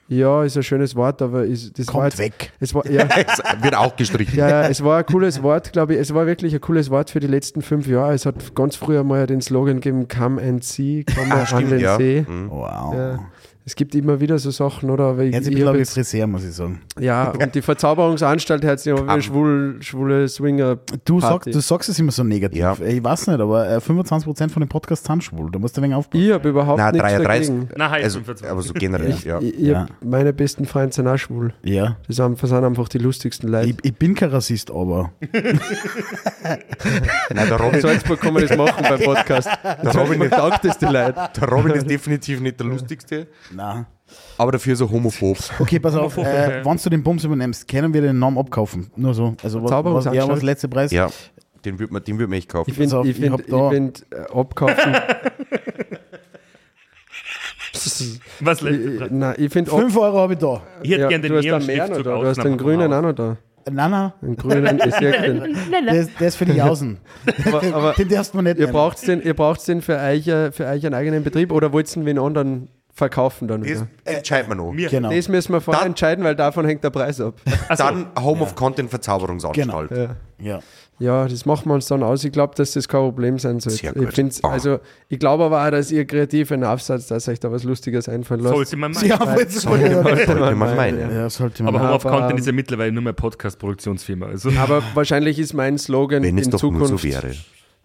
Ja, 0.08 0.44
ist 0.44 0.56
ein 0.58 0.64
schönes 0.64 0.96
Wort, 0.96 1.22
aber 1.22 1.44
ist, 1.46 1.78
das 1.80 1.88
war 1.88 1.94
Kommt 1.94 2.06
jetzt, 2.06 2.20
weg. 2.20 2.52
Es 2.60 2.74
war, 2.76 2.86
ja, 2.90 3.08
Es 3.08 3.64
wird 3.64 3.76
auch 3.76 3.96
gestrichen. 3.96 4.38
ja, 4.38 4.48
ja, 4.50 4.68
es 4.68 4.84
war 4.84 5.00
ein 5.00 5.06
cooles 5.06 5.42
Wort, 5.44 5.72
glaube 5.74 5.94
ich. 5.96 6.00
Es 6.00 6.14
war 6.14 6.26
wirklich 6.28 6.54
ein 6.54 6.62
cooles 6.62 6.90
Wort 6.90 7.10
für 7.10 7.20
die 7.20 7.28
letzten 7.28 7.62
fünf 7.62 7.88
Jahre. 7.88 8.14
Es 8.14 8.26
hat 8.26 8.54
ganz 8.56 8.76
früher 8.76 9.04
mal 9.04 9.26
den 9.28 9.42
Slogan 9.42 9.76
gegeben, 9.82 10.08
come 10.08 10.42
and 10.42 10.64
see, 10.64 11.06
mal 11.16 11.32
Ah, 11.32 11.40
an 11.42 11.48
stimmt, 11.48 11.72
den 11.72 11.80
ja. 11.80 11.98
See. 11.98 12.26
Mhm. 12.28 12.50
Wow. 12.50 12.94
Ja. 12.96 13.20
Es 13.66 13.76
gibt 13.76 13.96
immer 13.96 14.20
wieder 14.20 14.38
so 14.40 14.52
Sachen, 14.52 14.90
oder? 14.90 15.06
Aber 15.06 15.24
ich, 15.24 15.34
Jetzt 15.34 15.48
ein 15.48 15.54
ich 15.54 15.60
wie 15.60 15.78
jetzt, 15.78 15.94
Friseur, 15.94 16.28
muss 16.28 16.44
ich 16.44 16.52
sagen. 16.54 16.82
ja, 17.00 17.30
und 17.40 17.56
die 17.56 17.62
Verzauberungsanstalt 17.62 18.66
hat 18.66 18.82
sich 18.82 18.94
ja 18.94 19.16
wie 19.18 19.22
schwul, 19.22 19.78
schwule 19.82 20.28
Swinger. 20.28 20.80
Du, 21.06 21.22
sagst, 21.22 21.48
du 21.54 21.60
sagst 21.62 21.88
es 21.88 21.98
immer 21.98 22.12
so 22.12 22.24
negativ. 22.26 22.60
Ja. 22.60 22.76
Ich 22.86 23.02
weiß 23.02 23.28
nicht, 23.28 23.40
aber 23.40 23.70
äh, 23.70 23.78
25% 23.78 24.50
von 24.50 24.62
den 24.62 24.68
Podcasts 24.68 25.08
sind 25.08 25.24
schwul. 25.24 25.50
Da 25.50 25.60
musst 25.60 25.78
du 25.78 25.82
ein 25.82 25.86
wenig 25.86 25.96
aufpassen. 25.96 26.26
Ich 26.26 26.32
habe 26.34 26.50
überhaupt 26.50 26.78
Nein, 26.78 26.92
nichts 26.94 27.08
33. 27.14 27.48
dagegen. 27.48 27.70
Nein, 27.78 28.04
Also, 28.04 28.20
25. 28.20 28.50
aber 28.50 28.62
so 28.62 28.74
generell, 28.74 29.16
ja. 29.24 29.40
Ich, 29.40 29.54
ich 29.58 29.60
Ja. 29.68 29.86
meine 30.04 30.34
besten 30.34 30.66
Freunde 30.66 30.94
sind 30.94 31.08
auch 31.08 31.18
schwul. 31.18 31.54
Ja. 31.64 31.96
Das 32.08 32.18
sind, 32.18 32.42
das 32.44 32.50
sind 32.50 32.64
einfach 32.66 32.90
die 32.90 32.98
lustigsten 32.98 33.48
Leute. 33.50 33.70
Ich, 33.70 33.76
ich 33.82 33.96
bin 33.96 34.14
kein 34.14 34.30
Rassist, 34.30 34.72
aber. 34.72 35.14
Nein, 37.34 37.48
der 37.48 37.58
Robin, 37.58 37.76
In 37.76 37.82
Salzburg 37.82 38.20
kann 38.20 38.34
man 38.34 38.46
das 38.46 38.58
machen 38.58 38.84
beim 38.88 39.00
Podcast. 39.00 39.48
Der 39.64 39.96
Robin 39.96 40.22
Robin 40.22 40.30
taugt 40.32 40.66
das 40.66 40.78
die 40.78 40.86
Leute. 40.86 41.16
der 41.40 41.48
Robin 41.50 41.72
ist 41.74 41.90
definitiv 41.90 42.40
nicht 42.42 42.60
der 42.60 42.68
lustigste, 42.68 43.28
Nein. 43.56 43.86
aber 44.38 44.52
dafür 44.52 44.76
so 44.76 44.90
homophob. 44.90 45.38
Okay, 45.60 45.80
pass 45.80 45.96
auf. 45.96 46.18
Äh, 46.18 46.62
wenn 46.64 46.78
du 46.78 46.90
den 46.90 47.04
Bums 47.04 47.24
übernimmst, 47.24 47.68
können 47.68 47.94
wir 47.94 48.02
den 48.02 48.20
Namen 48.20 48.38
abkaufen. 48.38 48.92
Nur 48.96 49.14
so. 49.14 49.36
Also, 49.44 49.64
was, 49.64 49.72
was, 50.06 50.14
ja, 50.16 50.28
was 50.28 50.42
letzte 50.42 50.68
Preis? 50.68 50.92
Ja, 50.92 51.10
den 51.66 51.80
würde 51.80 51.94
man, 51.94 52.04
den 52.04 52.20
würd 52.20 52.30
man 52.30 52.38
echt 52.38 52.50
kaufen. 52.50 52.70
Ich 52.70 52.76
finde, 52.76 53.02
ich 53.04 53.10
ich 53.12 53.16
find, 53.18 53.32
hab 53.32 53.40
ich 53.40 53.48
da- 53.48 53.70
find, 53.70 54.06
äh, 54.12 54.32
abkaufen. 54.38 54.96
Was 58.40 58.62
letzte 58.62 59.08
nein, 59.12 59.36
ich 59.38 59.52
finde, 59.52 59.72
ab, 59.72 59.80
5 59.80 59.98
Euro 59.98 60.18
habe 60.20 60.34
ich 60.34 60.40
da. 60.40 60.62
Ich 60.84 60.92
hätte 60.92 61.02
ja, 61.02 61.08
gern 61.10 61.22
den 61.22 61.32
du 61.32 61.38
hast 61.38 61.46
einen 61.46 61.66
mehr 61.66 61.78
noch 61.78 61.88
Neon-Schriftzug 61.88 62.04
da, 62.06 62.22
du 62.22 62.28
hast 62.28 62.44
den 62.44 62.58
grünen 62.58 62.94
auch 62.94 63.02
noch 63.02 63.14
da. 63.14 63.38
Nein, 63.72 63.92
nein, 63.92 64.14
Einen 64.22 64.36
grünen, 64.36 64.82
ich 64.86 64.96
sehe 64.96 65.12
den. 65.22 65.56
ist- 65.96 66.12
der 66.20 66.28
ist 66.28 66.36
für 66.36 66.46
die 66.46 66.54
Jausen. 66.54 66.98
Aber, 67.46 67.64
aber 67.74 67.94
Den 67.94 68.10
darfst 68.10 68.34
man 68.36 68.44
nicht 68.44 68.60
ihr 68.60 68.68
braucht 68.68 69.06
den, 69.08 69.22
ihr 69.22 69.34
braucht's 69.34 69.66
den 69.66 69.82
für 69.82 69.98
euch, 69.98 70.28
äh, 70.28 70.52
für 70.52 70.66
euch 70.68 70.86
einen 70.86 70.94
eigenen 70.96 71.24
Betrieb 71.24 71.52
oder 71.52 71.72
wollt 71.74 71.94
ihr 71.96 72.04
den 72.04 72.20
anderen 72.20 72.70
verkaufen 72.96 73.48
dann 73.48 73.62
Das 73.62 73.70
wieder? 73.72 73.88
entscheiden 74.06 74.50
wir 74.50 74.56
noch. 74.56 74.72
Genau. 74.90 75.12
Das 75.12 75.28
müssen 75.28 75.52
wir 75.52 75.62
vorher 75.62 75.82
Dann- 75.82 75.92
entscheiden, 75.92 76.24
weil 76.24 76.36
davon 76.36 76.66
hängt 76.66 76.84
der 76.84 76.92
Preis 76.92 77.20
ab. 77.20 77.36
Dann 77.78 78.06
Home 78.20 78.42
of 78.42 78.54
Content 78.56 78.90
Verzauberungsanstalt. 78.90 79.90
Genau. 79.90 80.02
Ja. 80.02 80.16
Ja. 80.40 80.60
Ja, 81.00 81.28
das 81.28 81.46
machen 81.48 81.68
wir 81.70 81.74
uns 81.74 81.88
dann 81.88 82.04
aus. 82.04 82.24
Ich 82.24 82.32
glaube, 82.32 82.54
dass 82.56 82.74
das 82.74 82.88
kein 82.88 83.02
Problem 83.02 83.40
sein 83.40 83.60
sollte. 83.60 83.80
Sehr 83.80 83.94
gut. 83.94 84.16
Ich, 84.18 84.46
also, 84.46 84.80
ich 85.10 85.18
glaube 85.18 85.44
aber 85.46 85.66
auch, 85.66 85.72
dass 85.72 85.92
ihr 85.92 86.06
kreativen 86.06 86.64
Aufsatz, 86.64 87.08
dass 87.08 87.28
euch 87.28 87.40
da 87.40 87.52
was 87.52 87.64
Lustiges 87.64 88.08
einfallen 88.08 88.42
lasst. 88.42 88.54
Sollte 88.56 88.78
man 88.78 88.92
meinen. 88.92 89.08
Ja, 89.08 89.20
aber 89.20 89.40
jetzt 89.40 89.60
Sollte 89.60 89.90
man 90.04 90.76
meinen. 90.76 91.12
ja, 91.12 91.30
sollte 91.32 91.64
man 91.64 91.76
Aber 91.76 91.84
Home 91.86 91.96
of 91.96 92.04
Content 92.04 92.40
ist 92.40 92.46
ja 92.46 92.52
mittlerweile 92.54 92.92
nur 92.92 93.02
mehr 93.04 93.14
Podcast-Produktionsfirma. 93.14 94.28
Also. 94.28 94.52
Aber 94.58 94.84
wahrscheinlich 94.94 95.40
ist 95.40 95.54
mein 95.54 95.80
Slogan 95.80 96.22
Wenn 96.24 96.38
es 96.38 96.46
in 96.46 96.52
doch 96.52 96.62
nur 96.62 96.88
so 96.88 96.96
Zukunft. 96.98 97.04
wäre. 97.24 97.34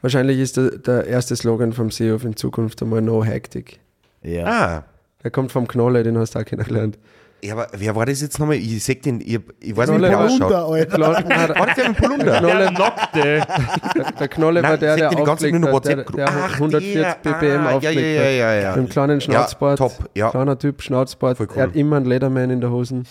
Wahrscheinlich 0.02 0.38
ist 0.38 0.58
der, 0.58 0.70
der 0.78 1.06
erste 1.06 1.34
Slogan 1.34 1.72
vom 1.72 1.90
SEO 1.90 2.16
in 2.16 2.36
Zukunft 2.36 2.82
einmal 2.82 3.00
No 3.00 3.24
Hectic. 3.24 3.80
ja. 4.22 4.44
Ah. 4.46 4.84
Der 5.28 5.32
kommt 5.32 5.52
vom 5.52 5.68
Knolle, 5.68 6.02
den 6.04 6.16
hast 6.16 6.34
du 6.34 6.38
auch 6.38 6.44
kennengelernt. 6.46 6.98
Ja, 7.44 7.52
aber 7.52 7.66
wer 7.76 7.94
war 7.94 8.06
das 8.06 8.22
jetzt 8.22 8.38
nochmal? 8.38 8.56
Ich 8.56 8.82
sag 8.82 9.02
den, 9.02 9.20
ich, 9.20 9.38
ich 9.60 9.76
weiß 9.76 9.90
Knolle 9.90 10.08
nicht, 10.08 10.08
wie 10.08 10.10
der 10.10 10.18
war 10.18 10.24
ausschaut. 10.24 10.50
Das 10.50 11.76
der 11.76 11.88
mit 11.90 11.94
Polunder? 11.94 12.38
Knolle, 12.38 12.72
Nackte. 12.72 13.20
der, 13.94 14.12
der 14.12 14.28
Knolle 14.28 14.62
war 14.62 14.78
der, 14.78 14.96
der 14.96 15.10
aufgelegt 15.10 15.66
hat, 15.66 15.84
der, 15.84 15.96
der 15.96 16.28
Ach, 16.28 16.54
140 16.54 16.94
der. 16.94 17.14
ppm 17.22 17.60
Ah, 17.60 17.70
ja, 17.70 17.76
aufgelegt 17.76 17.98
ja, 18.00 18.22
ja, 18.22 18.30
ja, 18.30 18.54
ja. 18.54 18.68
hat. 18.70 18.76
Mit 18.76 18.86
dem 18.86 18.88
kleinen 18.88 19.20
Schnauzbart. 19.20 19.78
top, 19.78 19.92
ja. 20.14 20.30
Kleiner 20.30 20.58
Typ, 20.58 20.80
Schnauzbart. 20.80 21.38
Er 21.54 21.62
hat 21.64 21.76
immer 21.76 21.96
einen 21.96 22.06
Lederman 22.06 22.48
in 22.48 22.62
der 22.62 22.70
Hosen. 22.70 23.06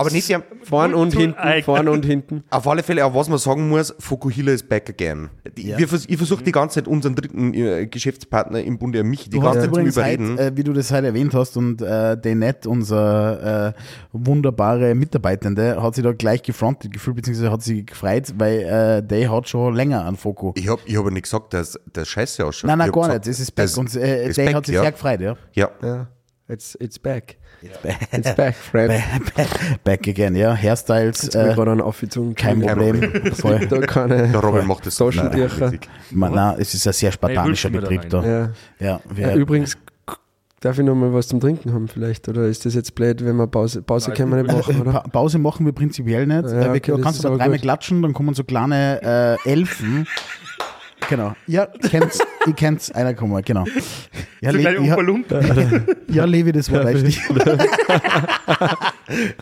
Aber 0.00 0.10
nicht 0.12 0.28
der, 0.28 0.44
Vorn 0.62 0.94
und 0.94 1.12
hinten, 1.12 1.34
vorn 1.64 1.88
und 1.88 2.06
hinten. 2.06 2.44
auf 2.50 2.68
alle 2.68 2.84
Fälle, 2.84 3.04
auch 3.04 3.14
was 3.16 3.28
man 3.28 3.38
sagen 3.38 3.68
muss, 3.68 3.92
Fokuhila 3.98 4.52
ist 4.52 4.68
back 4.68 4.88
again. 4.88 5.28
Die- 5.56 5.76
Wir, 5.76 5.88
vers- 5.88 6.04
ich 6.08 6.16
versuche 6.16 6.44
die 6.44 6.52
ganze 6.52 6.76
Zeit 6.76 6.86
unseren 6.86 7.16
dritten 7.16 7.52
äh, 7.52 7.86
Geschäftspartner 7.88 8.62
im 8.62 8.78
Bunde, 8.78 9.02
mich, 9.02 9.24
die 9.24 9.30
Du 9.30 9.42
hast 9.42 9.54
ganze 9.54 9.60
Zeit 9.62 9.64
zu 9.66 9.70
übrigens 9.80 9.96
überreden. 9.96 10.30
heute, 10.34 10.42
äh, 10.44 10.56
wie 10.56 10.62
du 10.62 10.72
das 10.72 10.92
heute 10.92 11.08
erwähnt 11.08 11.34
hast, 11.34 11.56
und 11.56 11.82
äh, 11.82 12.16
Denette, 12.16 12.68
unser 12.70 13.68
äh, 13.68 13.72
wunderbare 14.12 14.94
Mitarbeitende, 14.94 15.82
hat 15.82 15.96
sich 15.96 16.04
da 16.04 16.12
gleich 16.12 16.42
gefrontet 16.44 16.92
gefühlt, 16.92 17.16
beziehungsweise 17.16 17.50
hat 17.50 17.62
sich 17.62 17.84
gefreut, 17.86 18.32
weil 18.38 18.60
äh, 18.60 19.02
der 19.02 19.32
hat 19.32 19.48
schon 19.48 19.74
länger 19.74 20.06
einen 20.06 20.16
Fokus. 20.16 20.52
ich 20.56 20.68
habe 20.68 20.80
ich 20.84 20.96
hab 20.96 21.10
nicht 21.10 21.22
gesagt, 21.24 21.54
dass 21.54 21.76
der 21.92 22.04
scheiße 22.04 22.46
ausschaut. 22.46 22.68
Nein, 22.68 22.78
nein, 22.78 22.92
gar 22.92 23.08
gesagt, 23.08 23.26
nicht. 23.26 23.32
Es 23.34 23.40
ist 23.40 23.50
back. 23.52 23.64
das 23.64 23.76
und 23.78 23.96
äh, 23.96 24.32
back, 24.36 24.54
hat 24.54 24.66
sich 24.66 24.74
ja. 24.76 24.82
sehr 24.82 24.92
gefreut, 24.92 25.20
ja. 25.20 25.36
Ja. 25.54 25.70
Ja, 25.82 26.08
it's, 26.48 26.76
it's 26.80 27.00
back. 27.00 27.37
It's 28.12 28.34
back, 28.34 28.54
friend. 28.54 28.92
back 29.84 30.06
again, 30.08 30.36
ja. 30.36 30.54
Hairstyles, 30.54 31.22
Jetzt 31.22 31.32
bin 31.32 31.46
ich 31.46 31.52
äh, 31.52 31.54
gerade 31.54 31.84
Aufgezogen. 31.84 32.34
kein 32.34 32.60
Kein 32.60 32.68
Problem. 32.78 33.32
Voll. 33.34 33.66
Da 33.66 33.80
keine 33.80 34.28
Der 34.28 34.40
Robin 34.40 34.66
macht 34.66 34.86
das 34.86 34.96
so 34.96 35.06
Taschentücher. 35.10 35.70
richtig. 35.72 35.88
Man, 36.10 36.34
nein, 36.34 36.56
es 36.58 36.74
ist 36.74 36.86
ein 36.86 36.92
sehr 36.92 37.12
spartanischer 37.12 37.70
Hey, 37.70 37.80
Betrieb 37.80 38.02
wir 38.04 38.08
da. 38.10 38.24
Ja. 38.24 38.50
Ja, 38.78 39.00
wir, 39.10 39.28
Ja, 39.28 39.34
übrigens, 39.34 39.76
darf 40.60 40.78
ich 40.78 40.84
noch 40.84 40.94
mal 40.94 41.12
was 41.12 41.28
zum 41.28 41.40
Trinken 41.40 41.72
haben 41.72 41.88
vielleicht? 41.88 42.28
Oder 42.28 42.44
ist 42.46 42.64
das 42.64 42.74
jetzt 42.74 42.94
blöd, 42.94 43.24
wenn 43.24 43.36
wir 43.36 43.46
Pause, 43.46 43.82
Pause 43.82 44.12
können 44.12 44.30
wir 44.32 44.42
nicht 44.42 44.52
machen, 44.56 44.76
Äh, 44.76 44.80
oder? 44.80 44.92
Pa 44.92 45.00
Pause 45.08 45.38
machen 45.38 45.66
wir 45.66 45.72
prinzipiell 45.72 46.26
nicht. 46.26 46.44
Ja, 46.44 46.50
äh, 46.50 46.64
wir 46.64 46.70
okay, 46.70 46.92
das 46.92 47.00
kannst 47.02 47.18
du 47.20 47.22
da 47.24 47.28
aber 47.30 47.38
dreimal 47.38 47.56
gut. 47.58 47.62
klatschen, 47.62 48.02
dann 48.02 48.12
kommen 48.12 48.34
so 48.34 48.44
kleine 48.44 49.36
äh, 49.44 49.50
Elfen. 49.50 50.06
Genau. 51.08 51.34
Ja, 51.46 51.66
kennt's, 51.66 52.18
ich 52.46 52.54
kenn's, 52.56 52.90
einer 52.92 53.14
kommen, 53.14 53.42
genau. 53.44 53.64
Ja, 54.40 54.52
So 54.52 54.58
Le 54.58 54.84
ja, 54.84 54.96
ja, 56.08 56.24
Levi, 56.24 56.52
das 56.52 56.70
war 56.70 56.84
richtig. 56.84 57.20
Nein, 57.28 57.48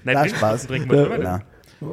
Na, 0.05 0.23
trinken- 0.23 0.37
Spaß. 0.37 0.69
Nein. 0.69 1.43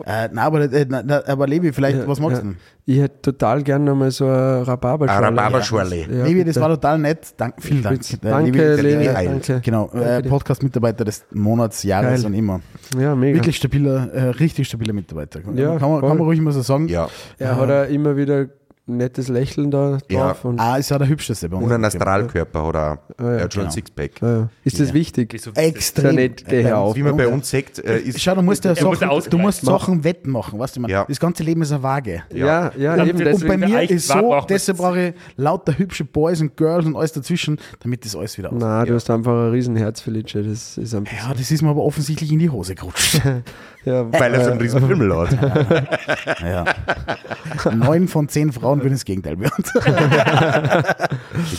Äh, 0.06 0.30
nein, 0.32 0.38
aber, 0.40 0.62
äh, 0.72 0.86
na, 0.88 1.22
aber 1.28 1.46
Levi, 1.46 1.74
vielleicht, 1.74 1.98
Ja, 1.98 2.08
was 2.08 2.20
magst 2.20 2.38
ja. 2.38 2.42
du 2.44 2.50
denn? 2.52 2.58
Ich 2.86 3.00
hätte 3.00 3.22
total 3.22 3.64
gerne 3.64 3.84
noch 3.84 3.96
mal 3.96 4.12
so 4.12 4.26
eine 4.26 4.66
Rhabarberschorle. 4.66 5.28
Eine 5.28 5.38
Rhabarberschorle. 5.38 5.96
Ja, 6.10 6.24
Levi, 6.26 6.46
das 6.46 6.56
war 6.60 6.70
total 6.70 7.00
nett. 7.00 7.34
Dank, 7.36 7.56
vielen 7.60 7.84
Dank. 7.84 8.00
Äh, 8.14 8.18
Danke, 8.22 8.76
Levi, 8.76 9.06
geil. 9.06 9.26
danke. 9.26 9.62
Genau, 9.62 9.90
äh. 9.92 10.22
Podcast-Mitarbeiter 10.24 11.04
des 11.04 11.26
Monats, 11.32 11.84
Jahres 11.84 12.22
Geil. 12.22 12.32
und 12.32 12.34
immer. 12.34 12.62
Ja, 12.98 13.14
mega. 13.14 13.36
Wirklich 13.36 13.58
stabiler, 13.58 14.10
äh, 14.14 14.22
richtig 14.30 14.68
stabiler 14.70 14.94
Mitarbeiter. 14.94 15.42
Ja, 15.54 15.78
kann, 15.78 15.92
man, 15.92 16.00
kann 16.02 16.18
man 16.18 16.28
ruhig 16.28 16.40
mal 16.40 16.52
so 16.54 16.62
sagen. 16.62 16.88
Ja. 16.88 17.10
Er 17.38 17.58
hat 17.58 17.70
auch 17.70 17.90
immer 17.90 18.16
wieder 18.16 18.38
ein 18.38 18.50
nettes 18.86 19.30
Lächeln 19.30 19.72
da 19.72 19.98
Ja. 20.10 20.28
drauf. 20.28 20.44
Und, 20.46 20.60
Ah, 20.60 20.76
ist 20.78 20.90
ja 20.90 20.98
der 20.98 21.08
hübscheste 21.08 21.48
bei 21.48 21.56
uns. 21.56 21.66
Und 21.66 21.72
ein 21.72 21.86
Astralkörper 21.86 22.68
oder 22.68 23.00
ja, 23.20 23.32
er 23.32 23.44
hat 23.46 23.54
schon 23.54 23.62
genau. 23.62 23.66
ein 23.66 23.72
Sixpack. 23.72 24.22
ja. 24.22 24.50
Ist 24.66 24.80
das 24.80 24.94
wichtig? 24.94 25.40
So- 25.42 25.52
Extrem. 25.54 26.06
Ja, 26.08 26.12
nicht, 26.12 26.46
geh 26.48 26.64
Bei 26.64 26.76
auf. 26.76 26.90
uns- 26.90 26.98
Wie 26.98 27.04
man 27.04 27.16
bei 27.16 27.28
uns 27.28 27.50
sagt, 27.50 27.80
äh, 27.80 28.00
ist 28.00 28.20
Schau, 28.22 28.36
du 28.36 28.42
musst 28.42 28.66
ja 28.66 28.72
muss 28.72 28.80
Sachen, 28.80 29.10
Ausgleich 29.10 29.30
du 29.30 29.38
musst. 29.38 29.62
Sachen 29.62 30.04
wetten 30.04 30.32
machen, 30.32 30.60
weißt 30.60 30.76
du, 30.76 30.82
man, 30.82 30.92
Ja. 30.92 31.06
das 31.08 31.20
ganze 31.20 31.44
Leben 31.44 31.62
ist 31.62 31.72
eine 31.72 31.82
Waage. 31.82 32.24
Ja, 32.34 32.72
ja, 32.78 32.96
Und 32.96 33.08
eben. 33.08 33.34
Und 33.34 33.48
bei 33.48 33.58
mir 33.58 33.90
ist 33.90 34.08
so, 34.10 34.42
deshalb 34.50 34.78
brauche 34.78 35.00
ich 35.08 35.14
lauter 35.38 35.78
hübsche 35.78 36.04
Boys 36.04 36.42
und 36.42 36.58
Girls 36.58 36.86
und 36.86 36.98
alles 36.98 37.14
dazwischen, 37.14 37.60
damit 37.80 38.04
das 38.04 38.16
alles 38.18 38.38
wieder 38.38 38.52
aus. 38.52 38.58
na, 38.60 38.84
du 38.86 38.96
hast 38.96 39.10
einfach 39.10 39.32
ein 39.46 39.52
Riesenherz, 39.52 40.02
Felice. 40.02 40.44
Das 40.44 40.78
ist 40.78 40.92
Ja, 40.94 41.34
das 41.38 41.52
ist 41.52 41.62
mir 41.62 41.70
aber 41.70 41.84
offensichtlich 41.84 42.32
in 42.32 42.40
die 42.40 42.50
Hose 42.50 42.76
gerutscht. 42.76 43.22
Ja, 43.86 44.12
weil 44.12 44.34
er 44.34 44.46
so 44.46 44.52
einen 44.52 44.62
riesen 44.62 44.88
Pimmel 44.88 45.16
hat. 45.16 45.32
ja. 46.42 46.66
Neun 47.74 48.08
von 48.08 48.30
zehn 48.30 48.52
Frauen 48.52 48.82
würden 48.82 48.94
das 48.94 49.06
Gegenteil 49.06 49.40
werden. 49.40 49.64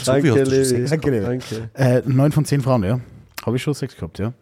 Schon 0.04 0.22
Levi. 0.22 0.86
Danke, 0.88 1.10
Levi. 1.10 1.24
Danke. 1.26 1.70
Äh, 1.74 2.02
neun 2.06 2.32
von 2.32 2.44
zehn 2.44 2.60
Frauen, 2.62 2.84
ja. 2.84 3.00
Habe 3.44 3.56
ich 3.56 3.62
schon 3.62 3.74
Sex 3.74 3.94
gehabt, 3.94 4.18
ja. 4.18 4.32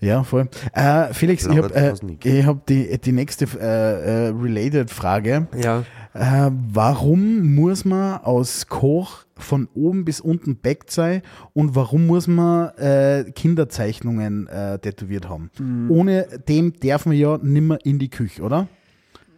Ja, 0.00 0.22
voll. 0.22 0.48
Äh, 0.72 1.12
Felix, 1.12 1.44
ich 1.44 1.56
habe 1.56 1.74
äh, 1.74 2.42
hab 2.44 2.66
die, 2.66 2.98
die 2.98 3.12
nächste 3.12 3.46
äh, 3.60 4.28
äh, 4.28 4.28
related 4.28 4.90
Frage. 4.90 5.48
Ja, 5.60 5.82
Äh, 6.14 6.50
warum 6.72 7.54
muss 7.56 7.84
man 7.84 8.18
aus 8.18 8.68
Koch 8.68 9.24
von 9.36 9.68
oben 9.74 10.04
bis 10.04 10.20
unten 10.20 10.56
backt 10.56 10.92
sein 10.92 11.22
und 11.54 11.74
warum 11.74 12.06
muss 12.06 12.28
man 12.28 12.68
äh, 12.78 13.24
Kinderzeichnungen 13.34 14.46
äh, 14.46 14.78
tätowiert 14.78 15.28
haben? 15.28 15.50
Ohne 15.90 16.26
dem 16.48 16.72
darf 16.78 17.06
man 17.06 17.16
ja 17.16 17.38
nimmer 17.42 17.78
in 17.84 17.98
die 17.98 18.10
Küche, 18.10 18.42
oder? 18.42 18.68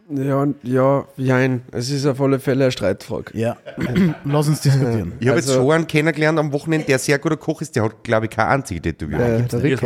Ja, 0.09 0.35
und- 0.37 0.55
ja, 0.63 1.05
jein. 1.17 1.61
Es 1.71 1.89
ist 1.89 2.05
auf 2.05 2.21
alle 2.21 2.39
Fälle 2.39 2.65
eine 2.65 2.71
Streitfrage. 2.71 3.37
Ja. 3.37 3.57
Lass 4.25 4.47
uns 4.47 4.61
diskutieren. 4.61 5.13
Ich 5.19 5.27
habe 5.27 5.37
jetzt 5.39 5.49
Also- 5.49 5.61
schon 5.61 5.71
einen 5.71 5.87
kennengelernt 5.87 6.39
am 6.39 6.51
Wochenende, 6.53 6.85
der 6.87 6.99
sehr 6.99 7.19
guter 7.19 7.37
Koch 7.37 7.61
ist, 7.61 7.75
der 7.75 7.83
hat, 7.83 8.03
glaube 8.03 8.25
ich, 8.27 8.31
keine 8.31 8.49
einzige 8.49 8.81
Tätowierung. 8.81 9.23
Äh, 9.25 9.43
der. 9.43 9.63
Rick 9.63 9.79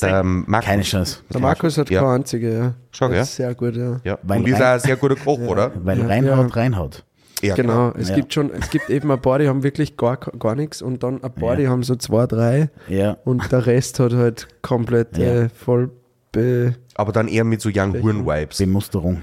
Keine 0.00 0.20
ähm, 0.20 0.44
Markus. 0.46 0.66
Keine 0.66 0.82
Chance. 0.82 1.18
Der 1.32 1.40
Markus 1.40 1.76
hat 1.78 1.90
Ja. 1.90 2.00
keine 2.00 2.12
einzige, 2.14 2.52
ja. 2.52 2.74
Schau, 2.90 3.08
Das 3.08 3.16
ja. 3.16 3.22
ist 3.22 3.36
sehr 3.36 3.54
gut, 3.54 3.76
ja. 3.76 4.00
Ja. 4.04 4.18
Weil 4.22 4.40
Und 4.40 4.48
ist 4.48 4.56
auch 4.62 4.66
ein 4.66 4.80
sehr 4.80 4.96
guter 4.96 5.16
Koch, 5.16 5.38
oder? 5.40 5.72
Weil 5.82 5.98
Ja. 5.98 6.06
reinhaut, 6.06 6.48
Ja. 6.48 6.54
reinhaut. 6.54 7.04
Ja, 7.42 7.54
Genau, 7.54 7.90
klar. 7.90 7.94
es 7.98 8.08
Ja. 8.08 8.14
gibt 8.14 8.32
schon, 8.32 8.50
es 8.58 8.70
gibt 8.70 8.88
eben 8.88 9.10
ein 9.10 9.20
paar, 9.20 9.38
die 9.38 9.46
haben 9.46 9.62
wirklich 9.62 9.98
gar, 9.98 10.16
gar 10.16 10.54
nichts 10.54 10.80
und 10.80 11.02
dann 11.02 11.22
ein 11.22 11.32
paar, 11.34 11.56
die 11.56 11.68
haben 11.68 11.82
so 11.82 11.94
zwei, 11.96 12.26
drei 12.26 12.70
Ja. 12.88 13.18
und 13.26 13.52
der 13.52 13.66
Rest 13.66 14.00
hat 14.00 14.14
halt 14.14 14.48
komplett 14.62 15.18
Ja. 15.18 15.42
äh, 15.42 15.48
voll 15.50 15.90
be 16.32 16.74
Aber 16.94 17.12
dann 17.12 17.28
eher 17.28 17.44
mit 17.44 17.60
so 17.60 17.68
Young 17.72 17.92
Huren-Vibes. 18.02 18.56
Bemusterung. 18.56 19.20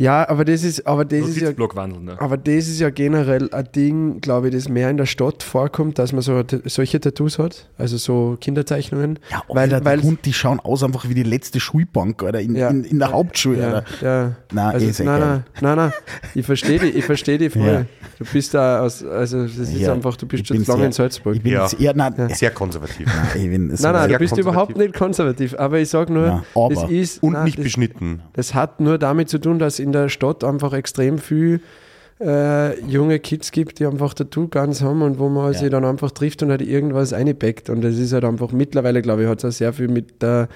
Ja, 0.00 0.26
aber 0.30 0.46
das 0.46 0.64
ist, 0.64 0.86
aber 0.86 1.04
das 1.04 1.28
ist 1.28 1.40
ja, 1.40 1.50
wandeln. 1.74 2.04
Ne? 2.04 2.16
aber 2.18 2.38
das 2.38 2.68
ist 2.68 2.80
ja 2.80 2.88
generell 2.88 3.52
ein 3.52 3.68
Ding, 3.76 4.20
glaube 4.22 4.48
ich, 4.48 4.54
das 4.54 4.66
mehr 4.68 4.88
in 4.88 4.96
der 4.96 5.04
Stadt 5.04 5.42
vorkommt, 5.42 5.98
dass 5.98 6.12
man 6.12 6.22
so 6.22 6.42
solche 6.64 7.00
Tattoos 7.00 7.38
hat, 7.38 7.68
also 7.76 7.98
so 7.98 8.38
Kinderzeichnungen. 8.40 9.18
Ja, 9.30 9.42
weil, 9.48 9.72
Alter, 9.74 9.84
weil 9.84 9.98
die 10.00 10.06
Hund, 10.06 10.20
die 10.24 10.32
schauen 10.32 10.58
aus 10.60 10.82
einfach 10.82 11.06
wie 11.08 11.14
die 11.14 11.22
letzte 11.22 11.60
Schulbank, 11.60 12.22
oder 12.22 12.40
in, 12.40 12.54
Ja. 12.56 12.68
in, 12.68 12.84
in 12.84 12.98
der 12.98 13.12
Hauptschule, 13.12 13.58
ja, 13.60 13.68
oder? 13.68 13.84
ja. 14.00 14.32
Nein, 14.52 14.66
also, 14.74 14.86
eh 14.86 14.90
sehr 14.90 15.04
nein, 15.06 15.20
geil. 15.20 15.28
nein, 15.28 15.44
nein, 15.60 15.76
nein, 15.76 15.92
ich 16.34 16.46
verstehe 16.46 16.78
dich, 16.78 16.96
ich 16.96 17.04
verstehe 17.04 17.36
dich 17.36 17.52
voll. 17.52 17.66
Ja. 17.66 17.84
Du 18.18 18.24
bist 18.32 18.54
da 18.54 18.80
aus, 18.80 19.04
also 19.04 19.42
das 19.42 19.56
ist 19.56 19.76
Ja, 19.76 19.92
einfach, 19.92 20.16
du 20.16 20.26
bist 20.26 20.46
schon 20.46 20.56
lange 20.64 20.64
sehr- 20.78 20.84
in 20.86 20.92
Salzburg. 20.92 21.36
Ich 21.36 21.42
bin 21.42 21.52
Ja. 21.52 21.68
eher, 21.78 21.94
nein, 21.94 22.14
Sehr 22.34 22.50
konservativ. 22.52 23.06
ich 23.34 23.42
bin 23.42 23.66
Nein, 23.68 23.76
nein, 23.78 23.78
sehr 23.78 24.08
du 24.08 24.18
bist 24.18 24.38
überhaupt 24.38 24.76
nicht 24.78 24.94
konservativ, 24.94 25.54
aber 25.58 25.78
ich 25.78 25.90
sage 25.90 26.10
nur, 26.12 26.42
aber. 26.54 26.74
das 26.74 26.90
ist 26.90 27.22
Und 27.22 27.34
nein, 27.34 27.44
nicht 27.44 27.58
das, 27.58 27.64
beschnitten. 27.64 28.22
das 28.32 28.54
hat 28.54 28.80
nur 28.80 28.96
damit 28.96 29.28
zu 29.28 29.38
tun, 29.38 29.58
dass 29.58 29.78
in 29.78 29.89
der 29.92 30.08
Stadt 30.08 30.44
einfach 30.44 30.72
extrem 30.72 31.18
viel 31.18 31.60
äh, 32.20 32.78
junge 32.84 33.18
Kids 33.18 33.50
gibt, 33.50 33.78
die 33.78 33.86
einfach 33.86 34.12
Tattoo-Guns 34.12 34.82
haben 34.82 35.00
und 35.02 35.18
wo 35.18 35.28
man 35.30 35.52
Ja. 35.52 35.58
sich 35.58 35.70
dann 35.70 35.84
einfach 35.86 36.10
trifft 36.10 36.42
und 36.42 36.50
halt 36.50 36.60
irgendwas 36.62 37.12
einbackt. 37.14 37.70
Und 37.70 37.80
das 37.82 37.96
ist 37.96 38.12
halt 38.12 38.24
einfach 38.24 38.52
mittlerweile, 38.52 39.00
glaube 39.00 39.22
ich, 39.22 39.28
hat 39.28 39.38
es 39.38 39.44
auch 39.44 39.56
sehr 39.56 39.72
viel 39.72 39.88
mit 39.88 40.20
der 40.20 40.48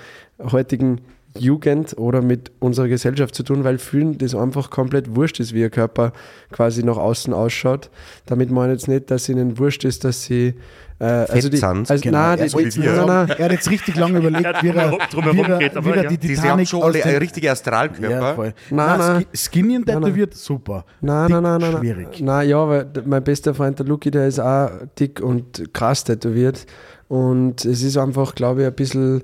heutigen 0.52 1.00
Jugend 1.36 1.98
oder 1.98 2.22
mit 2.22 2.52
unserer 2.60 2.86
Gesellschaft 2.88 3.34
zu 3.34 3.42
tun, 3.42 3.64
weil 3.64 3.78
vielen 3.78 4.18
das 4.18 4.34
einfach 4.34 4.70
komplett 4.70 5.16
wurscht 5.16 5.40
ist, 5.40 5.52
wie 5.52 5.60
ihr 5.60 5.70
Körper 5.70 6.12
quasi 6.52 6.84
nach 6.84 6.96
außen 6.96 7.32
ausschaut. 7.34 7.90
Damit 8.26 8.50
meine 8.52 8.72
ich 8.74 8.80
jetzt 8.80 8.88
nicht, 8.88 9.10
dass 9.10 9.28
ihnen 9.28 9.58
wurscht 9.58 9.84
ist, 9.84 10.04
dass 10.04 10.22
sie 10.22 10.54
äh, 11.00 11.04
also 11.04 11.48
die, 11.48 11.60
also, 11.60 11.94
Genau. 12.00 12.18
nein, 12.18 12.38
er, 12.38 12.44
die, 12.44 12.48
so 12.50 12.58
wir. 12.82 12.92
nein, 12.92 13.06
nein, 13.06 13.28
er 13.36 13.44
hat 13.46 13.52
jetzt 13.52 13.68
richtig 13.68 13.96
lange 13.96 14.18
überlegt, 14.20 14.44
Er 14.44 14.62
wie 14.62 14.68
er, 14.68 14.92
wie 14.92 15.40
er, 15.40 15.58
geht, 15.58 15.76
aber 15.76 15.92
wie 15.92 15.98
er 15.98 16.04
die 16.06 16.18
Die 16.18 16.28
haben 16.28 16.34
Titanic 16.36 16.68
schon 16.68 16.78
aus 16.80 16.84
alle 16.86 16.98
dem- 17.00 17.08
eine 17.08 17.20
richtige 17.20 17.50
Astralkörper. 17.50 18.44
Ja. 18.44 18.52
Nein, 18.70 18.86
Nein, 18.88 18.98
nein. 18.98 19.26
Ski- 19.34 19.36
Skinny 19.60 19.82
tätowiert, 19.84 20.34
super. 20.34 20.84
Nein, 21.00 21.26
Dick, 21.26 21.34
nein, 21.34 21.42
nein, 21.42 21.60
nein, 21.60 21.72
nein. 21.72 21.80
Schwierig. 21.82 22.20
Nein, 22.20 22.48
ja, 22.48 22.68
weil 22.68 22.86
mein 23.06 23.24
bester 23.24 23.54
Freund, 23.54 23.76
der 23.80 23.86
Luki, 23.86 24.12
der 24.12 24.28
ist 24.28 24.38
auch 24.38 24.70
dick 25.00 25.20
und 25.20 25.74
krass 25.74 26.04
tätowiert. 26.04 26.64
Und 27.08 27.64
es 27.64 27.82
ist 27.82 27.96
einfach, 27.96 28.36
glaube 28.36 28.60
ich, 28.62 28.66
ein 28.68 28.74
bisschen 28.74 29.22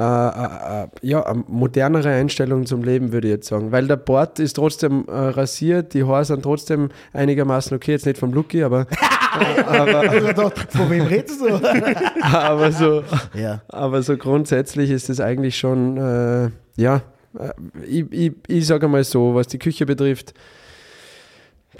äh, 0.00 0.84
äh, 0.84 0.86
ja, 1.02 1.22
eine 1.26 1.44
modernere 1.46 2.08
Einstellung 2.08 2.64
zum 2.64 2.82
Leben, 2.82 3.12
würde 3.12 3.28
ich 3.28 3.34
jetzt 3.34 3.48
sagen. 3.48 3.70
Weil 3.70 3.86
der 3.86 3.96
Bart 3.96 4.38
ist 4.38 4.54
trotzdem 4.54 5.04
äh, 5.08 5.12
rasiert, 5.12 5.92
die 5.92 6.04
Haare 6.04 6.24
sind 6.24 6.42
trotzdem 6.42 6.88
einigermaßen 7.12 7.76
okay, 7.76 7.92
jetzt 7.92 8.06
nicht 8.06 8.16
vom 8.16 8.32
Lucky, 8.32 8.62
aber, 8.62 8.86
aber 9.66 10.50
Von 10.70 10.90
wem 10.90 11.02
redest 11.04 11.42
du? 11.42 11.48
aber, 12.22 12.72
so, 12.72 13.02
ja. 13.34 13.60
aber 13.68 14.02
so 14.02 14.16
grundsätzlich 14.16 14.90
ist 14.90 15.10
es 15.10 15.20
eigentlich 15.20 15.58
schon, 15.58 15.98
äh, 15.98 16.50
ja, 16.76 17.02
äh, 17.38 17.50
ich, 17.86 18.10
ich, 18.10 18.32
ich 18.48 18.66
sage 18.66 18.88
mal 18.88 19.04
so, 19.04 19.34
was 19.34 19.48
die 19.48 19.58
Küche 19.58 19.84
betrifft, 19.84 20.32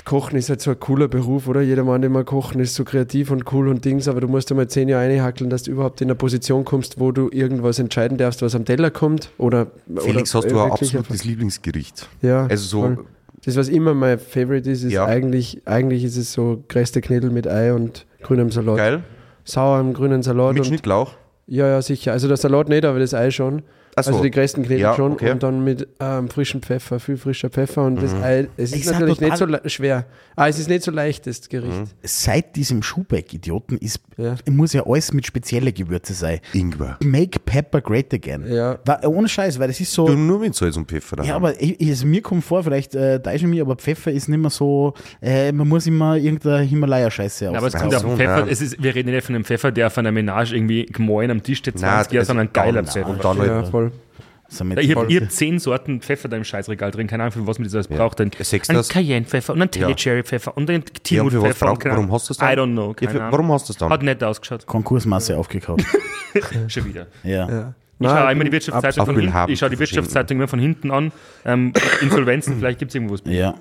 Kochen 0.05 0.37
ist 0.39 0.49
halt 0.49 0.61
so 0.61 0.71
ein 0.71 0.81
cooler 0.81 1.09
Beruf, 1.09 1.47
oder? 1.49 1.61
Jeder 1.61 1.85
Mann, 1.85 2.01
der 2.01 2.11
mal 2.11 2.25
kochen, 2.25 2.61
ist 2.61 2.75
so 2.75 2.85
kreativ 2.85 3.31
und 3.31 3.53
cool 3.53 3.69
und 3.69 3.85
Dings, 3.85 4.09
aber 4.09 4.21
du 4.21 4.29
musst 4.29 4.51
einmal 4.51 4.69
zehn 4.69 4.89
Jahre 4.89 5.05
einhackeln, 5.05 5.51
dass 5.51 5.65
du 5.65 5.71
überhaupt 5.73 6.01
in 6.01 6.07
eine 6.09 6.15
Position 6.15 6.65
kommst, 6.65 6.99
wo 7.01 7.13
du 7.13 7.29
irgendwas 7.31 7.79
entscheiden 7.79 8.17
darfst, 8.19 8.43
was 8.43 8.55
am 8.55 8.65
Teller 8.65 8.91
kommt. 8.91 9.31
Oder, 9.39 9.69
Felix, 9.99 10.35
oder 10.35 10.45
hast 10.45 10.51
du 10.53 10.59
ein 10.61 10.71
wirklich 10.71 10.97
absolutes 10.97 11.25
Lieblingsgericht? 11.25 12.09
Ja, 12.23 12.47
Also 12.47 12.65
so, 12.67 12.81
voll. 12.83 12.99
Das, 13.45 13.57
was 13.57 13.69
immer 13.69 13.95
mein 13.95 14.19
Favorite 14.19 14.71
ist, 14.71 14.83
ist 14.83 14.93
Ja. 14.93 15.07
eigentlich, 15.07 15.63
eigentlich 15.65 16.05
ist 16.05 16.17
es 16.17 16.33
so 16.33 16.63
geröstete 16.69 17.01
Knödel 17.07 17.31
mit 17.31 17.47
Ei 17.49 17.73
und 17.73 18.07
grünem 18.23 18.51
Salat. 18.51 18.77
geil. 18.77 19.03
Sauerem 19.45 19.95
grünen 19.95 20.23
Salat. 20.23 20.53
Mit 20.53 20.61
und, 20.61 20.67
Schnittlauch. 20.67 21.13
ja, 21.47 21.67
ja, 21.67 21.81
sicher. 21.83 22.13
Also 22.13 22.29
der 22.29 22.37
Salat 22.37 22.69
nicht, 22.69 22.85
aber 22.85 22.99
das 22.99 23.15
Ei 23.15 23.31
schon. 23.31 23.63
So. 24.07 24.11
Also 24.13 24.23
die 24.23 24.31
gerösteten 24.31 24.65
Knödel 24.65 24.81
Ja, 24.83 24.95
schon. 24.95 25.13
okay. 25.13 25.31
Und 25.33 25.43
dann 25.43 25.63
mit 25.65 25.87
ähm, 26.01 26.29
frischem 26.29 26.63
Pfeffer, 26.63 27.01
viel 27.01 27.17
frischer 27.17 27.51
Pfeffer. 27.51 27.85
Und 27.85 27.95
Mhm. 27.95 28.01
das 28.03 28.15
Ei, 28.15 28.49
es 28.57 28.73
Ich 28.73 28.81
ist 28.83 28.93
natürlich 28.93 29.21
nicht 29.21 29.37
so 29.37 29.47
schwer. 29.67 30.07
Ah, 30.37 30.49
es 30.49 30.59
ist 30.59 30.69
nicht 30.69 30.83
so 30.83 30.91
leicht, 30.91 31.27
das 31.27 31.49
Gericht. 31.49 31.73
Mhm. 31.79 31.85
Seit 32.03 32.57
diesem 32.57 32.83
Schubeck-Idioten 32.83 33.77
ist, 33.79 34.01
Ja. 34.17 34.35
muss 34.51 34.73
ja 34.73 34.87
alles 34.87 35.13
mit 35.13 35.27
speziellen 35.27 35.73
Gewürze 35.75 36.15
sein. 36.15 36.41
Ingwer. 36.53 36.99
Make 37.03 37.39
Pepper 37.41 37.81
great 37.81 38.13
again. 38.15 38.45
Ja. 38.47 38.79
War, 38.85 39.05
ohne 39.09 39.29
Scheiß, 39.29 39.59
weil 39.59 39.69
das 39.69 39.81
ist 39.81 39.93
so. 39.93 40.07
Du 40.07 40.15
nur 40.15 40.39
mit 40.39 40.55
Salz 40.55 40.77
und 40.77 40.89
Pfeffer 40.89 41.17
daheim. 41.17 41.29
Ja, 41.29 41.37
aber 41.37 41.61
ich, 41.61 41.81
ich, 41.81 41.89
also 41.91 42.07
mir 42.07 42.23
kommt 42.23 42.45
vor, 42.45 42.63
vielleicht 42.65 42.95
äh, 42.95 43.21
täuschen 43.21 43.51
mich, 43.51 43.61
aber 43.61 43.77
Pfeffer 43.77 44.11
ist 44.13 44.29
nicht 44.29 44.39
mehr 44.41 44.51
so, 44.51 44.95
äh, 45.23 45.53
man 45.53 45.69
muss 45.69 45.87
immer 45.87 46.17
irgendeine 46.17 46.63
Himalaya-Scheiße 46.63 47.47
Ja, 47.47 47.53
aber 47.53 47.67
es 47.67 47.75
kommt 47.75 47.93
den 47.93 47.99
so, 48.01 48.17
Pfeffer. 48.17 48.47
Es 48.49 48.61
ist, 48.61 48.83
wir 48.83 48.95
reden 48.95 49.11
nicht 49.13 49.25
von 49.25 49.35
einem 49.35 49.45
Pfeffer, 49.45 49.71
der 49.73 49.89
auf 49.89 49.99
einer 49.99 50.13
Menage 50.13 50.55
irgendwie 50.57 50.87
gemoin 50.87 51.31
am 51.31 51.43
Tisch 51.43 51.59
steht, 51.59 51.79
20 51.79 51.83
Nein, 51.83 51.91
Jahre, 52.15 52.19
also 52.19 52.27
sondern 52.29 52.47
ein 52.49 52.53
geiler 52.53 52.85
Pfeffer. 52.85 53.09
und 53.09 53.25
dann 53.25 53.37
Ja, 53.39 53.55
halt 53.57 53.69
voll. 53.69 53.90
So 54.53 54.65
mit- 54.65 54.79
Ich 54.81 54.95
habe 54.97 55.07
hab 55.15 55.31
zehn 55.31 55.59
Sorten 55.61 56.01
Pfeffer 56.01 56.29
da 56.29 56.37
im 56.37 56.43
Scheißregal 56.45 56.91
drin, 56.91 57.07
keine 57.07 57.23
Ahnung, 57.23 57.33
für 57.33 57.47
was 57.47 57.59
man 57.59 57.65
das 57.67 57.75
alles 57.75 57.89
braucht. 57.89 58.21
Ein, 58.21 58.31
Sechs 58.41 58.69
ein? 58.69 58.83
Cayenne-Pfeffer 58.83 59.53
und 59.53 59.63
ein 59.63 59.69
Ja. 59.75 59.87
Telly-Cherry-Pfeffer 59.87 60.57
und 60.57 60.69
ein 60.69 60.83
Ja, 61.09 61.25
für 61.25 61.67
und 61.71 61.79
keine 61.81 61.95
warum 61.97 62.13
hast 62.13 62.29
du 62.29 62.35
das 62.35 62.39
dann? 62.39 62.53
I 62.53 62.61
don't 62.61 62.73
know. 62.73 62.89
Ja, 62.89 62.95
Keine 62.95 63.11
für- 63.13 63.21
Ahnung. 63.21 63.33
warum 63.33 63.53
hast 63.53 63.69
du 63.69 63.73
das 63.73 63.79
dann? 63.79 63.91
Hat 63.91 64.03
nett 64.03 64.23
ausgeschaut. 64.25 64.67
Konkursmasse 64.67 65.39
aufgekauft. 65.39 65.85
Schon 66.69 66.85
wieder. 66.85 67.07
Ja. 67.23 67.49
Ja. 67.49 67.75
Ich 68.03 68.07
Nein, 68.07 68.17
schaue 68.17 68.33
immer 68.33 68.45
die 68.45 68.53
Wirtschaftszeitung 68.53 69.07
von 69.07 69.21
hinten, 69.21 69.51
ich 69.53 69.59
schaue 69.59 69.71
die. 69.71 69.79
Wirtschaftszeitung 69.79 70.39
immer 70.39 70.49
von 70.49 70.59
hinten 70.59 70.91
an. 70.91 71.13
Ähm, 71.45 71.73
Insolvenzen, 72.01 72.57
vielleicht 72.59 72.79
gibt 72.79 72.91
es 72.91 72.95
irgendwo 72.95 73.15
was. 73.15 73.21
Ja. 73.27 73.55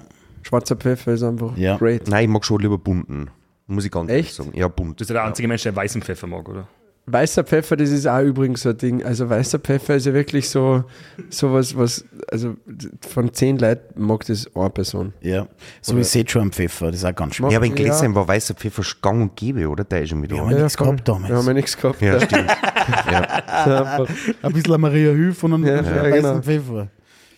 Schwarzer 0.43 0.75
Pfeffer 0.77 1.11
ist 1.13 1.23
einfach 1.23 1.55
Ja. 1.57 1.75
great. 1.77 2.07
Nein, 2.07 2.23
ich 2.23 2.29
mag 2.29 2.45
schon 2.45 2.61
lieber 2.61 2.77
bunten. 2.77 3.29
Muss 3.67 3.85
ich 3.85 3.91
ganz 3.91 4.09
ehrlich 4.09 4.27
Echt? 4.27 4.35
sagen. 4.35 4.51
Ja, 4.55 4.67
bunt. 4.69 4.91
Du 4.91 4.95
bist 4.95 5.09
ja 5.09 5.15
der 5.15 5.25
einzige 5.25 5.47
Mensch, 5.47 5.61
der 5.63 5.75
weißen 5.75 6.01
Pfeffer 6.01 6.25
mag, 6.25 6.47
oder? 6.49 6.67
Weißer 7.11 7.43
Pfeffer, 7.43 7.75
das 7.75 7.89
ist 7.89 8.07
auch 8.07 8.21
übrigens 8.21 8.61
so 8.61 8.69
ein 8.69 8.77
Ding. 8.77 9.03
Also 9.03 9.29
weißer 9.29 9.59
Pfeffer 9.59 9.95
ist 9.95 10.05
ja 10.05 10.13
wirklich 10.13 10.49
so, 10.49 10.83
so 11.29 11.53
was, 11.53 11.75
was, 11.77 12.05
also 12.31 12.55
von 13.07 13.33
zehn 13.33 13.57
Leuten 13.57 14.01
mag 14.03 14.25
das 14.25 14.47
eine 14.55 14.69
Person. 14.69 15.13
ja. 15.21 15.47
So 15.81 15.95
wie 15.97 16.03
Sichuan-Pfeffer, 16.03 16.87
das 16.91 16.97
ist 16.97 17.05
auch 17.05 17.15
ganz 17.15 17.35
schwer. 17.35 17.49
Ja, 17.49 17.57
aber 17.57 17.65
in 17.65 17.71
Ja. 17.75 17.83
Gläsern 17.83 18.13
war 18.15 18.27
weißer 18.27 18.53
Pfeffer 18.53 18.83
gang 19.01 19.21
und 19.21 19.35
gäbe, 19.35 19.67
oder? 19.67 19.83
Da 19.83 19.97
ist 19.97 20.09
schon 20.09 20.21
wieder. 20.21 20.35
Ja, 20.39 20.41
Ja, 20.43 20.47
aber 20.51 20.61
nichts 20.61 20.77
gehabt 20.77 21.07
damals. 21.07 21.29
Wir 21.29 21.37
haben 21.37 21.47
ja 21.47 21.53
nichts 21.53 21.77
gehabt. 21.77 22.01
ja, 22.01 22.19
stimmt. 22.19 22.47
Ja. 23.11 24.05
Ein 24.41 24.53
bisschen 24.53 24.81
Maria 24.81 25.11
Hüf 25.11 25.43
und 25.43 25.53
einen 25.53 25.65
Ja, 25.65 25.77
weißen 25.79 25.95
ja, 25.95 26.09
genau. 26.11 26.41
Pfeffer. 26.41 26.87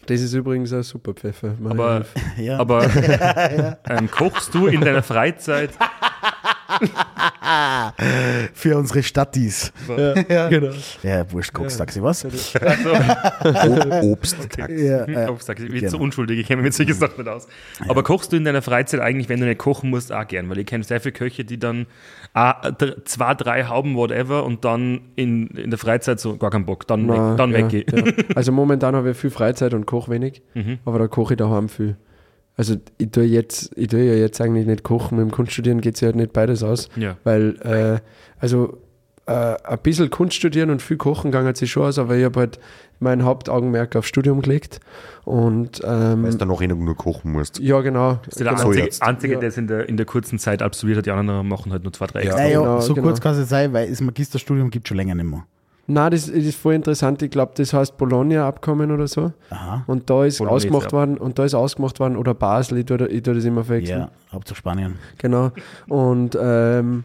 Das 0.07 0.19
ist 0.19 0.33
übrigens 0.33 0.73
ein 0.73 0.83
super 0.83 1.13
Pfeffer. 1.13 1.53
Maria 1.59 1.77
Aber. 1.79 2.05
Ja. 2.37 2.57
aber 2.59 3.77
ähm, 3.89 4.09
kochst 4.09 4.53
du 4.53 4.67
in 4.67 4.81
deiner 4.81 5.03
Freizeit? 5.03 5.69
Für 8.53 8.77
unsere 8.77 9.03
Stattis. 9.03 9.71
ja, 10.29 10.49
genau. 10.49 10.71
Ja, 11.03 11.31
wurscht, 11.31 11.53
Koks-Taxi, 11.53 12.01
was? 12.01 12.25
O 12.25 12.29
Obst. 14.11 14.37
Ja, 14.57 15.05
äh, 15.05 15.35
sag 15.39 15.59
ich, 15.59 15.69
bin 15.69 15.79
genau. 15.79 15.91
so 15.91 15.97
unschuldig, 15.99 16.39
ich 16.39 16.47
kenne 16.47 16.61
mich 16.61 16.67
mit 16.69 16.73
solchen 16.73 16.93
Sachen 16.93 17.17
nicht 17.23 17.27
aus. 17.27 17.47
Aber 17.87 18.03
kochst 18.03 18.31
du 18.31 18.37
in 18.37 18.45
deiner 18.45 18.61
Freizeit 18.61 18.99
eigentlich, 18.99 19.29
wenn 19.29 19.39
du 19.39 19.45
nicht 19.45 19.59
kochen 19.59 19.89
musst, 19.89 20.11
auch 20.11 20.27
gern? 20.27 20.49
Weil 20.49 20.59
ich 20.59 20.65
kenne 20.65 20.83
sehr 20.83 20.99
viele 21.01 21.13
Köche, 21.13 21.45
die 21.45 21.59
dann 21.59 21.87
ah, 22.33 22.71
zwei, 23.05 23.33
drei 23.33 23.65
Hauben, 23.65 23.95
whatever, 23.95 24.43
und 24.43 24.65
dann 24.65 25.01
in, 25.15 25.47
in 25.47 25.69
der 25.69 25.79
Freizeit 25.79 26.19
so 26.19 26.37
gar 26.37 26.49
keinen 26.51 26.65
Bock, 26.65 26.87
dann, 26.87 27.05
Na, 27.05 27.31
weg, 27.31 27.37
dann 27.37 27.51
ja, 27.51 27.57
weggehe. 27.57 27.85
ja. 27.91 28.03
Also 28.35 28.51
momentan 28.51 28.95
habe 28.95 29.11
ich 29.11 29.17
viel 29.17 29.29
Freizeit 29.29 29.73
und 29.73 29.85
koche 29.85 30.11
wenig, 30.11 30.41
Mhm. 30.53 30.79
aber 30.85 30.99
da 30.99 31.07
koche 31.07 31.33
ich 31.33 31.37
daheim 31.37 31.69
viel. 31.69 31.95
Also 32.61 32.75
ich 32.99 33.09
tue, 33.09 33.23
jetzt, 33.23 33.71
ich 33.75 33.87
tue 33.87 34.01
ja 34.03 34.13
jetzt 34.13 34.39
eigentlich 34.39 34.67
nicht 34.67 34.83
kochen, 34.83 35.17
mit 35.17 35.25
dem 35.27 35.31
Kunststudieren 35.31 35.81
geht 35.81 35.95
es 35.95 36.01
ja 36.01 36.09
halt 36.09 36.15
nicht 36.15 36.31
beides 36.31 36.61
aus, 36.61 36.89
Ja. 36.95 37.17
weil 37.23 37.55
äh, 37.61 37.99
also 38.39 38.77
äh, 39.25 39.31
ein 39.63 39.79
bisschen 39.81 40.11
Kunst 40.11 40.35
studieren 40.35 40.69
und 40.69 40.79
viel 40.79 40.97
kochen 40.97 41.31
gegangen 41.31 41.55
sich 41.55 41.71
schon 41.71 41.85
aus, 41.87 41.97
aber 41.97 42.15
ich 42.17 42.23
habe 42.23 42.39
halt 42.39 42.59
mein 42.99 43.23
Hauptaugenmerk 43.23 43.95
auf 43.95 44.05
Studium 44.05 44.43
gelegt 44.43 44.79
und 45.25 45.81
ähm, 45.83 46.21
Weil 46.21 46.29
du 46.33 46.37
dann 46.37 46.49
noch 46.49 46.61
eh 46.61 46.67
nur 46.67 46.95
kochen 46.95 47.31
musst. 47.31 47.57
ja 47.57 47.81
genau. 47.81 48.19
Bist 48.23 48.39
du 48.39 48.43
der 48.43 48.53
genau. 48.53 48.67
Einzige, 48.67 48.83
jetzt. 48.85 49.01
Einzige 49.01 49.33
Ja. 49.33 49.39
der 49.39 49.49
es 49.49 49.57
in 49.57 49.65
der, 49.65 49.89
in 49.89 49.97
der 49.97 50.05
kurzen 50.05 50.37
Zeit 50.37 50.61
absolviert 50.61 50.99
hat, 50.99 51.07
die 51.07 51.11
anderen 51.11 51.47
machen 51.47 51.71
halt 51.71 51.81
nur 51.81 51.93
zwei, 51.93 52.05
drei 52.05 52.19
Ja. 52.19 52.25
extra. 52.27 52.43
naja, 52.43 52.59
genau, 52.59 52.79
so 52.81 52.93
genau. 52.93 53.07
kurz 53.07 53.21
kann 53.21 53.31
es 53.31 53.39
nicht 53.39 53.49
sein, 53.49 53.73
weil 53.73 53.89
das 53.89 54.01
Magisterstudium 54.01 54.69
gibt 54.69 54.87
schon 54.87 54.97
länger 54.97 55.15
nicht 55.15 55.25
mehr. 55.31 55.45
Nein, 55.87 56.11
das, 56.11 56.27
das 56.27 56.35
ist 56.35 56.57
voll 56.57 56.75
interessant. 56.75 57.21
Ich 57.21 57.31
glaube, 57.31 57.51
das 57.55 57.73
heißt 57.73 57.97
Bologna-Abkommen 57.97 58.91
oder 58.91 59.07
so. 59.07 59.33
Aha. 59.49 59.83
Und 59.87 60.09
da 60.09 60.23
ist 60.25 60.37
Bolognese, 60.37 60.67
ausgemacht 60.67 60.91
ja. 60.91 60.97
worden, 60.97 61.17
und 61.17 61.37
da 61.39 61.43
ist 61.45 61.53
ausgemacht 61.53 61.99
worden, 61.99 62.15
oder 62.15 62.33
Basel, 62.33 62.77
ich 62.77 62.85
tue, 62.85 63.05
ich 63.07 63.23
tue 63.23 63.33
das 63.33 63.43
immer 63.45 63.63
verwechseln. 63.63 63.99
Ja, 64.01 64.11
Hauptsache 64.31 64.57
Spanien. 64.57 64.95
Genau. 65.17 65.51
Und 65.89 66.37
ähm, 66.41 67.03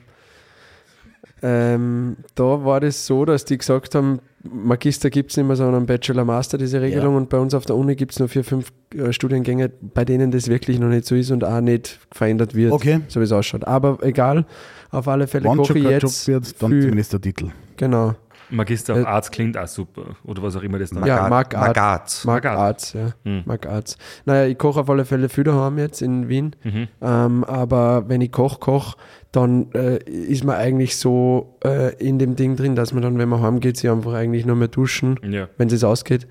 ähm, 1.43 2.17
da 2.35 2.65
war 2.65 2.81
das 2.81 3.07
so, 3.07 3.25
dass 3.25 3.45
die 3.45 3.59
gesagt 3.59 3.95
haben, 3.95 4.21
Magister 4.43 5.11
gibt 5.11 5.33
es 5.33 5.37
nicht 5.37 5.47
mehr, 5.47 5.57
sondern 5.57 5.87
Bachelor, 5.87 6.25
Master, 6.25 6.57
diese 6.57 6.81
Regelung. 6.81 7.13
Ja. 7.15 7.19
Und 7.19 7.29
bei 7.29 7.39
uns 7.39 7.53
auf 7.53 7.67
der 7.67 7.77
Uni 7.77 7.97
gibt 7.97 8.13
es 8.13 8.19
nur 8.21 8.29
vier, 8.29 8.45
fünf 8.45 8.73
äh, 8.95 9.13
Studiengänge, 9.13 9.69
bei 9.69 10.05
denen 10.05 10.31
das 10.31 10.49
wirklich 10.49 10.79
noch 10.79 10.89
nicht 10.89 11.05
so 11.05 11.15
ist 11.17 11.31
und 11.33 11.43
auch 11.45 11.61
nicht 11.61 11.99
verändert 12.13 12.55
wird, 12.55 12.73
Okay. 12.73 13.01
so 13.09 13.21
wie 13.21 13.25
es 13.25 13.33
ausschaut. 13.33 13.65
Aber 13.65 13.99
egal, 14.03 14.47
auf 14.91 15.09
alle 15.09 15.27
Fälle 15.27 15.45
Wenn 15.51 15.57
koche 15.59 15.77
ich 15.79 15.85
jetzt. 15.85 16.29
wird, 16.29 16.63
dann 16.63 16.71
viel- 16.71 16.83
zumindest 16.83 17.13
der 17.13 17.21
Titel. 17.21 17.49
Genau. 17.77 18.15
Magister 18.51 18.95
auf 18.95 19.01
Äh, 19.01 19.05
Arzt 19.05 19.33
klingt 19.33 19.57
auch 19.59 19.67
super. 19.67 20.17
Oder 20.25 20.43
was 20.43 20.57
auch 20.57 20.63
immer 20.63 20.79
das 20.79 20.91
dann 20.91 21.05
Ja, 21.05 21.29
Mark 21.29 21.55
Art. 21.55 21.69
Magat. 21.77 22.23
Mark 22.25 22.45
Mark 22.45 22.59
Arts, 22.59 22.93
ja. 22.93 23.09
Hm. 23.25 23.43
Mark 23.45 23.67
Arts. 23.67 23.97
Naja, 24.25 24.47
ich 24.47 24.57
koche 24.59 24.81
auf 24.81 24.91
alle 24.91 25.05
Fälle 25.05 25.29
viel 25.29 25.45
daheim 25.45 25.79
jetzt 25.79 26.03
in 26.03 26.29
Wien. 26.29 26.55
Mhm. 26.65 26.89
Ähm, 27.01 27.45
aber 27.45 28.09
wenn 28.09 28.21
ich 28.21 28.33
koche, 28.33 28.59
koche, 28.59 28.97
dann 29.33 29.73
äh, 29.73 29.99
ist 30.05 30.45
man 30.45 30.57
eigentlich 30.57 30.97
so 30.97 31.57
äh, 31.65 31.95
in 31.97 32.19
dem 32.19 32.37
Ding 32.37 32.57
drin, 32.57 32.75
dass 32.77 32.93
man 32.93 33.03
dann, 33.03 33.19
wenn 33.19 33.29
man 33.29 33.43
heimgeht, 33.43 33.77
sich 33.77 33.91
einfach 33.91 34.15
eigentlich 34.15 34.47
nur 34.47 34.57
mehr 34.57 34.69
duschen, 34.69 35.19
Ja. 35.29 35.49
wenn 35.59 35.69
es 35.69 35.85
ausgeht. 35.85 36.27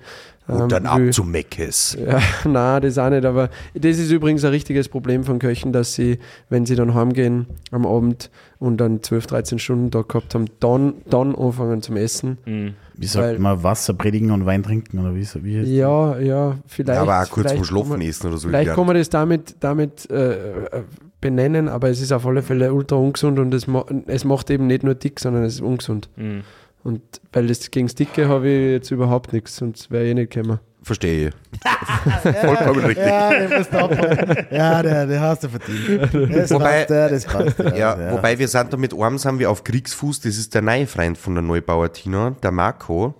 Und 0.48 0.70
dann 0.70 0.84
Ähm, 0.84 0.90
ab 0.90 0.98
will- 0.98 1.12
zu 1.12 1.24
Meckes. 1.24 1.98
ja, 2.00 2.20
na, 2.44 2.78
das 2.78 2.98
auch 2.98 3.10
nicht, 3.10 3.24
aber 3.24 3.50
das 3.74 3.98
ist 3.98 4.12
übrigens 4.12 4.44
ein 4.44 4.50
richtiges 4.52 4.88
Problem 4.88 5.24
von 5.24 5.40
Köchen, 5.40 5.72
dass 5.72 5.94
sie, 5.94 6.20
wenn 6.48 6.66
sie 6.66 6.76
dann 6.76 6.94
heimgehen 6.94 7.46
am 7.72 7.84
Abend 7.84 8.30
und 8.58 8.78
dann 8.78 9.02
12, 9.02 9.26
13 9.26 9.58
Stunden 9.58 9.90
da 9.90 10.02
gehabt 10.02 10.34
haben, 10.34 10.46
dann, 10.60 10.94
dann 11.08 11.34
anfangen 11.34 11.82
zum 11.82 11.96
Essen. 11.96 12.38
Mhm. 12.46 12.74
Wie 12.94 13.06
sagt 13.06 13.26
Weil- 13.26 13.38
man, 13.38 13.62
Wasser 13.62 13.92
predigen 13.94 14.30
und 14.30 14.46
Wein 14.46 14.62
trinken 14.62 14.98
oder 14.98 15.14
wie? 15.14 15.26
wie 15.44 15.58
heißt 15.58 15.68
Ja, 15.68 16.18
ja, 16.18 16.56
vielleicht. 16.66 16.96
Ja, 16.96 17.02
aber 17.02 17.22
auch 17.22 17.30
kurz 17.30 17.52
vorm 17.52 17.64
Schlafen 17.64 18.00
essen 18.00 18.28
oder 18.28 18.38
so. 18.38 18.48
Vielleicht 18.48 18.74
kann 18.74 18.86
man 18.86 18.96
das 18.96 19.10
damit, 19.10 19.56
damit 19.60 20.10
äh, 20.10 20.32
äh, 20.64 20.82
benennen, 21.20 21.68
aber 21.68 21.90
es 21.90 22.00
ist 22.00 22.12
auf 22.12 22.26
alle 22.26 22.42
Fälle 22.42 22.72
ultra 22.72 22.96
ungesund 22.96 23.38
und 23.38 23.52
es, 23.52 23.66
ma 23.66 23.84
es 24.06 24.24
macht 24.24 24.50
eben 24.50 24.66
nicht 24.66 24.82
nur 24.82 24.94
dick, 24.94 25.20
sondern 25.20 25.44
es 25.44 25.54
ist 25.54 25.60
ungesund. 25.60 26.08
Mhm. 26.16 26.42
Und 26.84 27.02
weil 27.32 27.48
das 27.48 27.70
gegen 27.70 27.88
das 27.88 27.96
Dicke 27.96 28.28
habe 28.28 28.48
ich 28.48 28.70
jetzt 28.70 28.90
überhaupt 28.90 29.32
nichts, 29.32 29.56
sonst 29.56 29.90
wäre 29.90 30.04
ich 30.04 30.10
eh 30.12 30.14
nicht 30.14 30.32
gekommen. 30.32 30.60
Verstehe 30.86 31.28
ich. 31.28 31.34
Vollkommen 32.40 32.84
richtig. 32.84 33.04
Ja, 33.06 33.30
den 33.30 33.58
musst 33.58 33.72
du 33.72 33.76
abhauen. 33.76 34.36
Ja, 34.52 34.82
der, 34.84 35.06
der 35.06 35.20
hast 35.20 35.42
du 35.42 35.48
verdient. 35.48 36.32
Das 36.32 36.50
Wobei- 36.52 36.78
passt, 36.84 36.90
ja, 36.90 37.08
das 37.08 37.24
passt. 37.24 37.76
Ja, 37.76 38.12
wobei 38.12 38.38
wir 38.38 38.46
sind 38.46 38.72
da 38.72 38.76
mit 38.76 38.94
einem 38.94 39.18
sind 39.18 39.40
wir 39.40 39.50
auf 39.50 39.64
Kriegsfuß. 39.64 40.20
Das 40.20 40.36
ist 40.36 40.54
der 40.54 40.62
neue 40.62 40.86
Freund 40.86 41.18
von 41.18 41.34
der 41.34 41.42
Neubauer 41.42 41.92
Tina, 41.92 42.36
der 42.40 42.52
Marco. 42.52 43.14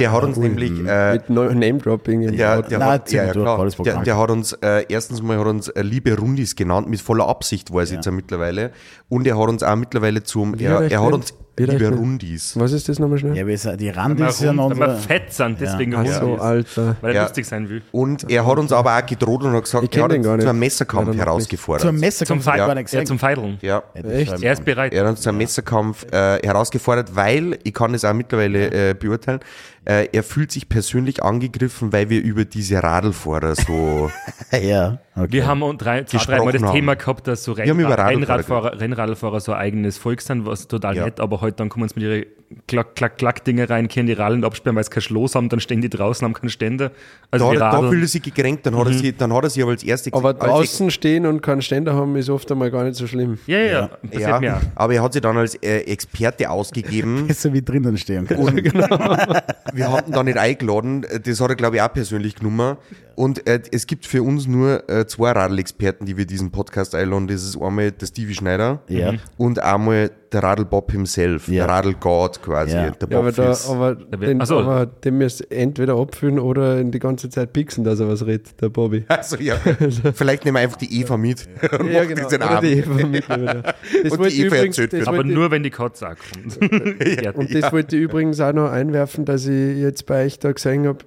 der 0.00 0.10
hat 0.10 0.24
uns 0.24 0.36
nämlich 0.36 0.72
äh, 0.84 1.12
Mit 1.12 1.30
No- 1.30 1.44
Name-Dropping. 1.44 2.22
in 2.22 2.36
der, 2.36 2.62
der, 2.62 2.78
Nein, 2.80 2.88
hat, 2.88 3.08
zieh 3.08 3.18
ja, 3.18 3.26
ja, 3.26 3.32
klar. 3.32 3.68
der, 3.84 3.98
der 4.02 4.18
hat 4.18 4.30
uns 4.30 4.52
äh, 4.54 4.84
erstens 4.88 5.22
mal 5.22 5.38
hat 5.38 5.46
uns 5.46 5.68
äh, 5.68 5.82
liebe 5.82 6.18
Rundis 6.18 6.56
genannt, 6.56 6.88
mit 6.88 7.00
voller 7.00 7.28
Absicht 7.28 7.72
war 7.72 7.82
es 7.84 7.92
jetzt 7.92 8.04
ja 8.06 8.10
mittlerweile. 8.10 8.72
Und 9.08 9.28
er 9.28 9.38
hat 9.38 9.48
uns 9.48 9.62
auch 9.62 9.76
mittlerweile 9.76 10.24
zum, 10.24 10.54
er, 10.58 10.90
er 10.90 11.04
hat 11.04 11.12
uns 11.12 11.34
liebe 11.56 11.88
Rundis. 11.90 12.58
Was 12.58 12.72
ist 12.72 12.88
das 12.88 12.98
nochmal 12.98 13.18
schnell? 13.18 13.36
Ja, 13.36 13.56
sind- 13.56 13.80
die 13.80 13.86
Wenn 13.88 13.94
Rand 13.94 14.18
wir, 14.18 14.28
ist 14.28 14.40
ja 14.40 14.50
unsere. 14.52 14.96
fett 14.96 15.32
sind, 15.32 15.60
deswegen 15.60 15.92
Ja. 15.92 16.04
So. 16.20 16.36
Alter. 16.36 16.96
Weil 17.00 17.10
er 17.10 17.16
Ja. 17.16 17.22
lustig 17.24 17.46
sein 17.46 17.68
will. 17.68 17.82
Und 17.92 18.30
er 18.30 18.46
hat 18.46 18.58
uns 18.58 18.72
aber 18.72 18.96
auch 18.96 19.04
gedroht 19.06 19.42
und 19.44 19.52
hat 19.54 19.64
gesagt, 19.64 19.84
Ich 19.84 19.96
er 19.96 20.04
hat 20.04 20.12
uns 20.12 20.24
zu 20.24 20.30
einem. 20.48 20.58
Messerkampf 20.58 21.08
Ja, 21.14 21.24
herausgefordert. 21.24 21.82
Zum 21.86 21.98
Messer 22.00 22.24
Zum, 22.26 22.40
Ja, 22.40 22.74
gesagt. 22.74 23.06
zum 23.08 23.18
Feideln. 23.18 23.58
ja. 23.60 23.82
Echt? 23.94 24.42
Er 24.42 24.52
ist 24.52 24.64
bereit. 24.64 24.92
Er 24.92 25.02
hat 25.04 25.10
uns 25.10 25.20
zu 25.20 25.28
einem 25.28 25.38
Messerkampf 25.38 26.04
äh, 26.12 26.38
herausgefordert, 26.46 27.14
weil, 27.14 27.58
ich 27.64 27.74
kann 27.74 27.92
das 27.92 28.04
auch 28.04 28.14
mittlerweile 28.14 28.90
äh, 28.90 28.94
beurteilen, 28.94 29.40
äh, 29.84 30.06
er 30.12 30.22
fühlt 30.22 30.52
sich 30.52 30.68
persönlich 30.68 31.22
angegriffen, 31.24 31.92
weil 31.92 32.08
wir 32.08 32.22
über 32.22 32.44
diese 32.44 32.82
Radlfahrer 32.82 33.56
so... 33.56 34.10
Ja, 34.52 34.98
okay. 35.16 35.26
Wir 35.32 35.46
haben 35.46 35.62
uns 35.62 35.78
drei, 35.82 36.04
zwei, 36.04 36.18
Gesprochen 36.18 36.36
dreimal 36.36 36.52
das 36.52 36.62
haben. 36.62 36.72
Thema 36.74 36.94
gehabt, 36.94 37.26
dass 37.26 37.42
so 37.44 37.52
Rennradfahrer, 37.52 38.80
Rennradfahrer 38.80 39.40
so 39.40 39.52
ein 39.52 39.58
eigenes 39.58 39.98
Volk 39.98 40.20
sind, 40.20 40.46
was 40.46 40.68
total 40.68 40.96
Ja. 40.96 41.04
nett, 41.06 41.18
aber 41.20 41.40
heute 41.42 41.56
dann 41.58 41.68
kommen 41.68 41.86
sie 41.88 41.94
mit 42.00 42.04
ihren 42.04 42.24
Klack, 42.66 42.94
Klack, 42.96 43.16
Klack-Dinger 43.16 43.70
rein, 43.70 43.88
können 43.88 44.06
die 44.06 44.12
Radeln 44.12 44.44
absperren, 44.44 44.76
weil 44.76 44.84
sie 44.84 44.90
kein 44.90 45.00
Schloss 45.02 45.34
haben, 45.34 45.48
dann 45.48 45.60
stehen 45.60 45.80
die 45.80 45.88
draußen, 45.88 46.22
haben 46.24 46.34
keine 46.34 46.50
Stände. 46.50 46.90
Also 47.30 47.52
Da, 47.54 47.70
da 47.80 47.88
fühlt 47.88 48.02
er 48.02 48.08
sich 48.08 48.20
gekränkt, 48.22 48.66
dann 48.66 48.76
hat, 48.76 48.88
er 48.88 48.92
sie, 48.92 49.12
dann 49.16 49.32
hat 49.32 49.44
er 49.44 49.48
sich 49.50 49.62
aber 49.62 49.72
als 49.72 49.82
erstes 49.82 50.12
Aber 50.12 50.28
als- 50.30 50.38
draußen 50.38 50.90
stehen 50.90 51.24
und 51.24 51.40
keinen 51.42 51.62
Ständer 51.62 51.94
haben, 51.94 52.14
ist 52.16 52.28
oft 52.28 52.50
einmal 52.52 52.70
gar 52.70 52.84
nicht 52.84 52.96
so 52.96 53.06
schlimm. 53.06 53.38
ja, 53.46 53.58
ja, 53.58 53.70
ja, 53.70 53.86
passiert 53.88 54.42
ja, 54.42 54.60
aber 54.74 54.94
er 54.94 55.02
hat 55.02 55.14
sich 55.14 55.22
dann 55.22 55.36
als 55.38 55.54
äh, 55.56 55.78
Experte 55.80 56.50
ausgegeben. 56.50 57.26
Besser 57.28 57.52
wie 57.54 57.62
drinnen 57.62 57.96
stehen. 57.96 58.26
Und 58.36 58.62
wir 58.64 59.90
hatten 59.92 60.10
ihn 60.10 60.14
da 60.14 60.22
nicht 60.22 60.36
eingeladen, 60.36 61.06
das 61.24 61.40
hat 61.40 61.48
er 61.50 61.56
glaube 61.56 61.76
ich 61.76 61.82
auch 61.82 61.92
persönlich 61.92 62.34
genommen 62.34 62.76
und 63.16 63.46
äh, 63.46 63.60
es 63.72 63.86
gibt 63.86 64.06
für 64.06 64.22
uns 64.22 64.46
nur 64.46 64.88
äh, 64.88 65.06
zwei 65.06 65.32
Radlexperten, 65.32 66.06
die 66.06 66.16
wir 66.16 66.26
diesen 66.26 66.50
Podcast 66.50 66.94
einladen, 66.94 67.26
das 67.28 67.42
ist 67.44 67.60
einmal 67.60 67.90
der 67.92 68.06
Stevie 68.06 68.34
Schneider 68.34 68.80
Ja. 68.88 69.14
und 69.36 69.58
einmal 69.60 70.10
der 70.32 70.42
Radlbob 70.42 70.90
himself, 70.92 71.46
Ja. 71.48 71.66
der 71.66 71.74
Radlgott 71.74 72.40
quasi, 72.42 72.74
Ja. 72.74 72.90
der 72.90 73.08
Ja, 73.10 73.18
aber, 73.18 73.32
da, 73.32 73.54
aber, 73.68 73.94
den, 73.96 74.40
so. 74.46 74.60
aber 74.60 74.86
den 74.86 75.18
müsst 75.18 75.42
ihr 75.42 75.52
entweder 75.52 75.94
abfüllen 75.96 76.38
oder 76.38 76.82
die 76.82 76.98
ganze 76.98 77.28
Zeit 77.28 77.52
pixen, 77.52 77.84
dass 77.84 78.00
er 78.00 78.08
was 78.08 78.24
redet, 78.24 78.60
der 78.60 78.70
Bobby. 78.70 79.04
Also 79.08 79.36
ja, 79.36 79.56
vielleicht 80.14 80.44
nehmen 80.46 80.56
wir 80.56 80.60
einfach 80.62 80.78
die 80.78 81.00
Eva 81.00 81.16
mit 81.18 81.46
und 81.78 81.90
Ja, 81.92 82.02
machen 82.04 82.14
genau. 82.14 82.28
diesen 82.28 82.42
Oder 82.42 82.60
die 82.62 82.82
Abend. 82.82 82.86
Eva 82.86 83.06
mit. 83.06 83.24
Das 83.28 84.12
Und 84.18 84.30
die 84.30 84.40
Eva 84.40 84.46
übrigens, 84.56 84.78
erzählt. 84.78 85.06
Aber 85.06 85.22
nur, 85.24 85.50
wenn 85.50 85.62
die 85.62 85.70
Katze 85.70 86.08
auch 86.08 86.14
kommt. 86.32 87.36
Und 87.36 87.54
das 87.54 87.70
wollte 87.72 87.96
ich 87.96 88.02
übrigens 88.02 88.40
auch 88.40 88.52
noch 88.54 88.70
einwerfen, 88.70 89.24
dass 89.26 89.46
ich 89.46 89.76
jetzt 89.78 90.06
bei 90.06 90.24
euch 90.24 90.38
da 90.38 90.50
gesehen 90.52 90.86
habe, 90.86 90.98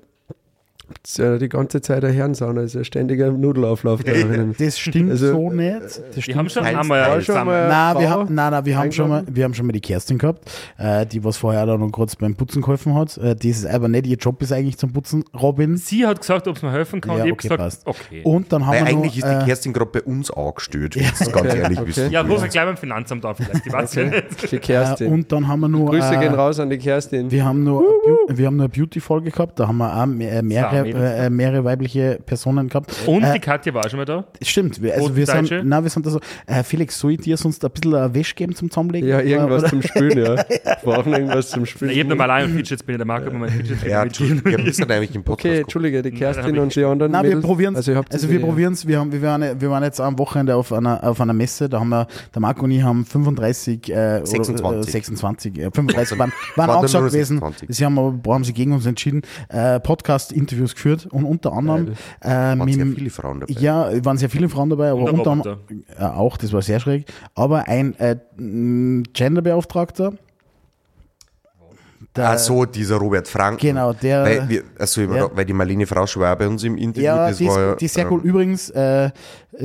die 1.40 1.50
ganze 1.50 1.82
Zeit 1.82 2.04
eine 2.04 2.14
Herrensauna, 2.14 2.62
also 2.62 2.80
ein 2.80 2.86
ständiger 2.86 3.32
Nudelauflauf 3.32 4.04
da 4.04 4.12
drinnen. 4.12 4.56
Das 4.58 4.78
stimmt 4.80 5.12
Also, 5.12 5.28
so 5.32 5.50
nicht. 5.52 5.82
Das 5.82 6.02
Die 6.16 6.22
stimmt 6.22 6.38
haben 6.38 6.50
schon 6.50 6.64
einmal 6.64 7.22
zusammen. 7.22 7.46
mal- 7.52 7.68
Nein, 7.70 8.00
wir 8.02 8.10
haben, 8.10 8.34
nein, 8.34 8.52
nein, 8.52 8.66
wir 8.66 8.78
haben 8.78 8.92
schon 8.92 9.10
mal, 9.10 9.24
wir 9.28 9.44
haben 9.44 9.54
schon 9.54 9.66
mal 9.66 9.72
die 9.74 9.82
Kerstin 9.82 10.18
gehabt, 10.18 10.50
äh, 10.78 11.06
die 11.06 11.24
was 11.24 11.38
vorher 11.38 11.66
da 11.66 11.78
noch 11.78 11.92
kurz 11.92 12.16
beim 12.16 12.36
Putzen 12.36 12.62
geholfen 12.62 12.94
hat. 12.96 13.18
Äh, 13.18 13.36
die 13.36 13.50
ist 13.50 13.66
aber 13.66 13.88
nicht, 13.88 14.08
ihr 14.08 14.18
Job 14.18 14.42
ist 14.42 14.52
eigentlich 14.52 14.78
zum 14.78 14.92
Putzen, 14.94 15.24
Robin. 15.40 15.78
Sie 15.78 16.06
hat 16.06 16.20
gesagt, 16.22 16.48
ob 16.48 16.58
es 16.58 16.62
mir 16.64 16.72
helfen 16.72 17.02
kann. 17.02 17.18
Ja, 17.18 17.26
ich 17.26 17.32
okay, 17.34 17.50
habe 17.50 17.58
passt. 17.58 17.86
gesagt, 17.86 18.00
okay. 18.12 18.22
Und 18.24 18.52
dann 18.52 18.66
haben 18.66 18.74
Weil 18.76 18.82
wir 18.86 18.88
eigentlich 18.92 19.24
noch, 19.24 19.30
ist 19.30 19.40
die 19.40 19.44
äh, 19.44 19.46
Kerstin 19.46 19.74
gerade 19.74 19.92
bei 19.92 20.02
uns 20.04 20.32
angestellt, 20.32 20.96
wenn 20.96 21.04
es 21.06 21.20
ganz 21.20 21.36
Okay, 21.36 21.60
ehrlich 21.60 21.80
okay. 21.80 21.88
wissen. 21.88 22.12
ja, 22.12 22.22
ruf 22.22 22.44
ich 22.46 22.52
gleich 22.52 22.66
beim 22.66 22.78
Finanzamt 22.78 23.26
auf, 23.26 23.38
vielleicht. 23.38 23.66
Die 23.66 23.72
weiß 23.72 23.96
ja 23.96 24.04
nicht. 24.06 24.52
Die 24.52 24.56
äh, 24.56 24.60
Kerstin. 24.60 25.12
und 25.12 25.32
dann 25.32 25.48
haben 25.48 25.60
wir 25.62 25.68
nur, 25.68 25.90
Grüße 25.90 26.14
äh, 26.16 26.20
gehen 26.20 26.34
raus 26.34 26.60
an 26.60 26.70
die 26.70 26.78
Kerstin. 26.78 27.32
wir 27.32 27.46
haben 27.46 27.64
nur, 27.64 27.80
eine 27.82 27.90
Bu- 28.28 28.38
wir 28.38 28.46
haben 28.48 28.56
nur 28.58 28.66
eine 28.66 28.70
Beauty-Folge 28.70 29.32
gehabt, 29.32 29.60
da 29.60 29.68
haben 29.68 29.78
wir 29.78 29.96
auch 29.96 30.06
mehr, 30.06 30.44
mehrere, 30.84 31.00
Mädels. 31.00 31.20
äh, 31.20 31.30
mehrere 31.30 31.64
weibliche 31.64 32.20
Personen 32.26 32.70
gehabt. 32.70 32.94
Und 33.06 33.24
äh, 33.24 33.34
die 33.34 33.40
Katja 33.40 33.74
war 33.74 33.90
schon 33.90 33.98
mal 34.00 34.06
da. 34.06 34.26
Stimmt, 34.42 34.82
wir, 34.82 34.94
also 34.96 35.16
wir 35.16 35.26
Deutsche? 35.26 35.46
sind, 35.60 35.68
nein, 35.68 35.84
wir 35.84 35.90
sind 35.90 36.06
da 36.06 36.10
so, 36.12 36.20
äh, 36.48 36.64
Felix, 36.64 37.00
soll 37.00 37.12
ich 37.14 37.20
dir 37.22 37.38
sonst 37.38 37.64
ein 37.64 37.72
bisschen 37.72 37.94
äh, 37.94 38.14
Wäsche 38.14 38.36
geben 38.36 38.56
zum 38.56 38.70
Zusammenlegen? 38.70 39.10
Ja, 39.10 39.20
irgendwas 39.22 39.62
Oder- 39.64 39.70
zum 39.70 39.82
Spülen, 39.82 40.18
ja. 40.18 40.36
Wir 40.86 40.94
brauchen 40.94 41.14
irgendwas 41.14 41.50
zum 41.50 41.64
Ich 41.64 41.72
Spülen. 41.72 41.98
habe 42.00 42.10
normal 42.10 42.30
einen 42.32 42.54
Fidget 42.56 42.80
Spinner, 42.80 42.98
der 43.00 43.08
Marco 43.08 43.26
hat 43.26 43.34
mir 43.34 43.40
meinen 43.40 43.52
Fidget 43.52 43.78
Spinner 43.80 44.06
Ja, 44.06 44.46
wir 44.46 44.60
müssen 44.60 44.92
eigentlich 44.92 45.16
im 45.16 45.24
Podcast 45.24 45.40
Okay, 45.46 45.50
gucken. 45.50 45.62
Entschuldige, 45.64 46.02
die 46.04 46.12
Kerstin 46.12 46.54
ich- 46.56 46.62
und 46.62 46.76
die 46.76 46.84
anderen. 46.84 47.12
Nein, 47.12 47.24
wir 47.26 47.42
probieren 47.42 47.74
es. 47.76 47.88
Also, 47.90 48.04
Also, 48.12 48.30
wir 48.30 48.40
probieren 48.42 48.74
es. 48.74 48.88
Wir, 48.88 49.00
haben, 49.00 49.12
wir, 49.12 49.22
waren, 49.22 49.60
wir 49.62 49.70
waren 49.70 49.84
jetzt 49.84 50.00
am 50.00 50.18
Wochenende 50.20 50.56
auf 50.56 50.72
einer, 50.72 51.04
auf 51.04 51.20
einer 51.22 51.34
Messe. 51.34 51.68
Da 51.70 51.80
haben 51.80 51.90
wir, 51.90 52.08
der 52.34 52.42
Marco 52.42 52.66
und 52.66 52.72
ich 52.72 52.84
haben 52.84 53.06
35, 53.06 53.90
äh, 53.92 54.22
26. 54.24 54.66
Oder, 54.66 54.80
äh, 54.80 54.84
26, 54.84 55.58
äh, 55.58 55.72
35 55.74 56.20
waren, 56.20 56.32
waren 56.56 56.70
auch 56.70 56.82
nur 56.82 57.02
gewesen. 57.10 57.38
26. 57.40 57.70
Sie 57.76 57.86
haben 57.86 57.98
aber 58.00 58.34
haben 58.34 58.44
sie 58.44 58.54
gegen 58.54 58.74
uns 58.74 58.86
entschieden, 58.86 59.22
äh, 59.50 59.80
Podcast-Interviews 60.66 60.76
geführt 60.76 61.08
und 61.12 61.26
unter 61.26 61.54
anderem 61.54 61.94
äh, 62.22 62.28
Waren 62.30 62.60
mit, 62.66 62.74
sehr 62.76 62.86
viele 62.88 63.10
Frauen 63.10 63.40
dabei. 63.42 63.54
ja, 63.60 63.90
es 63.92 64.04
waren 64.06 64.18
sehr 64.18 64.30
viele 64.30 64.50
Frauen 64.50 64.70
dabei, 64.70 64.90
aber 64.92 65.02
unter 65.12 65.32
anderem 65.32 65.60
äh, 66.00 66.04
auch, 66.04 66.38
das 66.38 66.52
war 66.54 66.62
sehr 66.62 66.80
schräg, 66.80 67.06
aber 67.36 67.68
ein 67.68 67.96
äh, 68.00 68.18
Genderbeauftragter. 69.14 70.14
Der, 72.16 72.30
Ach 72.30 72.38
so, 72.38 72.64
dieser 72.64 72.96
Robert 72.96 73.28
Frank. 73.28 73.60
Genau, 73.60 73.92
der- 73.92 74.24
Weil, 74.24 74.48
wir, 74.50 74.64
also, 74.80 75.02
Ja. 75.02 75.30
weil 75.34 75.44
die 75.44 75.52
Marlene 75.52 75.86
Frausch 75.86 76.16
war 76.16 76.34
bei 76.38 76.48
uns 76.48 76.64
im 76.64 76.78
Interview. 76.78 77.04
Ja, 77.08 77.28
das 77.28 77.40
die, 77.40 77.48
war, 77.48 77.74
ist, 77.74 77.82
die 77.82 77.86
ist 77.86 77.94
sehr 77.96 78.06
ähm, 78.06 78.12
cool. 78.14 78.22
Übrigens, 78.24 78.70
äh, 78.70 79.10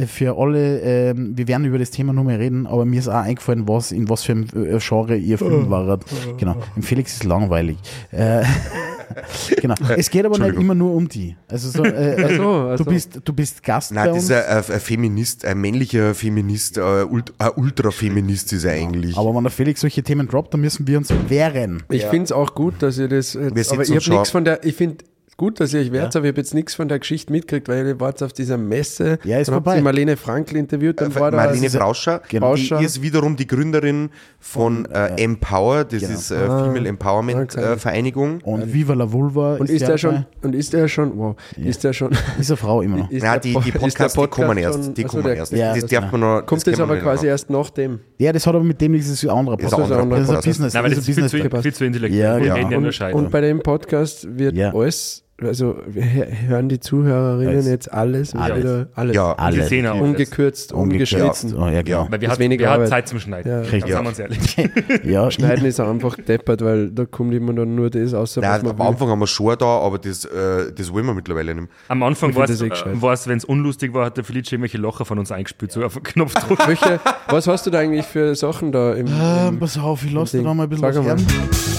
für 0.07 0.37
alle, 0.37 0.81
ähm, 0.81 1.37
wir 1.37 1.47
werden 1.47 1.65
über 1.67 1.79
das 1.79 1.91
Thema 1.93 2.13
nur 2.13 2.25
mehr 2.25 2.41
reden, 2.41 2.67
aber 2.67 2.85
mir 2.85 2.99
ist 2.99 3.07
auch 3.09 3.15
eingefallen, 3.23 3.69
was, 3.69 3.93
in 3.93 4.09
was 4.09 4.25
für 4.25 4.33
einem 4.33 4.47
äh, 4.55 4.79
Genre 4.81 5.17
ihr 5.17 5.39
Film 5.39 5.71
waret. 5.71 6.03
Genau. 6.39 6.57
Im 6.75 6.83
Felix 6.83 7.13
ist 7.15 7.25
langweilig. 7.25 7.79
Äh, 8.11 8.43
genau. 9.61 9.75
Es 9.97 10.11
geht 10.11 10.25
aber 10.25 10.39
nicht 10.39 10.57
immer 10.57 10.75
nur 10.75 10.95
um 10.95 11.09
die. 11.09 11.37
Also 11.49 11.71
so, 11.71 11.85
äh, 11.85 12.23
also, 12.23 12.43
so, 12.43 12.69
ach 12.73 12.77
du, 12.77 12.85
bist, 12.85 13.21
du 13.25 13.33
bist 13.33 13.63
Gast 13.63 13.93
Nein, 13.93 14.07
bei 14.07 14.13
das 14.13 14.23
uns. 14.23 14.31
ist 14.31 14.37
ein, 14.37 14.57
ein, 14.57 14.75
ein 14.75 14.81
Feminist, 14.81 15.45
ein 15.45 15.59
männlicher 15.61 16.15
Feminist, 16.15 16.79
ein, 16.79 17.05
Ult, 17.09 17.33
ein 17.39 17.51
Ultrafeminist 17.57 18.53
ist 18.53 18.65
er 18.65 18.73
eigentlich. 18.73 19.17
aber 19.17 19.35
wenn 19.35 19.45
der 19.45 19.51
Felix 19.51 19.81
solche 19.81 20.03
Themen 20.03 20.29
droppt, 20.29 20.55
dann 20.55 20.61
müssen 20.61 20.87
wir 20.87 20.99
uns 20.99 21.13
wehren. 21.29 21.83
Ich 21.91 22.05
finde 22.07 22.25
es 22.25 22.33
auch 22.33 22.55
gut, 22.55 22.75
dass 22.81 22.99
ihr 22.99 23.09
das. 23.09 23.35
Jetzt, 23.35 23.55
Wir 23.55 23.65
sitzen 23.65 23.75
aber 23.75 23.83
ich 23.83 23.91
habe 23.95 24.11
nichts 24.11 24.31
von 24.31 24.45
der. 24.45 24.65
Ich 24.65 24.75
finde 24.77 25.05
gut, 25.41 25.59
dass 25.59 25.73
ihr 25.73 25.81
euch 25.81 25.91
wehrt, 25.91 26.15
aber 26.15 26.27
ich 26.27 26.33
habe 26.33 26.41
jetzt 26.41 26.55
nichts 26.55 26.75
von 26.75 26.87
der 26.89 26.99
Geschichte 26.99 27.33
mitgekriegt, 27.33 27.67
weil 27.69 27.87
ihr 27.87 27.99
wart 27.99 28.23
auf 28.23 28.33
dieser 28.35 28.59
Messe. 28.59 29.19
Ja, 29.25 29.39
ist 29.39 29.49
dann 29.49 29.55
habt 29.57 29.65
vorbei. 29.65 29.79
ihr 29.79 29.83
Marlene 29.83 30.17
Frankl 30.17 30.57
interviewt, 30.57 31.01
dann 31.01 31.15
war 31.15 31.31
da. 31.31 31.39
Marlene 31.39 31.63
diese- 31.63 31.79
Frauscher, 31.79 32.21
Genau. 32.29 32.55
die 32.55 32.67
Frauscher. 32.69 32.85
ist 32.85 33.01
wiederum 33.03 33.37
die 33.37 33.47
Gründerin 33.47 34.11
von 34.39 34.85
äh, 34.87 35.21
Empower, 35.23 35.85
das 35.85 36.01
Genau. 36.03 36.13
ist 36.15 36.31
äh, 36.31 36.37
Female 36.47 36.89
Empowerment 36.89 37.57
okay. 37.57 37.73
äh, 37.73 37.77
Vereinigung. 37.79 38.41
Und 38.43 38.73
Viva 38.73 38.95
la 38.95 39.11
Vulva 39.11 39.55
und 39.57 39.63
ist, 39.71 39.71
ist 39.77 39.81
ja 39.83 39.89
der 39.89 39.99
schon, 39.99 40.27
und 40.43 40.55
ist 40.55 40.73
der 40.73 40.89
schon, 40.89 41.17
wow, 41.19 41.37
ist 41.57 41.83
der 41.85 41.93
schon, 41.93 42.13
Ist 42.39 42.51
eine 42.51 42.57
Frau 42.57 42.83
immer 42.83 42.99
noch. 42.99 43.11
ist 43.11 43.23
Ja, 43.23 43.39
die, 43.39 43.53
die 43.53 43.57
ist 43.59 43.65
der 43.67 43.79
Podcasts, 43.81 44.13
die 44.19 44.27
kommen 44.29 44.49
Podcast 44.57 44.77
erst. 44.79 44.97
Die 44.99 45.05
kommen 45.05 45.23
der- 45.25 45.37
erst. 45.37 45.53
Ja, 45.53 45.73
das 45.73 45.81
das- 45.83 45.91
darf 45.91 46.13
man 46.13 46.21
noch. 46.21 46.47
Kommt 46.47 46.67
das 46.67 46.79
aber 46.81 46.97
quasi 46.99 47.27
erst 47.27 47.49
nach 47.51 47.71
dem. 47.71 48.01
Ja, 48.19 48.33
das 48.33 48.47
hat 48.47 48.55
aber 48.55 48.65
mit 48.65 48.81
dem 48.81 48.93
nichts, 48.93 49.09
das 49.09 49.23
ist 49.23 49.29
ein 49.29 49.37
anderer 49.37 49.59
Ist 49.59 49.65
ein 49.65 49.71
Podcast. 49.71 49.93
anderer 49.93 50.11
Das 50.11 50.21
ist 50.21 50.29
ein 50.29 50.35
Podcast. 50.35 50.47
Business. 50.47 50.75
Nein, 50.75 50.83
weil 50.83 50.91
das 50.91 50.99
ist 50.99 51.05
viel 51.07 51.15
Business. 51.15 51.77
zu, 51.77 51.85
intellektuell. 51.85 52.23
Ja, 52.23 52.37
Wir 52.37 52.55
genau. 52.69 52.91
ja 52.91 53.07
Und, 53.09 53.15
und 53.15 53.31
bei 53.31 53.41
dem 53.41 53.61
Podcast 53.63 54.27
wird 54.39 54.57
Ja. 54.57 54.73
alles, 54.75 55.25
also 55.43 55.77
hö- 55.95 56.27
hören 56.49 56.69
die 56.69 56.81
Zuhörerinnen 56.81 57.55
Alles. 57.55 57.67
jetzt 57.67 57.93
alles, 57.93 58.35
Alles. 58.35 58.59
wieder 58.59 58.89
alles. 58.95 59.17
Ja, 59.17 59.35
die 59.35 59.41
Alles. 59.41 59.69
sehen 59.69 59.87
auch 59.87 59.93
alles. 59.97 60.03
Ungekürzt, 60.03 60.73
ungeschnitten. 60.73 61.57
Oh, 61.57 61.69
ja, 61.69 61.83
genau. 61.83 62.07
Weil 62.11 62.21
wir 62.21 62.29
hat, 62.31 62.39
weniger 62.39 62.65
wir 62.65 62.69
hat 62.71 62.75
Arbeit. 62.77 62.89
Zeit 62.89 63.09
zum 63.09 63.21
Schneiden. 63.21 63.51
Ja. 63.51 63.63
Ja. 63.63 63.87
sagen 63.87 64.05
wir 64.05 64.09
uns 64.09 64.19
ehrlich. 64.19 64.57
Ja, 65.05 65.31
Schneiden 65.31 65.65
ist 65.65 65.81
einfach 65.81 66.17
deppert, 66.17 66.63
weil 66.63 66.91
da 66.91 67.05
kommt 67.05 67.35
immer 67.35 67.53
dann 67.53 67.75
nur 67.75 67.91
das 67.91 68.15
außer 68.15 68.43
was 68.43 68.49
Nein, 68.49 68.63
man 68.63 68.71
am 68.73 68.79
will. 68.79 68.87
Anfang 68.87 69.09
haben 69.09 69.19
wir 69.21 69.27
schon 69.27 69.57
da, 69.59 69.67
aber 69.67 69.99
das, 69.99 70.25
äh, 70.25 70.73
das 70.77 70.93
wollen 70.93 71.07
wir 71.07 71.15
mittlerweile 71.15 71.55
nicht 71.55 71.63
mehr. 71.65 71.71
Am 71.89 72.03
Anfang 72.03 72.35
war 72.35 72.45
es, 72.45 72.59
das 72.59 72.63
eh 72.63 72.67
äh, 72.67 73.27
wenn 73.29 73.39
es 73.39 73.45
unlustig 73.45 73.95
war, 73.95 74.07
hat 74.07 74.17
der 74.17 74.25
Felice 74.25 74.53
irgendwelche 74.53 74.79
Locher 74.79 75.05
von 75.05 75.19
uns 75.19 75.33
eingespült, 75.33 75.73
so 75.73 75.83
auf 75.85 75.95
den 75.95 76.03
Knopfdruck. 76.03 76.59
Welche, 76.69 77.01
was 77.29 77.47
hast 77.47 77.67
du 77.67 77.71
da 77.71 77.79
eigentlich 77.79 78.07
für 78.07 78.35
Sachen 78.35 78.73
da 78.73 78.95
im, 78.95 79.07
Ähm, 79.07 79.49
im 79.49 79.59
pass 79.59 79.79
auf, 79.79 80.05
ich 80.05 80.13
lasse 80.13 80.43
da 80.43 80.55
mal 80.55 80.65
ein 80.65 80.69
bisschen 80.69 80.93
Sag 80.93 81.05
was. 81.05 81.23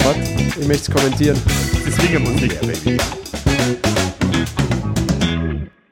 Warte, 0.05 0.19
ich 0.59 0.67
möchte 0.67 0.91
es 0.91 0.91
kommentieren. 0.91 1.38
Deswegen 1.85 2.23
Musik. 2.23 3.20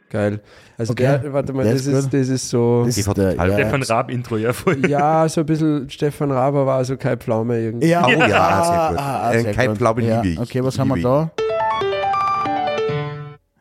Geil. 0.10 0.40
Also 0.78 0.94
Okay. 0.94 1.04
der, 1.22 1.34
warte 1.34 1.54
mal, 1.54 1.64
das 1.66 1.86
ist 1.86 2.12
das 2.14 2.30
ist 2.30 2.50
so, 2.50 2.84
Das 2.86 2.98
ist 2.98 3.18
der, 3.18 3.36
ja, 3.36 3.54
Stefan 3.54 3.84
Raab-Intro, 3.84 4.38
ja 4.38 4.54
voll. 4.54 4.88
ja, 4.90 5.30
so 5.30 5.42
ein 5.42 5.46
bisschen 5.46 5.90
Stefan 5.90 6.32
Raber 6.32 6.66
war 6.66 6.84
so 6.84 6.98
kein 6.98 7.20
Pflaume 7.20 7.60
irgendwie. 7.60 7.90
Ja, 7.90 8.06
Oh 8.06 8.10
ja, 8.10 8.18
sehr 8.18 8.90
gut. 8.90 8.98
ah, 9.00 9.32
Äh, 9.34 9.42
sehr 9.42 9.54
kein 9.54 9.68
gut. 9.70 9.78
Pflaume 9.78 10.02
ja. 10.02 10.22
liebe 10.22 10.34
ich. 10.34 10.40
Okay, 10.40 10.64
was 10.64 10.80
haben 10.80 10.88
wir 10.90 11.02
da? 11.02 11.32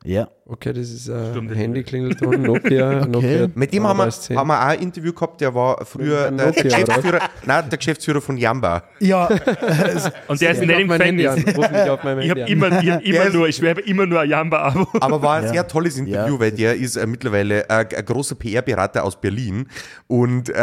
Ja, 0.05 0.29
Okay, 0.51 0.73
das 0.73 0.89
ist 0.89 1.11
ein 1.11 1.33
Stunde. 1.33 1.55
Handy-Klingelton, 1.55 2.41
Nokia, 2.41 3.05
Nokia. 3.07 3.49
Mit 3.55 3.71
dem 3.71 3.87
haben 3.87 3.99
wir, 3.99 4.05
3210. 4.05 4.37
haben 4.39 4.47
wir 4.49 4.59
auch 4.59 4.67
ein 4.69 4.79
Interview 4.81 5.13
gehabt, 5.13 5.41
der 5.43 5.55
war 5.55 5.85
früher 5.85 6.31
der 6.31 6.47
Nokia? 6.47 6.63
Geschäftsführer, 6.63 7.19
nein, 7.45 7.65
der 7.69 7.77
Geschäftsführer 7.79 8.21
von 8.23 8.39
Jamba. 8.39 8.85
ja 8.99 9.27
Und 10.27 10.41
der 10.41 10.53
ist 10.53 10.61
nicht 10.63 10.71
im 10.79 10.87
mein 10.87 11.03
Handy 11.03 11.25
Gefängnis. 11.25 11.55
Ich 11.55 11.65
habe 11.91 12.03
Handy 12.23 12.51
immer, 12.51 12.81
ich 12.83 12.91
hab 12.91 13.03
immer 13.03 13.29
nur, 13.35 13.49
ich 13.49 13.63
habe 13.63 13.81
immer 13.83 14.07
nur 14.07 14.21
ein 14.21 14.31
Jamba-Abo. 14.31 14.87
Aber 15.01 15.21
war 15.21 15.37
ein 15.37 15.45
Ja. 15.45 15.53
sehr 15.53 15.69
tolles 15.69 15.99
Interview, 15.99 16.35
Ja. 16.37 16.41
weil 16.41 16.53
der 16.53 16.75
ist 16.77 16.97
äh, 16.97 17.07
mittlerweile 17.07 17.69
äh, 17.69 17.85
ein 17.95 18.05
großer 18.07 18.35
PR-Berater 18.35 19.05
aus 19.05 19.21
Berlin. 19.21 19.69
Und 20.07 20.49
äh, 20.49 20.55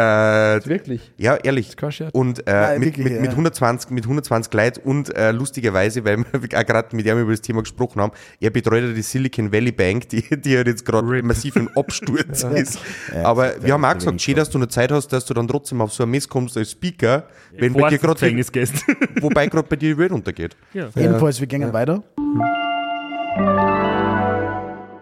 Wirklich? 0.66 1.12
ja, 1.16 1.36
ehrlich. 1.36 1.76
Und 2.12 2.40
äh, 2.40 2.52
Nein, 2.52 2.80
mit, 2.80 2.86
wirklich, 2.88 3.04
mit, 3.04 3.14
ja. 3.14 3.20
mit 3.20 3.30
120, 3.30 3.90
mit 3.92 4.02
120 4.02 4.52
Leuten 4.52 4.80
und 4.82 5.14
äh, 5.16 5.30
lustigerweise, 5.30 6.04
weil 6.04 6.18
wir 6.18 6.58
auch 6.58 6.66
gerade 6.66 6.96
mit 6.96 7.06
ihm 7.06 7.20
über 7.20 7.30
das 7.30 7.40
Thema 7.40 7.60
gesprochen 7.62 8.00
haben, 8.02 8.12
er 8.40 8.50
betreut 8.50 8.82
ja 8.82 8.92
die 8.92 9.02
Silicon 9.02 9.52
Valley 9.52 9.75
Bank, 9.76 10.08
die, 10.08 10.22
die 10.40 10.56
halt 10.56 10.66
jetzt 10.66 10.84
gerade 10.84 11.22
massiv 11.22 11.56
im 11.56 11.68
Absturz 11.76 12.44
ist. 12.54 12.78
Aber 13.22 13.62
wir 13.62 13.74
haben 13.74 13.84
auch 13.84 13.94
gesagt, 13.94 14.20
schön, 14.20 14.36
dass 14.36 14.50
du 14.50 14.58
eine 14.58 14.68
Zeit 14.68 14.90
hast, 14.92 15.08
dass 15.08 15.24
du 15.24 15.34
dann 15.34 15.46
trotzdem 15.48 15.80
auf 15.80 15.92
so 15.92 16.02
ein 16.04 16.10
Mess 16.10 16.28
kommst 16.28 16.56
als 16.56 16.72
Speaker, 16.72 17.24
wenn 17.58 17.72
bei 17.72 17.88
dir 17.88 17.92
ins 17.92 18.00
gerade, 18.02 18.14
Gefängnis 18.14 18.52
gehst. 18.52 18.74
wobei 19.20 19.46
gerade 19.46 19.68
bei 19.68 19.76
dir 19.76 19.94
die 19.94 19.98
Welt 19.98 20.12
untergeht. 20.12 20.56
ja. 20.72 20.88
Jedenfalls, 20.94 21.40
wir 21.40 21.46
gehen 21.46 21.72
weiter. 21.72 22.02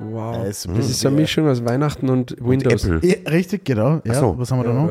Wow. 0.00 0.44
Das 0.44 0.64
ist 0.66 0.90
ist 0.90 1.06
eine 1.06 1.16
Mischung 1.16 1.48
aus 1.48 1.64
Weihnachten 1.64 2.08
und 2.08 2.36
Windows. 2.40 2.84
Apple. 2.84 3.00
Ja, 3.08 3.30
richtig, 3.30 3.64
genau. 3.64 4.00
Ja, 4.04 4.14
so. 4.14 4.36
Was 4.38 4.50
haben 4.50 4.60
wir 4.60 4.64
da 4.64 4.72
noch? 4.72 4.90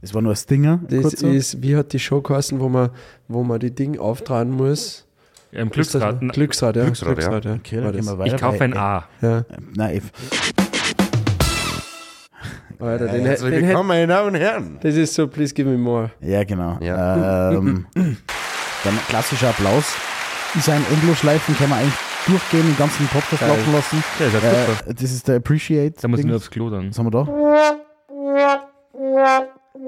Es 0.00 0.14
war 0.14 0.22
nur 0.22 0.32
ein 0.32 0.36
Stinger. 0.36 0.80
Das 0.88 1.02
kurzer. 1.02 1.30
ist, 1.30 1.62
wie 1.62 1.76
hat 1.76 1.92
die 1.92 1.98
Show 1.98 2.20
geheißen, 2.22 2.60
wo 2.60 2.68
man, 2.68 2.90
wo 3.26 3.42
man 3.42 3.58
die 3.58 3.74
Dinge 3.74 4.00
auftragen 4.00 4.52
muss? 4.52 5.07
Ja, 5.50 5.60
Im 5.60 5.68
das- 5.68 5.74
Glücksrad. 5.74 6.20
Glücksrad, 6.32 6.76
ja. 6.76 6.84
Glücksrad, 6.84 7.18
ja. 7.18 7.50
ja. 7.50 7.56
okay, 7.56 7.80
dann 7.80 7.92
gehen 7.92 8.04
wir 8.04 8.18
weiter. 8.18 8.34
Ich 8.34 8.40
kaufe 8.40 8.64
ein 8.64 8.76
A. 8.76 9.04
ja. 9.22 9.44
Nein, 9.74 9.96
F. 9.96 10.04
Alter, 12.80 13.08
den, 13.08 13.24
Herzlich 13.26 13.54
den 13.54 13.66
willkommen, 13.66 13.88
meine 13.88 14.06
Damen 14.06 14.28
und 14.28 14.34
Herren. 14.36 14.78
das 14.80 14.94
ist 14.94 15.14
so, 15.14 15.26
please 15.26 15.52
give 15.52 15.68
me 15.68 15.76
more. 15.76 16.10
Ja, 16.20 16.44
genau. 16.44 16.78
Ja. 16.80 17.50
Ähm, 17.52 17.86
dann 17.94 18.98
klassischer 19.08 19.48
Applaus. 19.48 19.96
Ist 20.54 20.68
ein 20.68 20.84
Endlosschleifen, 20.92 21.56
kann 21.56 21.70
man 21.70 21.80
eigentlich 21.80 21.94
durchgehen, 22.26 22.66
den 22.66 22.76
ganzen 22.76 23.06
Podcast 23.08 23.40
Geil. 23.40 23.48
laufen 23.48 23.72
lassen. 23.72 24.04
Ja, 24.20 24.26
ist 24.26 24.34
ja. 24.34 24.90
Äh, 24.90 24.94
das 24.94 25.10
ist 25.12 25.26
der 25.26 25.36
Appreciate. 25.36 25.94
Da 26.00 26.08
muss 26.08 26.20
ich 26.20 26.26
nur 26.26 26.36
aufs 26.36 26.50
Klo 26.50 26.70
dann. 26.70 26.90
Was 26.90 26.98
haben 26.98 27.06
wir 27.06 27.10
da? 27.10 27.24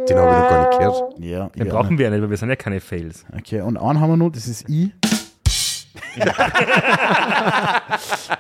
Den 0.08 0.18
habe 0.18 0.32
ich 0.32 0.38
noch 0.38 0.48
gar 0.48 0.68
nicht 0.68 0.78
gehört. 0.78 1.18
Ja, 1.18 1.48
Den 1.50 1.66
ja. 1.66 1.72
brauchen 1.72 1.96
wir 1.98 2.04
ja 2.06 2.10
nicht, 2.10 2.22
weil 2.22 2.30
wir 2.30 2.36
sind 2.36 2.48
ja 2.48 2.56
keine 2.56 2.80
Fails. 2.80 3.24
Okay, 3.36 3.60
und 3.60 3.76
einen 3.76 4.00
haben 4.00 4.10
wir 4.10 4.16
noch, 4.16 4.30
das 4.30 4.48
ist 4.48 4.68
I. 4.68 4.92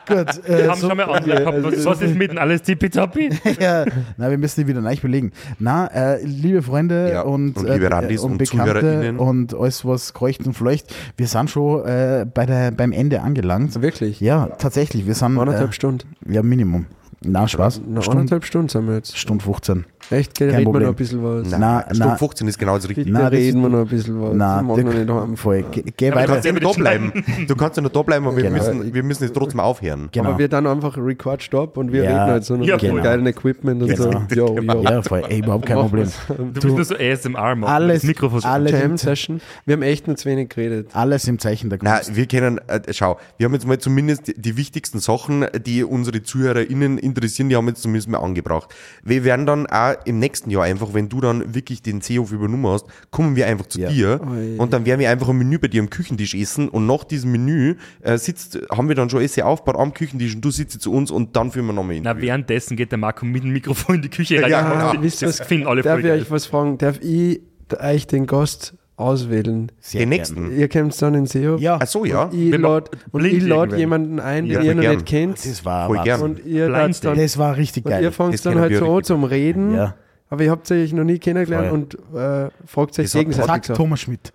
Gut, 0.06 0.44
äh, 0.46 0.58
Wir 0.58 0.70
haben 0.70 0.80
so, 0.80 0.88
schon 0.88 0.96
mal 0.96 1.04
andere 1.04 1.36
gehabt. 1.36 1.62
Was, 1.62 1.84
was 1.84 2.02
ist 2.02 2.14
mit 2.14 2.30
denn 2.30 2.38
alles 2.38 2.62
tippitoppi? 2.62 3.30
ja, 3.60 3.84
na, 4.16 4.30
wir 4.30 4.38
müssen 4.38 4.60
die 4.60 4.66
wieder 4.68 4.80
neu 4.80 4.96
belegen. 4.96 5.32
Na, 5.58 5.86
äh, 5.88 6.22
liebe 6.24 6.62
Freunde 6.62 7.10
Ja, 7.12 7.22
und, 7.22 7.56
und 7.56 7.68
liebe 7.68 7.90
Randis 7.90 8.20
und 8.22 8.38
Bekannte 8.38 8.80
ZuhörerInnen. 8.80 9.18
und 9.18 9.54
alles, 9.54 9.84
was 9.84 10.14
kreucht 10.14 10.46
und 10.46 10.54
fleucht, 10.54 10.94
wir 11.16 11.26
sind 11.26 11.50
schon 11.50 11.84
äh, 11.86 12.26
bei 12.32 12.46
der, 12.46 12.70
beim 12.70 12.92
Ende 12.92 13.20
angelangt. 13.22 13.80
Wirklich? 13.82 14.20
Ja, 14.20 14.46
tatsächlich, 14.58 15.06
wir 15.06 15.14
sind 15.14 15.38
Anderthalb 15.38 15.70
äh, 15.70 15.72
Stunden. 15.72 16.14
ja, 16.28 16.42
Minimum. 16.42 16.86
Na, 17.22 17.46
Spaß. 17.46 17.82
Noch 17.86 18.02
Stunde, 18.02 18.20
anderthalb 18.20 18.44
Stunden 18.44 18.68
sind 18.68 18.88
wir 18.88 18.94
jetzt. 18.96 19.16
Stunde 19.18 19.44
15. 19.44 19.84
Echt, 20.10 20.34
gell? 20.34 20.48
Kein 20.50 20.58
Reden 20.60 20.72
wir 20.74 20.80
noch 20.80 20.88
ein 20.88 20.94
bisschen 20.94 21.22
was. 21.22 21.48
Nein, 21.50 21.60
Na, 21.60 21.80
Stunde 21.82 22.06
na. 22.06 22.16
15 22.16 22.48
ist 22.48 22.58
genau 22.58 22.76
das 22.76 22.88
Richtige. 22.88 23.12
Das 23.12 23.30
reden 23.32 23.60
wir 23.62 23.68
noch 23.68 23.80
ein 23.80 23.86
bisschen 23.86 24.20
was. 24.20 24.30
Na, 24.34 24.60
ich 24.60 24.66
mag 24.66 24.84
noch 24.84 24.92
nicht 24.94 25.08
haben. 25.08 25.36
voll. 25.36 25.64
Geh, 25.70 25.84
geh 25.96 26.10
Du 26.10 26.16
weiter. 26.16 26.32
kannst 26.32 26.44
ja 26.46 26.52
noch 26.52 26.60
da 26.72 26.78
bleiben. 26.78 27.12
Du 27.46 27.56
kannst 27.56 27.76
ja 27.76 27.82
noch 27.82 27.90
da 27.90 28.02
bleiben, 28.02 28.26
aber 28.26 28.36
wir, 28.36 28.42
Genau. 28.44 28.56
müssen, 28.56 28.94
wir 28.94 29.02
müssen 29.02 29.24
jetzt 29.24 29.34
trotzdem 29.34 29.60
aufhören. 29.60 30.08
Genau. 30.10 30.30
Aber 30.30 30.38
wir 30.38 30.48
dann 30.48 30.66
einfach 30.66 30.96
Record 30.96 31.42
Stop 31.42 31.76
und 31.76 31.92
wir 31.92 32.04
Ja, 32.04 32.10
reden 32.10 32.32
halt 32.32 32.44
so 32.44 32.56
noch 32.56 32.64
ja, 32.66 32.74
mit 32.74 32.82
dem 32.82 32.90
genau. 32.92 33.02
geilen 33.04 33.26
Equipment 33.26 33.82
und 33.82 33.88
Genau. 33.88 34.02
so. 34.28 34.34
Jo, 34.34 34.56
jo. 34.60 34.82
ja, 34.82 35.02
voll. 35.02 35.22
Ey, 35.28 35.38
überhaupt 35.40 35.66
kein 35.66 35.76
Problem. 35.78 36.08
Du 36.38 36.44
bist 36.44 36.64
nur 36.66 36.84
so 36.84 36.94
ASMR 36.96 37.54
machen. 37.56 37.72
Alles, 37.72 38.00
Das 38.02 38.08
Mikrofon 38.08 38.42
alles, 38.44 38.72
Jam 38.72 38.82
im, 38.82 38.96
Session. 38.96 39.40
Wir 39.66 39.74
haben 39.74 39.82
echt 39.82 40.06
nur 40.06 40.16
zu 40.16 40.28
wenig 40.28 40.48
geredet. 40.48 40.88
alles 40.94 41.26
im 41.28 41.38
Zeichen 41.38 41.70
der 41.70 41.78
Kunst. 41.78 42.16
wir 42.16 42.26
können, 42.26 42.58
äh, 42.68 42.80
schau, 42.92 43.18
wir 43.38 43.44
haben 43.46 43.54
jetzt 43.54 43.66
mal 43.66 43.78
zumindest 43.78 44.28
die, 44.28 44.40
die 44.40 44.56
wichtigsten 44.56 44.98
Sachen, 44.98 45.46
die 45.64 45.84
unsere 45.84 46.22
ZuhörerInnen 46.22 46.98
interessieren, 46.98 47.48
die 47.48 47.56
haben 47.56 47.66
wir 47.66 47.70
jetzt 47.72 47.82
zumindest 47.82 48.08
mal 48.08 48.18
angebracht. 48.18 48.74
Wir 49.04 49.24
werden 49.24 49.46
dann 49.46 49.66
auch 49.66 49.89
im 50.04 50.18
nächsten 50.18 50.50
Jahr 50.50 50.64
einfach, 50.64 50.94
wenn 50.94 51.08
du 51.08 51.20
dann 51.20 51.54
wirklich 51.54 51.82
den 51.82 52.00
Seehof 52.00 52.32
übernommen 52.32 52.66
hast, 52.66 52.86
kommen 53.10 53.36
wir 53.36 53.46
einfach 53.46 53.66
zu 53.66 53.80
Ja. 53.80 53.88
dir 53.90 54.20
Ui. 54.26 54.56
und 54.58 54.72
dann 54.72 54.84
werden 54.86 55.00
wir 55.00 55.10
einfach 55.10 55.28
ein 55.28 55.36
Menü 55.38 55.58
bei 55.58 55.68
dir 55.68 55.80
am 55.82 55.90
Küchentisch 55.90 56.34
essen 56.34 56.68
und 56.68 56.86
nach 56.86 57.04
diesem 57.04 57.32
Menü 57.32 57.76
äh, 58.02 58.18
sitzt, 58.18 58.58
haben 58.70 58.88
wir 58.88 58.94
dann 58.94 59.10
schon 59.10 59.20
Essen 59.22 59.42
aufgebaut 59.42 59.80
am 59.80 59.94
Küchentisch 59.94 60.34
und 60.34 60.40
du 60.44 60.50
sitzt 60.50 60.80
zu 60.80 60.92
uns 60.92 61.10
und 61.10 61.36
dann 61.36 61.50
führen 61.50 61.66
wir 61.66 61.72
nochmal 61.72 61.96
in. 61.96 62.02
Na, 62.02 62.20
währenddessen 62.20 62.76
geht 62.76 62.90
der 62.92 62.98
Marco 62.98 63.24
mit 63.26 63.42
dem 63.44 63.50
Mikrofon 63.52 63.96
in 63.96 64.02
die 64.02 64.08
Küche 64.10 64.42
rein. 64.42 64.50
Ja, 64.50 64.92
das, 64.92 65.02
wisst 65.02 65.22
ihr 65.22 65.28
das 65.28 65.40
was? 65.40 65.46
finden 65.46 65.66
alle 65.66 65.82
Darf 65.82 66.00
voll 66.00 66.06
ich 66.08 66.22
euch 66.22 66.30
was 66.30 66.46
fragen? 66.46 66.78
Darf 66.78 66.98
ich 67.02 67.40
euch 67.78 68.06
den 68.06 68.26
Gast 68.26 68.74
auswählen? 69.00 69.72
Sehr 69.80 70.00
den 70.00 70.10
gern. 70.10 70.18
nächsten. 70.18 70.56
Ihr 70.58 70.68
kommt 70.68 71.00
dann 71.02 71.14
in 71.14 71.26
Seehof. 71.26 71.60
Ja, 71.60 71.78
Ach 71.82 71.86
so, 71.86 72.04
ja. 72.04 72.24
Und 72.24 73.24
ich 73.24 73.42
lade 73.42 73.76
jemanden 73.76 74.20
ein, 74.20 74.44
den 74.44 74.52
Ja, 74.52 74.60
ihr 74.62 74.74
noch 74.74 74.82
gern. 74.82 74.94
nicht 74.96 75.06
kennt. 75.06 75.44
das 75.44 75.64
war 75.64 75.86
Voll 75.88 76.00
gern. 76.04 76.20
Und 76.22 76.44
ihr 76.46 76.66
Blind 76.68 77.04
dann 77.04 77.16
Das 77.18 77.38
war 77.38 77.56
richtig 77.56 77.84
und 77.86 77.92
ihr 77.92 78.00
geil. 78.00 78.12
fangt 78.12 78.46
dann 78.46 78.58
halt 78.58 78.76
so 78.76 78.96
an 78.96 79.02
zum 79.04 79.24
Reden. 79.24 79.74
Ja. 79.74 79.94
Aber 80.28 80.44
ihr 80.44 80.50
habt 80.52 80.70
euch 80.70 80.92
noch 80.92 81.02
nie 81.02 81.18
kennengelernt 81.18 81.68
Voll. 81.70 81.78
und 81.78 81.94
äh, 82.16 82.50
fragt 82.66 82.98
euch 83.00 83.10
gegenseitig. 83.12 83.64
So. 83.66 83.74
Thomas 83.74 84.00
Schmidt. 84.00 84.32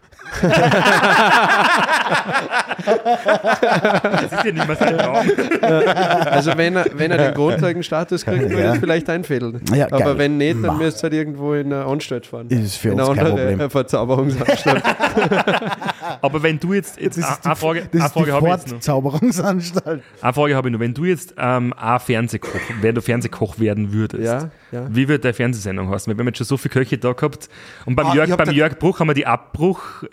Das 2.86 4.24
ist 4.32 4.44
ja 4.46 4.52
nicht 4.52 4.68
mehr 4.68 4.76
sein 4.76 5.00
Raum. 5.00 5.26
Also 6.26 6.52
wenn 6.58 6.76
er, 6.76 6.86
wenn 6.94 7.12
er 7.12 7.18
den 7.18 7.34
Grundlagenstatus 7.34 8.26
kriegt, 8.26 8.50
würde 8.50 8.64
es 8.64 8.78
vielleicht 8.80 9.10
einfädeln. 9.10 9.62
Ja, 9.74 9.86
Aber 9.88 10.00
geil. 10.00 10.18
wenn 10.18 10.38
nicht, 10.38 10.64
dann 10.64 10.78
müsst 10.78 11.00
ihr 11.00 11.04
halt 11.04 11.14
irgendwo 11.14 11.54
in 11.54 11.72
eine 11.74 11.86
Anstalt 11.86 12.26
fahren. 12.26 12.48
Ist 12.50 12.78
für 12.78 12.90
in 12.90 13.00
uns 13.00 13.10
eine 13.10 13.18
kein 13.18 13.28
andere 13.28 13.48
Problem. 13.50 13.70
Verzauberungsanstalt. 13.70 14.84
Aber 16.22 16.44
wenn 16.44 16.60
du 16.60 16.74
jetzt, 16.74 17.00
jetzt 17.00 17.18
Das 17.18 17.26
eine, 17.26 17.34
ist 17.34 17.42
die, 17.44 17.48
eine 17.48 17.56
Frage, 17.56 17.82
das 17.92 18.02
eine 18.02 18.06
ist 18.06 18.16
die 18.16 18.20
Frage 18.20 18.34
habe 18.34 18.48
ich 18.48 18.54
jetzt 18.54 18.68
noch. 18.88 19.86
Eine 20.22 20.34
Frage 20.34 20.56
habe 20.56 20.68
ich 20.70 20.74
noch. 20.74 20.80
Wenn 20.80 20.94
du 20.94 21.06
jetzt 21.06 21.34
ähm, 21.38 21.74
ein 21.78 22.00
Fernsehkoch, 22.00 22.60
wenn 22.82 22.96
du 22.96 23.02
Fernsehkoch 23.02 23.60
werden 23.60 23.92
würdest, 23.94 24.24
Ja, 24.24 24.50
ja. 24.72 24.86
wie 24.90 25.08
wird 25.08 25.24
deine 25.24 25.34
Fernsehsendung 25.34 25.90
heißen? 25.90 26.12
Wir 26.14 26.18
haben 26.20 26.28
jetzt 26.28 26.38
schon 26.38 26.48
so 26.48 26.58
viele 26.58 26.74
Köche 26.74 26.98
da 26.98 27.14
gehabt. 27.14 27.50
Und 27.86 27.96
beim, 27.96 28.06
Ah, 28.08 28.14
Jörg, 28.16 28.36
beim 28.38 28.52
Jörg 28.52 28.78
Bruch 28.78 29.00
haben 29.00 29.08
wir 29.08 29.14
die 29.14 29.26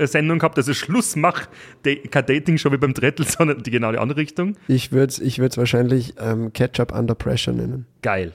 Abbruch-Sendung 0.03 0.39
gehabt, 0.39 0.59
also 0.59 0.75
Schlussmach, 0.75 1.49
da- 1.85 1.95
kein 2.11 2.27
Dating-Show 2.27 2.73
wie 2.73 2.77
beim 2.77 2.95
Trettel, 2.95 3.27
sondern 3.29 3.63
die 3.63 3.71
genau 3.71 3.93
die 3.93 3.99
andere 3.99 4.19
Richtung. 4.21 4.57
Ich 4.69 4.93
würde 4.93 5.09
es 5.13 5.19
ich 5.19 5.39
würd's 5.39 5.57
wahrscheinlich 5.57 6.15
ähm, 6.21 6.53
Ketchup 6.53 6.93
Under 6.93 7.15
Pressure 7.15 7.53
nennen. 7.55 7.87
Geil. 8.03 8.33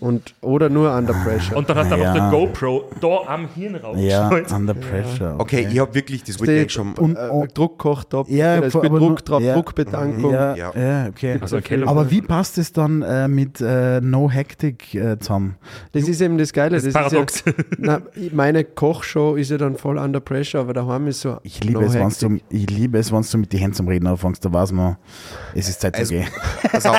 Und, 0.00 0.34
oder 0.40 0.68
nur 0.68 0.92
Under 0.92 1.14
Pressure. 1.14 1.56
Und 1.56 1.68
dann 1.70 1.78
hast 1.78 1.92
du 1.92 1.96
Ja. 1.96 2.12
einfach 2.12 2.30
der 2.30 2.38
GoPro 2.38 2.84
da 3.00 3.32
am 3.32 3.48
Hirn 3.54 3.74
Ja, 3.96 4.26
rausgeschaltet. 4.26 4.52
under 4.52 4.74
pressure. 4.74 5.34
Okay, 5.38 5.68
ich 5.70 5.78
habe 5.78 5.94
wirklich, 5.94 6.24
das 6.24 6.40
wollte 6.40 6.52
ich 6.52 6.56
Die- 6.56 6.60
eigentlich 6.62 6.72
schon. 6.72 6.94
Und, 6.94 7.16
äh, 7.16 7.28
und, 7.28 7.56
Druckkochtopf, 7.56 8.28
Ja, 8.28 8.60
da 8.60 8.66
ist 8.66 8.74
aber 8.74 8.88
Druck 8.98 9.24
drauf, 9.24 9.40
ja. 9.40 9.54
Druckbetankung. 9.54 10.32
ja, 10.32 10.56
Ja. 10.56 10.72
ja, 10.74 11.06
okay. 11.08 11.38
Also 11.40 11.60
Keller. 11.60 11.86
Aber 11.86 12.10
wie 12.10 12.22
passt 12.22 12.58
es 12.58 12.72
dann 12.72 13.02
äh, 13.02 13.28
mit 13.28 13.60
äh, 13.60 14.00
No 14.00 14.28
Hectic 14.28 14.94
äh, 14.96 15.16
zusammen? 15.20 15.54
Das 15.92 16.08
ist 16.08 16.20
eben 16.20 16.38
das 16.38 16.52
Geile. 16.52 16.74
das 16.74 16.82
das 16.84 16.92
paradox. 16.92 17.36
Ist 17.42 17.46
ja, 17.46 17.52
na, 17.78 18.02
meine 18.32 18.64
Kochshow 18.64 19.36
ist 19.36 19.52
ja 19.52 19.58
dann 19.58 19.76
voll 19.76 19.96
under 19.98 20.18
pressure, 20.18 20.60
aber 20.60 20.72
daheim 20.72 21.06
ist 21.06 21.20
so. 21.20 21.38
Ich 21.44 21.62
liebe 21.62 21.80
no 21.80 21.86
es, 21.86 21.94
wenn 21.94 22.02
hectic. 22.08 22.28
du, 22.28 22.38
ich 22.56 22.68
liebe 22.68 22.98
es, 22.98 23.12
wenn 23.12 23.22
du 23.22 23.38
mit 23.38 23.52
die 23.52 23.58
Hände 23.58 23.76
zum 23.76 23.86
Reden 23.86 24.08
anfängst. 24.08 24.44
Da 24.44 24.52
weiß 24.52 24.72
man, 24.72 24.96
es 25.54 25.68
ist 25.68 25.80
Zeit 25.80 25.94
zu 25.94 26.00
Also- 26.00 26.14
gehen. 26.14 26.26
Pass 26.72 26.84
auf, 26.84 26.96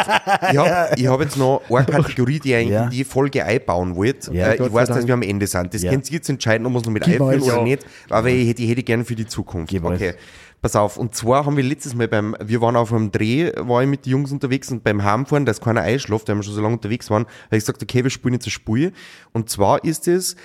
ich 0.50 0.58
habe 0.58 0.88
ich 0.96 1.08
hab 1.08 1.20
jetzt 1.20 1.38
noch 1.38 1.62
eine 1.70 1.86
Kategorie, 1.86 2.40
die 2.40 2.50
ich 2.52 2.56
eigentlich 2.56 2.70
Ja. 2.70 2.85
In 2.86 2.90
die 2.92 3.04
Folge 3.04 3.44
einbauen 3.46 3.96
wollte. 3.96 4.34
Ja, 4.34 4.52
äh, 4.52 4.56
ich 4.66 4.74
weiß, 4.74 4.90
dass 4.90 5.06
wir 5.08 5.14
am 5.14 5.22
Ende 5.22 5.48
sind. 5.48 5.74
Das 5.74 5.82
Ja. 5.84 5.92
könnt 5.92 6.10
ihr 6.10 6.16
jetzt 6.16 6.30
entscheiden, 6.30 6.66
ob 6.66 6.74
wir 6.74 6.80
es 6.80 6.86
noch 6.86 6.94
mit 6.94 7.04
Gib 7.04 7.22
einführen 7.22 7.42
oder 7.42 7.64
nicht. 7.64 7.86
Aber 8.10 8.30
ich 8.30 8.48
hätte, 8.48 8.64
ich 8.64 8.70
hätte 8.70 8.84
gerne 8.84 9.06
für 9.06 9.16
die 9.16 9.28
Zukunft. 9.28 9.70
Gib 9.70 9.84
okay. 9.84 10.14
Pass 10.62 10.76
auf, 10.76 10.98
und 10.98 11.14
zwar 11.14 11.46
haben 11.46 11.58
wir 11.58 11.64
letztes 11.64 11.94
Mal 11.94 12.08
beim, 12.08 12.36
wir 12.44 12.60
waren 12.60 12.76
auf 12.76 12.92
einem 12.92 13.12
Dreh, 13.12 13.52
war 13.56 13.84
ich 13.84 13.88
mit 13.90 14.06
den 14.08 14.12
Jungs 14.14 14.32
unterwegs 14.32 14.72
und 14.72 14.84
beim 14.84 15.04
Heimfahren, 15.04 15.46
dass 15.46 15.62
keiner 15.62 15.82
einschläft, 15.82 16.28
weil 16.28 16.38
wir 16.38 16.44
schon 16.44 16.56
so 16.56 16.62
lange 16.62 16.74
unterwegs 16.74 17.10
waren, 17.12 17.26
habe 17.26 17.58
ich 17.58 17.60
gesagt, 17.60 17.84
okay, 17.84 18.04
wir 18.04 18.10
spielen 18.10 18.34
jetzt 18.34 18.48
ein 18.48 18.52
Spiel. 18.52 18.92
Und 19.32 19.50
zwar 19.50 19.84
ist 19.84 20.08
es, 20.08 20.36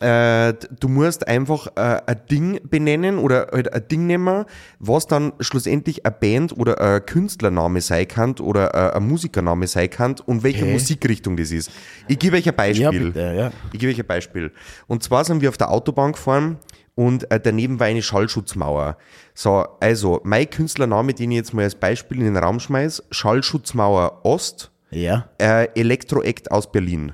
äh, 0.00 0.54
du 0.78 0.88
musst 0.88 1.26
einfach 1.26 1.66
äh, 1.76 2.00
ein 2.06 2.20
Ding 2.30 2.60
benennen 2.64 3.18
oder 3.18 3.48
halt 3.52 3.72
ein 3.72 3.88
Ding 3.88 4.06
nehmen, 4.06 4.44
was 4.78 5.06
dann 5.06 5.32
schlussendlich 5.40 6.06
eine 6.06 6.14
Band 6.18 6.56
oder 6.56 6.80
ein 6.80 7.04
Künstlername 7.04 7.80
sein 7.80 8.06
kann 8.06 8.34
oder 8.40 8.74
äh, 8.74 8.96
ein 8.96 9.06
Musikername 9.08 9.66
sein 9.66 9.90
kann 9.90 10.16
und 10.26 10.42
welche 10.42 10.62
Okay. 10.64 10.72
Musikrichtung 10.72 11.36
das 11.36 11.50
ist. 11.50 11.70
Ich 12.08 12.18
gebe 12.18 12.36
euch 12.36 12.48
ein 12.48 12.54
Beispiel. 12.54 12.82
Ja, 12.84 12.90
bitte, 12.90 13.34
ja. 13.36 13.52
Ich 13.72 13.78
gebe 13.80 13.92
euch 13.92 13.98
ein 14.00 14.06
Beispiel. 14.06 14.52
Und 14.86 15.02
zwar 15.02 15.24
sind 15.24 15.40
wir 15.40 15.48
auf 15.48 15.56
der 15.58 15.70
Autobahn 15.70 16.12
gefahren 16.12 16.58
und 16.94 17.30
äh, 17.30 17.38
daneben 17.40 17.78
war 17.80 17.86
eine 17.86 18.02
Schallschutzmauer. 18.02 18.96
So, 19.34 19.66
also, 19.80 20.20
mein 20.24 20.50
Künstlername, 20.50 21.14
den 21.14 21.30
ich 21.30 21.36
jetzt 21.36 21.54
mal 21.54 21.62
als 21.62 21.74
Beispiel 21.76 22.18
in 22.18 22.24
den 22.24 22.36
Raum 22.36 22.58
schmeiß, 22.60 23.04
Schallschutzmauer 23.10 24.20
Ost, 24.24 24.70
Ja. 24.90 25.28
äh, 25.40 25.68
Elektroact 25.74 26.50
aus 26.50 26.70
Berlin. 26.70 27.12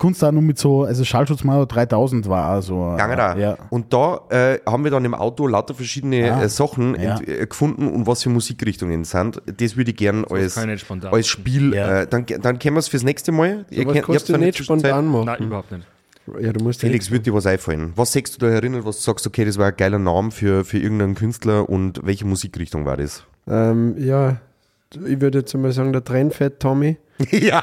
Kunst 0.00 0.24
auch 0.24 0.32
nur 0.32 0.42
mit 0.42 0.58
so, 0.58 0.84
also 0.84 1.04
Schallschutzmauer 1.04 1.66
3000 1.66 2.26
war 2.28 2.56
auch 2.58 2.62
so. 2.62 2.94
Gange 2.96 3.16
da. 3.16 3.36
Ja. 3.36 3.58
Und 3.68 3.92
da 3.92 4.22
äh, 4.30 4.58
haben 4.66 4.82
wir 4.82 4.90
dann 4.90 5.04
im 5.04 5.14
Auto 5.14 5.46
lauter 5.46 5.74
verschiedene 5.74 6.32
Ah, 6.34 6.42
äh, 6.42 6.48
Sachen 6.48 6.98
ja. 6.98 7.18
ent, 7.18 7.28
äh, 7.28 7.46
gefunden 7.46 7.86
und 7.86 8.06
was 8.06 8.22
für 8.22 8.30
Musikrichtungen 8.30 9.04
sind. 9.04 9.42
Das 9.58 9.76
würde 9.76 9.90
ich 9.90 9.96
gern 9.96 10.24
als, 10.24 10.54
kann 10.54 10.64
ich 10.64 10.70
nicht 10.70 10.80
spontan. 10.86 11.12
als 11.12 11.28
Spiel, 11.28 11.74
Ja. 11.74 12.00
äh, 12.00 12.06
dann, 12.06 12.24
dann 12.26 12.58
können 12.58 12.76
wir 12.76 12.80
es 12.80 12.88
fürs 12.88 13.02
nächste 13.02 13.30
Mal. 13.30 13.66
Ihr 13.70 13.86
Was 13.86 14.02
kannst 14.02 14.28
du 14.30 14.38
nicht 14.38 14.56
spontan 14.58 15.06
machen? 15.06 15.26
Nein, 15.26 15.42
überhaupt 15.44 15.70
nicht. 15.70 15.86
Ja, 16.40 16.52
du 16.52 16.64
musst 16.64 16.80
Felix, 16.80 17.10
wird 17.10 17.26
dir 17.26 17.34
was 17.34 17.44
einfallen? 17.46 17.92
Was 17.96 18.12
sagst 18.12 18.34
du 18.40 18.46
da 18.46 18.52
erinnert, 18.52 18.84
was 18.86 18.96
du 18.96 19.02
sagst, 19.02 19.26
okay, 19.26 19.44
das 19.44 19.58
war 19.58 19.66
ein 19.66 19.76
geiler 19.76 19.98
Name 19.98 20.30
für, 20.30 20.64
für 20.64 20.78
irgendeinen 20.78 21.14
Künstler 21.14 21.68
und 21.68 22.00
welche 22.04 22.24
Musikrichtung 22.24 22.86
war 22.86 22.96
das? 22.96 23.24
Ähm, 23.48 23.96
ja, 23.98 24.36
ich 24.94 25.20
würde 25.20 25.38
jetzt 25.38 25.54
mal 25.54 25.72
sagen, 25.72 25.92
der 25.92 26.02
Trennfett 26.04 26.58
Tommy. 26.60 26.96
ja. 27.30 27.62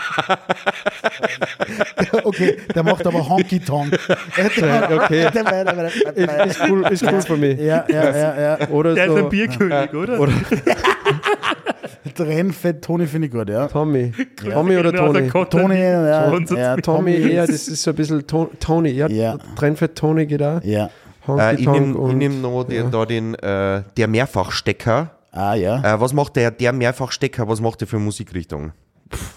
okay, 2.24 2.58
der 2.74 2.84
macht 2.84 3.06
aber 3.06 3.28
Honky 3.28 3.60
Tonk. 3.60 3.94
okay. 4.38 5.28
Ist 6.48 6.62
cool, 6.70 6.86
ist 6.92 7.04
cool 7.12 7.22
für 7.22 7.38
mich. 7.38 7.60
Ja, 7.60 7.86
ja, 7.90 8.16
ja, 8.16 8.42
ja. 8.60 8.68
Oder 8.70 8.94
Der 8.96 9.06
ist 9.06 9.12
ein 9.12 9.18
so 9.24 9.30
Bierkönig, 9.30 9.94
oder? 9.94 10.20
oder 10.20 10.32
Trennfett 12.16 12.82
Toni 12.84 13.06
finde 13.06 13.28
ich 13.28 13.34
gut, 13.34 13.50
ja. 13.50 13.68
Tommy. 13.68 14.12
Tommy 14.52 14.78
oder 14.78 14.92
Genau, 14.92 15.14
Toni? 15.14 15.50
Toni, 15.50 15.80
ja, 15.80 16.32
so 16.46 16.56
ja, 16.56 16.76
Tommy 16.78 17.14
eher, 17.16 17.46
das 17.48 17.68
ist 17.68 17.84
so 17.84 17.92
ein 17.92 17.96
bisschen 17.96 18.26
To- 18.26 18.50
Tony. 18.60 18.90
Ja, 18.92 19.08
Ja. 19.08 19.38
Trennfett 19.56 19.96
Tony 19.96 20.26
geht 20.26 20.42
auch. 20.42 20.62
Ja. 20.64 20.90
Honky 21.28 21.44
Äh, 21.44 21.56
ich 21.56 21.68
nehme 21.68 22.14
nehm 22.14 22.42
noch 22.42 22.64
den, 22.64 22.90
da 22.92 23.06
den, 23.06 23.36
äh, 23.36 23.84
der 23.98 24.08
Mehrfachstecker. 24.08 25.12
Ah, 25.32 25.54
ja. 25.54 25.82
Äh, 25.96 26.00
was 26.00 26.14
macht 26.14 26.36
der, 26.36 26.50
der 26.52 26.74
Mehrfachstecker, 26.74 27.48
was 27.48 27.62
macht 27.62 27.82
der 27.82 27.88
für 27.88 28.00
Musikrichtung? 28.00 28.72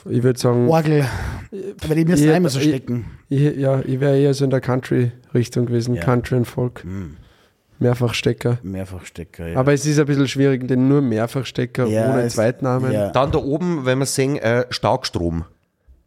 Ich 0.08 0.22
würde 0.22 0.38
sagen, 0.38 0.68
Orgel. 0.68 1.04
Aber 1.84 1.94
die 1.94 2.04
müssen 2.04 2.30
einmal 2.30 2.50
so 2.50 2.58
ich- 2.60 2.68
stecken. 2.68 3.06
ich, 3.28 3.56
ja, 3.56 3.80
ich 3.80 4.00
wäre 4.00 4.18
eher 4.18 4.34
so 4.34 4.44
in 4.44 4.50
der 4.50 4.60
Country-Richtung 4.60 5.66
gewesen, 5.66 5.94
Ja. 5.94 6.02
Country 6.02 6.36
und 6.36 6.44
Folk. 6.46 6.84
Mehrfachstecker. 7.78 8.58
Mehrfachstecker, 8.62 9.48
ja. 9.48 9.58
Aber 9.58 9.72
es 9.72 9.86
ist 9.86 9.98
ein 9.98 10.04
bisschen 10.06 10.28
schwierig, 10.28 10.68
denn 10.68 10.88
nur 10.88 11.00
Mehrfachstecker 11.00 11.86
Ja, 11.86 12.12
ohne 12.12 12.28
Zweitnamen. 12.28 12.92
ja. 12.92 13.10
Dann 13.10 13.32
da 13.32 13.38
oben, 13.38 13.86
wenn 13.86 13.98
wir 13.98 14.06
sehen, 14.06 14.36
äh, 14.36 14.66
Starkstrom. 14.70 15.44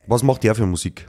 Was 0.05 0.21
macht 0.21 0.43
der 0.43 0.53
für 0.53 0.65
Musik? 0.65 1.07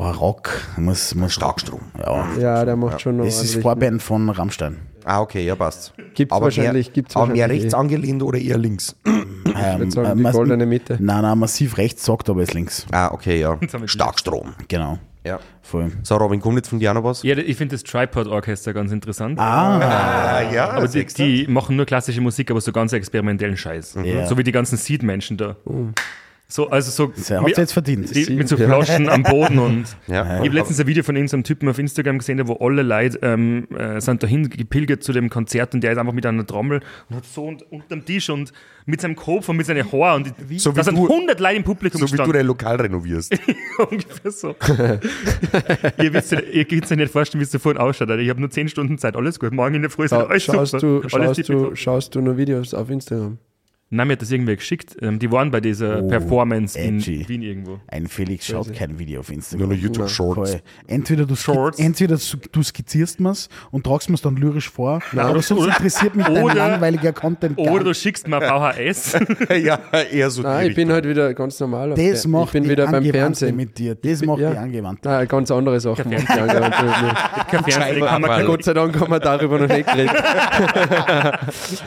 Oh, 0.00 0.10
Rock. 0.12 0.50
Muss, 0.76 1.12
muss 1.16 1.32
Starkstrom. 1.32 1.80
Ja. 1.98 2.28
Ja, 2.38 2.64
der 2.64 2.76
macht 2.76 3.00
schon 3.00 3.16
noch 3.16 3.24
Es 3.24 3.42
ist 3.42 3.56
Vorband 3.60 4.00
von 4.00 4.30
Rammstein. 4.30 4.78
Ah, 5.04 5.20
okay, 5.20 5.44
ja, 5.44 5.56
passt. 5.56 5.92
Gibt's 6.14 6.40
wahrscheinlich, 6.40 6.86
mehr, 6.86 6.94
gibt's 6.94 7.16
aber 7.16 7.26
mehr 7.26 7.34
wahrscheinlich 7.34 7.62
rechts 7.62 7.74
eh. 7.74 7.76
angelehnt 7.76 8.22
oder 8.22 8.38
eher 8.38 8.58
links? 8.58 8.94
Ähm, 9.04 9.78
würde 9.78 9.90
sagen, 9.90 10.16
die 10.16 10.22
mass- 10.22 10.36
goldene 10.36 10.66
Mitte. 10.66 10.98
Nein, 11.00 11.22
nein, 11.22 11.36
massiv 11.36 11.78
rechts, 11.78 12.04
sagt 12.04 12.30
aber 12.30 12.42
ist 12.42 12.54
links. 12.54 12.86
Ah, 12.92 13.08
okay, 13.10 13.40
ja. 13.40 13.58
Starkstrom. 13.86 14.54
Genau. 14.68 14.98
Ja. 15.24 15.40
Voll. 15.62 15.90
So, 16.04 16.16
Robin, 16.16 16.40
kommt 16.40 16.56
jetzt 16.56 16.68
von 16.68 16.78
dir 16.78 16.94
noch 16.94 17.02
was? 17.02 17.24
Ja, 17.24 17.36
ich 17.36 17.56
finde 17.56 17.74
das 17.74 17.82
Tripod-Orchester 17.82 18.72
ganz 18.72 18.92
interessant. 18.92 19.40
Ah, 19.40 20.42
ja. 20.52 20.70
aber 20.70 20.86
die, 20.86 21.04
die 21.06 21.46
machen 21.48 21.74
nur 21.74 21.86
klassische 21.86 22.20
Musik, 22.20 22.52
aber 22.52 22.60
so 22.60 22.70
ganz 22.70 22.92
experimentellen 22.92 23.56
Scheiß. 23.56 23.98
Ja. 24.04 24.26
So 24.26 24.38
wie 24.38 24.44
die 24.44 24.52
ganzen 24.52 24.76
Seed-Menschen 24.76 25.38
da. 25.38 25.56
So, 26.50 26.70
also 26.70 26.90
so 26.90 27.12
Das 27.14 27.30
hat 27.30 27.44
sie 27.54 27.60
jetzt 27.60 27.72
verdient. 27.74 28.14
die, 28.14 28.30
mit 28.34 28.48
so 28.48 28.56
Flaschen 28.56 29.06
am 29.10 29.22
Boden 29.22 29.58
und 29.58 29.84
Ja. 30.06 30.22
ich 30.40 30.46
habe 30.46 30.48
letztens 30.48 30.80
ein 30.80 30.86
Video 30.86 31.02
von 31.02 31.14
irgendeinem 31.14 31.44
Typen 31.44 31.68
auf 31.68 31.78
Instagram 31.78 32.16
gesehen, 32.18 32.40
wo 32.48 32.54
alle 32.54 32.80
Leute 32.82 33.18
ähm, 33.20 33.68
äh, 33.76 34.00
sind 34.00 34.22
dahin 34.22 34.48
gepilgert 34.48 35.02
zu 35.02 35.12
dem 35.12 35.28
Konzert 35.28 35.74
und 35.74 35.82
der 35.82 35.92
ist 35.92 35.98
einfach 35.98 36.14
mit 36.14 36.24
einer 36.24 36.46
Trommel 36.46 36.80
und 37.10 37.16
hat 37.16 37.26
so 37.26 37.44
und, 37.44 37.70
unterm 37.70 38.02
Tisch 38.02 38.30
und 38.30 38.54
mit 38.86 39.02
seinem 39.02 39.14
Kopf 39.14 39.46
und 39.50 39.58
mit 39.58 39.66
seinen 39.66 39.92
Haaren 39.92 40.22
und 40.24 40.34
die, 40.48 40.58
So 40.58 40.72
wie 40.72 40.76
da 40.78 40.84
sind 40.84 40.96
du- 40.96 41.06
100 41.06 41.38
Leute 41.38 41.56
im 41.56 41.64
Publikum 41.64 42.00
So 42.00 42.06
wie 42.06 42.10
du 42.12 42.16
gestanden. 42.16 42.32
dein 42.32 42.46
Lokal 42.46 42.76
renovierst. 42.76 43.38
Ungefähr 43.90 44.30
so. 44.30 44.56
ihr, 46.02 46.12
wisst, 46.14 46.32
ja- 46.32 46.40
ihr 46.40 46.64
könnt 46.64 46.90
euch 46.90 46.96
nicht 46.96 47.12
vorstellen, 47.12 47.40
wie 47.40 47.44
es 47.44 47.50
da 47.50 47.58
vorhin 47.58 47.78
ausschaut. 47.78 48.08
Alter. 48.10 48.22
Ich 48.22 48.30
habe 48.30 48.40
nur 48.40 48.48
10 48.50 48.68
Stunden 48.70 48.96
Zeit, 48.96 49.16
alles 49.16 49.38
gut. 49.38 49.52
Morgen 49.52 49.74
in 49.74 49.82
der 49.82 49.90
Früh 49.90 50.06
ist 50.06 50.14
alles 50.14 50.44
schaust, 50.44 50.72
super. 50.80 51.06
du, 51.06 51.14
alles 51.14 51.36
schaust, 51.36 51.48
du, 51.50 51.76
schaust 51.76 52.14
du 52.14 52.22
nur 52.22 52.38
Videos 52.38 52.72
auf 52.72 52.88
Instagram? 52.88 53.36
Nein, 53.90 54.06
mir 54.08 54.12
hat 54.14 54.22
das 54.22 54.30
irgendwer 54.30 54.56
geschickt. 54.56 54.96
Ähm, 55.00 55.18
die 55.18 55.32
waren 55.32 55.50
bei 55.50 55.60
dieser 55.62 56.02
Oh, 56.02 56.08
Performance 56.08 56.78
in 56.78 56.98
edgy. 56.98 57.26
Wien 57.26 57.40
irgendwo. 57.40 57.80
Ein 57.88 58.06
Felix 58.06 58.44
schaut 58.46 58.74
kein 58.74 58.98
Video 58.98 59.20
auf 59.20 59.28
Nur 59.28 59.36
Instagram. 59.36 59.68
noch 59.70 59.76
YouTube 59.76 60.10
Shorts. 60.10 60.50
Voll. 60.52 60.60
Entweder 60.86 61.24
du, 61.24 61.34
Shorts. 61.34 61.78
entweder 61.78 62.16
du- 62.16 62.36
du 62.52 62.62
skizzierst 62.62 63.18
mir's 63.20 63.48
und 63.70 63.84
tragst 63.84 64.10
mir's 64.10 64.20
dann 64.20 64.36
lyrisch 64.36 64.68
vor, 64.68 65.00
oder 65.14 65.40
sonst 65.40 65.52
Oder- 65.52 65.68
interessiert 65.76 66.14
mich 66.16 66.26
dein 66.26 66.42
oder- 66.42 66.54
langweiliger 66.54 67.14
Content 67.14 67.56
gar 67.56 67.66
Oder 67.72 67.84
du 67.84 67.88
nicht. 67.90 68.02
schickst 68.02 68.28
mir 68.28 68.40
VHS. 68.42 69.18
ja, 69.64 69.78
eher 70.12 70.28
so 70.30 70.42
Nein, 70.42 70.68
ich 70.68 70.74
bin 70.76 70.92
halt 70.92 71.06
wieder 71.08 71.32
ganz 71.32 71.58
normal. 71.58 71.92
auf 71.92 71.98
Das 71.98 72.22
der- 72.22 72.30
macht 72.30 72.46
ich 72.48 72.52
bin 72.52 72.64
die 72.64 72.70
wieder 72.70 72.86
beim 72.90 73.04
Fernsehen. 73.04 73.56
mit 73.56 73.78
dir. 73.78 73.94
Das 73.94 74.22
macht 74.22 74.40
ja. 74.40 74.50
die 74.50 74.58
Angewandte. 74.58 75.08
Nein, 75.08 75.26
ganz 75.28 75.50
andere 75.50 75.80
Sachen. 75.80 76.10
macht 76.10 76.28
die 76.28 76.32
Angewandte 76.40 76.84
mit 76.84 77.02
mir. 77.02 77.14
Kein 77.14 77.64
Fernsehen, 77.64 78.00
kann 78.04 78.20
man 78.20 78.30
Scheibenabfall. 78.30 78.44
Gott 78.44 78.64
sei 78.64 78.74
Dank 78.74 79.00
haben 79.00 79.10
wir 79.10 79.18
darüber 79.20 79.58
noch 79.60 79.68
nicht 79.68 79.86
geredet. 79.86 80.14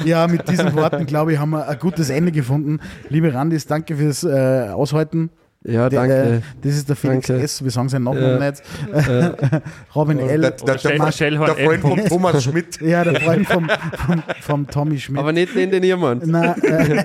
Ja, 0.06 0.28
mit 0.28 0.48
diesen 0.50 0.74
Worten, 0.76 1.06
glaube 1.06 1.34
ich, 1.34 1.40
haben 1.40 1.52
wir 1.52 1.68
ein 1.68 1.80
gutes 1.92 2.10
Ende 2.10 2.32
gefunden. 2.32 2.80
Liebe 3.10 3.34
Randis, 3.34 3.68
danke 3.68 3.98
fürs 3.98 4.24
äh, 4.24 4.70
Aushalten. 4.70 5.30
Ja, 5.64 5.90
Der, 5.90 6.00
danke. 6.00 6.16
Äh, 6.16 6.42
das 6.64 6.76
ist 6.76 6.90
der 6.90 6.96
Felix 6.96 7.28
Danke. 7.28 7.44
S., 7.44 7.64
wir 7.64 7.70
sagen 7.70 7.88
seinen 7.88 8.06
Nachnamen 8.06 8.42
Ja. 8.42 8.50
nicht. 8.50 8.64
Robin 9.96 10.18
L. 10.18 10.42
Der, 10.42 10.52
der, 10.52 10.76
der, 10.76 11.12
Shellhorn 11.12 11.56
der 11.56 11.66
Freund 11.68 11.82
von 11.82 12.06
Thomas 12.06 12.44
Schmidt. 12.44 12.82
Ja, 12.82 13.04
der 13.04 13.22
Freund 13.22 13.46
vom, 13.48 13.70
vom, 14.08 14.24
vom 14.42 14.68
Tommy 14.68 14.98
Schmidt. 15.00 15.20
Aber 15.20 15.32
nicht 15.32 15.54
den, 15.54 15.70
den 15.70 15.84
ihr 15.84 15.98
meint. 15.98 16.26
Nein, 16.26 16.60
äh, 16.64 17.04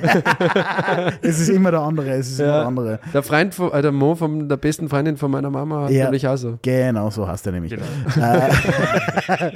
es 1.21 1.39
ist 1.39 1.51
immer 1.51 1.71
der 1.71 1.81
andere, 1.81 2.13
es 2.13 2.31
ist 2.31 2.41
immer 2.41 2.49
Ja. 2.49 2.59
der 2.61 2.67
andere. 2.67 3.01
Der 3.13 3.23
Freund, 3.23 3.55
von, 3.55 3.71
äh, 3.73 3.83
der 3.83 3.93
Mo 3.93 4.15
von 4.15 4.49
der 4.49 4.57
besten 4.57 4.89
Freundin 4.89 5.19
von 5.19 5.31
meiner 5.31 5.51
Mama 5.51 5.85
hat 5.85 5.91
Ja. 5.91 6.05
nämlich 6.05 6.27
auch 6.27 6.37
so. 6.39 6.59
Genau, 6.63 7.11
so 7.11 7.29
hast 7.29 7.45
du 7.45 7.53
nämlich. 7.53 7.73
Genau. 7.75 8.27
Äh, 8.27 9.51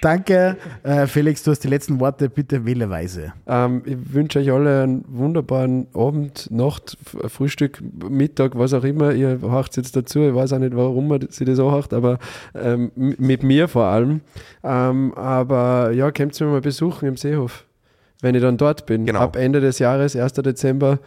danke, 0.00 0.56
äh, 0.82 1.06
Felix, 1.06 1.42
du 1.42 1.50
hast 1.52 1.60
die 1.60 1.68
letzten 1.68 2.00
Worte, 2.00 2.28
bitte 2.28 2.64
wähle 2.66 2.90
weise. 2.90 3.32
Ähm, 3.46 3.82
ich 3.84 3.96
wünsche 4.12 4.40
euch 4.40 4.50
alle 4.50 4.82
einen 4.82 5.04
wunderbaren 5.08 5.86
Abend, 5.94 6.50
Nacht, 6.50 6.96
Frühstück, 7.28 7.82
Mittag, 8.32 8.58
was 8.58 8.72
auch 8.72 8.84
immer. 8.84 9.12
Ihr 9.12 9.40
hört 9.42 9.76
jetzt 9.76 9.94
dazu. 9.94 10.20
Ich 10.20 10.34
weiß 10.34 10.54
auch 10.54 10.58
nicht, 10.58 10.74
warum 10.74 11.08
man 11.08 11.26
sie 11.28 11.44
das 11.44 11.58
auch 11.58 11.72
hört, 11.72 11.92
aber 11.92 12.18
ähm, 12.54 12.90
mit 12.94 13.42
mir 13.42 13.68
vor 13.68 13.84
allem. 13.84 14.22
Ähm, 14.64 15.12
aber 15.14 15.92
ja, 15.92 16.10
kommt 16.10 16.40
mir 16.40 16.46
mal 16.46 16.60
besuchen 16.62 17.08
im 17.08 17.16
Seehof, 17.16 17.66
wenn 18.22 18.34
ich 18.34 18.40
dann 18.40 18.56
dort 18.56 18.86
bin. 18.86 19.04
Genau. 19.04 19.20
Ab 19.20 19.36
Ende 19.36 19.60
des 19.60 19.78
Jahres, 19.78 20.16
1. 20.16 20.32
Dezember, 20.32 20.98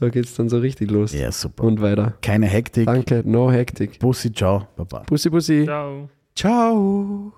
da 0.00 0.08
geht 0.08 0.24
es 0.24 0.34
dann 0.34 0.48
so 0.48 0.58
richtig 0.58 0.90
los. 0.90 1.12
Ja, 1.12 1.30
super. 1.30 1.64
Und 1.64 1.82
weiter. 1.82 2.14
Keine 2.22 2.46
Hektik. 2.46 2.86
Danke, 2.86 3.22
no 3.26 3.52
Hektik. 3.52 3.98
Bussi, 3.98 4.32
ciao, 4.32 4.66
Baba. 4.76 5.02
Bussi, 5.06 5.28
Bussi. 5.28 5.64
Ciao. 5.64 6.08
Ciao. 6.34 7.32